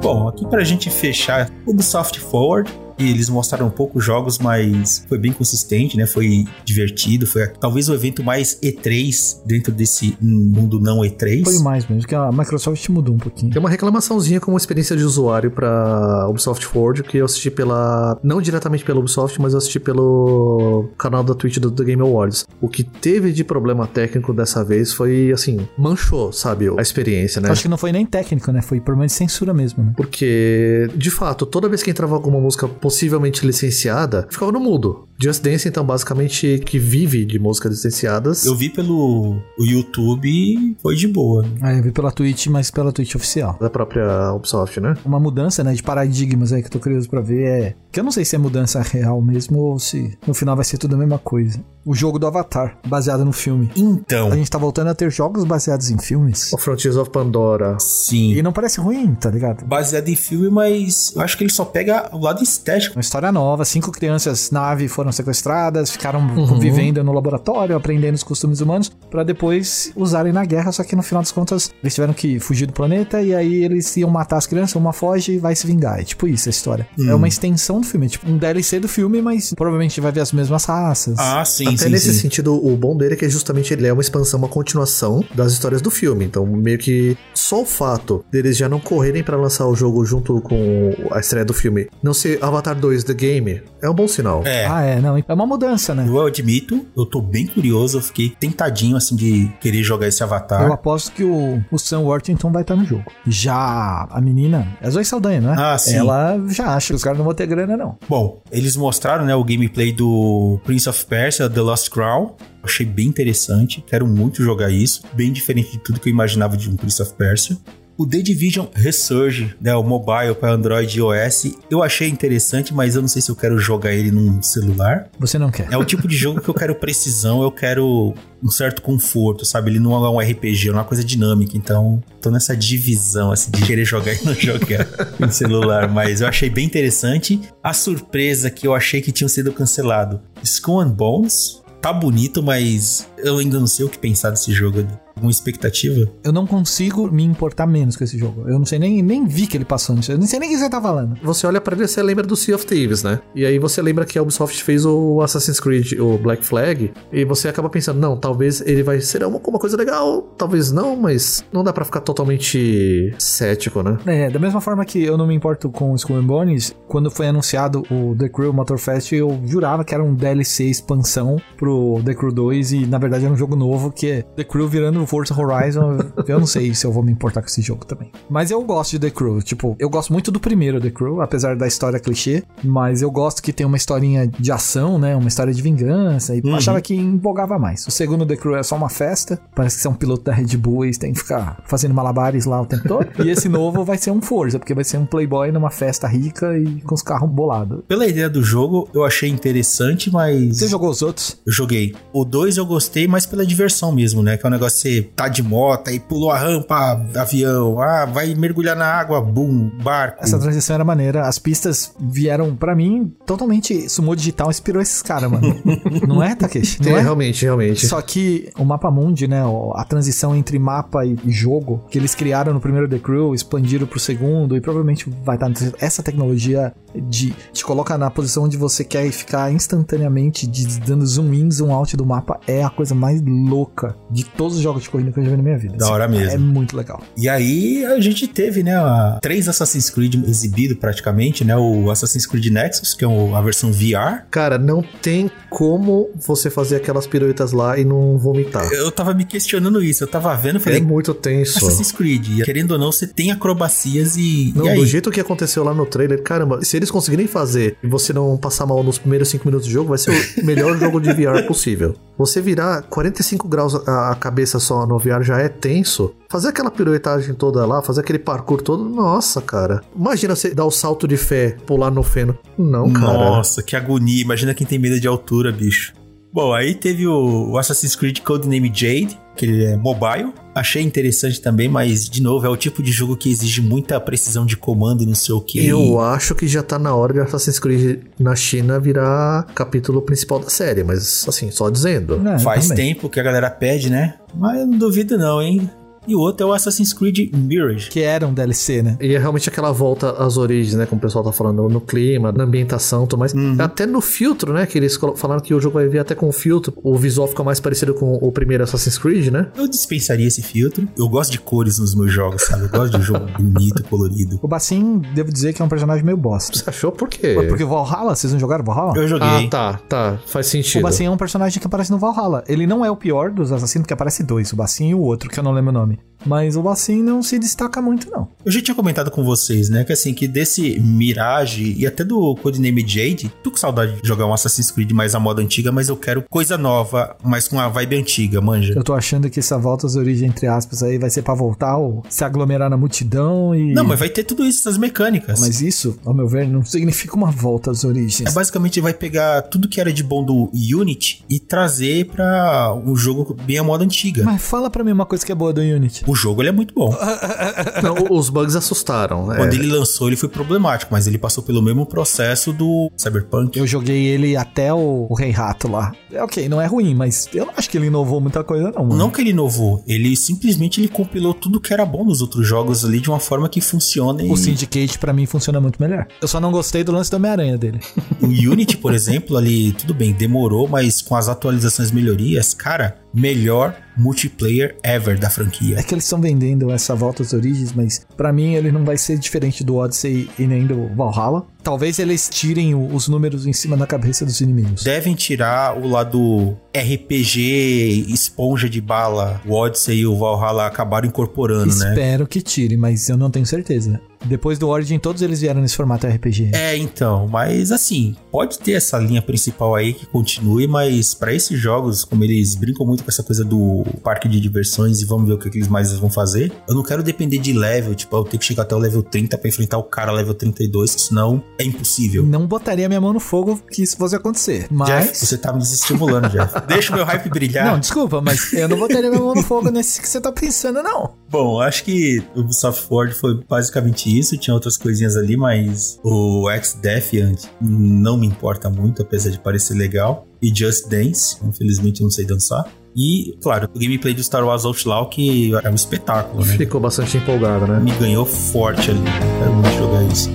Bom, 0.00 0.28
aqui 0.28 0.46
pra 0.46 0.62
gente 0.62 0.88
fechar, 0.90 1.50
Ubisoft 1.66 2.20
Forward. 2.20 2.72
E 2.98 3.10
eles 3.10 3.28
mostraram 3.28 3.70
poucos 3.70 4.04
jogos, 4.04 4.38
mas 4.38 5.04
foi 5.08 5.18
bem 5.18 5.32
consistente, 5.32 5.96
né? 5.96 6.06
Foi 6.06 6.44
divertido. 6.64 7.26
Foi 7.26 7.48
talvez 7.60 7.88
o 7.88 7.94
evento 7.94 8.22
mais 8.22 8.58
E3 8.62 9.38
dentro 9.46 9.72
desse 9.72 10.16
mundo 10.20 10.80
não 10.80 11.00
E3. 11.00 11.44
Foi 11.44 11.58
mais 11.60 11.86
mesmo, 11.86 12.06
que 12.06 12.14
a 12.14 12.30
Microsoft 12.32 12.88
mudou 12.88 13.14
um 13.14 13.18
pouquinho. 13.18 13.52
Tem 13.52 13.60
uma 13.60 13.70
reclamaçãozinha 13.70 14.40
como 14.40 14.56
experiência 14.56 14.96
de 14.96 15.04
usuário 15.04 15.50
pra 15.50 16.26
Ubisoft 16.28 16.66
Forward, 16.66 17.02
que 17.02 17.18
eu 17.18 17.24
assisti 17.24 17.50
pela. 17.50 18.18
Não 18.22 18.40
diretamente 18.40 18.84
pela 18.84 18.98
Ubisoft, 18.98 19.40
mas 19.40 19.52
eu 19.52 19.58
assisti 19.58 19.78
pelo 19.78 20.88
canal 20.98 21.22
da 21.22 21.34
Twitch 21.34 21.58
do 21.58 21.70
The 21.70 21.84
Game 21.84 22.02
Awards. 22.02 22.46
O 22.60 22.68
que 22.68 22.82
teve 22.82 23.32
de 23.32 23.44
problema 23.44 23.86
técnico 23.86 24.32
dessa 24.32 24.64
vez 24.64 24.92
foi, 24.92 25.32
assim, 25.32 25.60
manchou, 25.76 26.32
sabe, 26.32 26.68
a 26.76 26.82
experiência, 26.82 27.40
né? 27.40 27.50
Acho 27.50 27.62
que 27.62 27.68
não 27.68 27.78
foi 27.78 27.92
nem 27.92 28.04
técnico, 28.04 28.50
né? 28.50 28.62
Foi 28.62 28.80
problema 28.80 29.06
de 29.06 29.12
censura 29.12 29.54
mesmo, 29.54 29.84
né? 29.84 29.92
Porque, 29.96 30.88
de 30.94 31.10
fato, 31.10 31.46
toda 31.46 31.68
vez 31.68 31.82
que 31.82 31.90
entrava 31.90 32.14
alguma 32.14 32.40
música 32.40 32.66
possivelmente 32.88 33.44
licenciada, 33.44 34.26
ficava 34.30 34.50
no 34.50 34.58
mudo. 34.58 35.06
Just 35.20 35.42
Dance, 35.42 35.68
então, 35.68 35.84
basicamente, 35.84 36.62
que 36.64 36.78
vive 36.78 37.26
de 37.26 37.38
músicas 37.38 37.72
licenciadas. 37.72 38.46
Eu 38.46 38.54
vi 38.54 38.70
pelo 38.70 39.36
o 39.58 39.64
YouTube 39.64 40.26
e 40.26 40.76
foi 40.80 40.94
de 40.94 41.06
boa. 41.08 41.44
Ah, 41.60 41.74
eu 41.74 41.82
vi 41.82 41.90
pela 41.90 42.10
Twitch, 42.10 42.46
mas 42.46 42.70
pela 42.70 42.92
Twitch 42.92 43.14
oficial. 43.16 43.58
Da 43.60 43.68
própria 43.68 44.32
Ubisoft, 44.32 44.80
né? 44.80 44.94
Uma 45.04 45.20
mudança, 45.20 45.62
né, 45.62 45.74
de 45.74 45.82
paradigmas 45.82 46.52
aí 46.52 46.62
que 46.62 46.68
eu 46.68 46.72
tô 46.72 46.78
curioso 46.78 47.10
pra 47.10 47.20
ver 47.20 47.46
é... 47.46 47.76
Que 47.98 48.00
eu 48.00 48.04
não 48.04 48.12
sei 48.12 48.24
se 48.24 48.36
é 48.36 48.38
mudança 48.38 48.80
real 48.80 49.20
mesmo 49.20 49.58
ou 49.58 49.76
se 49.80 50.16
no 50.24 50.32
final 50.32 50.54
vai 50.54 50.64
ser 50.64 50.78
tudo 50.78 50.94
a 50.94 50.98
mesma 50.98 51.18
coisa. 51.18 51.58
O 51.84 51.94
jogo 51.94 52.16
do 52.18 52.26
Avatar, 52.28 52.78
baseado 52.86 53.24
no 53.24 53.32
filme. 53.32 53.70
Então, 53.74 54.30
A 54.30 54.36
gente 54.36 54.48
tá 54.50 54.56
voltando 54.58 54.88
a 54.88 54.94
ter 54.94 55.10
jogos 55.10 55.42
baseados 55.44 55.90
em 55.90 55.98
filmes. 55.98 56.52
O 56.52 56.58
Frontiers 56.58 56.96
of 56.96 57.10
Pandora. 57.10 57.76
sim. 57.80 58.34
E 58.34 58.42
não 58.42 58.52
parece 58.52 58.78
ruim, 58.78 59.14
tá 59.14 59.30
ligado? 59.30 59.64
Baseado 59.64 60.06
em 60.08 60.14
filme, 60.14 60.48
mas 60.50 61.12
eu 61.16 61.22
acho 61.22 61.36
que 61.36 61.42
ele 61.42 61.50
só 61.50 61.64
pega 61.64 62.08
o 62.14 62.18
lado 62.20 62.40
estético. 62.42 62.94
Uma 62.94 63.00
história 63.00 63.32
nova, 63.32 63.64
cinco 63.64 63.90
crianças 63.90 64.50
nave 64.52 64.86
foram 64.86 65.10
sequestradas, 65.10 65.90
ficaram 65.90 66.20
Uhum. 66.20 66.60
vivendo 66.60 67.02
no 67.02 67.12
laboratório, 67.12 67.74
aprendendo 67.74 68.14
os 68.14 68.22
costumes 68.22 68.60
humanos, 68.60 68.92
pra 69.10 69.24
depois 69.24 69.90
usarem 69.96 70.32
na 70.32 70.44
guerra, 70.44 70.70
só 70.70 70.84
que 70.84 70.94
no 70.94 71.02
final 71.02 71.22
das 71.22 71.32
contas 71.32 71.72
eles 71.82 71.94
tiveram 71.94 72.12
que 72.14 72.38
fugir 72.38 72.66
do 72.66 72.72
planeta 72.72 73.20
e 73.22 73.34
aí 73.34 73.64
eles 73.64 73.96
iam 73.96 74.10
matar 74.10 74.36
as 74.36 74.46
crianças, 74.46 74.76
uma 74.76 74.92
foge 74.92 75.32
e 75.32 75.38
vai 75.38 75.56
se 75.56 75.66
vingar. 75.66 75.98
É 75.98 76.04
tipo 76.04 76.28
isso 76.28 76.48
a 76.48 76.50
história. 76.50 76.86
É 77.00 77.14
uma 77.14 77.26
extensão 77.26 77.80
do 77.80 77.86
filme. 77.88 78.08
Tipo, 78.08 78.30
um 78.30 78.36
DLC 78.36 78.78
do 78.78 78.88
filme, 78.88 79.20
mas 79.20 79.52
provavelmente 79.54 80.00
vai 80.00 80.12
ver 80.12 80.20
as 80.20 80.32
mesmas 80.32 80.64
raças. 80.64 81.18
Ah, 81.18 81.44
sim, 81.44 81.68
Até 81.68 81.76
sim, 81.84 81.88
nesse 81.90 82.12
sim. 82.12 82.20
sentido, 82.20 82.54
o 82.54 82.76
bom 82.76 82.96
dele 82.96 83.14
é 83.14 83.16
que 83.16 83.28
justamente 83.28 83.72
ele 83.72 83.86
é 83.86 83.92
uma 83.92 84.02
expansão, 84.02 84.38
uma 84.38 84.48
continuação 84.48 85.24
das 85.34 85.52
histórias 85.52 85.82
do 85.82 85.90
filme. 85.90 86.24
Então, 86.24 86.46
meio 86.46 86.78
que 86.78 87.16
só 87.34 87.62
o 87.62 87.66
fato 87.66 88.24
deles 88.30 88.56
já 88.56 88.68
não 88.68 88.80
correrem 88.80 89.22
pra 89.22 89.36
lançar 89.36 89.66
o 89.66 89.74
jogo 89.74 90.04
junto 90.04 90.40
com 90.40 90.94
a 91.10 91.20
estreia 91.20 91.44
do 91.44 91.54
filme, 91.54 91.88
não 92.02 92.14
ser 92.14 92.38
Avatar 92.42 92.78
2 92.78 93.04
The 93.04 93.14
Game, 93.14 93.62
é 93.82 93.88
um 93.88 93.94
bom 93.94 94.08
sinal. 94.08 94.42
É, 94.46 94.66
Ah, 94.66 94.82
é, 94.82 95.00
não. 95.00 95.16
É 95.16 95.34
uma 95.34 95.46
mudança, 95.46 95.94
né? 95.94 96.04
eu 96.06 96.26
admito, 96.26 96.86
eu 96.96 97.06
tô 97.06 97.20
bem 97.20 97.46
curioso, 97.46 97.98
eu 97.98 98.02
fiquei 98.02 98.30
tentadinho, 98.30 98.96
assim, 98.96 99.16
de 99.16 99.50
querer 99.60 99.82
jogar 99.82 100.06
esse 100.08 100.22
Avatar. 100.22 100.62
Eu 100.62 100.72
aposto 100.72 101.12
que 101.12 101.24
o, 101.24 101.62
o 101.70 101.78
Sam 101.78 102.00
Worthington 102.00 102.50
vai 102.50 102.62
estar 102.62 102.76
no 102.76 102.84
jogo. 102.84 103.04
Já 103.26 104.06
a 104.10 104.20
menina, 104.20 104.66
é 104.80 104.90
Zoe 104.90 105.04
Saldanha, 105.04 105.40
não 105.40 105.52
é? 105.54 105.56
Ah, 105.74 105.78
sim. 105.78 105.94
Ela 105.96 106.38
já 106.48 106.74
acha 106.74 106.88
que 106.88 106.94
os 106.94 107.04
caras 107.04 107.18
não 107.18 107.24
vão 107.24 107.34
ter 107.34 107.46
grana, 107.46 107.76
não. 107.76 107.96
Bom, 108.08 108.42
eles 108.50 108.76
mostraram, 108.76 109.24
né, 109.24 109.34
o 109.34 109.44
gameplay 109.44 109.92
do 109.92 110.60
Prince 110.64 110.88
of 110.88 111.04
Persia, 111.06 111.48
The 111.48 111.60
Lost 111.60 111.90
Crown. 111.90 112.34
Achei 112.62 112.84
bem 112.84 113.06
interessante, 113.06 113.82
quero 113.86 114.06
muito 114.06 114.42
jogar 114.42 114.70
isso. 114.70 115.02
Bem 115.14 115.32
diferente 115.32 115.72
de 115.72 115.78
tudo 115.78 116.00
que 116.00 116.08
eu 116.08 116.12
imaginava 116.12 116.56
de 116.56 116.68
um 116.68 116.76
Prince 116.76 117.00
of 117.00 117.14
Persia. 117.14 117.56
O 117.98 118.06
The 118.06 118.18
Division 118.18 118.66
Resurge, 118.72 119.56
né, 119.60 119.74
o 119.74 119.82
mobile 119.82 120.32
para 120.32 120.52
Android 120.52 120.96
e 120.96 121.00
iOS, 121.00 121.56
eu 121.68 121.82
achei 121.82 122.08
interessante, 122.08 122.72
mas 122.72 122.94
eu 122.94 123.00
não 123.00 123.08
sei 123.08 123.20
se 123.20 123.28
eu 123.28 123.34
quero 123.34 123.58
jogar 123.58 123.92
ele 123.92 124.12
num 124.12 124.40
celular. 124.40 125.10
Você 125.18 125.36
não 125.36 125.50
quer. 125.50 125.66
É 125.68 125.76
o 125.76 125.84
tipo 125.84 126.06
de 126.06 126.16
jogo 126.16 126.40
que 126.40 126.48
eu 126.48 126.54
quero 126.54 126.76
precisão, 126.76 127.42
eu 127.42 127.50
quero 127.50 128.14
um 128.40 128.50
certo 128.50 128.82
conforto, 128.82 129.44
sabe? 129.44 129.72
Ele 129.72 129.80
não 129.80 129.94
é 129.94 130.10
um 130.10 130.20
RPG, 130.20 130.68
é 130.68 130.72
uma 130.72 130.84
coisa 130.84 131.02
dinâmica, 131.02 131.56
então 131.56 132.00
tô 132.22 132.30
nessa 132.30 132.56
divisão, 132.56 133.32
assim, 133.32 133.50
de 133.50 133.62
querer 133.62 133.84
jogar 133.84 134.14
e 134.14 134.24
não 134.24 134.32
jogar 134.32 134.86
em 135.20 135.30
celular, 135.32 135.88
mas 135.92 136.20
eu 136.20 136.28
achei 136.28 136.48
bem 136.48 136.66
interessante. 136.66 137.40
A 137.60 137.72
surpresa 137.72 138.48
que 138.48 138.64
eu 138.64 138.76
achei 138.76 139.00
que 139.00 139.10
tinham 139.10 139.28
sido 139.28 139.52
cancelado, 139.52 140.22
Skull 140.40 140.82
and 140.82 140.90
Bones, 140.90 141.60
tá 141.80 141.92
bonito, 141.92 142.42
mas 142.44 143.08
eu 143.18 143.38
ainda 143.38 143.58
não 143.58 143.66
sei 143.66 143.84
o 143.84 143.88
que 143.88 143.98
pensar 143.98 144.30
desse 144.30 144.52
jogo. 144.52 144.86
Alguma 145.18 145.32
expectativa? 145.32 146.08
Eu 146.22 146.32
não 146.32 146.46
consigo 146.46 147.10
me 147.10 147.24
importar 147.24 147.66
menos 147.66 147.96
com 147.96 148.04
esse 148.04 148.16
jogo. 148.16 148.48
Eu 148.48 148.56
não 148.56 148.64
sei 148.64 148.78
nem, 148.78 149.02
nem 149.02 149.26
vi 149.26 149.48
que 149.48 149.56
ele 149.56 149.64
passou 149.64 149.96
nisso. 149.96 150.12
Eu 150.12 150.18
nem 150.18 150.28
sei 150.28 150.38
nem 150.38 150.48
o 150.48 150.52
que 150.52 150.58
você 150.58 150.70
tá 150.70 150.80
falando. 150.80 151.18
Você 151.22 151.44
olha 151.44 151.60
pra 151.60 151.74
ele 151.74 151.84
e 151.84 151.88
você 151.88 152.00
lembra 152.02 152.24
do 152.24 152.36
Sea 152.36 152.54
of 152.54 152.64
Thieves, 152.64 153.02
né? 153.02 153.20
E 153.34 153.44
aí 153.44 153.58
você 153.58 153.82
lembra 153.82 154.04
que 154.04 154.16
a 154.16 154.22
Ubisoft 154.22 154.62
fez 154.62 154.86
o 154.86 155.20
Assassin's 155.20 155.58
Creed, 155.58 155.94
o 155.98 156.16
Black 156.18 156.44
Flag, 156.44 156.92
e 157.12 157.24
você 157.24 157.48
acaba 157.48 157.68
pensando, 157.68 157.98
não, 157.98 158.16
talvez 158.16 158.60
ele 158.60 158.82
vai 158.82 159.00
ser 159.00 159.24
uma, 159.24 159.40
uma 159.44 159.58
coisa 159.58 159.76
legal, 159.76 160.22
talvez 160.38 160.70
não, 160.70 160.94
mas 160.94 161.44
não 161.52 161.64
dá 161.64 161.72
pra 161.72 161.84
ficar 161.84 162.00
totalmente 162.00 163.12
cético, 163.18 163.82
né? 163.82 163.98
É, 164.06 164.30
da 164.30 164.38
mesma 164.38 164.60
forma 164.60 164.84
que 164.84 165.02
eu 165.02 165.18
não 165.18 165.26
me 165.26 165.34
importo 165.34 165.68
com 165.68 165.92
o 165.92 165.96
Skull 165.96 166.16
and 166.16 166.24
Bones, 166.24 166.76
quando 166.86 167.10
foi 167.10 167.26
anunciado 167.26 167.82
o 167.90 168.14
The 168.16 168.28
Crew 168.28 168.52
Motorfest, 168.52 169.12
eu 169.12 169.40
jurava 169.44 169.84
que 169.84 169.94
era 169.94 170.04
um 170.04 170.14
DLC 170.14 170.64
expansão 170.64 171.36
pro 171.56 172.00
The 172.04 172.14
Crew 172.14 172.32
2 172.32 172.72
e 172.72 172.86
na 172.86 172.98
verdade 172.98 173.24
era 173.24 173.34
um 173.34 173.36
jogo 173.36 173.56
novo 173.56 173.90
que 173.90 174.10
é 174.10 174.22
The 174.22 174.44
Crew 174.44 174.68
virando 174.68 175.04
Forza 175.08 175.34
Horizon. 175.38 175.98
eu 176.26 176.38
não 176.38 176.46
sei 176.46 176.74
se 176.74 176.86
eu 176.86 176.92
vou 176.92 177.02
me 177.02 177.10
importar 177.12 177.40
com 177.40 177.48
esse 177.48 177.62
jogo 177.62 177.84
também. 177.84 178.10
Mas 178.28 178.50
eu 178.50 178.62
gosto 178.62 178.92
de 178.92 178.98
The 178.98 179.10
Crew, 179.10 179.40
tipo, 179.42 179.74
eu 179.78 179.88
gosto 179.88 180.12
muito 180.12 180.30
do 180.30 180.38
primeiro 180.38 180.80
The 180.80 180.90
Crew, 180.90 181.20
apesar 181.20 181.56
da 181.56 181.66
história 181.66 181.98
clichê, 181.98 182.42
mas 182.62 183.02
eu 183.02 183.10
gosto 183.10 183.42
que 183.42 183.52
tem 183.52 183.66
uma 183.66 183.76
historinha 183.76 184.26
de 184.26 184.52
ação, 184.52 184.98
né, 184.98 185.16
uma 185.16 185.28
história 185.28 185.52
de 185.52 185.62
vingança 185.62 186.34
e 186.36 186.40
Uhum. 186.44 186.54
achava 186.54 186.80
que 186.80 186.94
empolgava 186.94 187.58
mais. 187.58 187.86
O 187.86 187.90
segundo 187.90 188.24
The 188.26 188.36
Crew 188.36 188.56
é 188.56 188.62
só 188.62 188.76
uma 188.76 188.88
festa, 188.88 189.40
parece 189.54 189.76
que 189.76 189.82
você 189.82 189.88
é 189.88 189.90
um 189.90 189.94
piloto 189.94 190.24
da 190.24 190.32
Red 190.32 190.56
Bull 190.56 190.84
e 190.86 190.92
você 190.94 191.00
tem 191.00 191.12
que 191.12 191.18
ficar 191.20 191.62
fazendo 191.66 191.94
malabares 191.94 192.44
lá 192.46 192.60
o 192.60 192.66
tempo 192.66 192.86
todo. 192.86 193.06
e 193.24 193.30
esse 193.30 193.48
novo 193.48 193.84
vai 193.84 193.96
ser 193.98 194.10
um 194.10 194.20
Forza, 194.20 194.58
porque 194.58 194.74
vai 194.74 194.84
ser 194.84 194.98
um 194.98 195.06
playboy 195.06 195.50
numa 195.52 195.70
festa 195.70 196.06
rica 196.06 196.56
e 196.58 196.80
com 196.82 196.94
os 196.94 197.02
carros 197.02 197.30
bolados. 197.30 197.80
Pela 197.88 198.06
ideia 198.06 198.28
do 198.28 198.42
jogo, 198.42 198.88
eu 198.94 199.04
achei 199.04 199.28
interessante, 199.28 200.10
mas. 200.12 200.58
Você 200.58 200.68
jogou 200.68 200.90
os 200.90 201.00
outros? 201.02 201.38
Eu 201.46 201.52
joguei. 201.52 201.94
O 202.12 202.24
2 202.24 202.56
eu 202.58 202.66
gostei, 202.66 203.06
mas 203.08 203.24
pela 203.26 203.46
diversão 203.46 203.90
mesmo, 203.92 204.22
né? 204.22 204.36
Que 204.36 204.44
é 204.44 204.48
um 204.48 204.52
negócio 204.52 204.76
que 204.82 204.82
você 204.96 204.97
tá 205.02 205.28
de 205.28 205.42
moto 205.42 205.90
e 205.90 205.98
pulou 205.98 206.30
a 206.30 206.38
rampa, 206.38 207.00
avião, 207.16 207.80
ah, 207.80 208.06
vai 208.06 208.34
mergulhar 208.34 208.76
na 208.76 208.86
água, 208.86 209.20
bum, 209.20 209.70
barco. 209.82 210.22
Essa 210.22 210.38
transição 210.38 210.74
era 210.74 210.84
maneira. 210.84 211.26
As 211.26 211.38
pistas 211.38 211.92
vieram, 212.00 212.54
pra 212.56 212.74
mim, 212.74 213.12
totalmente. 213.26 213.88
Sumo 213.88 214.14
Digital 214.16 214.50
inspirou 214.50 214.80
esses 214.82 215.02
caras, 215.02 215.30
mano. 215.30 215.54
não 216.06 216.22
é, 216.22 216.34
Takeshi? 216.34 216.82
Não 216.82 216.96
É, 216.96 217.00
é? 217.00 217.02
realmente, 217.02 217.44
realmente. 217.44 217.86
Só 217.86 218.00
que 218.02 218.50
o 218.58 218.64
mapa 218.64 218.90
mundi, 218.90 219.26
né? 219.28 219.42
A 219.74 219.84
transição 219.84 220.34
entre 220.34 220.58
mapa 220.58 221.04
e 221.04 221.16
jogo 221.30 221.84
que 221.90 221.98
eles 221.98 222.14
criaram 222.14 222.52
no 222.52 222.60
primeiro 222.60 222.88
The 222.88 222.98
Crew, 222.98 223.34
expandiram 223.34 223.86
pro 223.86 223.98
segundo 224.00 224.56
e 224.56 224.60
provavelmente 224.60 225.08
vai 225.24 225.36
estar. 225.36 225.48
no 225.48 225.54
terceiro. 225.54 225.76
Essa 225.80 226.02
tecnologia 226.02 226.72
de 227.08 227.32
te 227.52 227.64
coloca 227.64 227.96
na 227.98 228.10
posição 228.10 228.44
onde 228.44 228.56
você 228.56 228.82
quer 228.82 229.06
e 229.06 229.12
ficar 229.12 229.52
instantaneamente 229.52 230.46
de- 230.46 230.80
dando 230.80 231.06
zoom 231.06 231.32
in, 231.34 231.50
zoom 231.50 231.72
out 231.72 231.96
do 231.96 232.04
mapa 232.04 232.40
é 232.46 232.62
a 232.64 232.70
coisa 232.70 232.94
mais 232.94 233.20
louca 233.22 233.94
de 234.10 234.24
todos 234.24 234.56
os 234.56 234.62
jogos 234.62 234.77
de 234.84 234.90
corrida 234.90 235.12
que 235.12 235.20
eu 235.20 235.24
já 235.24 235.30
vi 235.30 235.36
na 235.36 235.42
minha 235.42 235.58
vida. 235.58 235.76
Da 235.76 235.88
hora 235.90 236.08
mesmo. 236.08 236.32
É 236.34 236.38
muito 236.38 236.76
legal. 236.76 237.02
E 237.16 237.28
aí 237.28 237.84
a 237.84 238.00
gente 238.00 238.26
teve, 238.26 238.62
né, 238.62 238.76
a- 238.76 239.18
três 239.22 239.48
Assassin's 239.48 239.90
Creed 239.90 240.14
exibido 240.26 240.76
praticamente, 240.76 241.44
né? 241.44 241.56
O 241.56 241.90
Assassin's 241.90 242.26
Creed 242.26 242.46
Nexus, 242.46 242.94
que 242.94 243.04
é 243.04 243.08
o- 243.08 243.34
a 243.34 243.40
versão 243.42 243.72
VR. 243.72 244.24
Cara, 244.30 244.58
não 244.58 244.82
tem 245.02 245.30
como 245.50 246.10
você 246.14 246.50
fazer 246.50 246.76
aquelas 246.76 247.06
piruetas 247.06 247.52
lá 247.52 247.78
e 247.78 247.84
não 247.84 248.18
vomitar. 248.18 248.70
Eu 248.72 248.90
tava 248.90 249.14
me 249.14 249.24
questionando 249.24 249.82
isso, 249.82 250.04
eu 250.04 250.08
tava 250.08 250.34
vendo, 250.36 250.60
falei, 250.60 250.78
É 250.78 250.82
muito 250.82 251.12
tenso. 251.14 251.58
Assassin's 251.58 251.92
Creed, 251.92 252.40
e 252.40 252.42
querendo 252.44 252.72
ou 252.72 252.78
não, 252.78 252.92
você 252.92 253.06
tem 253.06 253.30
acrobacias 253.30 254.16
e. 254.16 254.52
Não, 254.54 254.66
e 254.66 254.68
aí? 254.70 254.76
do 254.78 254.86
jeito 254.86 255.10
que 255.10 255.20
aconteceu 255.20 255.64
lá 255.64 255.74
no 255.74 255.86
trailer, 255.86 256.22
caramba, 256.22 256.64
se 256.64 256.76
eles 256.76 256.90
conseguirem 256.90 257.26
fazer 257.26 257.76
e 257.82 257.86
você 257.88 258.12
não 258.12 258.36
passar 258.36 258.66
mal 258.66 258.82
nos 258.82 258.98
primeiros 258.98 259.28
5 259.28 259.46
minutos 259.46 259.66
de 259.66 259.72
jogo, 259.72 259.88
vai 259.90 259.98
ser 259.98 260.10
o 260.40 260.44
melhor 260.44 260.76
jogo 260.78 261.00
de 261.00 261.12
VR 261.12 261.42
possível. 261.46 261.94
Você 262.16 262.40
virar 262.40 262.82
45 262.82 263.48
graus 263.48 263.74
a 263.86 264.08
a 264.08 264.14
cabeça 264.14 264.58
no 264.86 264.98
VR 264.98 265.22
já 265.22 265.38
é 265.38 265.48
tenso. 265.48 266.14
Fazer 266.28 266.48
aquela 266.48 266.70
piruetagem 266.70 267.34
toda 267.34 267.64
lá, 267.66 267.82
fazer 267.82 268.00
aquele 268.00 268.18
parkour 268.18 268.62
todo, 268.62 268.88
nossa, 268.88 269.40
cara. 269.40 269.80
Imagina 269.96 270.34
você 270.36 270.54
dar 270.54 270.64
o 270.64 270.70
salto 270.70 271.06
de 271.08 271.16
fé, 271.16 271.56
pular 271.66 271.90
no 271.90 272.02
feno. 272.02 272.38
Não, 272.56 272.92
cara. 272.92 273.12
Nossa, 273.12 273.62
que 273.62 273.74
agonia. 273.76 274.22
Imagina 274.22 274.54
quem 274.54 274.66
tem 274.66 274.78
medo 274.78 275.00
de 275.00 275.08
altura, 275.08 275.50
bicho. 275.50 275.92
Bom, 276.32 276.52
aí 276.52 276.74
teve 276.74 277.06
o 277.06 277.56
Assassin's 277.56 277.96
Creed 277.96 278.20
Codename 278.20 278.70
Jade, 278.72 279.18
que 279.38 279.46
ele 279.46 279.64
é 279.64 279.76
mobile. 279.76 280.32
Achei 280.54 280.82
interessante 280.82 281.40
também, 281.40 281.68
mas, 281.68 282.08
de 282.08 282.20
novo, 282.20 282.44
é 282.44 282.48
o 282.48 282.56
tipo 282.56 282.82
de 282.82 282.90
jogo 282.90 283.16
que 283.16 283.30
exige 283.30 283.62
muita 283.62 284.00
precisão 284.00 284.44
de 284.44 284.56
comando 284.56 285.02
e 285.02 285.06
não 285.06 285.14
sei 285.14 285.34
o 285.34 285.40
que. 285.40 285.64
Eu 285.64 286.00
acho 286.00 286.34
que 286.34 286.48
já 286.48 286.62
tá 286.62 286.78
na 286.78 286.94
hora 286.94 287.12
de 287.12 287.20
Assassin's 287.20 287.58
Creed 287.60 288.00
na 288.18 288.34
China 288.34 288.80
virar 288.80 289.44
capítulo 289.54 290.02
principal 290.02 290.40
da 290.40 290.50
série, 290.50 290.82
mas 290.82 291.24
assim, 291.28 291.50
só 291.50 291.70
dizendo. 291.70 292.20
É, 292.28 292.38
Faz 292.40 292.68
também. 292.68 292.94
tempo 292.94 293.08
que 293.08 293.20
a 293.20 293.22
galera 293.22 293.50
pede, 293.50 293.88
né? 293.88 294.14
Mas 294.34 294.58
eu 294.60 294.66
não 294.66 294.78
duvido 294.78 295.16
não, 295.16 295.40
hein? 295.40 295.70
E 296.06 296.14
o 296.14 296.20
outro 296.20 296.46
é 296.46 296.50
o 296.50 296.52
Assassin's 296.52 296.92
Creed 296.92 297.30
Mirage. 297.34 297.90
Que 297.90 298.00
era 298.00 298.26
um 298.26 298.32
DLC, 298.32 298.82
né? 298.82 298.96
E 299.00 299.14
é 299.14 299.18
realmente 299.18 299.48
aquela 299.48 299.72
volta 299.72 300.10
às 300.12 300.36
origens, 300.36 300.74
né? 300.74 300.86
Como 300.86 300.98
o 300.98 301.02
pessoal 301.02 301.24
tá 301.24 301.32
falando, 301.32 301.68
no 301.68 301.80
clima, 301.80 302.32
na 302.32 302.44
ambientação 302.44 303.04
e 303.04 303.08
tudo 303.08 303.18
mais. 303.18 303.34
Até 303.58 303.86
no 303.86 304.00
filtro, 304.00 304.52
né? 304.52 304.66
Que 304.66 304.78
eles 304.78 304.98
falaram 305.16 305.40
que 305.40 305.52
o 305.54 305.60
jogo 305.60 305.74
vai 305.74 305.88
vir 305.88 305.98
até 305.98 306.14
com 306.14 306.30
filtro. 306.32 306.72
O 306.82 306.96
visual 306.96 307.28
fica 307.28 307.42
mais 307.44 307.60
parecido 307.60 307.94
com 307.94 308.14
o 308.14 308.32
primeiro 308.32 308.64
Assassin's 308.64 308.98
Creed, 308.98 309.28
né? 309.32 309.48
Eu 309.56 309.68
dispensaria 309.68 310.26
esse 310.26 310.42
filtro. 310.42 310.88
Eu 310.96 311.08
gosto 311.08 311.30
de 311.32 311.40
cores 311.40 311.78
nos 311.78 311.94
meus 311.94 312.12
jogos, 312.12 312.42
sabe? 312.42 312.64
Eu 312.64 312.68
gosto 312.70 312.92
de 312.92 312.96
um 312.98 313.02
jogo 313.02 313.26
bonito, 313.38 313.82
colorido. 313.84 314.38
O 314.42 314.48
Bacin, 314.48 314.98
devo 315.14 315.32
dizer 315.32 315.52
que 315.52 315.60
é 315.62 315.64
um 315.64 315.68
personagem 315.68 316.04
meio 316.04 316.16
bosta. 316.16 316.56
Você 316.56 316.68
achou 316.68 316.90
por 316.92 317.08
quê? 317.08 317.34
Porque 317.48 317.64
o 317.64 317.68
Valhalla, 317.68 318.14
vocês 318.14 318.32
não 318.32 318.40
jogaram 318.40 318.64
Valhalla? 318.64 318.92
Eu 318.96 319.06
joguei. 319.08 319.28
Ah, 319.28 319.48
tá, 319.50 319.80
tá. 319.88 320.18
Faz 320.26 320.46
O 320.46 320.50
sentido. 320.50 320.82
Bacin 320.82 321.04
é 321.04 321.10
um 321.10 321.16
personagem 321.16 321.60
que 321.60 321.66
aparece 321.66 321.90
no 321.90 321.98
Valhalla. 321.98 322.42
Ele 322.48 322.66
não 322.66 322.84
é 322.84 322.90
o 322.90 322.96
pior 322.96 323.30
dos 323.30 323.52
assassinos, 323.52 323.84
porque 323.84 323.94
aparece 323.94 324.22
dois, 324.22 324.52
o 324.52 324.56
Bacin 324.56 324.88
e 324.88 324.94
o 324.94 325.00
outro, 325.00 325.28
que 325.28 325.38
eu 325.38 325.44
não 325.44 325.52
lembro 325.52 325.70
o 325.70 325.72
nome. 325.72 325.87
Mas 326.26 326.56
o 326.56 326.62
Bacin 326.62 327.00
não 327.00 327.22
se 327.22 327.38
destaca 327.38 327.80
muito, 327.80 328.10
não. 328.10 328.26
Eu 328.44 328.50
já 328.50 328.60
tinha 328.60 328.74
comentado 328.74 329.08
com 329.08 329.22
vocês, 329.22 329.68
né? 329.70 329.84
Que 329.84 329.92
assim, 329.92 330.12
que 330.12 330.26
desse 330.26 330.78
Mirage 330.80 331.74
e 331.78 331.86
até 331.86 332.02
do 332.04 332.34
Codename 332.36 332.80
Jade, 332.86 333.32
tô 333.42 333.52
com 333.52 333.56
saudade 333.56 334.00
de 334.02 334.06
jogar 334.06 334.26
um 334.26 334.32
Assassin's 334.34 334.72
Creed 334.72 334.90
mais 334.90 335.14
a 335.14 335.20
moda 335.20 335.40
antiga, 335.40 335.70
mas 335.70 335.88
eu 335.88 335.96
quero 335.96 336.24
coisa 336.28 336.58
nova, 336.58 337.16
mas 337.24 337.46
com 337.46 337.58
a 337.60 337.68
vibe 337.68 337.96
antiga, 337.96 338.40
manja. 338.40 338.74
Eu 338.74 338.82
tô 338.82 338.94
achando 338.94 339.30
que 339.30 339.38
essa 339.38 339.56
volta 339.56 339.86
às 339.86 339.94
origens, 339.94 340.28
entre 340.28 340.48
aspas, 340.48 340.82
aí 340.82 340.98
vai 340.98 341.08
ser 341.08 341.22
pra 341.22 341.34
voltar 341.34 341.76
ou 341.76 342.02
se 342.10 342.24
aglomerar 342.24 342.68
na 342.68 342.76
multidão 342.76 343.54
e. 343.54 343.72
Não, 343.72 343.84
mas 343.84 344.00
vai 344.00 344.08
ter 344.08 344.24
tudo 344.24 344.44
isso, 344.44 344.58
essas 344.68 344.76
mecânicas. 344.76 345.40
Mas 345.40 345.60
isso, 345.62 345.98
ao 346.04 346.12
meu 346.12 346.26
ver, 346.26 346.48
não 346.48 346.64
significa 346.64 347.14
uma 347.14 347.30
volta 347.30 347.70
às 347.70 347.84
É, 347.84 347.86
origens. 347.86 348.34
basicamente 348.34 348.80
vai 348.80 348.92
pegar 348.92 349.42
tudo 349.42 349.68
que 349.68 349.80
era 349.80 349.92
de 349.92 350.02
bom 350.02 350.24
do 350.24 350.50
Unity 350.52 351.24
e 351.30 351.38
trazer 351.38 352.06
pra 352.06 352.74
um 352.84 352.96
jogo 352.96 353.36
bem 353.46 353.58
a 353.58 353.62
moda 353.62 353.84
antiga. 353.84 354.24
Mas 354.24 354.42
fala 354.42 354.68
pra 354.68 354.82
mim 354.82 354.90
uma 354.90 355.06
coisa 355.06 355.24
que 355.24 355.30
é 355.30 355.34
boa 355.34 355.52
do 355.52 355.60
Unity. 355.60 355.77
O 356.06 356.14
jogo 356.14 356.42
ele 356.42 356.48
é 356.48 356.52
muito 356.52 356.74
bom. 356.74 356.94
Não, 357.82 358.16
os 358.16 358.28
bugs 358.28 358.56
assustaram. 358.56 359.26
Quando 359.26 359.52
é. 359.52 359.56
ele 359.56 359.66
lançou, 359.66 360.08
ele 360.08 360.16
foi 360.16 360.28
problemático, 360.28 360.92
mas 360.92 361.06
ele 361.06 361.18
passou 361.18 361.42
pelo 361.42 361.62
mesmo 361.62 361.86
processo 361.86 362.52
do 362.52 362.90
Cyberpunk. 362.96 363.58
Eu 363.58 363.66
joguei 363.66 364.06
ele 364.06 364.36
até 364.36 364.72
o, 364.72 365.06
o 365.08 365.14
Rei 365.14 365.30
Rato 365.30 365.70
lá. 365.70 365.92
É 366.12 366.22
ok, 366.22 366.48
não 366.48 366.60
é 366.60 366.66
ruim, 366.66 366.94
mas 366.94 367.28
eu 367.34 367.46
não 367.46 367.54
acho 367.56 367.68
que 367.68 367.76
ele 367.76 367.86
inovou 367.86 368.20
muita 368.20 368.42
coisa, 368.42 368.72
não. 368.72 368.84
Mano. 368.84 368.96
Não 368.96 369.10
que 369.10 369.20
ele 369.20 369.30
inovou, 369.30 369.82
ele 369.86 370.16
simplesmente 370.16 370.80
ele 370.80 370.88
compilou 370.88 371.34
tudo 371.34 371.60
que 371.60 371.72
era 371.72 371.84
bom 371.84 372.04
nos 372.04 372.20
outros 372.20 372.46
jogos 372.46 372.84
ali 372.84 373.00
de 373.00 373.08
uma 373.08 373.20
forma 373.20 373.48
que 373.48 373.60
funciona 373.60 374.22
e... 374.22 374.30
O 374.30 374.36
Syndicate, 374.36 374.98
pra 374.98 375.12
mim, 375.12 375.26
funciona 375.26 375.60
muito 375.60 375.80
melhor. 375.80 376.06
Eu 376.20 376.28
só 376.28 376.40
não 376.40 376.50
gostei 376.50 376.82
do 376.82 376.92
lance 376.92 377.10
do 377.10 377.16
Homem-Aranha 377.16 377.58
dele. 377.58 377.80
O 378.20 378.26
Unity, 378.26 378.76
por 378.76 378.94
exemplo, 378.94 379.36
ali, 379.36 379.72
tudo 379.72 379.94
bem, 379.94 380.12
demorou, 380.12 380.66
mas 380.68 381.02
com 381.02 381.14
as 381.14 381.28
atualizações 381.28 381.90
e 381.90 381.94
melhorias, 381.94 382.54
cara, 382.54 382.98
melhor 383.12 383.74
multiplayer 383.96 384.76
ever 384.82 385.18
da 385.18 385.28
franquia. 385.28 385.78
É 385.78 385.82
que 385.82 385.94
eles 385.94 386.04
estão 386.04 386.20
vendendo 386.20 386.70
essa 386.70 386.94
volta 386.94 387.22
às 387.22 387.32
origens, 387.32 387.72
mas 387.72 388.06
pra 388.16 388.32
mim 388.32 388.54
ele 388.54 388.70
não 388.70 388.84
vai 388.84 388.96
ser 388.96 389.18
diferente 389.18 389.64
do 389.64 389.76
Odyssey 389.76 390.30
e 390.38 390.46
nem 390.46 390.66
do 390.66 390.88
Valhalla. 390.94 391.46
Talvez 391.62 391.98
eles 391.98 392.28
tirem 392.30 392.74
os 392.74 393.08
números 393.08 393.46
em 393.46 393.52
cima 393.52 393.76
da 393.76 393.86
cabeça 393.86 394.24
dos 394.24 394.40
inimigos. 394.40 394.84
Devem 394.84 395.14
tirar 395.14 395.76
o 395.76 395.86
lado 395.86 396.56
RPG, 396.74 398.06
esponja 398.08 398.68
de 398.68 398.80
bala, 398.80 399.40
o 399.46 399.52
Odyssey 399.52 399.98
e 399.98 400.06
o 400.06 400.16
Valhalla 400.16 400.66
acabaram 400.66 401.08
incorporando, 401.08 401.74
né? 401.76 401.88
Espero 401.90 402.26
que 402.26 402.40
tire, 402.40 402.76
mas 402.76 403.08
eu 403.08 403.16
não 403.16 403.30
tenho 403.30 403.44
certeza. 403.44 404.00
Depois 404.24 404.58
do 404.58 404.68
Origin, 404.68 404.98
todos 404.98 405.22
eles 405.22 405.40
vieram 405.40 405.60
nesse 405.60 405.76
formato 405.76 406.06
RPG. 406.06 406.50
É, 406.54 406.76
então, 406.76 407.26
mas 407.28 407.72
assim, 407.72 408.16
pode 408.30 408.58
ter 408.58 408.72
essa 408.72 408.98
linha 408.98 409.22
principal 409.22 409.74
aí 409.74 409.92
que 409.92 410.06
continue, 410.06 410.66
mas 410.66 411.14
pra 411.14 411.32
esses 411.32 411.58
jogos, 411.58 412.04
como 412.04 412.24
eles 412.24 412.54
brincam 412.54 412.86
muito 412.86 413.04
com 413.04 413.10
essa 413.10 413.22
coisa 413.22 413.44
do 413.44 413.84
parque 414.02 414.28
de 414.28 414.40
diversões 414.40 415.00
e 415.00 415.04
vamos 415.04 415.28
ver 415.28 415.34
o 415.34 415.38
que, 415.38 415.50
que 415.50 415.58
eles 415.58 415.68
mais 415.68 415.92
vão 415.98 416.10
fazer, 416.10 416.52
eu 416.68 416.74
não 416.74 416.82
quero 416.82 417.02
depender 417.02 417.38
de 417.38 417.52
level, 417.52 417.94
tipo, 417.94 418.16
eu 418.16 418.24
tenho 418.24 418.38
que 418.38 418.44
chegar 418.44 418.62
até 418.62 418.74
o 418.74 418.78
level 418.78 419.02
30 419.02 419.38
pra 419.38 419.48
enfrentar 419.48 419.78
o 419.78 419.84
cara 419.84 420.12
level 420.12 420.34
32, 420.34 420.94
que 420.94 421.00
senão 421.00 421.42
é 421.58 421.64
impossível. 421.64 422.24
Não 422.24 422.46
botaria 422.46 422.88
minha 422.88 423.00
mão 423.00 423.12
no 423.12 423.20
fogo 423.20 423.60
que 423.70 423.82
isso 423.82 423.96
fosse 423.96 424.16
acontecer. 424.16 424.66
Mas. 424.70 424.88
Jeff, 424.88 425.26
você 425.26 425.38
tá 425.38 425.52
me 425.52 425.58
desestimulando, 425.58 426.28
Jeff. 426.28 426.54
Deixa 426.66 426.92
o 426.92 426.96
meu 426.96 427.04
hype 427.04 427.28
brilhar. 427.28 427.66
Não, 427.66 427.78
desculpa, 427.78 428.20
mas 428.20 428.52
eu 428.52 428.68
não 428.68 428.78
botaria 428.78 429.10
minha 429.10 429.22
mão 429.22 429.34
no 429.34 429.42
fogo 429.42 429.70
nesse 429.70 430.00
que 430.00 430.08
você 430.08 430.20
tá 430.20 430.32
pensando, 430.32 430.82
não. 430.82 431.14
Bom, 431.30 431.60
acho 431.60 431.84
que 431.84 432.22
o 432.34 432.40
Ubisoft 432.40 432.86
Forward 432.86 433.14
foi 433.14 433.40
basicamente 433.48 434.07
isso. 434.08 434.36
Tinha 434.36 434.54
outras 434.54 434.76
coisinhas 434.76 435.16
ali, 435.16 435.36
mas 435.36 435.98
o 436.02 436.48
X-Defiant 436.50 437.44
não 437.60 438.16
me 438.16 438.26
importa 438.26 438.70
muito, 438.70 439.02
apesar 439.02 439.30
de 439.30 439.38
parecer 439.38 439.74
legal. 439.74 440.26
E 440.40 440.48
Just 440.54 440.88
Dance, 440.88 441.36
infelizmente 441.44 442.00
eu 442.00 442.04
não 442.04 442.10
sei 442.10 442.24
dançar. 442.24 442.64
E, 442.96 443.36
claro, 443.42 443.68
o 443.74 443.78
gameplay 443.78 444.14
do 444.14 444.22
Star 444.24 444.44
Wars 444.44 444.64
Outlaw, 444.64 445.08
que 445.08 445.52
é 445.62 445.70
um 445.70 445.74
espetáculo, 445.74 446.44
né? 446.44 446.56
Ficou 446.56 446.80
bastante 446.80 447.16
empolgado, 447.16 447.66
né? 447.66 447.78
Me 447.78 447.92
ganhou 447.92 448.24
forte 448.24 448.90
ali. 448.90 449.00
Quero 449.38 449.54
muito 449.54 449.70
jogar 449.76 450.02
isso. 450.04 450.30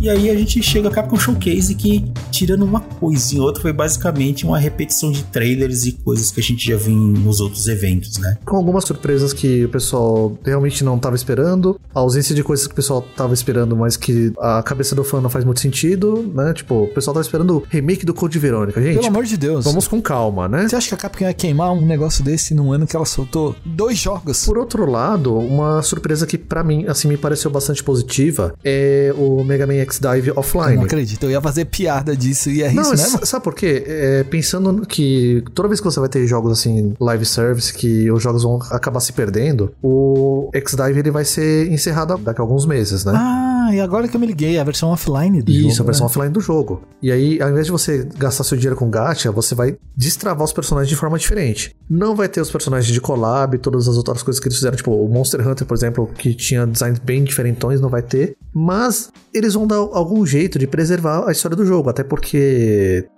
E 0.00 0.08
aí 0.08 0.30
a 0.30 0.34
gente 0.36 0.62
chega 0.62 0.88
a 0.88 0.92
Capcom 0.92 1.18
Showcase 1.18 1.74
que, 1.74 2.04
tirando 2.38 2.62
uma 2.64 2.80
coisinha 2.80 3.40
ou 3.42 3.48
outra, 3.48 3.60
foi 3.62 3.72
basicamente 3.72 4.44
uma 4.46 4.58
repetição 4.58 5.10
de 5.10 5.22
trailers 5.24 5.86
e 5.86 5.92
coisas 5.92 6.30
que 6.30 6.40
a 6.40 6.42
gente 6.42 6.64
já 6.64 6.76
viu 6.76 6.94
nos 6.94 7.40
outros 7.40 7.66
eventos, 7.66 8.16
né? 8.18 8.36
Com 8.44 8.56
algumas 8.56 8.84
surpresas 8.84 9.32
que 9.32 9.64
o 9.64 9.68
pessoal 9.68 10.38
realmente 10.44 10.84
não 10.84 10.96
estava 10.96 11.16
esperando, 11.16 11.80
a 11.94 11.98
ausência 12.00 12.34
de 12.34 12.44
coisas 12.44 12.66
que 12.66 12.72
o 12.72 12.76
pessoal 12.76 13.04
estava 13.10 13.34
esperando, 13.34 13.76
mas 13.76 13.96
que 13.96 14.32
a 14.38 14.62
cabeça 14.62 14.94
do 14.94 15.02
fã 15.02 15.20
não 15.20 15.28
faz 15.28 15.44
muito 15.44 15.60
sentido, 15.60 16.30
né? 16.34 16.52
Tipo, 16.54 16.84
o 16.84 16.88
pessoal 16.88 17.14
tava 17.14 17.24
esperando 17.24 17.56
o 17.58 17.62
remake 17.68 18.06
do 18.06 18.14
Code 18.14 18.38
Verônica. 18.38 18.80
Gente, 18.80 18.94
Pelo 18.96 19.06
amor 19.08 19.24
de 19.24 19.36
Deus. 19.36 19.64
vamos 19.64 19.88
com 19.88 20.00
calma, 20.00 20.48
né? 20.48 20.68
Você 20.68 20.76
acha 20.76 20.88
que 20.88 20.94
a 20.94 20.98
Capcom 20.98 21.24
ia 21.24 21.34
queimar 21.34 21.72
um 21.72 21.84
negócio 21.84 22.22
desse 22.22 22.54
num 22.54 22.72
ano 22.72 22.86
que 22.86 22.94
ela 22.94 23.04
soltou 23.04 23.56
dois 23.64 23.98
jogos? 23.98 24.44
Por 24.46 24.56
outro 24.58 24.88
lado, 24.90 25.36
uma 25.36 25.82
surpresa 25.82 26.26
que 26.26 26.38
pra 26.38 26.62
mim, 26.62 26.86
assim, 26.86 27.08
me 27.08 27.16
pareceu 27.16 27.50
bastante 27.50 27.82
positiva 27.82 28.54
é 28.64 29.12
o 29.16 29.42
Mega 29.42 29.66
Man 29.66 29.74
X-Dive 29.74 30.28
Eu 30.28 30.34
não 30.34 30.40
Offline. 30.40 30.84
acredito, 30.84 31.24
eu 31.24 31.30
ia 31.30 31.40
fazer 31.40 31.64
piada 31.64 32.16
disso 32.16 32.27
e 32.46 32.62
é 32.62 32.72
Não, 32.72 32.94
isso 32.94 33.14
mesmo? 33.14 33.26
sabe 33.26 33.44
por 33.44 33.54
quê? 33.54 33.84
É, 33.86 34.24
pensando 34.24 34.86
que 34.86 35.42
toda 35.54 35.68
vez 35.68 35.80
que 35.80 35.84
você 35.84 36.00
vai 36.00 36.08
ter 36.08 36.26
jogos 36.26 36.52
assim, 36.52 36.94
live 37.00 37.24
service, 37.24 37.72
que 37.72 38.10
os 38.10 38.22
jogos 38.22 38.42
vão 38.42 38.58
acabar 38.70 39.00
se 39.00 39.12
perdendo, 39.12 39.72
o 39.82 40.50
X-Dive 40.54 40.98
ele 40.98 41.10
vai 41.10 41.24
ser 41.24 41.70
encerrado 41.70 42.18
daqui 42.18 42.40
a 42.40 42.44
alguns 42.44 42.66
meses, 42.66 43.04
né? 43.04 43.12
Ah, 43.14 43.70
e 43.72 43.80
agora 43.80 44.08
que 44.08 44.16
eu 44.16 44.20
me 44.20 44.26
liguei, 44.26 44.58
a 44.58 44.64
versão 44.64 44.90
offline 44.90 45.42
do 45.42 45.52
jogo. 45.52 45.68
Isso, 45.68 45.82
a 45.82 45.84
versão 45.84 46.04
né? 46.04 46.10
offline 46.10 46.32
do 46.32 46.40
jogo. 46.40 46.82
E 47.02 47.12
aí, 47.12 47.40
ao 47.40 47.50
invés 47.50 47.66
de 47.66 47.72
você 47.72 48.08
gastar 48.16 48.44
seu 48.44 48.56
dinheiro 48.56 48.76
com 48.76 48.88
gacha, 48.90 49.30
você 49.30 49.54
vai 49.54 49.76
destravar 49.96 50.44
os 50.44 50.52
personagens 50.52 50.88
de 50.88 50.96
forma 50.96 51.18
diferente. 51.18 51.74
Não 51.88 52.16
vai 52.16 52.28
ter 52.28 52.40
os 52.40 52.50
personagens 52.50 52.92
de 52.92 53.00
collab 53.00 53.54
e 53.54 53.58
todas 53.58 53.88
as 53.88 53.96
outras 53.96 54.22
coisas 54.22 54.40
que 54.40 54.48
eles 54.48 54.56
fizeram. 54.56 54.76
Tipo, 54.76 54.92
o 54.92 55.08
Monster 55.08 55.46
Hunter, 55.46 55.66
por 55.66 55.76
exemplo, 55.76 56.06
que 56.06 56.34
tinha 56.34 56.66
designs 56.66 56.98
bem 56.98 57.24
diferentões, 57.24 57.80
não 57.80 57.88
vai 57.88 58.02
ter. 58.02 58.36
Mas 58.52 59.10
eles 59.32 59.54
vão 59.54 59.66
dar 59.66 59.76
algum 59.76 60.24
jeito 60.24 60.58
de 60.58 60.66
preservar 60.66 61.28
a 61.28 61.32
história 61.32 61.56
do 61.56 61.64
jogo. 61.64 61.90
Até 61.90 62.02
porque 62.02 62.17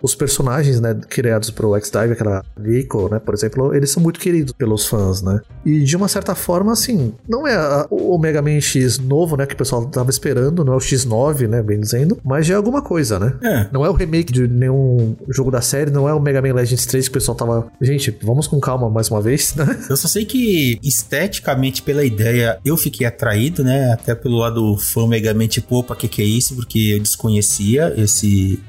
os 0.01 0.15
personagens, 0.15 0.79
né, 0.79 0.95
criados 1.09 1.49
pro 1.49 1.75
X-Dive, 1.75 2.13
aquela 2.13 2.43
Rico, 2.59 3.09
né, 3.09 3.19
por 3.19 3.33
exemplo, 3.33 3.73
eles 3.75 3.89
são 3.91 4.01
muito 4.01 4.19
queridos 4.19 4.53
pelos 4.53 4.85
fãs, 4.85 5.21
né? 5.21 5.39
E 5.65 5.79
de 5.81 5.95
uma 5.95 6.07
certa 6.07 6.35
forma, 6.35 6.71
assim, 6.71 7.13
não 7.27 7.47
é 7.47 7.55
a- 7.55 7.87
o 7.89 8.17
Mega 8.17 8.41
Man 8.41 8.59
X 8.61 8.97
novo, 8.99 9.35
né, 9.37 9.45
que 9.45 9.53
o 9.53 9.57
pessoal 9.57 9.85
tava 9.85 10.09
esperando, 10.09 10.63
não 10.63 10.73
é 10.73 10.75
o 10.75 10.79
X9, 10.79 11.47
né, 11.47 11.61
bem 11.61 11.79
dizendo, 11.79 12.19
mas 12.23 12.45
já 12.45 12.53
é 12.53 12.57
alguma 12.57 12.81
coisa, 12.81 13.19
né? 13.19 13.33
É. 13.43 13.67
Não 13.71 13.85
é 13.85 13.89
o 13.89 13.93
remake 13.93 14.31
de 14.31 14.47
nenhum 14.47 15.15
jogo 15.29 15.51
da 15.51 15.61
série, 15.61 15.91
não 15.91 16.07
é 16.07 16.13
o 16.13 16.19
Mega 16.19 16.41
Man 16.41 16.53
Legends 16.53 16.85
3 16.85 17.05
que 17.07 17.11
o 17.11 17.13
pessoal 17.13 17.35
tava. 17.35 17.67
Gente, 17.81 18.15
vamos 18.21 18.47
com 18.47 18.59
calma 18.59 18.89
mais 18.89 19.09
uma 19.09 19.21
vez, 19.21 19.53
né? 19.55 19.65
Eu 19.89 19.97
só 19.97 20.07
sei 20.07 20.25
que 20.25 20.77
esteticamente, 20.83 21.81
pela 21.81 22.03
ideia, 22.03 22.59
eu 22.63 22.77
fiquei 22.77 23.05
atraído, 23.05 23.63
né? 23.63 23.91
Até 23.93 24.15
pelo 24.15 24.37
lado 24.37 24.77
fã 24.77 25.07
Mega 25.07 25.33
Man, 25.33 25.47
tipo, 25.47 25.75
opa, 25.77 25.95
que 25.95 26.07
que 26.07 26.21
é 26.21 26.25
isso? 26.25 26.55
Porque 26.55 26.93
eu 26.95 26.99
desconhecia 26.99 27.93
esse 27.97 28.59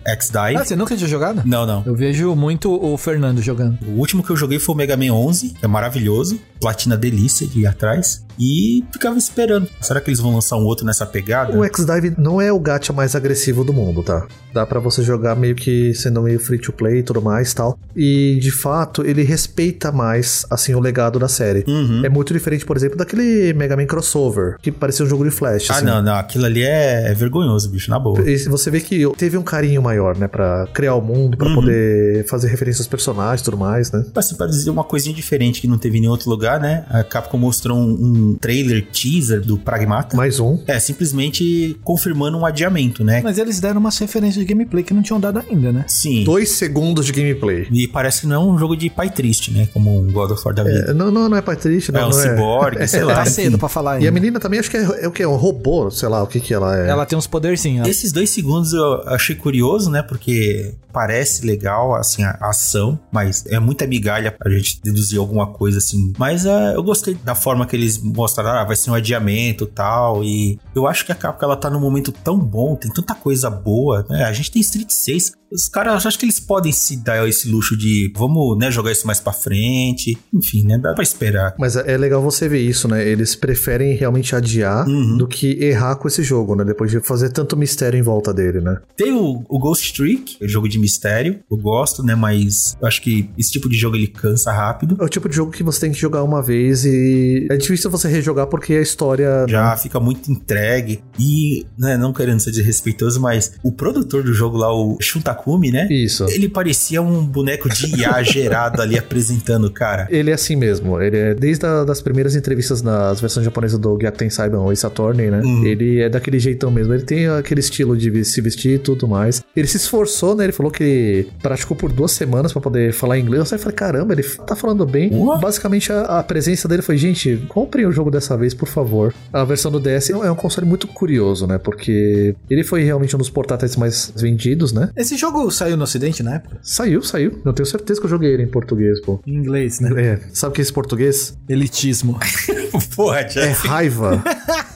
Ah, 0.57 0.65
você 0.65 0.77
nunca 0.77 0.97
tinha 0.97 1.09
jogado? 1.09 1.43
Não, 1.45 1.67
não. 1.67 1.83
Eu 1.85 1.95
vejo 1.95 2.35
muito 2.35 2.73
o 2.73 2.97
Fernando 2.97 3.41
jogando. 3.43 3.79
O 3.87 3.99
último 3.99 4.23
que 4.23 4.31
eu 4.31 4.37
joguei 4.37 4.59
foi 4.59 4.75
o 4.75 4.79
Mega 4.79 4.97
Man 4.97 5.13
11, 5.13 5.51
que 5.51 5.65
é 5.65 5.69
maravilhoso. 5.69 6.39
Platina 6.61 6.97
delícia 6.97 7.47
de 7.47 7.61
ir 7.61 7.67
atrás. 7.67 8.25
E 8.39 8.85
ficava 8.93 9.17
esperando. 9.19 9.69
Será 9.81 10.01
que 10.01 10.09
eles 10.11 10.21
vão 10.21 10.35
lançar 10.35 10.57
um 10.57 10.65
outro 10.65 10.85
nessa 10.85 11.05
pegada? 11.07 11.57
O 11.57 11.65
X-Dive 11.65 12.15
não 12.19 12.41
é 12.41 12.53
o 12.53 12.59
gacha 12.59 12.93
mais 12.93 13.15
agressivo 13.15 13.65
do 13.65 13.73
mundo, 13.73 14.03
tá? 14.03 14.27
Dá 14.53 14.67
pra 14.67 14.81
você 14.81 15.03
jogar 15.03 15.35
meio 15.37 15.55
que 15.55 15.95
sendo 15.95 16.23
meio 16.23 16.39
free 16.39 16.59
to 16.59 16.73
play 16.73 16.99
e 16.99 17.03
tudo 17.03 17.23
mais 17.23 17.53
tal. 17.55 17.79
E 17.97 18.39
de 18.41 18.51
fato, 18.51 19.05
ele 19.05 19.23
respeita 19.23 19.91
mais, 19.93 20.45
assim, 20.51 20.75
o 20.75 20.81
legado 20.81 21.19
da 21.19 21.29
série. 21.29 21.65
Uhum. 21.67 22.05
É 22.05 22.09
muito 22.09 22.33
diferente, 22.33 22.65
por 22.67 22.77
exemplo, 22.77 22.97
daquele 22.97 23.53
Mega 23.55 23.77
Man 23.77 23.87
Crossover, 23.87 24.57
que 24.61 24.71
parecia 24.71 25.05
um 25.05 25.09
jogo 25.09 25.25
de 25.25 25.31
Flash. 25.31 25.71
Ah, 25.71 25.77
assim. 25.77 25.85
não, 25.85 26.03
não. 26.03 26.15
Aquilo 26.17 26.45
ali 26.45 26.63
é, 26.63 27.11
é 27.11 27.15
vergonhoso, 27.15 27.69
bicho, 27.71 27.91
na 27.91 27.99
boa. 27.99 28.21
E 28.29 28.37
você 28.49 28.71
vê 28.71 28.81
que 28.81 29.07
teve 29.17 29.37
um 29.37 29.43
carinho 29.43 29.83
maior, 29.83 30.17
né? 30.17 30.29
Pra 30.29 30.67
criar 30.73 30.95
o 30.95 31.01
mundo, 31.03 31.37
pra 31.37 31.49
Uhum. 31.49 31.55
poder 31.57 32.25
fazer 32.27 32.49
referência 32.49 32.81
aos 32.81 32.89
personagens 32.89 33.41
e 33.41 33.45
tudo 33.45 33.57
mais, 33.59 33.91
né? 33.93 34.05
Assim, 34.15 34.35
para 34.37 34.47
dizer 34.47 34.71
uma 34.71 34.85
coisinha 34.85 35.15
diferente 35.15 35.61
que 35.61 35.67
não 35.67 35.77
teve 35.79 35.99
em 35.99 36.01
nenhum 36.03 36.13
outro 36.13 36.29
lugar, 36.31 36.61
né? 36.61 36.85
A 36.89 37.03
Capcom 37.05 37.37
mostrou 37.39 37.77
um, 37.79 37.91
um 37.91 38.22
trailer 38.41 38.85
teaser 38.87 39.41
do 39.41 39.59
Pragmata. 39.59 40.17
Mais 40.17 40.39
um. 40.41 40.59
É, 40.67 40.79
simplesmente 40.79 41.77
confirmando 41.85 42.39
um 42.39 42.47
adiamento, 42.47 43.05
né? 43.05 43.21
Mas 43.23 43.39
eles 43.39 43.61
deram 43.61 43.81
umas 43.81 43.99
referências 43.99 44.45
de 44.45 44.45
gameplay 44.45 44.83
que 44.85 44.95
não 44.95 45.03
tinham 45.03 45.21
dado 45.21 45.39
ainda, 45.41 45.73
né? 45.73 45.85
Sim. 45.89 46.25
Dois 46.25 46.51
segundos 46.53 47.07
de 47.07 47.13
gameplay. 47.13 47.67
E 47.71 47.87
parece 47.89 48.23
que 48.23 48.27
não 48.27 48.37
é 48.37 48.39
um 48.55 48.59
jogo 48.59 48.77
de 48.77 48.89
pai 48.91 49.11
triste, 49.11 49.51
né? 49.51 49.69
Como 49.73 49.99
um 50.01 50.11
God 50.13 50.31
of 50.31 50.43
War 50.45 50.55
da 50.55 50.63
vida. 50.65 50.87
É, 50.91 50.95
não, 50.95 51.11
não, 51.11 51.29
não 51.29 51.37
é 51.37 51.43
pai 51.43 51.57
triste, 51.57 51.91
não. 51.93 52.01
É, 52.01 52.05
um 52.05 52.07
não 52.11 52.13
ciborgue, 52.13 52.87
sei 52.89 53.05
lá. 53.05 53.15
tá 53.17 53.25
cedo 53.27 53.59
pra 53.59 53.69
falar 53.69 53.95
E 53.95 53.97
ainda. 53.99 54.09
a 54.09 54.13
menina 54.13 54.41
também 54.41 54.61
acho 54.61 54.71
que 54.71 54.77
é, 54.77 55.05
é 55.05 55.09
o 55.09 55.13
que? 55.13 55.23
É 55.23 55.29
um 55.29 55.37
robô, 55.37 55.91
sei 55.91 56.09
lá, 56.09 56.23
o 56.23 56.27
que 56.27 56.41
que 56.41 56.53
ela 56.55 56.77
é. 56.79 56.89
Ela 56.89 57.07
tem 57.07 57.19
uns 57.19 57.27
poderzinhos. 57.27 57.87
Esses 57.89 58.13
dois 58.13 58.31
segundos 58.31 58.73
eu 58.73 59.03
achei 59.09 59.35
curioso, 59.35 59.91
né? 59.91 60.03
Porque 60.03 60.75
parece 60.93 61.47
legal, 61.47 61.95
assim, 61.95 62.23
a 62.23 62.37
ação, 62.43 62.99
mas 63.11 63.45
é 63.47 63.59
muita 63.59 63.87
migalha 63.87 64.31
pra 64.31 64.51
gente 64.51 64.79
deduzir 64.83 65.19
alguma 65.19 65.47
coisa, 65.47 65.79
assim. 65.79 66.13
Mas 66.19 66.45
ah, 66.47 66.73
eu 66.75 66.83
gostei 66.83 67.15
da 67.25 67.35
forma 67.35 67.67
que 67.67 67.75
eles 67.75 67.99
mostraram, 68.15 68.51
ah, 68.61 68.65
vai 68.65 68.77
ser 68.77 68.91
um 68.91 68.95
adiamento 68.95 69.65
e 69.65 69.69
tal. 69.69 70.25
E 70.25 70.59
eu 70.75 70.87
acho 70.87 71.05
que 71.07 71.13
a 71.13 71.15
Capcom, 71.15 71.45
ela 71.47 71.57
tá 71.57 71.71
num 71.71 71.81
momento 71.81 72.11
tão 72.13 72.39
bom, 72.39 72.75
tem 72.77 72.91
tanta 72.93 73.15
coisa 73.15 73.49
boa, 73.51 74.05
né? 74.09 74.25
A 74.25 74.33
gente 74.33 74.51
tem 74.51 74.61
Street 74.61 74.91
6. 74.91 75.33
Os 75.53 75.69
caras, 75.69 76.07
acho 76.07 76.19
que 76.19 76.25
eles 76.25 76.41
podem 76.41 76.73
se 76.73 76.97
dar 76.97 77.29
esse 77.29 77.47
luxo 77.49 77.77
de, 77.77 78.11
vamos, 78.17 78.57
né, 78.59 78.71
jogar 78.71 78.91
isso 78.91 79.07
mais 79.07 79.21
pra 79.21 79.35
frente. 79.35 80.17
Enfim, 80.33 80.65
né? 80.67 80.79
Dá 80.79 80.95
pra 80.95 81.03
esperar. 81.03 81.55
Mas 81.59 81.77
é 81.77 81.93
é 81.93 81.97
legal 81.99 82.23
você 82.23 82.49
ver 82.49 82.61
isso, 82.61 82.89
né? 82.89 83.07
Eles 83.07 83.35
preferem 83.37 83.95
realmente 83.95 84.35
adiar 84.35 84.89
Uhum. 84.89 85.19
do 85.19 85.27
que 85.29 85.63
errar 85.63 85.97
com 85.97 86.09
esse 86.09 86.23
jogo, 86.23 86.55
né? 86.55 86.65
Depois 86.65 86.91
de 86.91 87.01
fazer 87.01 87.29
tanto 87.31 87.55
mistério 87.57 87.99
em 87.99 88.03
volta 88.03 88.33
dele, 88.33 88.61
né? 88.63 88.79
Tem 88.97 89.13
o, 89.13 89.45
o 89.47 89.59
Ghost 89.59 89.93
Trick, 89.93 90.37
é 90.41 90.49
jogo 90.49 90.69
de 90.69 90.79
mistério. 90.79 91.41
Eu 91.51 91.57
gosto, 91.59 92.03
né? 92.03 92.15
Mas 92.15 92.75
eu 92.81 92.89
acho 92.89 93.03
que 93.03 93.29
esse 93.37 93.51
tipo 93.53 93.69
de 93.69 93.77
jogo 93.77 93.95
ele 93.97 94.07
cansa 94.07 94.51
rápido. 94.53 94.97
É 95.01 95.05
o 95.05 95.09
tipo 95.09 95.29
de 95.29 95.37
jogo 95.37 95.51
que 95.53 95.63
você 95.63 95.81
tem 95.81 95.93
que 95.93 95.99
jogar 96.01 96.23
uma 96.23 96.41
vez 96.43 96.87
e 96.87 97.47
é 97.51 97.57
difícil 97.59 97.91
você 97.91 98.02
você 98.03 98.09
rejogar 98.09 98.47
porque 98.47 98.75
a 98.75 98.83
história. 98.83 99.47
Já 99.49 99.77
fica 99.77 99.99
muito 100.01 100.31
entregue. 100.31 101.03
E, 101.19 101.67
né, 101.79 101.97
não 101.97 102.13
querendo 102.13 102.41
ser 102.41 102.51
desrespeitoso, 102.51 103.21
mas 103.21 103.55
o 103.63 103.73
produtor 103.73 104.23
do 104.23 104.33
jogo 104.33 104.57
lá, 104.57 104.73
o 104.73 104.97
Shuntakumi, 105.01 105.71
né? 105.71 105.87
Isso. 105.91 106.27
Ele 106.29 106.49
parecia 106.49 107.01
um 107.01 107.25
boneco 107.25 107.69
de 107.69 108.01
IA 108.01 108.23
gerado 108.25 108.83
ali 108.83 108.99
apresentando, 108.99 109.71
cara. 109.71 110.07
Ele 110.11 110.31
é 110.31 110.35
assim 110.35 110.57
mesmo. 110.57 111.01
Ele 111.01 111.17
é 111.17 111.35
desde 111.35 111.67
a, 111.67 111.85
das 111.85 112.01
primeiras 112.01 112.35
entrevistas 112.35 112.83
nas 112.83 113.21
versões 113.21 113.45
japonesas 113.45 113.79
do 113.79 113.97
Gyakuten 113.97 114.31
Saiban 114.31 114.61
ou 114.61 114.73
Ace 114.73 114.87
Attorney, 114.87 115.31
né? 115.31 115.41
Uhum. 115.41 115.65
Ele 115.65 116.01
é 116.01 116.09
daquele 116.09 116.39
jeitão 116.39 116.71
mesmo. 116.71 116.93
Ele 116.93 117.05
tem 117.05 117.29
aquele 117.29 117.61
estilo 117.61 117.97
de 117.97 118.25
se 118.25 118.41
vestir 118.41 118.75
e 118.75 118.79
tudo 118.79 119.07
mais. 119.07 119.43
Ele 119.55 119.67
se 119.67 119.77
esforçou, 119.77 120.35
né? 120.35 120.45
Ele 120.45 120.53
falou 120.53 120.73
que 120.73 121.29
praticou 121.43 121.77
por 121.77 121.93
duas 121.93 122.13
semanas 122.13 122.53
pra 122.53 122.61
poder 122.61 122.93
falar 122.93 123.19
inglês. 123.19 123.53
Eu 123.53 123.59
falei, 123.59 123.77
caramba, 123.77 124.13
ele 124.13 124.23
tá 124.23 124.57
falando 124.57 124.85
bem. 124.87 125.11
Basicamente, 125.41 125.93
a, 125.93 126.19
a 126.19 126.23
presença 126.23 126.67
dele 126.67 126.83
foi, 126.83 126.97
gente, 126.97 127.37
comprem 127.49 127.87
o 127.87 127.92
jogo 127.93 128.11
dessa 128.11 128.37
vez, 128.37 128.55
por 128.55 128.69
favor. 128.69 129.15
A 129.33 129.45
versão 129.45 129.71
do 129.71 129.81
DS 129.81 130.11
é 130.11 130.31
um 130.31 130.35
console 130.35 130.67
muito 130.67 130.87
curioso, 130.87 131.47
né? 131.47 131.59
Porque 131.59 132.35
ele 132.49 132.65
foi 132.65 132.83
realmente 132.83 133.15
um 133.15 133.19
dos 133.19 133.31
portáteis 133.31 133.77
mais 133.77 134.13
vendidos, 134.17 134.73
né? 134.73 134.91
Esse 134.97 135.17
jogo 135.17 135.51
saiu 135.51 135.77
no 135.77 135.85
ocidente 135.85 136.23
na 136.23 136.37
época? 136.37 136.59
Saiu, 136.63 137.03
saiu. 137.03 137.41
Eu 137.45 137.53
tenho 137.53 137.67
certeza 137.67 138.01
que 138.01 138.07
eu 138.07 138.11
joguei 138.11 138.33
ele 138.33 138.43
em 138.43 138.49
português, 138.49 139.01
pô. 139.01 139.21
Em 139.27 139.35
inglês, 139.35 139.81
né? 139.81 139.91
É, 140.01 140.21
sabe 140.33 140.53
o 140.53 140.55
que 140.55 140.61
é 140.61 140.63
esse 140.63 140.73
português? 140.73 141.37
Elitismo. 141.49 142.19
Porra, 142.97 143.21
É 143.21 143.51
raiva 143.51 144.23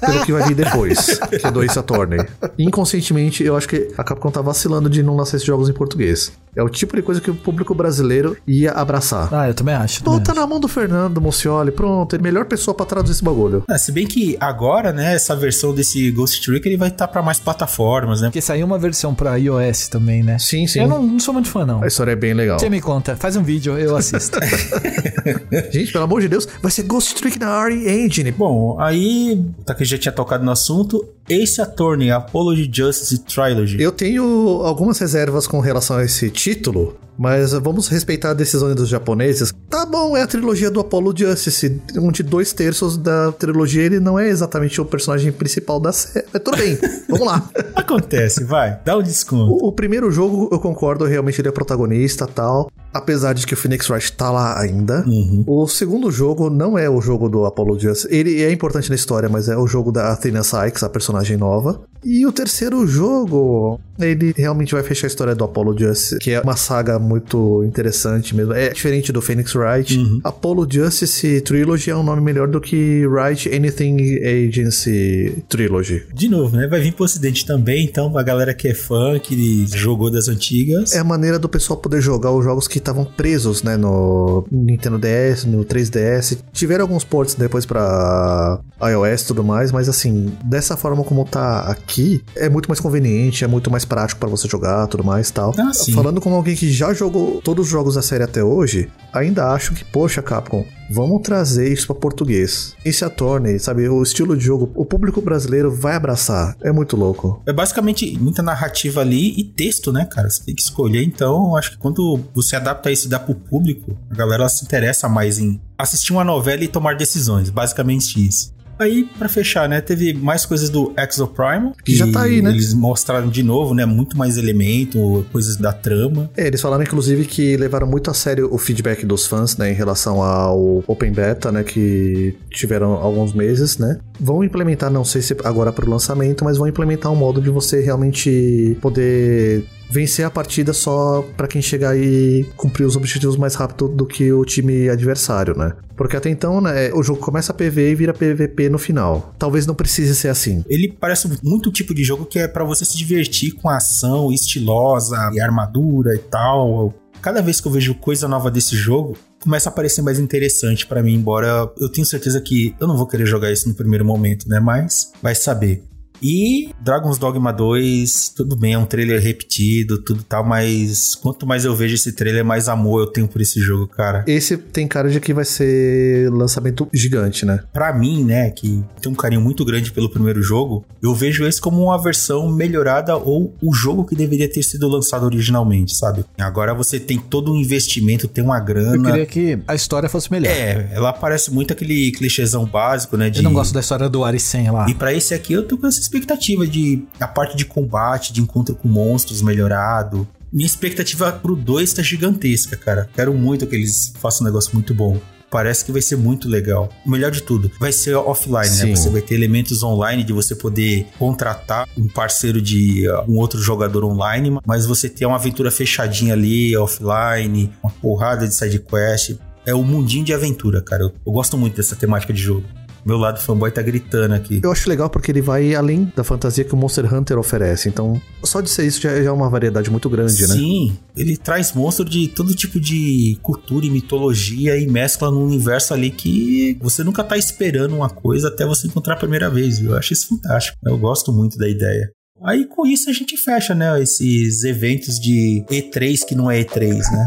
pelo 0.01 0.25
que 0.25 0.33
vai 0.33 0.43
vir 0.49 0.55
depois, 0.55 1.19
que 1.19 1.47
é 1.47 1.51
do 1.51 1.63
Ace 1.63 1.79
Attorney. 1.79 2.19
Inconscientemente, 2.59 3.43
eu 3.43 3.57
acho 3.57 3.69
que 3.69 3.89
a 3.97 4.05
Capcom 4.05 4.31
tá 4.31 4.41
vacilando 4.41 4.89
de 4.89 5.03
não 5.03 5.17
lançar 5.17 5.37
esses 5.37 5.47
jogos 5.47 5.69
em 5.69 5.73
português. 5.73 6.33
É 6.55 6.63
o 6.63 6.69
tipo 6.69 6.97
de 6.97 7.03
coisa 7.03 7.21
que 7.21 7.31
o 7.31 7.35
público 7.35 7.75
brasileiro 7.75 8.37
ia 8.47 8.73
abraçar. 8.73 9.29
Ah, 9.33 9.49
eu 9.49 9.55
também 9.55 9.75
acho. 9.75 10.03
Pô, 10.03 10.19
tá 10.19 10.33
acho. 10.33 10.41
na 10.41 10.47
mão 10.47 10.59
do 10.59 10.69
Fernando 10.69 11.21
Mucioli, 11.21 11.71
pronto, 11.71 12.15
ele 12.15 12.21
é 12.21 12.23
a 12.23 12.33
melhor 12.33 12.47
pessoa 12.47 12.75
pra 12.75 12.87
traduzir 12.87 13.06
esse 13.11 13.23
bagulho. 13.23 13.65
Ah, 13.69 13.79
se 13.79 13.93
bem 13.93 14.07
que 14.07 14.37
agora, 14.41 14.93
né, 14.93 15.15
essa 15.15 15.35
versão 15.35 15.75
desse 15.75 16.11
Ghost 16.11 16.41
Trick 16.43 16.67
ele 16.67 16.77
vai 16.77 16.89
estar 16.89 17.09
pra 17.09 17.23
mais 17.23 17.39
plataformas, 17.39 18.21
né? 18.21 18.29
Porque 18.29 18.41
saiu 18.41 18.67
uma 18.67 18.79
versão 18.79 19.15
pra 19.15 19.37
iOS 19.37 19.89
também, 19.89 20.23
né? 20.23 20.39
Sim, 20.39 20.67
sim. 20.67 20.81
Eu 20.81 20.89
não, 20.89 21.03
não 21.03 21.21
sou 21.21 21.35
muito 21.35 21.49
fã, 21.49 21.65
não. 21.65 21.83
A 21.83 21.87
história 21.87 22.13
é 22.13 22.17
bem 22.17 22.35
legal. 22.35 22.59
Você 22.59 22.69
me 22.69 22.81
conta, 22.81 23.17
faz 23.17 23.37
um 23.37 23.43
vídeo, 23.43 23.79
eu 23.79 23.97
assisto. 23.97 24.39
Gente, 25.71 25.93
pelo 25.93 26.05
amor 26.05 26.21
de 26.21 26.29
Deus, 26.29 26.47
vai 26.63 26.71
ser 26.71 26.83
Ghost 26.85 27.15
Trick 27.15 27.39
na 27.39 27.65
RE 27.65 27.89
Engine. 27.89 28.33
Bom, 28.33 28.77
aí, 28.81 29.45
tá 29.65 29.75
que 29.75 29.85
já 29.85 29.99
tinha 29.99 30.13
tocado 30.13 30.45
no 30.45 30.51
assunto, 30.51 31.07
Ace 31.29 31.61
Attorney, 31.61 32.11
Apology 32.11 32.71
Justice 32.73 33.19
Trilogy. 33.25 33.81
Eu 33.81 33.93
tenho 33.93 34.25
algumas 34.63 34.99
reservas 34.99 35.47
com 35.47 35.61
relação 35.61 35.97
a 35.97 36.05
esse 36.05 36.31
título, 36.31 36.97
mas 37.19 37.53
vamos 37.53 37.89
respeitar 37.89 38.31
a 38.31 38.35
decisão 38.35 38.75
dos 38.75 38.89
japoneses. 38.89 39.53
Tá 39.69 39.85
bom, 39.85 40.17
é 40.17 40.23
a 40.23 40.27
trilogia 40.27 40.71
do 40.71 40.81
Apollo 40.81 41.15
Justice, 41.17 41.81
onde 41.99 42.23
dois 42.23 42.53
terços 42.53 42.97
da 42.97 43.33
trilogia 43.33 43.83
ele 43.83 44.01
não 44.01 44.19
é 44.19 44.29
exatamente 44.29 44.81
o 44.81 44.85
personagem 44.85 45.33
principal 45.33 45.81
da 45.81 45.93
série. 45.93 46.27
Mas 46.33 46.43
tudo 46.43 46.57
bem, 46.57 46.79
vamos 47.09 47.27
lá. 47.27 47.49
Acontece, 47.75 48.45
vai, 48.45 48.79
dá 48.85 48.97
um 48.97 49.03
desconto. 49.03 49.53
O, 49.53 49.69
o 49.69 49.73
primeiro 49.73 50.11
jogo, 50.11 50.49
eu 50.53 50.59
concordo, 50.59 51.05
realmente 51.05 51.41
ele 51.41 51.49
é 51.49 51.53
protagonista 51.53 52.27
tal. 52.27 52.71
Apesar 52.97 53.33
de 53.33 53.47
que 53.47 53.55
o 53.55 53.57
Phoenix 53.57 53.89
Wright 53.89 54.13
tá 54.13 54.31
lá 54.31 54.61
ainda. 54.61 55.05
Uhum. 55.07 55.45
O 55.47 55.67
segundo 55.69 56.11
jogo 56.11 56.51
não 56.51 56.79
é 56.79 56.89
o 56.89 57.01
jogo 57.01 57.29
do 57.29 57.45
Apollo 57.45 57.79
Justice. 57.79 58.09
Ele 58.11 58.43
é 58.43 58.51
importante 58.51 58.89
na 58.89 58.95
história, 58.95 59.29
mas 59.29 59.49
é 59.49 59.57
o 59.57 59.67
jogo 59.67 59.93
da 59.93 60.13
Athena 60.13 60.43
Sykes, 60.43 60.83
a 60.83 60.89
personagem 60.89 61.37
nova. 61.37 61.81
E 62.05 62.25
o 62.25 62.31
terceiro 62.31 62.87
jogo, 62.87 63.81
ele 63.99 64.33
realmente 64.37 64.73
vai 64.73 64.83
fechar 64.85 65.07
a 65.07 65.09
história 65.09 65.35
do 65.35 65.43
Apollo 65.43 65.77
Justice, 65.77 66.19
que 66.19 66.31
é 66.31 66.41
uma 66.41 66.55
saga 66.55 67.01
muito 67.01 67.65
interessante 67.65 68.35
mesmo. 68.35 68.53
É 68.53 68.69
diferente 68.69 69.13
do 69.13 69.21
Phoenix 69.21 69.55
Wright. 69.57 69.99
Uhum. 69.99 70.21
Apollo 70.23 70.69
Justice 70.71 71.41
Trilogy 71.41 71.91
é 71.91 71.97
um 71.97 72.05
nome 72.05 72.23
melhor 72.23 72.47
do 72.47 72.61
que 72.61 73.05
Wright 73.07 73.53
Anything 73.53 73.97
Agency 74.23 75.43
Trilogy. 75.49 76.05
De 76.15 76.29
novo, 76.29 76.57
né? 76.57 76.69
Vai 76.69 76.81
vir 76.81 76.93
pro 76.93 77.05
ocidente 77.05 77.45
também, 77.45 77.85
então 77.85 78.17
a 78.17 78.23
galera 78.23 78.55
que 78.55 78.69
é 78.69 78.75
fã, 78.75 79.19
que 79.19 79.67
jogou 79.75 80.09
das 80.09 80.29
antigas. 80.29 80.95
É 80.95 81.01
a 81.01 81.05
maneira 81.05 81.41
do 81.41 81.49
pessoal 81.49 81.79
poder 81.79 82.01
jogar 82.01 82.31
os 82.31 82.45
jogos 82.45 82.69
que 82.69 82.79
estavam 82.87 83.05
presos, 83.05 83.63
né, 83.63 83.77
no 83.77 84.47
Nintendo 84.51 84.99
DS, 84.99 85.45
no 85.45 85.65
3DS. 85.65 86.39
Tiveram 86.53 86.85
alguns 86.85 87.05
ports 87.05 87.35
depois 87.35 87.67
pra 87.67 88.61
iOS 88.81 89.23
e 89.23 89.27
tudo 89.27 89.43
mais, 89.43 89.73
mas 89.73 89.89
assim, 89.89 90.33
dessa 90.45 90.77
forma 90.77 91.03
como 91.03 91.25
tá 91.25 91.61
aqui, 91.61 92.23
é 92.37 92.49
muito 92.49 92.69
mais 92.69 92.79
conveniente, 92.79 93.45
é 93.45 93.49
muito 93.49 93.71
mais 93.71 93.85
prático 93.85 94.21
pra 94.21 94.29
você 94.29 94.49
jogar, 94.49 94.87
tudo 94.87 95.05
mais 95.05 95.29
e 95.29 95.33
tal. 95.33 95.53
Ah. 95.59 95.73
Falando 95.95 96.21
como 96.21 96.37
alguém 96.37 96.55
que 96.55 96.71
já 96.71 96.95
jogou 96.95 97.41
todos 97.43 97.67
os 97.67 97.71
jogos 97.71 97.95
da 97.97 98.03
série 98.03 98.23
até 98.23 98.43
hoje, 98.43 98.89
ainda 99.13 99.53
acho 99.53 99.75
que, 99.75 99.85
poxa, 99.85 100.23
Capcom, 100.23 100.65
vamos 100.91 101.23
trazer 101.23 101.73
isso 101.73 101.87
pra 101.87 101.97
português. 101.97 102.75
Esse 102.85 103.05
Attorney, 103.05 103.59
sabe, 103.59 103.89
o 103.89 104.03
estilo 104.03 104.37
de 104.37 104.45
jogo, 104.45 104.71
o 104.75 104.85
público 104.85 105.21
brasileiro 105.21 105.71
vai 105.71 105.95
abraçar. 105.95 106.57
É 106.63 106.73
muito 106.73 106.97
louco. 106.97 107.43
É 107.47 107.53
basicamente 107.53 108.19
muita 108.19 108.43
narrativa 108.43 109.01
ali 109.01 109.39
e 109.39 109.45
texto, 109.45 109.93
né, 109.93 110.05
cara? 110.05 110.29
Você 110.31 110.45
tem 110.45 110.55
que 110.55 110.63
escolher. 110.63 111.03
Então, 111.03 111.57
acho 111.57 111.73
que 111.73 111.79
quando 111.79 112.21
você 112.35 112.57
adapta 112.57 112.91
isso 112.91 113.07
e 113.07 113.11
dá 113.11 113.19
pro 113.19 113.35
público, 113.35 113.97
a 114.11 114.15
galera 114.15 114.49
se 114.49 114.65
interessa 114.65 115.09
mais 115.09 115.39
em 115.39 115.61
assistir 115.79 116.13
uma 116.13 116.25
novela 116.25 116.65
e 116.65 116.69
tomar 116.69 116.97
decisões. 116.97 117.51
Basicamente 117.51 118.27
isso. 118.27 118.56
Aí, 118.79 119.09
pra 119.19 119.29
fechar, 119.29 119.69
né, 119.69 119.81
teve 119.81 120.13
mais 120.13 120.45
coisas 120.45 120.69
do 120.69 120.93
Exoprimal. 120.97 121.73
Que 121.85 121.95
já 121.95 122.11
tá 122.11 122.23
aí, 122.23 122.43
né? 122.43 122.51
Eles 122.51 122.75
mostraram 122.75 123.29
de 123.29 123.43
novo, 123.43 123.75
né, 123.75 123.87
muito 123.87 124.17
mais 124.17 124.37
elemento, 124.37 125.25
coisas 125.33 125.57
da 125.57 125.73
trama. 125.73 126.31
É, 126.37 126.47
eles 126.47 126.61
falaram 126.61 126.83
inclusive 126.83 127.25
que 127.25 127.57
levaram 127.57 127.87
muito 127.87 128.11
a 128.11 128.15
sério 128.15 128.49
o 128.53 128.59
feedback 128.59 129.07
dos 129.07 129.27
fãs, 129.27 129.57
né, 129.57 129.71
em 129.71 129.75
relação 129.75 130.23
ao 130.23 130.85
Open 130.87 131.13
Beta, 131.13 131.51
né, 131.51 131.63
que 131.63 132.37
tiveram 132.51 132.93
alguns 132.93 133.33
meses, 133.33 133.79
né. 133.79 133.99
Vão 134.21 134.45
implementar, 134.45 134.91
não 134.91 135.05
sei 135.05 135.23
se 135.23 135.37
agora 135.45 135.73
para 135.73 135.87
o 135.87 135.91
lançamento, 135.91 136.45
mas 136.45 136.59
vão 136.59 136.67
implementar 136.69 137.13
um 137.13 137.17
modo 137.17 137.41
de 137.41 137.51
você 137.51 137.81
realmente 137.81 138.77
poder 138.81 139.65
vencer 139.91 140.25
a 140.25 140.31
partida 140.31 140.73
só 140.73 141.23
pra 141.37 141.47
quem 141.47 141.63
chegar 141.63 141.97
e 141.97 142.45
cumprir 142.57 142.85
os 142.85 142.97
objetivos 142.97 143.37
mais 143.37 143.55
rápido 143.55 143.89
do 143.89 144.07
que 144.07 144.33
o 144.33 144.45
time 144.45 144.89
adversário, 144.89 145.57
né? 145.57 145.73
Porque 145.97 146.17
até 146.17 146.29
então, 146.29 146.61
né, 146.61 146.93
o 146.93 147.03
jogo 147.03 147.21
começa 147.21 147.55
PV 147.55 147.91
e 147.91 147.95
vira 147.95 148.13
PVP 148.13 148.69
no 148.69 148.79
final. 148.79 149.35
Talvez 149.39 149.67
não 149.67 149.75
precise 149.75 150.15
ser 150.15 150.29
assim. 150.29 150.63
Ele 150.69 150.95
parece 151.01 151.29
muito 151.43 151.73
tipo 151.73 151.95
de 151.95 152.05
jogo 152.05 152.27
que 152.27 152.39
é 152.39 152.47
pra 152.47 152.65
você 152.65 152.85
se 152.85 152.97
divertir 152.97 153.53
com 153.53 153.69
a 153.69 153.77
ação 153.77 154.31
estilosa 154.31 155.31
e 155.33 155.41
armadura 155.41 156.15
e 156.15 156.19
tal. 156.19 156.93
Cada 157.23 157.41
vez 157.41 157.61
que 157.61 157.67
eu 157.67 157.73
vejo 157.73 157.95
coisa 157.95 158.29
nova 158.29 158.51
desse 158.51 158.77
jogo, 158.77 159.17
começa 159.43 159.69
a 159.69 159.73
parecer 159.73 160.03
mais 160.03 160.19
interessante 160.19 160.87
pra 160.87 161.03
mim, 161.03 161.15
embora 161.15 161.73
eu 161.79 161.89
tenho 161.89 162.07
certeza 162.07 162.41
que 162.41 162.75
eu 162.79 162.87
não 162.87 162.97
vou 162.97 163.07
querer 163.07 163.27
jogar 163.27 163.51
isso 163.51 163.69
no 163.69 163.75
primeiro 163.75 164.05
momento, 164.05 164.49
né? 164.49 164.61
Mas 164.61 165.13
vai 165.23 165.35
saber. 165.35 165.83
E 166.23 166.71
Dragon's 166.81 167.19
Dogma 167.19 167.53
2, 167.53 168.31
tudo 168.31 168.57
bem, 168.57 168.75
é 168.75 168.79
um 168.79 168.87
trailer 168.87 169.21
repetido, 169.21 169.99
tudo 169.99 170.23
tal, 170.23 170.45
mas 170.45 171.15
quanto 171.15 171.47
mais 171.47 171.65
eu 171.65 171.75
vejo 171.75 171.95
esse 171.95 172.13
trailer, 172.13 172.45
mais 172.45 172.69
amor 172.69 173.01
eu 173.03 173.07
tenho 173.07 173.29
por 173.29 173.41
esse 173.41 173.61
jogo, 173.61 173.87
cara. 173.87 174.25
Esse 174.27 174.57
tem 174.57 174.87
cara 174.87 175.11
de 175.11 175.21
que 175.21 175.35
vai 175.35 175.45
ser 175.45 176.31
lançamento 176.33 176.89
gigante, 176.93 177.45
né? 177.45 177.61
Pra 177.73 177.93
mim, 177.93 178.25
né, 178.25 178.51
que 178.51 178.83
tem 179.01 179.11
um 179.11 179.15
carinho 179.15 179.41
muito 179.41 179.65
grande 179.65 179.93
pelo 179.93 180.11
primeiro 180.11 180.43
jogo, 180.43 180.85
eu 181.03 181.15
vejo 181.15 181.47
esse 181.47 181.61
como 181.61 181.83
uma 181.83 182.03
versão 182.03 182.49
melhorada 182.51 183.17
ou 183.17 183.55
o 183.63 183.73
jogo 183.75 184.05
que 184.05 184.15
deveria 184.15 184.51
ter 184.51 184.63
sido 184.63 184.89
lançado 184.89 185.25
originalmente, 185.25 185.97
sabe? 185.97 186.25
Agora 186.39 186.75
você 186.75 186.99
tem 186.99 187.19
todo 187.19 187.53
um 187.53 187.57
investimento, 187.57 188.27
tem 188.29 188.43
uma 188.43 188.59
Eu 188.59 188.65
grana. 188.65 189.11
queria 189.11 189.27
que 189.27 189.59
a 189.67 189.75
história 189.75 190.09
fosse 190.09 190.31
melhor. 190.31 190.51
É, 190.51 190.91
ela 190.93 191.13
parece 191.13 191.51
muito 191.53 191.73
aquele 191.73 192.11
clichêzão 192.13 192.65
básico, 192.65 193.17
né? 193.17 193.31
De... 193.31 193.39
Eu 193.39 193.43
não 193.45 193.53
gosto 193.53 193.73
da 193.73 193.81
história 193.81 194.09
do 194.09 194.25
Arisen 194.25 194.71
lá. 194.71 194.89
E 194.89 194.95
pra 194.95 195.13
esse 195.13 195.35
aqui 195.35 195.53
eu 195.53 195.67
tô 195.67 195.77
com 195.77 195.87
essa 195.87 196.01
expectativa 196.07 196.67
de 196.67 197.05
a 197.21 197.27
parte 197.27 197.57
de 197.57 197.65
combate, 197.65 198.33
de 198.33 198.41
encontro 198.41 198.75
com 198.75 198.89
monstros 198.89 199.43
melhorado. 199.43 200.27
Minha 200.53 200.67
expectativa 200.67 201.33
pro 201.33 201.57
2 201.57 201.93
tá 201.93 202.03
gigantesca, 202.03 202.77
cara. 202.77 203.11
Quero 203.15 203.35
muito 203.35 203.67
que 203.67 203.75
eles 203.75 204.13
façam 204.21 204.45
um 204.45 204.49
negócio 204.49 204.73
muito 204.73 204.95
bom. 204.95 205.21
Parece 205.51 205.85
que 205.85 205.93
vai 205.93 206.03
ser 206.03 206.17
muito 206.17 206.49
legal. 206.49 206.89
O 207.05 207.11
melhor 207.11 207.31
de 207.31 207.43
tudo, 207.43 207.71
vai 207.79 207.93
ser 207.93 208.15
offline, 208.15 208.67
Sim. 208.67 208.87
né? 208.91 208.97
Você 208.97 209.11
vai 209.11 209.23
ter 209.23 209.35
elementos 209.35 209.83
online 209.83 210.25
de 210.25 210.33
você 210.33 210.55
poder 210.55 211.07
contratar 211.19 211.89
um 211.97 212.09
parceiro 212.09 212.61
de 212.61 213.09
uh, 213.09 213.31
um 213.31 213.37
outro 213.39 213.61
jogador 213.61 214.05
online, 214.05 214.59
mas 214.67 214.87
você 214.87 215.09
ter 215.09 215.25
uma 215.25 215.37
aventura 215.37 215.71
fechadinha 215.71 216.33
ali, 216.33 216.77
offline, 216.77 217.73
uma 217.83 217.93
porrada 217.93 218.47
de 218.47 218.55
side 218.55 218.79
quest. 218.81 219.37
É 219.65 219.75
o 219.75 219.83
mundinho 219.83 220.25
de 220.25 220.33
aventura, 220.33 220.81
cara. 220.81 221.05
Eu, 221.05 221.13
eu 221.27 221.33
gosto 221.33 221.57
muito 221.57 221.77
dessa 221.77 221.97
temática 221.97 222.33
de 222.33 222.41
jogo. 222.41 222.65
Meu 223.07 223.17
lado 223.17 223.39
fanboy 223.41 223.71
tá 223.71 223.81
gritando 223.83 224.35
aqui. 224.35 224.61
Eu 224.65 224.73
acho 224.73 224.89
legal 224.89 225.09
porque 225.09 225.31
ele 225.31 225.41
vai 225.41 225.77
além 225.77 226.13
da 226.17 226.25
fantasia 226.25 226.65
que 226.65 226.75
o 226.75 226.77
Monster 226.77 227.15
Hunter 227.15 227.39
oferece. 227.39 227.89
Então, 227.89 228.21
só 228.43 228.61
de 228.61 228.69
ser 228.69 228.85
isso 228.85 229.01
já 229.01 229.23
já 229.23 229.29
é 229.29 229.31
uma 229.31 229.49
variedade 229.49 229.89
muito 229.89 230.11
grande, 230.11 230.43
né? 230.43 230.55
Sim, 230.55 230.99
ele 231.17 231.37
traz 231.37 231.73
monstro 231.73 232.05
de 232.05 232.27
todo 232.27 232.53
tipo 232.53 232.81
de 232.81 233.39
cultura 233.43 233.87
e 233.87 233.91
mitologia 233.91 234.77
e 234.77 234.89
mescla 234.89 235.31
num 235.31 235.45
universo 235.45 235.95
ali 235.95 236.11
que 236.11 236.77
você 236.81 237.05
nunca 237.05 237.23
tá 237.23 237.37
esperando 237.37 237.95
uma 237.95 238.11
coisa 238.11 238.49
até 238.49 238.67
você 238.67 238.89
encontrar 238.89 239.15
a 239.15 239.19
primeira 239.19 239.49
vez, 239.49 239.79
viu? 239.79 239.93
Eu 239.93 239.99
acho 239.99 240.13
isso 240.13 240.29
fantástico. 240.29 240.77
Eu 240.85 240.99
gosto 240.99 241.33
muito 241.33 241.57
da 241.57 241.69
ideia. 241.69 242.11
Aí 242.43 242.67
com 242.67 242.85
isso 242.87 243.09
a 243.09 243.13
gente 243.13 243.37
fecha, 243.37 243.75
né, 243.75 244.03
esses 244.03 244.65
eventos 244.65 245.19
de 245.21 245.65
E3 245.71 246.25
que 246.27 246.35
não 246.35 246.51
é 246.51 246.63
E3, 246.63 246.99
né? 246.99 247.27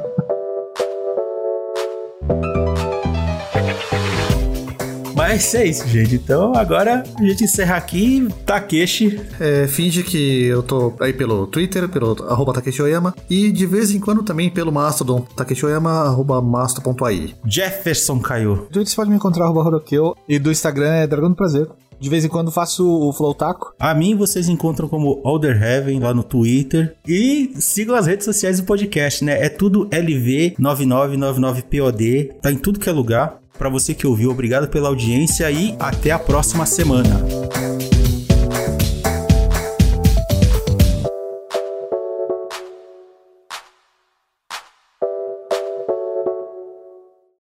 Mas 5.34 5.52
é 5.52 5.66
isso, 5.66 5.88
gente. 5.88 6.14
Então 6.14 6.54
agora 6.54 7.02
a 7.18 7.22
gente 7.24 7.42
encerra 7.42 7.74
aqui. 7.74 8.28
Takeshi. 8.46 9.20
É, 9.40 9.66
finge 9.66 10.04
que 10.04 10.44
eu 10.44 10.62
tô 10.62 10.94
aí 11.00 11.12
pelo 11.12 11.48
Twitter, 11.48 11.88
pelo 11.88 12.12
arroba 12.28 12.52
Takeshi 12.52 12.80
Oyama, 12.80 13.12
e 13.28 13.50
de 13.50 13.66
vez 13.66 13.90
em 13.90 13.98
quando 13.98 14.22
também 14.22 14.48
pelo 14.48 14.70
Mastodon, 14.70 15.22
Takeshi 15.22 15.66
Oyama, 15.66 15.90
arroba 15.90 16.40
masto.ai. 16.40 17.34
Jefferson 17.44 18.20
caiu. 18.20 18.54
Do 18.54 18.66
Twitter 18.66 18.86
você 18.86 18.94
pode 18.94 19.10
me 19.10 19.16
encontrar 19.16 19.46
arroba 19.46 19.64
Rodokeu, 19.64 20.14
e 20.28 20.38
do 20.38 20.52
Instagram 20.52 20.92
é 20.92 21.04
Dragão 21.04 21.30
do 21.30 21.34
Prazer. 21.34 21.68
De 21.98 22.08
vez 22.08 22.24
em 22.24 22.28
quando 22.28 22.52
faço 22.52 22.86
o 22.86 23.12
Flow 23.12 23.34
Taco. 23.34 23.74
A 23.78 23.92
mim 23.92 24.14
vocês 24.14 24.48
encontram 24.48 24.88
como 24.88 25.20
Older 25.24 25.60
Heaven 25.60 25.98
lá 25.98 26.14
no 26.14 26.22
Twitter. 26.22 26.94
E 27.08 27.54
sigam 27.56 27.96
as 27.96 28.06
redes 28.06 28.24
sociais 28.24 28.60
do 28.60 28.66
podcast, 28.66 29.24
né? 29.24 29.44
É 29.44 29.48
tudo 29.48 29.88
LV9999POD. 29.88 32.34
Tá 32.42 32.52
em 32.52 32.56
tudo 32.56 32.78
que 32.78 32.88
é 32.88 32.92
lugar. 32.92 33.42
Para 33.56 33.68
você 33.68 33.94
que 33.94 34.06
ouviu, 34.06 34.30
obrigado 34.30 34.68
pela 34.68 34.88
audiência 34.88 35.50
e 35.50 35.76
até 35.78 36.10
a 36.10 36.18
próxima 36.18 36.66
semana. 36.66 37.93